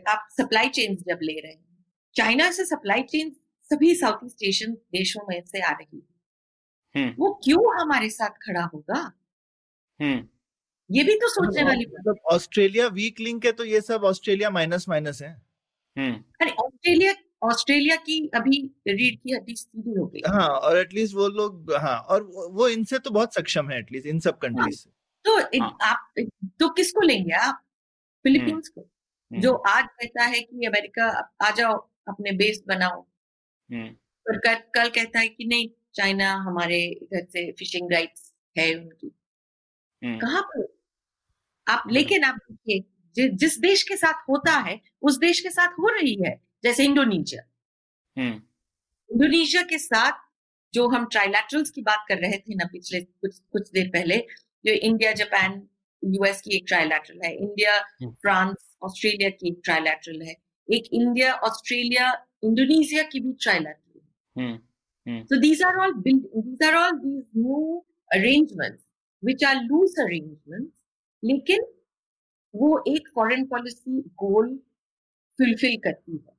आप 0.10 0.28
supply 0.32 0.70
chain 0.70 0.96
जब 0.98 1.20
ले 1.24 1.34
रहे 1.34 1.52
हैं 1.52 1.86
चाइना 2.16 2.50
से 2.52 2.66
सप्लाई 2.66 3.04
चेन 3.12 3.32
सभी 3.72 3.94
साउथ 3.96 4.26
ईस्ट 4.26 4.44
एशियन 4.44 4.74
देशों 4.94 5.26
में 5.30 5.42
से 5.46 5.62
आ 5.62 5.72
रही 5.72 5.98
है। 5.98 7.02
हम्म। 7.02 7.16
वो 7.20 7.34
क्यों 7.44 7.82
हमारे 7.82 8.10
साथ 8.10 8.30
खड़ा 8.42 8.64
होगा? 8.64 9.00
हम्म। 10.00 10.28
ये 10.90 11.04
भी 11.04 11.16
तो 11.16 11.28
सोचने 11.30 11.64
वाली 11.64 11.86
मतलब 11.90 12.18
ऑस्ट्रेलिया 12.32 12.88
वीक 12.96 13.20
लिंक 13.20 13.46
है 13.46 13.52
तो 13.52 13.66
ये 13.66 13.82
सब 13.82 14.04
ऑस्ट्रेलिया 14.04 14.50
माइनस 14.50 14.90
माइनस 14.90 15.22
है। 15.22 15.34
अरे 15.96 16.52
ऑस्ट्रेलिया 16.52 17.14
ऑस्ट्रेलिया 17.44 17.96
की 17.98 18.20
अभी 18.36 18.58
रीढ़ 18.88 19.16
की 19.16 19.34
हड्डी 19.34 19.56
सीधी 19.56 19.94
हो 20.00 20.06
गई। 20.06 20.22
हाँ 20.28 20.48
और 20.48 20.78
एटलीस्ट 20.78 21.16
वो 21.16 21.28
लोग 21.28 21.74
हाँ 21.82 21.98
और 22.00 22.24
वो 22.52 22.68
इनसे 22.68 23.00
तो 23.00 23.12
बहुत 23.12 23.34
सक्षम 23.34 23.70
है 23.70 23.80
एटलीस्ट 23.80 24.08
इन 24.08 24.20
सब 24.20 24.38
कंट्रीज़ 24.38 24.80
से। 24.80 24.90
तो 25.26 25.40
हाँ। 25.40 25.78
आप 25.82 26.14
तो 26.60 26.70
किसको 26.70 27.02
लेंगे 27.02 27.34
आप? 27.34 27.64
फिलीपींस 28.24 28.68
को 28.68 28.82
हम्म, 28.82 29.42
जो 29.42 29.54
आज 29.54 29.86
कहता 29.86 30.24
है 30.24 30.42
कि 30.42 30.66
अमेरिका 30.66 31.36
आ 31.42 31.52
जाओ 31.52 31.90
अपने 32.08 32.32
बेस 32.32 32.64
बनाओ। 32.68 33.02
हम्म। 33.72 33.88
पर 34.28 34.40
कल, 34.40 34.54
कल 34.54 34.90
कहता 34.90 35.20
है 35.20 35.28
कि 35.28 35.46
नहीं 35.46 35.70
चाइना 35.94 36.34
हमारे 36.34 36.80
इधर 36.84 37.26
से 37.26 37.52
फिशिंग 37.52 37.92
राइट्स 37.92 38.34
है 38.58 38.76
उनकी। 38.76 39.12
हम्म। 40.04 40.20
कहाँ 40.20 40.42
पर? 40.42 40.82
आप 41.68 41.84
लेकिन 41.92 42.24
आप 42.24 42.36
देखिए 42.36 42.84
जि- 43.16 43.32
जिस 43.32 43.60
देश 43.60 43.84
के 43.84 43.98
साथ 43.98 44.14
होता 44.30 44.52
है 44.52 44.82
उस 45.02 45.18
देश 45.18 45.40
के 45.40 45.50
साथ 45.50 45.68
हो 45.68 45.88
रही 45.88 46.24
है 46.28 46.42
जैसे 46.64 46.84
इंडोनेशिया। 46.84 47.44
हम्म। 48.22 48.42
इंडोनेशिया 49.12 49.64
के 49.64 49.78
साथ 49.78 50.12
जो 50.74 50.88
हम 50.88 51.06
ट्राइलैटरल्स 51.06 51.72
की 51.72 51.82
बात 51.82 52.06
कर 52.08 52.18
रहे 52.18 52.38
थे 52.38 52.56
ना 52.56 52.66
पिछले 52.66 53.02
कुछ 53.02 53.40
कुछ 53.40 53.72
देर 53.72 53.90
पहले 53.90 54.28
जो 54.66 54.74
इंडिया 54.74 55.12
जापान 55.12 55.62
यूएस 56.04 56.42
की 56.42 56.56
एक 56.56 56.64
ट्राइलैटरल 56.68 57.20
है 57.26 57.36
इंडिया। 57.36 57.78
फ्रांस 58.04 58.78
ऑस्ट्रेलिया 58.84 59.30
की 59.30 59.48
एक 59.50 59.62
ट्राइलैटरल 59.64 60.22
है 60.22 60.36
एक 60.68 60.84
इंडिया 60.94 61.34
ऑस्ट्रेलिया 61.34 62.12
इंडोनेशिया 62.44 63.04
की 63.04 63.20
भी 63.20 63.34
ट्राइलैटरल 63.34 64.00
है 64.40 64.60
So 65.28 65.40
these 65.40 65.62
are 65.62 65.80
all 65.80 65.94
built, 65.94 66.24
these 66.46 66.62
are 66.68 66.76
all 66.76 66.98
these 67.04 67.24
new 67.34 67.82
arrangements, 68.12 68.84
which 69.24 69.44
are 69.44 69.56
loose 69.56 69.98
arrangements, 70.00 70.72
लेकिन 71.24 71.62
वो 72.54 72.84
एक 72.88 73.08
फॉरेन 73.16 73.46
पॉलिसी 73.46 74.02
गोल 74.02 74.56
फुलफिल 75.40 75.78
करती 75.78 76.12
है 76.12 76.38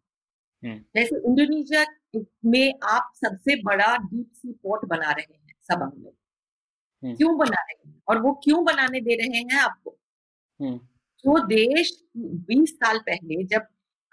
हम्म। 0.62 0.79
जैसे 0.97 1.16
इंडोनेशिया 1.16 1.85
में 2.45 2.73
आप 2.85 3.12
सबसे 3.16 3.57
बड़ा 3.62 3.97
डीप 3.97 4.31
सी 4.35 4.53
पोर्ट 4.53 4.85
बना 4.85 5.11
रहे 5.11 5.35
हैं 5.35 5.55
सबंग 5.68 6.05
में। 6.05 6.12
क्यों 7.05 7.39
बना 7.39 7.63
रहे 7.63 7.89
हैं? 7.89 8.03
और 8.09 8.21
वो 8.21 8.33
क्यों 8.33 8.65
बनाने 8.65 9.01
दे 9.01 9.15
रहे 9.15 9.39
हैं 9.39 9.61
आपको? 9.61 9.99
हम्म। 10.61 10.79
जो 11.25 11.47
देश 11.47 12.05
20 12.51 12.75
साल 12.75 12.99
पहले 12.99 13.45
जब 13.45 13.67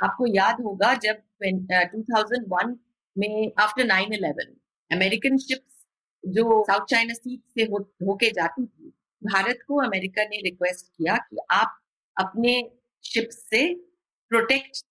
आपको 0.04 0.26
याद 0.28 0.62
होगा 0.62 0.94
जब 0.94 1.22
2001 1.44 2.78
में 3.18 3.52
आफ्टर 3.60 3.84
9/11 3.86 4.56
अमेरिकन 4.92 5.38
शिप्स 5.38 5.86
जो 6.26 6.64
साउथ 6.64 6.86
चाइना 6.86 7.14
सी 7.14 7.44
से 7.50 7.64
हो 7.64 7.78
होके 7.78 8.30
जाती 8.30 8.66
थी 8.66 8.90
भारत 9.24 9.60
को 9.68 9.76
अमेरिका 9.76 10.24
ने 10.24 10.42
रिक्वेस्ट 10.42 10.86
किया 10.88 11.18
कि 11.18 11.38
आप 11.52 11.80
अपने 12.20 12.72
शिप 13.04 13.30
से 13.32 13.76
protect 14.32 14.86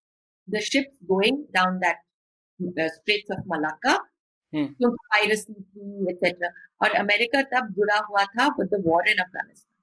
the 0.49 0.59
ship 0.59 0.91
going 1.03 1.45
down 1.51 1.77
that 1.77 1.97
Straits 2.91 3.31
of 3.31 3.45
Malacca 3.47 4.06
क्योंकि 4.53 4.95
पायरेसी 5.09 5.53
थी 5.53 6.09
एक्सेट्रा 6.11 6.49
और 6.81 6.95
अमेरिका 6.95 7.41
तब 7.51 7.73
जुड़ा 7.73 7.97
हुआ 7.99 8.23
था 8.25 8.47
with 8.59 8.67
the 8.73 8.83
war 8.85 9.09
in 9.09 9.17
Afghanistan 9.17 9.75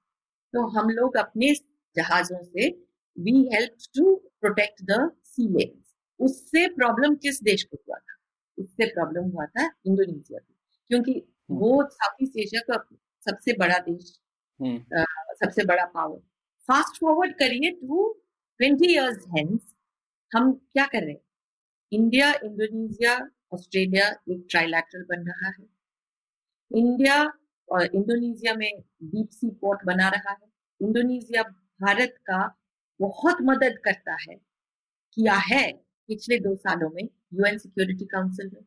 तो 0.53 0.67
हम 0.67 0.89
लोग 0.89 1.17
अपने 1.17 1.53
जहाजों 1.95 2.43
से 2.43 2.69
we 3.17 3.49
help 3.53 3.75
to 3.95 4.15
protect 4.41 4.83
the 4.83 5.11
sea 5.25 5.47
lanes 5.49 5.93
उससे 6.19 6.67
प्रॉब्लम 6.67 7.15
किस 7.15 7.41
देश 7.43 7.63
को 7.63 7.77
हुआ 7.77 7.97
था? 7.97 8.15
उससे 8.57 8.85
प्रॉब्लम 8.85 9.29
हुआ 9.29 9.45
था 9.45 9.65
इंडोनेशिया 9.87 10.39
को। 10.39 10.53
क्योंकि 10.87 11.11
हम्म। 11.11 11.59
वो 11.59 11.83
साउथ 11.89 12.23
ईस्ट 12.23 12.37
एशिया 12.37 12.61
का 12.69 12.77
सबसे 13.27 13.53
बड़ा 13.53 13.77
देश 13.79 14.19
हम्म। 14.59 15.03
सबसे 15.35 15.65
बड़ा 15.65 15.85
पावर 15.85 16.17
फास्ट 16.69 16.99
फॉरवर्ड 17.01 17.33
करिए 17.33 17.71
टू 17.71 18.11
ट्वेंटी 18.59 18.93
इयर्स 18.93 19.25
हेंस 19.37 19.59
हम 20.31 20.51
क्या 20.53 20.85
कर 20.85 21.03
रहे 21.03 21.13
हैं? 21.13 21.21
इंडिया 21.91 22.33
इंडोनेशिया 22.43 23.17
ऑस्ट्रेलिया 23.55 24.07
एक 24.29 24.45
ट्राइलैटरल 24.51 25.03
बन 25.09 25.27
रहा 25.27 25.49
है। 25.49 25.65
इंडिया 26.71 27.23
और 27.69 27.85
इंडोनेशिया 27.85 28.53
में 28.53 28.71
डीप 29.03 29.29
सी 29.31 29.49
पोर्ट 29.49 29.85
बना 29.85 30.09
रहा 30.09 30.31
है। 30.31 30.47
इंडोनेशिया 30.81 31.43
भारत 31.81 32.15
का 32.19 32.39
बहुत 32.99 33.37
मदद 33.41 33.77
करता 33.85 34.17
है। 34.21 34.35
किया 35.13 35.33
है 35.33 35.71
पिछले 36.09 36.37
दो 36.39 36.55
सालों 36.55 36.89
में 36.89 37.03
यूएन 37.33 37.57
सिक्योरिटी 37.57 38.05
काउंसिल 38.05 38.49
में 38.53 38.63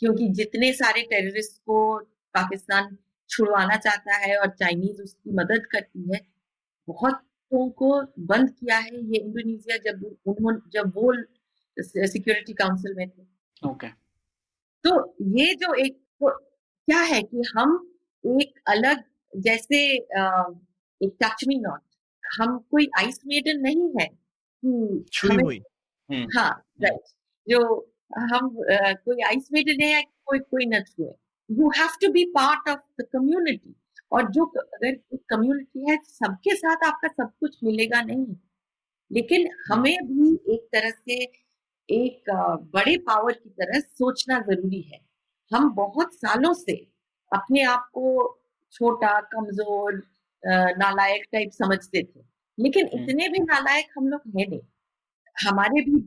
क्योंकि 0.00 0.28
जितने 0.28 0.72
सारे 0.72 1.02
टेररिस्ट 1.02 1.60
को 1.60 1.76
पाकिस्तान 2.34 2.96
छुड़वाना 3.30 3.76
चाहता 3.76 4.16
है 4.16 4.36
और 4.36 4.50
चाइनीज़ 4.50 5.02
उसकी 5.02 5.30
मदद 5.30 5.66
करती 5.72 6.02
है, 6.12 6.20
बहुतों 6.88 7.68
को 7.70 7.90
बंद 8.18 8.50
किया 8.50 8.78
है 8.78 8.94
ये 8.94 9.18
इंडोनेशिया 9.18 9.76
जब 9.86 10.04
उन्होंने, 10.26 10.58
जब 10.72 10.92
वो 10.96 11.12
सिक्योरिटी 12.08 12.52
काउंसिल 12.52 12.94
में 12.94 13.08
थे। 13.08 13.22
Okay 13.22 13.86
okay. 13.86 14.03
तो 14.84 15.14
ये 15.38 15.54
जो 15.54 15.74
एक 15.74 15.92
तो 15.94 16.30
क्या 16.30 17.00
है 17.00 17.22
कि 17.22 17.42
हम 17.56 17.94
एक 18.24 18.60
अलग 18.68 19.02
जैसे 19.32 19.78
एक 19.94 21.16
टच 21.22 21.44
मी 21.48 21.58
नॉट 21.58 21.80
हम 22.38 22.58
कोई 22.70 22.88
आइस 22.98 23.20
मेडन 23.26 23.60
नहीं 23.60 23.88
है 24.00 24.06
कि 24.06 25.28
हमें 25.28 25.44
हम्म। 26.10 26.26
हाँ 26.38 26.50
राइट 26.82 27.00
जो 27.46 27.60
हम 28.32 28.48
कोई 29.04 29.22
आइस 29.26 29.48
मेडन 29.52 29.82
है 29.84 30.02
कोई 30.02 30.38
कोई 30.38 30.66
न 30.66 30.82
छुए 30.82 31.12
you 31.50 31.70
have 31.70 31.88
to 32.00 32.12
be 32.12 32.24
part 32.24 32.68
of 32.68 32.80
the 33.00 33.06
community 33.12 33.74
और 34.12 34.30
जो 34.30 34.44
अगर 34.44 34.94
कम्युनिटी 35.30 35.90
है 35.90 35.96
सबके 36.04 36.54
साथ 36.56 36.84
आपका 36.86 37.08
सब 37.08 37.32
कुछ 37.40 37.56
मिलेगा 37.64 38.02
नहीं। 38.02 38.36
लेकिन 39.10 39.48
हमें 39.72 39.96
भी 40.06 40.54
एक 40.54 40.68
तरह 40.72 40.90
से 40.90 41.24
एक 41.88 42.30
बड़े 42.74 42.96
पावर 43.06 43.32
की 43.34 43.50
तरह 43.50 43.80
सोचना 43.80 44.38
ज़रूरी 44.42 44.80
है। 44.82 44.98
हम 45.50 45.70
बहुत 45.74 46.14
सालों 46.14 46.52
से 46.54 46.72
अपने 47.32 47.62
आप 47.64 47.88
को 47.94 48.04
छोटा 48.72 49.18
कमज़ोर 49.32 50.02
नालायक 50.78 51.24
टाइप 51.32 51.50
समझते 51.52 52.02
थे। 52.04 52.20
लेकिन। 52.58 52.86
इतने 52.94 53.28
भी 53.28 53.38
नालायक 53.42 53.86
हम 53.98 54.08
लोग 54.08 54.22
है 54.38 54.46
नहीं। 54.46 54.60
हमारे 55.36 55.80
भी 55.82 56.00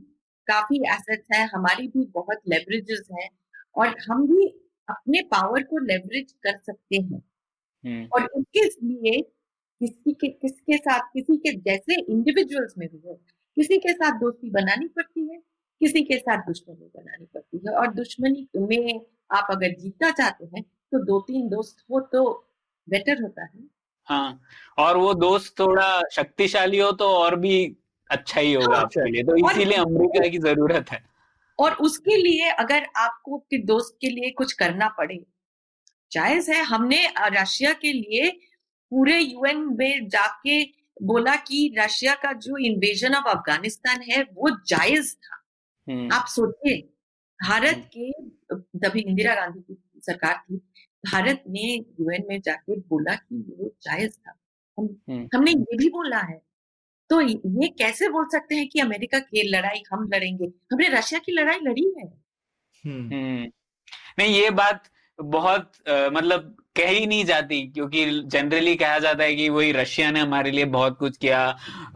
काफ़ी 0.48 0.78
एसेट्स 0.94 1.28
हैं 1.34 1.46
हमारी 1.54 1.88
भी 1.88 2.04
बहुत 2.14 2.40
लेवरेजेस 2.48 3.08
हैं 3.12 3.28
और 3.76 3.94
हम 4.10 4.26
भी 4.26 4.46
अपने 4.88 5.22
पावर 5.32 5.62
को 5.64 5.78
लेवरेज 5.86 6.32
कर 6.44 6.58
सकते 6.60 6.96
हैं। 6.98 7.22
और 8.10 8.28
इसके 8.38 8.64
लिए 8.86 9.20
किसी 9.80 10.12
के 10.14 10.28
किसके 10.30 10.76
साथ 10.78 11.00
किसी 11.14 11.36
के 11.38 11.52
जैसे 11.62 12.00
इंडिविजुअल्स 12.02 12.74
में 12.78 12.88
भी 12.88 13.02
है 13.08 13.14
किसी 13.56 13.78
के 13.78 13.92
साथ 13.92 14.18
दोस्ती 14.20 14.50
बनानी 14.52 14.88
पड़ती 14.88 15.28
है। 15.32 15.38
किसी 15.80 16.02
के 16.02 16.18
साथ 16.18 16.38
दुश्मनी 16.38 16.90
बनानी 16.96 17.24
पड़ती 17.34 17.60
है 17.66 17.74
और 17.74 17.92
दुश्मनी 17.94 18.48
में 18.56 19.00
आप 19.30 19.46
अगर 19.50 19.74
जीतना 19.80 20.10
चाहते 20.10 20.44
हैं 20.44 20.62
तो 20.62 21.04
दो 21.04 21.20
तीन 21.20 21.48
दोस्त 21.48 21.84
हो 21.90 22.00
तो 22.12 22.22
बेटर 22.88 23.22
होता 23.22 23.44
है 23.44 23.66
हाँ 24.06 24.40
और 24.78 24.96
वो 24.96 25.12
दोस्त 25.14 25.58
थोड़ा 25.58 26.02
शक्तिशाली 26.12 26.78
हो 26.78 26.90
तो 26.92 27.08
और 27.08 27.36
भी 27.36 27.76
अच्छा 28.10 28.40
ही 28.40 28.52
होगा 28.52 28.74
हाँ, 28.76 28.82
आपके 28.84 29.10
लिए 29.10 29.22
तो 29.22 29.36
इसीलिए 29.36 29.78
अमेरिका 29.78 30.28
की 30.28 30.38
ज़रूरत 30.38 30.90
है 30.90 31.02
और 31.58 31.72
उसके 31.80 32.16
लिए 32.16 32.48
अगर 32.50 32.86
आपको 32.96 33.38
अपने 33.38 33.58
दोस्त 33.58 33.96
के 34.00 34.10
लिए 34.10 34.30
कुछ 34.30 34.52
करना 34.52 34.88
पड़े 34.88 35.24
जायज़ 36.12 36.50
है 36.50 36.62
हमने 36.64 37.00
रशिया 37.18 37.72
के 37.72 37.92
लिए 37.92 38.30
पूरे 38.92 39.18
यूएन 39.18 39.58
में 39.78 40.08
जाके 40.08 40.62
बोला 41.02 41.34
कि 41.36 41.74
रशिया 41.78 42.14
का 42.14 42.32
जो 42.32 42.56
इन्वेजन 42.56 43.14
ऑफ़ 43.14 43.28
अफ़गानिस्तान 43.28 44.02
है 44.02 44.22
वो 44.34 44.50
जायज़ 44.66 45.14
था। 45.16 45.37
आप 46.12 46.26
सोचिए 46.26 46.80
भारत 47.48 47.74
हम्म। 47.74 47.84
के 47.96 48.10
तभी 48.78 49.00
इंदिरा 49.00 49.34
गांधी 49.34 49.60
की 49.60 50.00
सरकार 50.00 50.34
थी 50.36 50.56
भारत 51.12 51.44
ने 51.48 51.74
यूएन 51.74 52.24
में 52.28 52.40
जाके 52.40 52.76
बोला 52.80 53.14
कि 53.14 53.56
वो 53.58 53.74
जायज़ 53.82 54.12
था। 54.12 54.34
हम 54.78 55.00
हम्म। 55.10 55.28
हमने 55.34 55.50
ये 55.50 55.76
भी 55.76 55.88
बोला 55.88 56.18
है। 56.18 56.42
तो 57.10 57.20
ये 57.20 57.68
कैसे 57.68 58.08
बोल 58.08 58.24
सकते 58.24 58.54
हैं 58.54 58.68
कि 58.68 58.80
अमेरिका 58.80 59.18
की 59.18 59.42
लड़ाई 59.42 59.82
हम 59.92 60.10
लड़ेंगे? 60.14 60.44
हमने 60.44 60.88
रशिया 60.88 61.20
की 61.20 61.32
लड़ाई 61.32 61.58
लड़ी 61.62 61.94
है। 61.98 62.08
नहीं 64.18 64.40
ये 64.42 64.50
बात 64.50 64.88
बहुत 65.18 65.88
आ, 65.88 66.10
मतलब 66.10 66.56
कह 66.76 66.88
ही 66.88 67.06
नहीं 67.06 67.24
जाती 67.24 67.60
क्योंकि 67.68 68.04
जनरली 68.26 68.74
कहा 68.76 68.98
जाता 68.98 69.24
है 69.24 69.34
कि 69.36 69.48
वही 69.48 69.70
रशिया 69.72 70.10
ने 70.10 70.20
हमारे 70.20 70.50
लिए 70.50 70.64
बहुत 70.74 70.96
कुछ 70.98 71.16
किया 71.16 71.38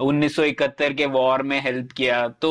1971 0.00 0.94
के 0.94 1.06
वॉर 1.06 1.42
में 1.42 1.60
हेल्प 1.64 1.92
किया। 1.92 2.26
तो 2.42 2.50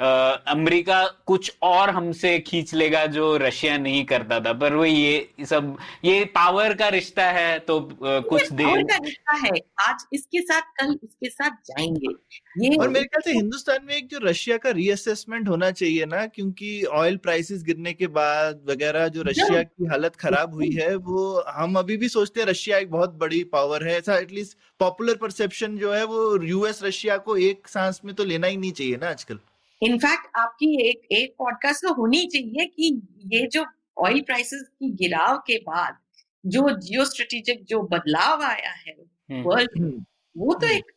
अमेरिका 0.00 1.02
कुछ 1.26 1.52
और 1.62 1.90
हमसे 1.90 2.38
खींच 2.38 2.74
लेगा 2.74 3.04
जो 3.06 3.36
रशिया 3.36 3.78
नहीं 3.78 4.04
करता 4.04 4.38
था। 4.40 4.52
पर 4.52 4.74
वो 4.74 4.84
ये 4.84 5.44
सब 5.48 5.76
ये 6.04 6.24
पावर 6.34 6.74
का 6.74 6.88
रिश्ता 6.88 7.30
है 7.30 7.58
तो 7.58 7.78
आ, 7.80 8.18
कुछ 8.20 8.52
देर 8.52 8.82
का 8.82 8.96
रिश्ता 9.04 9.34
है। 9.36 9.50
आज 9.80 10.04
इसके 10.12 10.40
साथ 10.42 10.70
कल 10.80 10.94
उसके 11.04 11.30
साथ 11.30 11.56
जाएँगे। 11.66 12.14
ये 12.60 12.76
और 12.76 12.88
मेरे 12.88 13.04
ख्याल 13.04 13.22
से 13.22 13.32
हिंदुस्तान 13.32 13.84
में 13.86 13.94
एक 13.94 14.08
जो 14.08 14.18
रशिया 14.22 14.56
का 14.62 14.70
रीअसेसमेंट 14.70 15.48
होना 15.48 15.70
चाहिए 15.72 16.06
ना 16.06 16.24
क्योंकि 16.26 16.82
ऑयल 16.92 17.16
प्राइसेस 17.16 17.62
गिरने 17.62 17.92
के 17.92 18.06
बाद 18.16 18.64
वगैरह 18.70 19.08
जो 19.08 19.22
रशिया 19.22 19.62
की 19.62 19.86
हालत 19.86 20.16
खराब 20.16 20.54
हुई 20.54 20.70
है 20.70 20.94
वो 20.96 21.44
हम 21.48 21.71
अभी 21.76 21.96
भी 21.96 22.08
सोचते 22.08 22.40
हैं 22.40 22.46
रशिया 22.46 22.78
एक 22.78 22.90
बहुत 22.90 23.14
बड़ी 23.16 23.42
पावर 23.52 23.86
है 23.86 23.96
ऐसा 23.98 24.16
एटलीस्ट 24.18 24.56
पॉपुलर 24.80 25.16
परसेप्शन 25.16 25.76
जो 25.78 25.92
है 25.92 26.04
वो 26.04 26.20
यूएस 26.44 26.82
रशिया 26.82 27.16
को 27.18 27.36
एक 27.42 27.68
सांस 27.68 28.00
में 28.04 28.14
तो 28.14 28.24
लेना 28.24 28.46
ही 28.46 28.56
नहीं 28.56 28.72
चाहिए 28.72 28.96
ना 28.96 29.10
आजकल 29.10 29.38
इनफैक्ट 29.82 30.36
आपकी 30.36 30.74
एक 30.88 31.06
एक 31.12 31.34
पॉडकास्ट 31.38 31.84
तो 31.84 31.92
होनी 31.94 32.26
चाहिए 32.26 32.66
कि 32.66 32.90
ये 33.32 33.46
जो 33.46 33.64
ऑयल 33.98 34.20
प्राइसेस 34.20 34.62
की 34.70 34.90
गिराव 34.96 35.38
के 35.46 35.56
बाद 35.62 35.96
जो 36.44 36.68
जियो 36.78 37.04
स्ट्रेटेजिक 37.04 37.64
जो 37.64 37.82
बदलाव 37.88 38.42
आया 38.42 38.70
है 38.70 38.94
वर्ल्ड 39.42 39.78
हम्म। 39.78 39.88
हम्म। 39.88 40.04
वो 40.36 40.54
तो 40.54 40.66
हम्म। 40.66 40.76
एक 40.76 40.92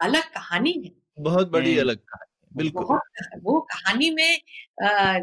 अलग 0.00 0.32
कहानी 0.34 0.72
है 0.84 0.90
बहुत 1.20 1.50
बड़ी 1.50 1.78
अलग 1.78 1.96
कहानी 1.96 2.28
बिल्कुल 2.56 2.98
वो 3.42 3.60
कहानी 3.70 4.10
में 4.10 4.40
आ, 4.82 5.18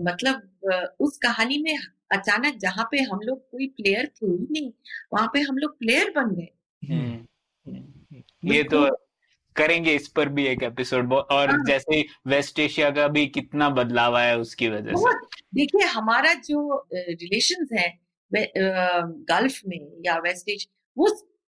मतलब 0.00 0.96
उस 1.00 1.18
कहानी 1.18 1.58
में 1.58 1.76
अचानक 2.14 2.56
जहाँ 2.58 2.88
पे 2.90 3.00
हम 3.02 3.20
लोग 3.24 3.38
कोई 3.50 3.66
प्लेयर 3.76 4.06
थे 4.16 4.26
ही 4.26 4.46
नहीं 4.50 4.70
वहाँ 5.12 5.28
पे 5.32 5.40
हम 5.40 5.58
लोग 5.58 5.78
प्लेयर 5.78 6.12
बन 6.16 6.34
गए। 6.34 6.48
हम्म, 6.82 7.26
हम्म। 7.66 8.52
ये 8.52 8.62
तो 8.64 8.86
करेंगे 9.56 9.94
इस 9.94 10.08
पर 10.08 10.28
भी 10.28 10.46
एक 10.46 10.62
एपिसोड 10.62 11.12
और 11.12 11.50
हाँ। 11.50 11.64
जैसे 11.66 12.00
वेस्ट 12.26 12.58
एशिया 12.60 12.90
का 12.90 13.06
भी 13.08 13.26
कितना 13.26 13.68
बदलाव 13.70 14.16
आया 14.16 14.36
उसकी 14.36 14.68
वजह 14.68 14.94
से। 14.94 15.12
देखिए 15.54 15.86
हमारा 15.88 16.32
जो 16.44 16.86
रिलेशंस 16.92 17.68
है 17.72 17.88
गल्फ 18.30 19.60
में 19.68 19.78
या 20.06 20.16
वेस्ट 20.18 20.48
एशिया 20.48 20.72
वो 20.96 21.08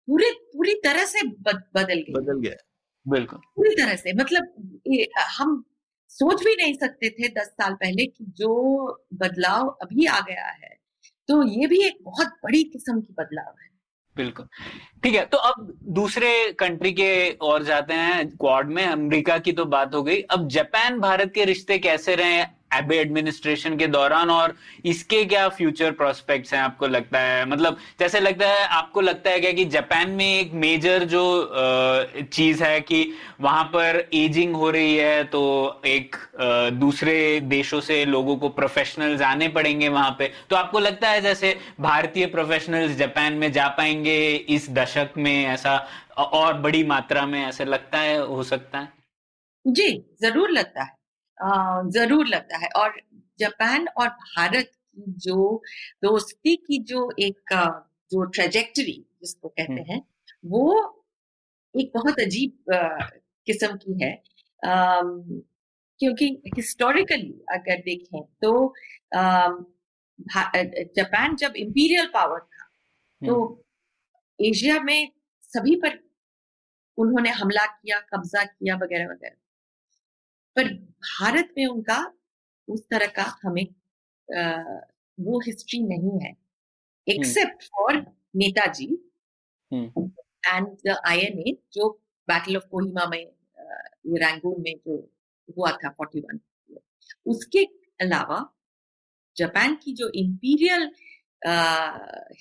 पूरे 0.08 0.32
पूरी 0.54 0.74
तरह 0.84 1.06
से 1.06 1.28
बद, 1.28 1.64
बदल 1.76 1.94
गए। 1.96 2.14
बदल 2.14 2.40
गया। 2.40 2.56
बिल्कुल। 3.06 3.40
पूरी 3.56 3.76
तरह 3.76 3.96
से 3.96 4.14
मतलब 4.14 4.80
हम 5.38 5.64
सोच 6.12 6.44
भी 6.44 6.56
नहीं 6.56 6.74
सकते 6.74 7.10
थे 7.10 7.28
दस 7.32 7.48
साल 7.52 7.74
पहले 7.74 8.06
कि 8.06 8.26
जो 8.38 8.54
बदलाव 9.16 9.68
अभी 9.82 10.06
आ 10.06 10.20
गया 10.20 10.46
है 10.46 10.76
तो 11.30 11.44
ये 11.50 11.68
भी 11.68 11.82
एक 11.86 11.98
बहुत 12.04 12.28
बड़ी 12.44 12.64
किस्म 12.64 13.00
की 13.02 13.14
बदलाव 13.20 13.54
है। 13.62 13.70
बिल्कुल। 14.16 14.48
ठीक 15.04 15.16
है 15.16 15.26
तो 15.26 15.38
अब 15.40 15.68
दूसरे 15.90 16.32
कंट्री 16.52 16.92
के 16.94 17.30
और 17.42 17.64
जाते 17.64 17.94
हैं 17.94 18.28
क्वाड 18.30 18.70
में, 18.70 18.86
अमेरिका 18.86 19.38
की 19.38 19.52
तो 19.52 19.66
बात 19.66 19.96
हो 19.96 20.02
गई। 20.04 20.22
अब 20.22 20.48
जापान, 20.48 21.00
भारत 21.00 21.32
के 21.36 21.46
रिश्ते 21.46 21.78
कैसे 21.80 22.16
रहे? 22.16 22.44
एबे 22.74 22.98
एडमिनिस्ट्रेशन 23.00 23.78
के 23.78 23.88
दौरान 23.88 24.30
और 24.30 24.54
इसके 24.86 25.24
क्या 25.26 25.48
फ्यूचर 25.52 25.92
प्रोस्पेक्ट्स 25.94 26.54
हैं 26.54 26.62
आपको 26.62 26.88
लगता 26.88 27.20
है? 27.20 27.46
मतलब 27.46 27.78
जैसे 28.00 28.20
लगता 28.20 28.48
है, 28.48 28.66
आपको 28.68 29.02
लगता 29.02 29.30
है 29.30 29.40
क्या 29.40 29.52
कि 29.52 29.66
जापान 29.68 30.10
में 30.12 30.26
एक 30.26 30.54
मेजर 30.56 31.04
जो 31.06 31.24
चीज़ 32.24 32.64
है 32.64 32.80
कि 32.82 33.06
वहाँ 33.42 33.64
पर 33.66 34.04
एजिंग 34.14 34.56
हो 34.56 34.70
रही 34.70 34.96
है 34.96 35.24
तो 35.26 35.42
एक 35.86 36.16
दूसरे 36.76 37.40
देशों 37.42 37.80
से 37.82 38.04
लोगों 38.06 38.36
को 38.38 38.50
प्रोफेशनल्स 38.52 39.22
आने 39.22 39.48
पड़ेंगे 39.50 39.90
वहाँ 39.90 40.16
पे। 40.20 40.32
तो 40.50 40.56
आपको 40.56 40.80
लगता 40.80 41.10
है 41.10 41.22
जैसे 41.22 41.56
भारतीय 41.82 42.26
प्रोफेशनल्स 42.28 42.96
जापान 42.98 43.34
में 43.34 43.52
जा 43.52 43.68
पाएँगे 43.78 44.20
इस 44.50 44.70
दशक 44.72 45.14
में 45.18 45.46
ऐसा, 45.46 45.78
और 46.18 46.54
बड़ी 46.62 46.84
मात्रा 46.84 47.26
में 47.26 47.44
ऐसे 47.46 47.66
लगता 47.66 48.00
है, 48.00 48.18
हो 48.20 48.44
सकता 48.44 48.80
है? 48.80 48.90
जी, 49.66 49.92
ज़रूर 50.22 50.50
लगता 50.50 50.84
है। 50.84 50.90
ज़रूर 51.92 52.28
लगता 52.28 52.58
है 52.58 52.70
और 52.78 53.00
जापान 53.40 53.88
और 53.90 54.08
भारत 54.10 54.72
की 54.72 55.12
जो 55.20 55.62
दोस्ती 56.04 56.56
की 56.58 56.78
जो 56.84 57.10
एक 57.20 57.54
जो 58.12 58.24
ट्रेजेक्टरी 58.28 58.98
जिसको 59.22 59.48
कहते। 59.50 59.92
हैं 59.92 60.02
वो 60.46 60.64
एक 61.74 61.92
बहुत 61.96 62.20
अजीब 62.20 62.74
किस्म 63.48 63.76
की 63.78 64.04
है 64.04 64.12
क्योंकि 66.02 66.28
हिस्टोरिकली 66.58 67.34
अगर 67.54 67.82
देखें 67.86 68.22
तो 68.42 68.52
जापान 70.98 71.36
जब 71.36 71.54
इंपीरियल 71.58 72.06
पावर 72.14 72.40
था 72.40 72.68
तो। 73.22 73.36
एशिया 74.40 74.80
में 74.82 75.12
सभी 75.44 75.76
पर 75.76 75.98
उन्होंने 76.98 77.30
हमला 77.32 77.66
किया 77.66 78.00
कब्जा 78.10 78.44
किया 78.44 78.76
वगैरह 78.76 79.06
वगैरह 79.06 79.36
पर 80.56 80.74
भारत 80.74 81.54
में 81.58 81.66
उनका 81.66 82.00
उस 82.68 82.82
तरह 82.92 83.08
का 83.08 83.24
हमें 83.44 83.66
आ, 84.30 84.42
वो 85.18 85.40
हिस्ट्री 85.40 85.80
नहीं 85.80 86.20
है। 86.20 86.32
Except 87.08 87.64
for 87.64 87.98
Netaji 88.36 88.88
and 89.72 90.68
the 90.88 90.96
INA 91.08 91.58
जो 91.74 91.90
बैटल 92.28 92.58
ऑफ़ 92.58 92.68
कोहिमा 92.72 93.06
में 93.06 93.24
रैंगून 94.18 94.62
में 94.62 94.76
जो 94.78 94.98
हुआ 95.50 95.72
था 95.72 95.96
41 96.02 96.40
उसके 97.26 97.64
अलावा 98.02 98.40
जापान 99.36 99.76
की 99.76 99.94
जो 99.94 100.10
इंपीरियल 100.16 100.92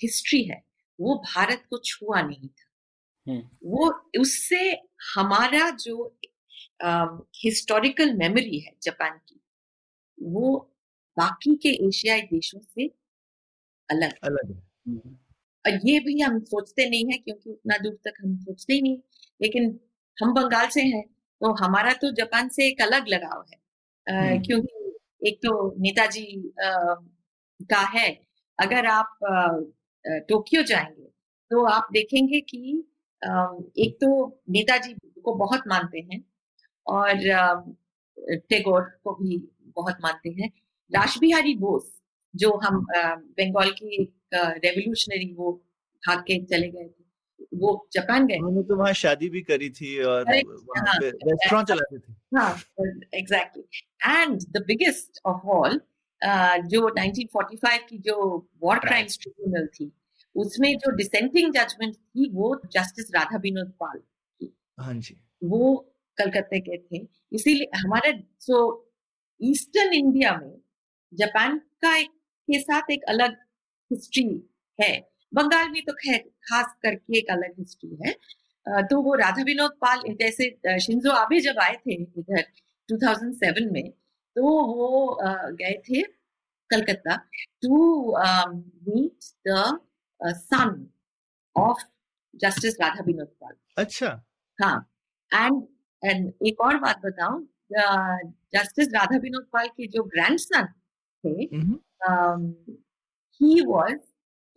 हिस्ट्री 0.03 0.43
है 0.43 0.61
वो 0.99 1.15
भारत 1.25 1.63
को 1.69 1.77
छुआ 1.77 2.21
नहीं 2.21 2.47
था। 2.47 2.67
वो 3.65 3.89
उससे 4.21 4.61
हमारा 5.15 5.69
जो 5.69 6.17
हिस्टोरिकल 7.35 8.13
मेमोरी 8.17 8.59
है 8.59 8.71
जापान 8.83 9.17
की। 9.19 9.39
वो 10.17 10.57
बाकी 11.17 11.55
के 11.55 11.69
एशियाई 11.87 12.21
देशों 12.23 12.59
से 12.59 12.87
अलग 13.89 14.13
अलग 14.23 14.51
है। 14.51 14.99
और 15.65 15.79
ये 15.85 15.99
भी 15.99 16.19
हम 16.21 16.39
सोचते 16.43 16.89
नहीं 16.89 17.05
है 17.11 17.17
क्योंकि 17.17 17.49
उतना 17.49 17.77
दूर 17.77 17.93
तक 18.05 18.13
हम 18.21 18.35
सोचते 18.37 18.73
ही 18.73 18.81
नहीं। 18.81 18.97
लेकिन 19.41 19.79
हम 20.17 20.33
बंगाल 20.33 20.67
से 20.69 20.81
हैं 20.83 21.03
तो 21.41 21.53
हमारा 21.55 21.93
तो 21.93 22.11
जापान 22.11 22.49
से 22.49 22.67
एक 22.67 22.81
अलग 22.81 23.07
लगाव 23.07 23.45
है। 23.51 24.39
क्योंकि 24.39 25.27
एक 25.27 25.37
तो 25.37 25.51
नेताजी 25.81 26.25
का 27.69 27.81
है। 27.89 28.09
अगर 28.59 28.85
आप 28.85 29.17
टोक्यो 30.29 30.61
जाएँगे 30.63 31.09
तो 31.51 31.63
आप 31.65 31.87
देखेंगे 31.93 32.39
कि 32.41 32.59
एक 33.79 33.97
तो 34.01 34.09
नेताजी 34.49 34.93
को 35.21 35.33
बहुत 35.35 35.63
मानते 35.67 35.99
हैं 36.01 36.23
और 36.87 37.13
टेगोर 38.49 38.81
को 39.03 39.13
भी 39.15 39.37
बहुत 39.75 39.97
मानते 40.03 40.29
हैं। 40.31 40.49
राशबिहारी 40.91 41.55
बोस 41.57 41.91
जो 42.33 42.51
हम 42.57 42.85
बंगाल 42.91 43.69
की 43.73 44.03
रेवोल्यूशनरी 44.33 45.33
वो 45.33 45.51
भाग 46.03 46.19
के 46.21 46.43
चले 46.45 46.69
गए 46.69 46.83
थे 46.83 46.99
वो 47.57 47.69
जापान 47.93 48.27
गए। 48.27 48.37
उन्होंने 48.37 48.63
तो 48.63 48.75
वहाँ 48.75 48.93
शादी 48.95 49.29
भी 49.29 49.41
करी 49.41 49.69
थी 49.71 49.97
और 50.01 50.25
रेस्टोरेंट 50.29 51.67
चलाते 51.67 51.97
थे। 51.99 52.13
हाँ 52.37 52.51
exactly 53.15 53.63
and 54.01 54.39
the 54.51 54.63
biggest 54.67 55.21
of 55.25 55.47
all 55.49 55.79
जो 56.67 56.87
1945 56.89 57.79
की 57.89 57.97
जो 57.99 58.15
वॉर 58.63 58.79
क्राइम्स 58.79 59.17
ट्रिब्यूनल 59.21 59.67
थी 59.69 59.91
उसमें 60.35 60.73
जो 60.77 60.91
डिसेंटिंग 60.95 61.53
जजमेंट 61.53 61.95
थी 61.95 62.29
वो 62.33 62.55
जस्टिस 62.73 63.11
राधा 63.15 63.37
विनोद 63.37 63.71
पाल 63.79 63.97
की। 63.97 64.53
हाँ 64.79 64.93
जी। 64.95 65.15
वो 65.43 65.90
कलकत्ते 66.21 66.59
के 66.61 66.77
थे। 66.79 67.05
इसीलिए 67.33 67.69
हमारे 67.77 68.11
सो 68.41 68.57
ईस्टर्न 69.41 69.93
इंडिया 69.93 70.35
में 70.37 70.53
जापान 71.13 71.57
का 71.83 71.95
एक 71.97 72.09
के 72.47 72.59
साथ 72.61 72.91
एक 72.91 73.03
अलग 73.09 73.37
हिस्ट्री 73.91 74.27
है। 74.79 74.91
बंगाल 75.31 75.69
में 75.71 75.81
तो 75.85 75.93
खैर 75.95 76.17
खास 76.45 76.73
करके 76.83 77.17
एक 77.17 77.29
अलग 77.31 77.59
हिस्ट्री 77.59 77.97
है। 78.01 78.13
तो 78.85 79.01
वो 79.01 79.13
राधा 79.15 79.43
विनोद 79.43 79.71
पाल 79.81 80.01
जैसे 80.15 80.49
शिंजो 80.79 81.11
आबे 81.11 81.39
जब 81.41 81.59
आए 81.61 81.75
थे 81.77 81.93
इधर 81.93 82.43
2007 82.89 83.71
में 83.71 83.89
तो 84.35 84.43
वो 84.43 85.17
गए 85.53 85.73
थे 85.87 86.01
Calcutta 86.69 87.15
to 87.63 87.77
meet 88.49 89.31
the 89.47 89.79
son 90.21 90.85
of 91.55 91.83
justice 92.33 92.79
Radha 92.81 93.03
Vinod 93.05 93.27
Pal. 93.41 93.55
अच्छा। 93.77 94.09
हाँ 94.59 94.77
एंड 95.31 95.61
एंड 96.03 96.31
एक 96.47 96.61
और 96.61 96.77
बात 96.79 97.01
बताऊँ 97.05 97.47
जस्टिस 98.55 98.87
राधा 98.93 99.17
विनोद 99.23 99.45
पाल 99.53 99.67
के 99.67 99.87
जो 99.87 100.03
ग्रैंडसन 100.15 100.67
थे 101.23 101.47
ही 103.41 103.65
was 103.67 103.99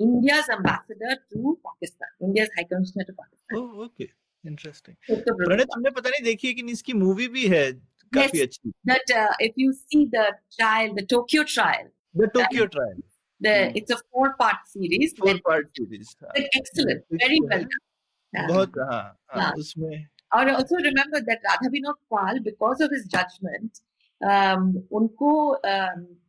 India's 0.01 0.51
ambassador 0.53 1.15
to 1.15 1.53
Pakistan 1.65 2.27
India's 2.27 2.49
high 2.57 2.65
commissioner 2.75 3.05
to 3.05 3.13
Pakistan 3.13 4.07
interesting 4.45 5.23
Pranay 5.29 5.65
तुमने 5.65 5.91
पता 5.91 6.11
नहीं 6.11 6.23
देखी 6.25 6.49
है 6.49 6.55
कि 6.55 6.73
इसकी 6.73 6.93
मूवी 6.93 7.29
भी 7.37 7.47
है 7.49 7.65
काफ़ी 8.13 8.39
yes, 8.39 8.47
अच्छी 8.47 8.73
that 8.91 9.13
uh, 9.19 9.33
if 9.41 9.57
you 9.63 9.73
see 9.73 10.01
the 10.15 10.25
trial 10.57 10.95
the 10.99 11.05
Tokyo 11.13 11.45
trial 11.53 11.87
the 12.15 12.29
Tokyo 12.35 12.67
trial 12.75 13.01
the 13.41 13.55
hmm. 13.55 13.79
it's 13.81 13.95
a 13.95 13.97
four 13.97 14.29
part 14.43 14.69
series 14.75 15.15
four 15.21 15.35
part 15.49 15.81
series 15.81 16.13
excellent 16.61 17.17
very 17.25 17.41
well 17.47 17.67
done 17.73 18.49
बहुत 18.51 18.79
हाँ, 18.91 19.19
हाँ 19.31 19.53
उसमें 19.59 20.07
और 20.34 20.50
also 20.56 20.76
remember 20.88 21.22
that 21.28 21.40
Radha 21.46 21.70
Vinod 21.76 21.96
Pal, 22.14 22.40
because 22.44 22.82
of 22.82 22.92
his 22.92 23.06
judgment, 23.06 23.82
um, 24.22 24.74
उनको 24.92 25.32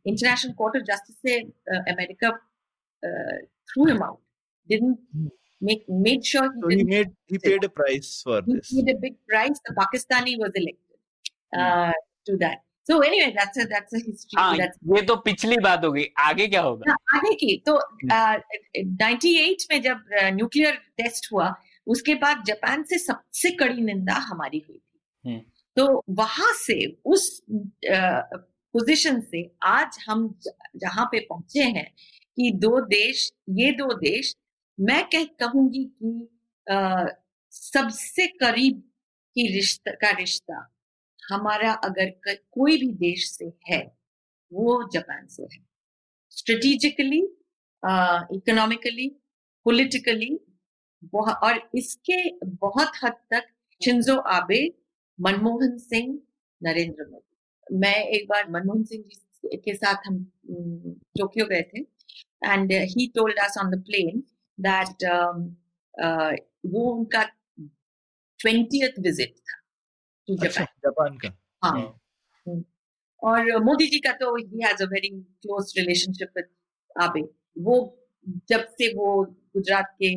international 0.07 0.53
court 0.57 0.77
of 0.77 0.83
justice 0.87 1.15
से 1.27 1.37
America 1.93 2.31
threw 3.73 3.85
him 3.87 4.01
out. 4.01 4.19
Didn't 4.67 4.99
make 5.61 5.85
made 5.87 6.25
sure 6.25 6.49
he, 6.53 6.61
so 6.61 6.67
he 6.67 6.83
made 6.83 7.09
he 7.27 7.37
paid 7.37 7.63
a 7.63 7.69
price 7.69 8.21
for 8.23 8.41
he 8.45 8.53
this. 8.53 8.69
He 8.69 8.83
paid 8.83 8.95
a 8.95 8.99
big 8.99 9.15
price. 9.27 9.59
The 9.65 9.73
Pakistani 9.79 10.35
was 10.37 10.51
elected 10.55 10.99
uh, 11.53 11.93
to 12.27 12.37
that. 12.37 12.63
So 12.83 12.99
anyway, 12.99 13.33
that's 13.37 13.57
a 13.57 13.65
that's 13.65 13.93
a 13.93 13.99
history. 13.99 14.37
हाँ, 14.37 14.57
that's 14.57 14.77
ये 14.95 15.01
तो 15.09 15.15
पिछली 15.25 15.57
बात 15.65 15.83
हो 15.85 15.91
गई 15.91 16.05
आगे 16.19 16.47
क्या 16.47 16.61
होगा 16.61 16.93
आगे 17.17 17.33
की 17.41 17.55
तो 17.69 17.79
नाइन्टी 18.05 19.35
एट 19.41 19.65
में 19.71 19.81
जब 19.81 20.03
न्यूक्लियर 20.39 20.73
टेस्ट 21.01 21.31
हुआ 21.33 21.53
उसके 21.86 22.14
बाद 22.14 22.42
जापान 22.46 22.82
से 22.82 22.98
सबसे 22.98 23.50
कड़ी 23.56 23.82
निंदा 23.82 24.14
हमारी 24.22 24.58
हुई 24.58 24.78
थी 24.78 25.30
हम्म। 25.30 25.40
तो 25.76 26.02
वहाँ 26.10 26.52
से 26.56 26.84
उस 27.06 27.28
पोजीशन 27.86 29.20
से 29.22 29.42
आज 29.66 29.98
हम 30.08 30.28
जहाँ 30.76 31.04
पे 31.12 31.20
पहुँचे 31.20 31.62
हैं 31.70 31.90
कि 32.38 32.50
दो 32.56 32.80
देश 32.86 33.30
ये 33.50 33.70
दो 33.72 33.92
देश 33.98 34.34
मैं 34.78 35.04
कह 35.06 35.24
कहूँगी 35.40 35.84
कि 35.84 36.28
आ, 36.66 37.06
सबसे 37.52 38.26
करीब 38.36 38.82
की 39.36 39.46
रिश्ता 39.54 39.92
का 39.92 40.10
रिश्ता 40.10 40.66
हमारा 41.22 41.72
अगर 41.84 42.10
कोई 42.52 42.76
भी 42.78 42.92
देश 42.98 43.30
से 43.30 43.52
है 43.68 43.80
वो 44.52 44.82
जापान 44.92 45.26
से 45.26 45.42
है 45.44 45.64
स्ट्रेटेजिकली 46.36 47.20
इकोनॉमिकली 48.32 49.08
पॉलिटिकली 49.66 50.30
और 51.14 51.60
इसके 51.74 52.18
बहुत 52.56 52.92
हद 53.04 53.12
तक 53.30 53.46
शिंजो 53.80 54.16
आबे 54.34 54.60
मनमोहन 55.18 55.76
सिंह 55.78 56.18
नरेंद्र 56.60 57.06
मोदी। 57.10 57.76
मैं 57.78 57.96
एक 58.08 58.26
बार 58.28 58.50
मनमोहन 58.50 58.84
सिंह 58.84 59.04
जी 59.04 59.56
के 59.64 59.74
साथ 59.74 60.06
हम 60.06 60.24
टोक्यो 61.18 61.46
गए 61.46 61.62
थे 61.72 61.80
and 62.44 62.72
he 62.72 63.06
told 63.16 63.38
us 63.44 63.58
on 63.60 63.70
the 63.70 63.82
plane 63.86 64.22
that 64.58 65.04
वो 66.72 66.90
उनका 66.92 67.22
ट्वेंटियथ 68.40 68.98
विज़िट 69.00 69.34
था 69.38 69.62
अच्छा, 70.28 70.48
जापान 70.48 70.66
जापान 70.84 71.16
का। 71.18 71.28
हाँ, 71.62 71.72
हाँ। 71.72 72.00
हम्म। 72.46 72.64
और 73.22 73.62
मोदी 73.64 73.86
जी 73.86 73.98
का 73.98 74.12
तो 74.12 74.34
he 74.36 74.62
has 74.64 74.82
a 74.82 74.86
very 74.86 75.08
close 75.10 75.72
relationship 75.78 76.30
with 76.36 76.48
Abe. 76.96 77.20
वो 77.58 77.76
जब 78.48 78.66
से 78.78 78.92
वो 78.94 79.08
गुजरात 79.56 79.94
के 80.02 80.08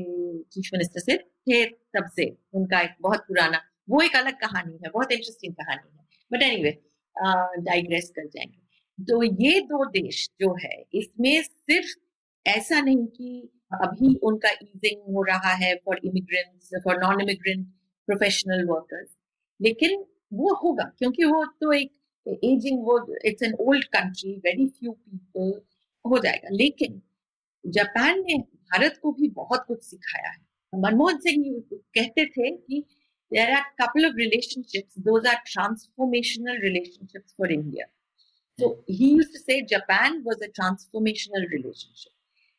चीफ 0.44 0.70
मिनिस्टर 0.74 1.00
से 1.02 1.18
थे 1.18 1.66
तब 1.96 2.10
से 2.16 2.26
उनका 2.54 2.82
एक 2.82 2.96
बहुत 3.02 3.20
पुराना, 3.28 3.62
वो 3.90 4.02
एक 4.02 4.16
अलग 4.16 4.34
कहानी 4.42 4.74
है, 4.74 4.90
बहुत 4.90 5.12
इंटरेस्टिंग 5.12 5.54
कहानी 5.54 5.98
है। 5.98 6.06
बट 6.32 6.44
एनी 6.44 6.64
वे 6.64 6.72
डाइग्रेस 7.64 8.12
कर 8.16 8.28
जाएँगे। 8.28 8.58
तो 9.00 9.24
ये 9.44 9.60
दो 9.64 9.86
देश 9.92 10.28
जो 10.42 10.54
है, 10.64 10.84
इसमें 10.94 11.42
सिर्फ़ 11.44 11.96
ऐसा 12.46 12.80
नहीं 12.82 13.06
कि 13.08 13.50
अभी 13.76 14.16
उनका 14.24 14.50
ईजिंग 14.64 15.02
हो 15.16 15.24
रहा 15.24 15.54
है 15.56 15.74
for 15.86 16.00
immigrants 16.06 16.70
for 16.86 16.98
non 17.00 17.22
immigrant 17.22 17.66
professional 18.08 18.66
workers 18.68 19.10
लेकिन 19.60 20.04
वो 20.34 20.54
होगा, 20.56 20.84
क्योंकि 21.00 21.24
वो 21.26 21.44
तो 21.62 21.72
एक 21.74 21.92
एजिंग 22.44 22.80
वो 22.84 22.98
it's 23.26 23.44
an 23.44 23.54
old 23.62 23.86
country 23.96 24.32
very 24.46 24.68
few 24.70 24.92
people 24.92 25.52
हो 26.06 26.20
जाएगा। 26.20 26.50
लेकिन 26.52 27.02
जापान 27.64 28.24
ने 28.28 28.38
भारत 28.72 29.00
को 29.04 29.12
भी 29.12 29.28
बहुत 29.42 29.66
कुछ 29.68 29.84
सिखाया 29.84 30.30
है 30.30 30.80
मनमोहन 30.86 31.20
सिंह 31.20 31.44
कहते 31.72 32.26
थे 32.26 32.56
कि 32.56 32.86
there 33.32 33.56
are 33.56 33.64
couple 33.80 34.06
of 34.06 34.16
relationships 34.16 34.96
those 35.08 35.26
are 35.32 35.40
transformational 35.50 36.62
relationships 36.62 37.36
for 37.38 37.50
india 37.56 37.86
so 38.60 38.70
he 38.88 39.10
used 39.10 39.32
to 39.36 39.42
say 39.42 39.58
japan 39.74 40.24
was 40.30 40.42
a 40.48 40.50
transformational 40.60 41.46
relationship 41.52 42.14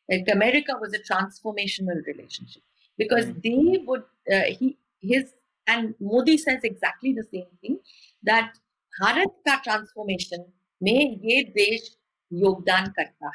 like 0.09 0.31
america 0.35 0.77
was 0.83 0.95
a 0.99 1.01
transformational 1.09 1.99
relationship 2.05 2.63
because 2.97 3.25
mm. 3.25 3.41
they 3.47 3.83
would 3.89 4.05
uh, 4.35 4.47
he 4.59 4.77
his 5.11 5.33
and 5.67 5.93
modi 5.99 6.37
says 6.37 6.63
exactly 6.63 7.13
the 7.13 7.27
same 7.33 7.51
thing 7.61 7.77
that 8.23 8.57
Bharat 8.99 9.29
का 9.47 9.55
transformation 9.63 10.43
में 10.83 11.19
ये 11.25 11.43
देश 11.43 11.97
योगदान 12.33 12.87
करता 12.97 13.31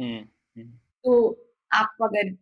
है 0.00 0.22
तो 1.04 1.14
आप 1.74 1.96
अगर 2.02 2.34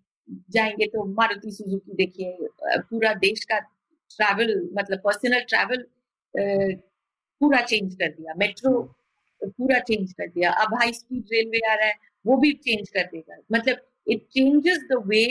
जाएँगे 0.51 0.87
तो 0.87 1.05
मारुति 1.15 1.51
सुजुकी 1.53 1.95
देखिए 1.97 2.49
पूरा 2.91 3.13
देश 3.17 3.45
का 3.45 3.59
ट्रैवल 3.59 4.53
मतलब 4.79 4.99
पर्सनल 5.05 5.41
ट्रैवल 5.49 5.85
पूरा 7.41 7.61
चेंज 7.63 7.95
कर 7.95 8.09
दिया। 8.09 8.35
मेट्रो 8.39 8.81
पूरा 9.43 9.79
चेंज 9.81 10.13
कर 10.13 10.27
दिया। 10.29 10.51
अब 10.63 10.75
हाई 10.75 10.93
स्पीड 10.93 11.25
रेलवे 11.33 11.61
आ 11.71 11.75
रहा 11.75 11.87
है 11.87 11.95
वो 12.25 12.37
भी 12.37 12.53
चेंज 12.65 12.89
कर 12.91 13.05
देगा। 13.05 13.37
मतलब 13.53 13.81
it 14.07 14.27
changes 14.33 14.79
the 14.93 15.03
way 15.07 15.25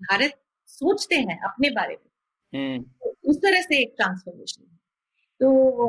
Bharat 0.00 0.38
सोचते 0.68 1.16
हैं 1.16 1.38
अपने 1.44 1.70
बारे 1.70 1.96
में। 1.96 2.82
तो 2.82 3.14
उस 3.24 3.36
तरह 3.36 3.62
से 3.62 3.80
एक 3.82 3.94
ट्रांसफॉर्मेशन 3.96 4.62
है। 4.62 4.78
तो 5.40 5.88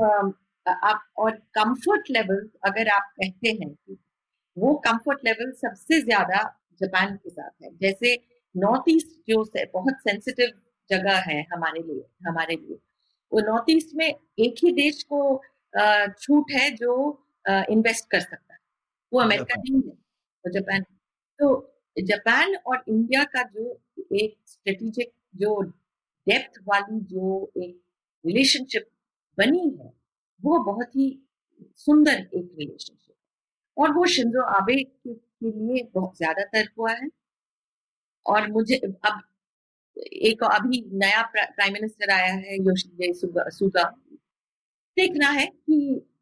आप 0.66 1.04
और 1.18 1.32
कंफर्ट 1.56 2.10
लेवल 2.10 2.50
अगर 2.66 2.90
आप 2.90 3.12
कहते 3.14 3.50
हैं 3.52 3.70
कि 3.70 3.98
वो 4.58 4.74
कंफर्ट 4.86 5.26
लेवल 5.26 5.52
सबसे 5.58 6.02
ज़्यादा 6.02 6.42
जापान 6.82 7.16
के 7.16 7.30
साथ 7.30 7.64
है। 7.64 7.70
जैसे 7.78 8.16
नॉर्थ 8.56 8.90
ईस्ट 8.90 9.18
जो 9.30 9.44
से 9.46 9.66
बहुत 9.74 10.00
सेंसिटिव 10.00 10.52
जगह 10.90 11.18
है 11.22 11.42
हमारे 11.54 11.82
लिए 11.82 12.04
हमारे 12.28 12.56
लिए 12.56 12.78
वो 13.32 13.42
नॉर्थ 13.42 13.66
ईस्ट 13.70 13.96
में 13.96 14.08
एक 14.08 14.64
ही 14.64 14.72
देश 14.74 15.04
को 15.12 15.20
छूट 16.20 16.52
है 16.52 16.70
जो 16.76 16.94
इन्वेस्ट 17.46 18.10
कर 18.12 18.20
सकता 18.20 18.54
है। 18.54 18.60
वो 19.12 19.20
अमेरिका 19.22 19.56
नहीं 19.58 19.82
है 19.82 19.90
वो 19.90 20.52
जापान। 20.52 20.82
तो 21.40 21.48
जापान 21.98 22.56
और 22.58 22.84
इंडिया 22.88 23.24
का 23.34 23.44
जो 23.46 23.80
एक 24.16 24.36
स्ट्रेटेजिक 24.48 25.12
जो 25.36 25.62
डेप्थ 25.62 26.60
वाली 26.68 27.00
जो 27.06 27.52
एक 27.58 27.82
रिलेशनशिप 28.26 28.88
बनी 29.38 29.68
है 29.80 29.92
वो 30.44 30.60
बहुत 30.64 30.96
ही 30.96 31.08
सुंदर 31.78 32.12
एक 32.12 32.52
रिलेशनशिप 32.60 33.16
और 33.78 33.94
वो 33.94 34.06
शिंजो 34.08 34.44
आबे 34.56 34.84
के, 34.84 35.14
के 35.44 35.52
लिए 35.52 35.84
बहुत 35.94 36.18
ज़्यादातर 36.18 36.68
हुआ 36.78 36.92
है। 36.94 37.08
और 38.26 38.52
मुझे 38.52 38.76
अब 38.78 39.22
एक 40.24 40.44
अभी 40.46 40.82
नया 40.96 41.22
प्राइम 41.34 41.74
मिनिस्टर 41.74 42.12
आया 42.14 42.34
है 42.36 42.58
योशिदे 42.58 43.14
सुगा 43.14 43.84
देखना 44.98 45.30
है 45.30 45.46
कि 45.46 45.78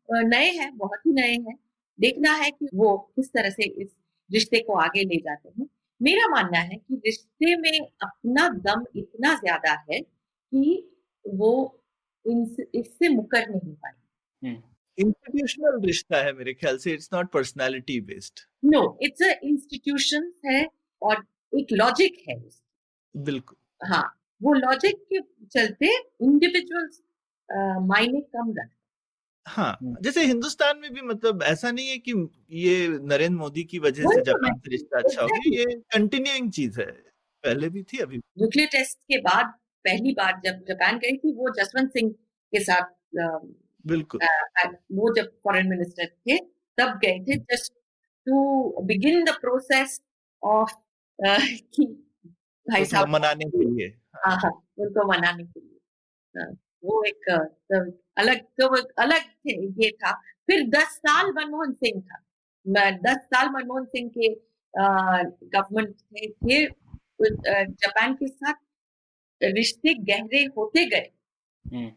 नए 0.10 0.50
हैं, 0.52 0.76
बहुत 0.78 1.00
ही 1.08 1.12
नए 1.14 1.34
हैं। 1.40 1.56
देखना 2.00 2.34
है 2.36 2.50
कि 2.52 2.68
वो 2.76 2.98
किस 3.16 3.32
तरह 3.34 3.50
से 3.50 3.66
इस 3.82 3.96
रिश्ते 4.30 4.60
को 4.62 4.74
आगे 4.80 5.04
ले 5.06 5.18
जाते 5.20 5.50
हैं। 5.52 5.68
मेरा 6.02 6.28
मानना 6.30 6.60
है 6.60 6.76
कि 6.78 7.02
रिश्ते 7.06 7.56
में 7.58 7.80
अपना 7.80 8.48
दम 8.66 8.86
इतना 8.98 9.34
ज़्यादा 9.36 9.74
है 9.92 10.00
कि 10.02 10.84
वो 11.26 11.52
इससे 12.26 13.10
मुकर 13.10 13.50
नहीं 13.50 13.74
पाए 13.76 13.94
इंस्टीट्यूशनल 15.00 15.80
रिश्ता 15.86 16.18
है 16.18 16.34
मेरे 16.34 16.54
ख्याल 16.54 16.78
से 16.78 16.92
it's 16.94 17.10
not 17.14 17.32
personality 17.32 18.00
based 18.02 18.40
no 18.66 18.82
it's 19.02 19.22
a 19.22 19.34
institution 19.44 20.32
है 20.46 20.66
और 21.02 21.24
एक 21.54 21.68
लॉजिक 21.72 22.18
है 22.30 22.36
बिल्कुल। 23.16 23.88
हाँ 23.88 24.04
वो 24.42 24.54
लॉजिक 24.54 24.98
के 25.14 25.20
चलते 25.54 25.94
इंडिविजुअल्स 26.24 27.02
मायने 27.88 28.22
कम 28.22 28.52
रखते 28.52 28.78
हाँ। 29.46 29.78
जैसे 30.02 30.24
हिंदुस्तान 30.26 30.78
में 30.78 30.94
भी 30.94 31.02
मतलब 31.02 31.44
ऐसा 31.44 31.72
नहीं 31.72 31.88
है 31.88 31.98
कि 31.98 32.14
ये 32.52 32.88
नरेंद्र 32.88 33.38
मोदी 33.38 33.64
की 33.64 33.80
वजह 33.80 34.04
से 34.04 34.22
जापान 34.22 34.58
से 34.60 34.72
रिश्ता 34.72 35.00
अच्छा 35.00 35.22
हो 35.22 35.28
गया 35.28 35.60
ये 35.60 35.76
कंटिन्यूइंग 35.94 36.52
चीज़ 36.52 36.80
है। 36.80 36.86
पहले 37.44 37.70
भी 37.70 37.84
थी 37.84 37.98
अभी 37.98 38.18
न्यूक्लियर 38.18 38.68
टेस्ट 38.68 38.98
के 39.00 39.18
बाद 39.22 39.54
पहली 39.86 40.14
बार 40.14 40.40
जब 40.46 40.64
जापान 40.68 41.00
गई 41.00 41.18
थी 41.18 41.34
वो 41.34 41.50
जसवंत 41.50 41.92
सिंह 41.92 42.12
के 42.54 42.60
साथ 42.60 42.92
बिल्कुल। 43.86 44.22
वो 44.94 45.14
जब 45.16 45.32
फॉरेन 45.44 45.68
मिनिस्टर 45.70 46.06
थे 46.06 46.38
तब 46.78 46.98
गए 47.04 47.20
थे 47.20 47.36
just 47.52 47.74
to 48.28 48.84
begin 48.84 49.24
the 49.26 49.36
process 49.42 50.02
of 50.44 50.74
भाई 51.20 52.86
साहब 52.86 53.08
मनाने 53.10 53.46
के 53.50 53.64
लिए। 53.66 53.88
हाँ 54.18 54.36
हाँ 54.36 54.52
उनको 54.80 55.08
मनाने 55.08 55.44
के 55.44 55.60
लिए। 55.60 56.46
वो 56.84 57.04
एक 57.04 57.30
अलग 58.18 58.42
तो 58.60 58.68
अलग 59.02 59.22
थे 59.22 59.56
ये 59.84 59.90
था। 59.94 60.12
फिर 60.48 60.68
दस 60.70 60.96
साल 60.98 61.32
मनमोहन 61.34 61.74
सिंह 61.74 62.02
था। 62.02 62.90
दस 63.06 63.18
साल 63.26 63.50
मनमोहन 63.50 63.86
सिंह 63.86 64.10
के 64.18 64.30
गवर्नमेंट 64.74 65.96
थे, 65.96 66.28
थे 66.30 66.66
जापान 67.66 68.14
के 68.14 68.28
साथ 68.28 68.54
रिश्ते 69.42 69.94
गहरे 70.06 70.44
होते 70.58 70.86
गए। 70.86 71.10
हम्म। 71.66 71.92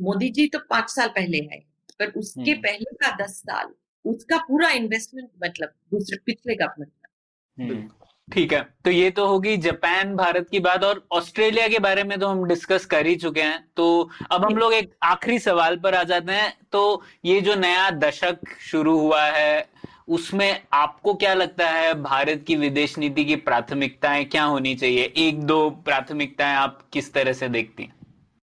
मोदी 0.00 0.28
जी 0.28 0.46
तो 0.46 0.58
पाँच 0.70 0.90
साल 0.90 1.08
पहले 1.08 1.38
आए 1.46 1.62
पर 2.00 2.12
उसके 2.12 2.50
हम्म। 2.50 2.62
पहले 2.62 2.94
का 2.96 3.16
दस 3.16 3.36
साल 3.40 3.74
उसका 4.04 4.38
पूरा 4.38 4.70
इन्वेस्टमेंट 4.72 5.28
मतलब 5.44 5.68
दूसरे 5.92 6.18
पिछले 6.26 6.54
गवर्नमेंट 6.54 6.90
का। 6.92 7.64
हम्म। 7.64 7.88
ठीक 8.28 8.52
है 8.52 8.60
तो 8.84 8.90
ये 8.90 9.10
तो 9.10 9.26
होगी 9.26 9.56
जापान 9.56 10.14
भारत 10.16 10.48
की 10.50 10.60
बात 10.60 10.84
और 10.84 11.06
ऑस्ट्रेलिया 11.12 11.66
के 11.68 11.78
बारे 11.78 12.04
में 12.04 12.18
तो 12.18 12.28
हम 12.28 12.44
डिस्कस 12.44 12.86
कर 12.86 13.06
ही 13.06 13.14
चुके 13.16 13.42
हैं। 13.42 13.64
तो 13.76 14.10
अब 14.32 14.44
हम 14.44 14.56
लोग 14.56 14.74
एक 14.74 14.94
आखिरी 15.04 15.38
सवाल 15.38 15.76
पर 15.76 15.94
आ 15.94 16.02
जाते 16.02 16.32
हैं। 16.32 16.52
तो 16.72 17.02
ये 17.24 17.40
जो 17.40 17.54
नया 17.54 17.90
दशक 17.92 18.54
शुरू 18.62 18.98
हुआ 18.98 19.22
है 19.22 19.66
उसमें 20.08 20.62
आपको 20.72 21.14
क्या 21.14 21.34
लगता 21.34 21.68
है 21.70 21.94
भारत 22.02 22.44
की 22.46 22.56
विदेश 22.56 22.96
नीति 22.98 23.24
की 23.24 23.36
प्राथमिकताएँ 23.38 24.24
क्या 24.24 24.44
होनी 24.44 24.74
चाहिए? 24.74 25.12
एक 25.18 25.42
दो 25.42 25.68
प्राथमिकताएँ 25.84 26.56
आप 26.56 26.82
किस 26.92 27.12
तरह 27.12 27.32
से 27.32 27.48
देखती 27.48 27.82
हैं? 27.82 27.94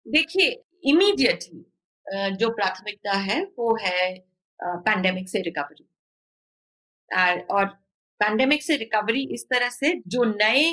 देखिए 0.06 0.50
इमीडिएटली 0.84 1.64
जो 2.36 2.48
प्राथमिकता 2.50 3.12
है, 3.12 3.42
वो 3.58 3.76
है 3.82 4.14
पैंडेमिक 4.60 5.28
से 5.28 5.40
रिकवरी 5.42 5.86
और 7.50 7.66
पैंडेमिक 8.20 8.62
से 8.62 8.76
रिकवरी 8.76 9.22
इस 9.34 9.44
तरह 9.50 9.68
से 9.70 9.92
जो 10.06 10.24
नए 10.26 10.70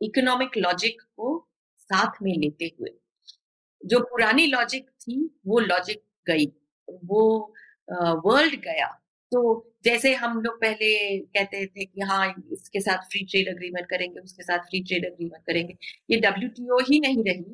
इकोनॉमिक 0.00 0.56
लॉजिक 0.56 1.00
को 1.16 1.38
साथ 1.80 2.22
में 2.22 2.32
लेते 2.34 2.70
हुए, 2.78 2.90
जो 3.82 4.00
पुरानी 4.02 4.46
लॉजिक 4.46 4.88
थी, 4.90 5.18
वो 5.46 5.58
लॉजिक 5.60 6.02
गई, 6.26 6.46
वो 7.04 7.54
वर्ल्ड 8.26 8.54
गया 8.62 8.86
तो 9.32 9.40
जैसे 9.84 10.14
हम 10.14 10.40
लोग 10.42 10.60
पहले 10.60 11.18
कहते 11.18 11.64
थे 11.66 11.84
कि 11.84 12.00
हाँ 12.02 12.26
इसके 12.52 12.80
साथ 12.80 13.04
फ्री 13.10 13.24
ट्रेड 13.24 13.48
अग्रीमेंट 13.48 13.86
करेंगे, 13.90 14.20
उसके 14.20 14.42
साथ 14.42 14.58
फ्री 14.60 14.80
ट्रेड 14.82 15.06
अग्रीमेंट 15.06 15.44
करेंगे, 15.46 15.76
ये 16.10 16.16
डब्ल्यूटीओ 16.20 16.78
ही 16.90 17.00
नहीं 17.00 17.24
रही। 17.24 17.44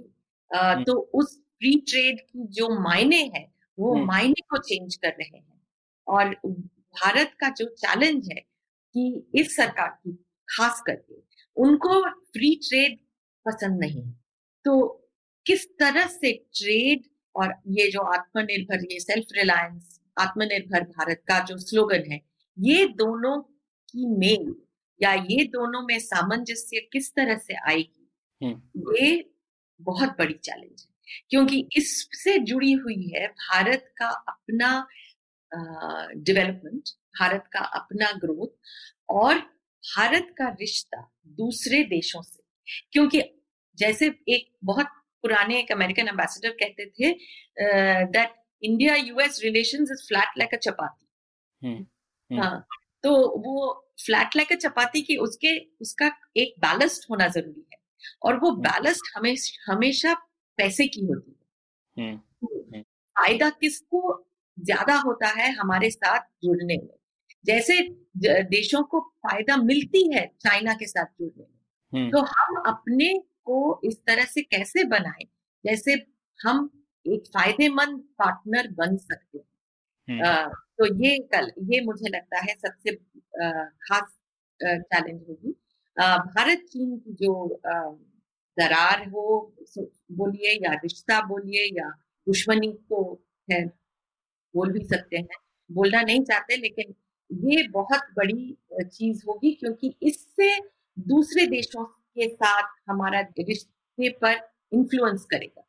तो 0.55 0.99
उस 1.15 1.39
फ्री 1.39 1.75
ट्रेड 1.81 2.21
की 2.21 2.47
जो 2.47 2.69
मायने 2.81 3.23
है 3.35 3.53
वो। 3.79 3.95
मायने 3.95 4.41
को 4.51 4.59
चेंज 4.59 4.97
कर 4.97 5.09
रहे 5.09 5.39
हैं 5.39 5.61
और 6.07 6.35
भारत 7.01 7.33
का 7.41 7.49
जो 7.49 7.65
चैलेंज 7.65 8.29
है 8.33 8.41
कि 8.95 9.27
इस 9.35 9.57
सरकार 9.57 9.89
की 9.89 10.13
खास 10.49 10.83
करके 10.87 11.15
उनको 11.57 12.11
फ्री 12.11 12.55
ट्रेड 12.69 12.99
पसंद 13.47 13.81
नहीं 13.81 14.03
है 14.03 14.13
तो 14.65 14.87
किस 15.47 15.67
तरह 15.79 16.07
से 16.07 16.33
ट्रेड 16.33 17.05
और 17.37 17.55
ये 17.69 17.91
जो 17.91 18.01
आत्मनिर्भर 18.01 18.85
ये 18.93 19.01
सेल्फ 19.01 19.27
रिलायंस 19.33 20.01
आत्मनिर्भर 20.19 20.83
भारत 20.83 21.23
का 21.29 21.39
जो 21.45 21.59
स्लोगन 21.59 22.11
है 22.13 22.21
ये 22.59 22.87
दोनों 22.89 23.41
की 23.89 24.07
मेल 24.07 24.55
या 25.03 25.13
ये 25.13 25.45
दोनों 25.45 25.83
में 25.83 25.99
सामंजस्य 25.99 26.81
किस 26.93 27.11
तरह 27.15 27.37
से 27.37 27.55
आएगी। 27.55 28.09
ये 28.97 29.36
बहुत 29.81 30.17
बड़ी 30.19 30.35
चैलेंज 30.35 30.87
है। 30.89 30.95
क्योंकि 31.31 31.69
इससे 31.77 32.39
जुड़ी 32.39 32.73
हुई 32.73 33.09
है 33.15 33.27
भारत 33.29 33.93
का 33.99 34.09
अपना 34.29 34.87
डेवलपमेंट 35.53 36.89
भारत 37.21 37.45
का 37.53 37.61
अपना 37.61 38.11
ग्रोथ 38.13 38.49
और 39.09 39.39
भारत 39.85 40.35
का 40.39 40.49
रिश्ता 40.61 41.01
दूसरे 41.39 41.83
देशों 41.85 42.23
से। 42.23 42.43
क्योंकि 42.93 43.23
जैसे 43.79 44.07
एक 44.29 44.51
बहुत 44.65 44.87
पुराने 45.25 45.59
एक 45.59 45.73
अमेरिकन 45.73 46.09
एम्बेसडर 46.09 46.51
कहते 46.63 46.87
थे 46.91 47.13
that 48.13 48.35
India 48.63 48.95
US 48.95 49.41
relation 49.45 49.83
is 49.83 50.07
flat 50.09 50.39
like 50.39 50.55
a 50.55 50.59
chapati 50.59 51.07
hmm, 51.63 52.41
हाँ 52.41 52.67
तो 53.03 53.13
वो 53.39 53.73
फ्लैट 54.07 54.37
लाइक 54.37 54.53
अ 54.53 54.57
चपाती 54.57 55.03
की 55.03 55.17
उसके 55.17 55.59
उसका 55.81 56.11
एक 56.37 56.55
बैलेंस्ड 56.61 57.07
होना 57.11 57.29
ज़रूरी 57.29 57.66
और 58.23 58.39
वो 58.41 58.51
बैलेंस्ड 58.61 59.17
हमेशा 59.17 59.73
हमेशा 59.73 60.15
पैसे 60.59 60.87
की 60.87 61.05
होती 61.07 61.37
है। 61.97 62.05
हम्म, 62.05 62.81
फ़ायदा 62.81 63.49
किसको 63.51 64.01
ज़्यादा 64.59 64.95
होता 64.99 65.29
है 65.33 65.51
हमारे 65.53 65.91
साथ 65.91 66.21
जुड़ने 66.45 66.77
में? 66.77 66.97
जैसे 67.45 67.81
देशों 68.51 68.83
को 68.83 69.01
फ़ायदा 69.23 69.57
मिलती 69.57 70.03
है 70.15 70.27
चाइना 70.41 70.75
के 70.75 70.87
साथ 70.87 71.07
जुड़ने 71.21 71.45
में 71.45 71.55
हम्म। 71.93 72.11
तो 72.11 72.21
हम 72.27 72.63
अपने 72.67 73.13
को 73.45 73.81
इस 73.85 73.97
तरह 74.07 74.25
से 74.25 74.43
कैसे 74.43 74.85
बनाए? 74.85 75.25
जैसे 75.65 75.93
हम 76.41 76.71
एक 77.07 77.27
फ़ायदेमंद 77.27 77.99
पार्टनर 78.19 78.69
बन 78.73 78.97
सकते 78.97 79.39
हैं। 79.39 80.25
हम्म। 80.25 80.55
तो 80.79 80.87
ये 81.05 81.19
कल 81.35 81.51
ये 81.71 81.81
मुझे 81.81 82.09
लगता 82.09 82.41
है 82.41 82.55
सबसे 82.57 82.95
खास 83.85 84.17
चैलेंज 84.61 85.21
होगी। 85.29 85.55
भारत 85.97 86.65
चीन 86.71 86.97
की 86.97 87.13
जो 87.15 87.61
दरार 88.57 89.09
हो 89.09 89.25
बोलिए 90.13 90.53
या 90.57 90.73
रिश्ता 90.75 91.21
बोलिए 91.27 91.65
या 91.73 91.89
दुश्मनी 92.27 92.73
को 92.89 93.03
है 93.49 93.65
बोल 94.55 94.73
भी 94.73 94.85
सकते 94.87 95.17
हैं 95.17 95.39
बोलना 95.71 96.01
नहीं 96.03 96.23
चाहते 96.23 96.57
लेकिन 96.57 96.95
ये 97.31 97.67
बहुत 97.71 98.11
बड़ी 98.17 98.57
चीज़ 98.85 99.23
होगी 99.29 99.53
क्योंकि 99.55 99.95
इससे 100.03 100.57
दूसरे 100.97 101.47
देशों 101.47 101.85
के 101.85 102.29
साथ 102.29 102.69
हमारा 102.89 103.21
रिश्ते 103.41 104.09
पर 104.17 104.41
इन्फ्लुएंस 104.73 105.25
करेगा 105.25 105.63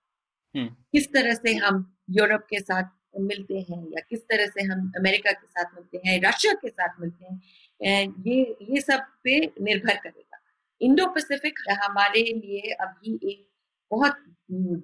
हम्म। 0.56 0.68
किस 0.92 1.12
तरह 1.14 1.34
से 1.36 1.54
हम 1.56 1.86
यूरोप 2.10 2.46
के 2.50 2.60
साथ 2.60 2.96
मिलते 3.22 3.60
हैं 3.62 3.82
या 3.88 4.02
किस 4.10 4.20
तरह 4.22 4.46
से 4.48 4.64
हम 4.64 4.92
अमेरिका 4.98 5.32
के 5.32 5.48
साथ 5.48 5.76
मिलते 5.76 6.02
हैं 6.06 6.20
रशिया 6.22 6.54
के 6.56 6.70
साथ 6.70 7.00
मिलते 7.02 7.26
हैं 7.26 7.40
ये 7.82 8.42
ये 8.64 8.82
सब 8.82 9.06
पे 9.24 9.40
निर्भर 9.40 9.96
करेगा। 9.96 10.40
इंडो 10.82 11.06
पैसिफिक 11.08 11.60
हमारे 11.84 12.22
लिए 12.24 12.72
अभी 12.72 13.20
एक 13.24 13.46
बहुत 13.92 14.24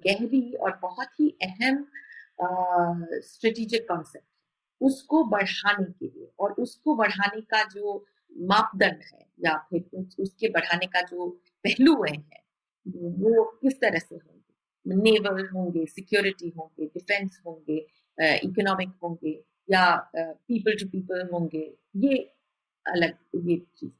गहरी 0.06 0.52
और 0.54 0.78
बहुत 0.82 1.20
ही 1.20 1.28
अहम 1.42 1.86
स्ट्रेटेजिक 3.22 3.86
कॉन्सेप्ट 3.88 4.26
उसको 4.80 5.22
बढ़ाने 5.24 5.84
के 5.84 6.06
लिए 6.06 6.28
और 6.38 6.52
उसको 6.58 6.94
बढ़ाने 6.96 7.40
का 7.42 7.62
जो 7.64 8.04
मापदंड 8.36 9.02
है 9.04 9.26
या 9.40 9.56
फिर 9.70 10.04
उसके 10.20 10.48
बढ़ाने 10.48 10.86
का 10.86 11.00
जो 11.02 11.28
पहलू 11.64 12.02
है, 12.04 12.16
वो 12.86 13.44
किस 13.62 13.80
तरह 13.80 13.98
से 13.98 14.14
होंगे? 14.14 14.40
नेवल 14.86 15.46
होंगे, 15.48 15.84
सिक्योरिटी 15.86 16.52
होंगे, 16.58 16.86
डिफेंस 16.86 17.40
होंगे 17.46 17.76
इकोनॉमिक 18.18 18.92
होंगे 19.02 19.38
या 19.68 19.84
पीपल 20.16 20.76
टू 20.76 20.88
पीपल 20.88 21.28
होंगे, 21.32 21.64
ये 21.96 22.30
अलग 22.86 23.14
ये 23.48 23.56
चीज़। 23.78 23.92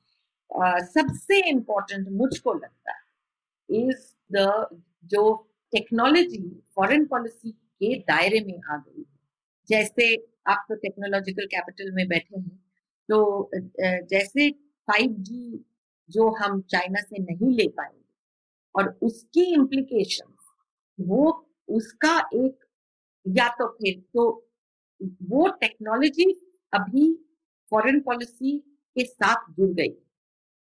सबसे 0.86 1.39
इम्पोर्टेंट 1.51 2.09
मुझको 2.12 2.52
लगता 2.55 2.93
है 2.93 3.82
इज़ 3.82 4.05
द 4.32 4.78
जो 5.12 5.23
टेक्नोलॉजी 5.73 6.43
फॉरेन 6.77 7.05
पॉलिसी 7.06 7.51
के 7.52 7.94
दायरे 8.01 8.40
में 8.47 8.61
आ 8.73 8.77
गई 8.78 9.01
है। 9.01 9.05
जैसे 9.69 10.15
आप 10.48 10.66
तो 10.69 10.74
टेक्नोलॉजिकल 10.77 11.47
कैपिटल 11.55 11.90
में 11.94 12.06
बैठे 12.09 12.39
हैं 12.39 12.59
तो 13.09 13.51
जैसे 14.11 14.51
5G 14.89 15.59
जो 16.11 16.28
हम 16.36 16.61
चाइना 16.70 17.01
से 17.02 17.23
नहीं 17.23 17.55
ले 17.56 17.66
पाएँगे 17.78 18.02
और 18.74 18.89
उसकी 19.02 19.43
इम्प्लीकेशन 19.55 20.32
वो 20.98 21.31
उसका 21.69 22.19
एक, 22.35 22.56
या 23.27 23.48
तो 23.59 23.66
फिर 23.70 24.01
तो 24.15 24.24
वो 25.31 25.48
टेक्नोलॉजी 25.61 26.24
अभी 26.73 27.06
फॉरेन 27.73 28.01
पॉलिसी 28.01 28.52
के 28.98 29.04
साथ 29.04 29.50
जुड़ 29.50 29.70
गई। 29.70 29.94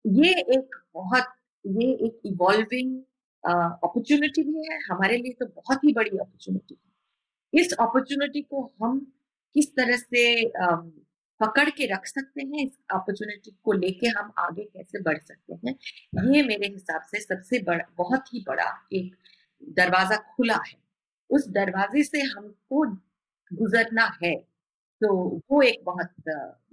ये 0.04 0.30
एक 0.56 0.76
बहुत, 0.94 1.26
ये 1.64 1.90
एक 2.06 2.20
इवॉल्विंग 2.26 3.00
अपॉर्चुनिटी 3.44 4.42
भी 4.42 4.66
है। 4.68 4.78
हमारे 4.82 5.16
लिए 5.16 5.32
तो 5.32 5.46
बहुत 5.46 5.84
ही 5.84 5.92
बड़ी 5.92 6.10
अपॉर्चुनिटी 6.10 6.74
है। 6.74 7.60
इस 7.60 7.72
अपॉर्चुनिटी 7.72 8.42
को 8.42 8.62
हम 8.82 8.98
किस 9.54 9.70
तरह 9.76 9.96
से 9.96 10.22
पकड़ 11.40 11.68
के 11.70 11.86
रख 11.86 12.06
सकते 12.06 12.42
हैं? 12.42 12.64
इस 12.66 12.78
अपॉर्चुनिटी 12.90 13.50
को 13.64 13.72
लेके 13.72 14.08
हम 14.08 14.32
आगे 14.38 14.64
कैसे 14.64 15.00
बढ़ 15.02 15.18
सकते 15.18 15.54
हैं? 15.54 15.74
ये 16.34 16.42
मेरे 16.42 16.66
हिसाब 16.66 17.02
से 17.02 17.20
सबसे 17.20 17.58
बड़ा, 17.62 17.84
बहुत 17.96 18.34
ही 18.34 18.44
बड़ा 18.48 18.70
एक 18.92 19.16
दरवाज़ा 19.62 20.16
खुला 20.36 20.58
है। 20.68 20.78
उस 21.30 21.48
दरवाजे 21.48 22.02
से 22.04 22.20
हमको 22.20 22.84
गुजरना 23.50 24.06
है। 24.22 24.34
तो 25.00 25.14
वो 25.50 25.62
एक 25.62 25.82
बहुत 25.84 26.12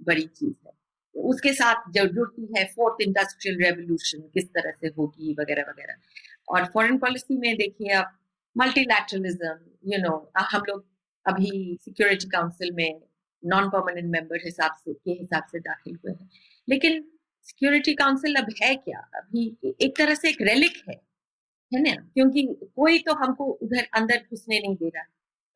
बड़ी 0.02 0.26
चीज़ 0.26 0.54
है। 0.66 0.72
उसके 1.14 1.52
साथ 1.52 1.90
जुड़ती 1.90 2.48
है 2.58 2.64
फोर्थ 2.66 3.02
इंडस्ट्रियल 3.02 3.58
रेवोल्यूशन 3.58 4.20
किस 4.34 4.48
तरह 4.48 4.70
से 4.70 4.88
होगी, 4.88 5.34
वगैरह 5.40 5.62
वगैरह। 5.62 5.94
और 6.48 6.64
फॉरेन 6.64 6.98
पॉलिसी 6.98 7.36
में 7.36 7.56
देखिए 7.56 7.92
आप 7.92 8.18
मल्टीलैटरलिज्म 8.56 9.92
यू 9.92 9.98
नो 9.98 10.32
हम 10.38 10.62
लोग 10.68 10.84
अभी 11.26 11.78
सिक्योरिटी 11.82 12.28
काउंसिल 12.28 12.72
में 12.72 13.00
नॉन 13.44 13.68
परमानेंट 13.68 14.10
मेंबर 14.10 14.36
हिसाब 14.44 14.76
से, 14.84 14.92
के 14.94 15.10
हिसाब 15.10 15.44
से 15.52 15.58
दाखिल 15.58 15.94
हुए 15.94 16.12
हैं। 16.12 16.30
लेकिन 16.68 17.04
सिक्योरिटी 17.42 17.94
काउंसिल 17.94 18.34
अब 18.34 18.46
है 18.62 18.74
क्या? 18.76 18.98
अभी 19.14 19.56
एक 19.80 19.96
तरह 19.98 20.14
से 20.14 20.28
एक 20.28 20.42
रेलिक 20.42 20.82
है 20.88 21.00
है 21.74 21.80
ना? 21.82 21.94
क्योंकि 22.14 22.42
कोई 22.76 22.98
तो 22.98 23.14
हमको 23.14 23.44
उधर 23.44 23.88
अंदर 23.94 24.16
घुसने 24.30 24.58
नहीं 24.58 24.76
दे 24.76 24.88
रहा। 24.88 25.04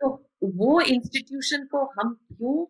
तो 0.00 0.30
वो 0.44 0.80
इंस्टीट्यूशन 0.80 1.64
को 1.66 1.84
हम 1.84 2.14
क्यों 2.14 2.66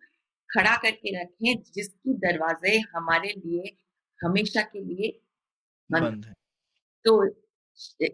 खड़ा 0.54 0.76
करके 0.76 1.10
रखें 1.14 1.62
जिसकी 1.74 2.14
दरवाजे 2.20 2.78
हमारे 2.94 3.32
लिए 3.36 3.76
हमेशा 4.20 4.62
के 4.62 4.80
लिए 4.80 5.08
बंद 5.90 6.24
है। 6.24 6.32
तो 7.04 7.24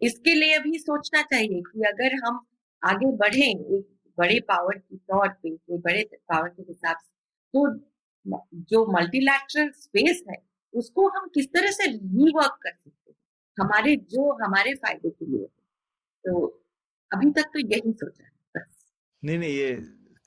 इसके 0.03 0.35
लिए 0.35 0.59
भी 0.59 0.79
सोचना 0.79 1.23
चाहिए 1.23 1.61
कि 1.63 1.83
अगर 1.89 2.15
हम 2.25 2.41
आगे 2.83 3.11
बढ़े 3.17 3.51
एक 3.77 3.87
बड़े 4.19 4.39
पावर 4.41 4.79
के 4.79 4.97
तौर 4.97 5.29
पे 5.43 5.57
बड़े 5.79 6.03
पावर 6.29 6.49
के 6.49 6.63
हिसाब 6.63 6.97
से 6.97 7.09
तो 7.55 7.69
जो 8.71 8.85
मल्टीलैटरल 8.93 9.71
स्पेस 9.77 10.23
है 10.31 10.37
उसको 10.75 11.09
हम 11.09 11.29
किस 11.35 11.47
तरह 11.53 11.71
से 11.71 11.87
रीवर्क 11.87 12.59
कर 12.63 12.71
सकते 12.71 13.11
हैं? 13.11 13.17
हमारे 13.59 13.95
जो 14.11 14.33
हमारे 14.45 14.75
फ़ायदे 14.75 15.11
के 15.11 15.27
लिए। 15.27 15.47
तो 16.25 16.47
अभी 17.11 17.31
तक 17.33 17.51
तो 17.55 17.59
यही 17.61 17.93
सोचा 17.93 18.25
है 18.25 18.31
बस। 18.57 18.85
नहीं 19.23 19.39
नहीं 19.39 19.53
ये 19.53 19.73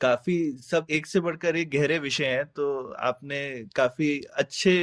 काफ़ी 0.03 0.35
सब 0.61 0.88
एक 0.91 1.05
से 1.07 1.19
बढ़कर 1.19 1.55
एक 1.55 1.69
गहरे 1.69 1.99
विषय 1.99 2.25
हैं 2.25 2.45
तो 2.45 2.65
आपने 3.01 3.39
काफ़ी 3.75 4.09
अच्छे 4.35 4.73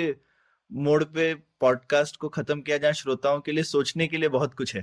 मोड 0.70 1.05
पे 1.05 1.34
पॉडकास्ट 1.60 2.16
को 2.16 2.28
खत्म 2.28 2.60
किया 2.60 2.78
जहाँ 2.78 2.92
श्रोताओं 2.92 3.40
के 3.40 3.52
लिए 3.52 3.64
सोचने 3.64 4.06
के 4.09 4.16
लिए 4.16 4.28
बहुत 4.28 4.55
कुछ 4.55 4.76
है। 4.76 4.82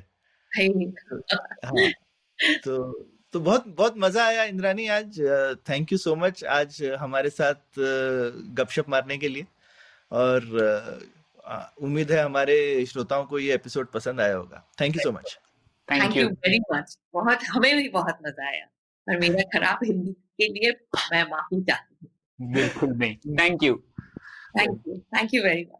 हाँ, 1.65 1.89
तो 2.63 3.07
तो 3.33 3.39
बहुत 3.39 3.67
बहुत 3.67 3.95
मज़ा 3.97 4.25
आया 4.25 4.43
इंद्रानी 4.43 4.87
आज। 4.87 5.19
थैंक 5.69 5.91
यू 5.91 5.97
सो 5.97 6.15
मच 6.15 6.43
आज 6.43 6.81
हमारे 6.99 7.29
साथ 7.29 7.79
गपशप 7.79 8.89
मारने 8.89 9.17
के 9.17 9.27
लिए। 9.27 9.45
और 10.11 10.41
उम्मीद 11.81 12.11
है 12.11 12.23
हमारे 12.23 12.85
श्रोताओं 12.85 13.25
को 13.25 13.39
ये 13.39 13.53
एपिसोड 13.55 13.91
पसंद 13.91 14.21
आया 14.21 14.35
होगा। 14.35 14.63
Thank 14.81 14.95
you 14.95 15.01
so 15.03 15.11
much 15.11 15.37
thank 15.87 16.17
you 16.17 16.27
very 16.27 16.59
much 16.73 16.97
बहुत 17.13 17.43
हमें 17.49 17.75
भी 17.77 17.89
बहुत 17.89 18.19
मज़ा 18.25 18.47
आया। 18.47 18.65
और 19.07 19.19
मेरा 19.19 19.43
खराब 19.53 19.79
हिंदी 19.85 20.11
के 20.11 20.47
लिए 20.53 20.71
मैं 21.11 21.23
माफ़ी 21.23 21.61
चाहती 21.61 21.95
हूँ। 22.01 22.53
बिल्कुल 22.53 22.89
नहीं। 22.89 23.15
Thank 23.37 23.63
you 23.63 23.75
thank 24.57 24.81
you 24.87 24.97
thank 25.15 25.33
you 25.33 25.43
very 25.43 25.61
much 25.63 25.79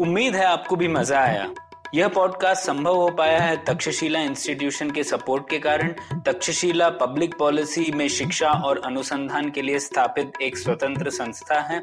उम्मीद 0.00 0.34
है 0.36 0.44
आपको 0.44 0.76
भी 0.76 0.88
मज़ा 0.88 1.20
आया। 1.20 1.48
यह 1.94 2.08
पॉडकास्ट 2.08 2.62
संभव 2.62 2.96
हो 2.96 3.08
पाया 3.10 3.38
है 3.40 3.56
तक्षशिला 3.64 4.20
इंस्टीट्यूशन 4.20 4.90
के 4.90 5.04
सपोर्ट 5.04 5.48
के 5.50 5.58
कारण। 5.58 5.92
तक्षशिला 6.26 6.88
पब्लिक 7.00 7.34
पॉलिसी 7.38 7.90
में 7.92 8.08
शिक्षा 8.08 8.50
और 8.64 8.80
अनुसंधान 8.86 9.50
के 9.50 9.62
लिए 9.62 9.78
स्थापित 9.78 10.40
एक 10.42 10.58
स्वतंत्र 10.58 11.10
संस्था 11.10 11.60
है। 11.62 11.82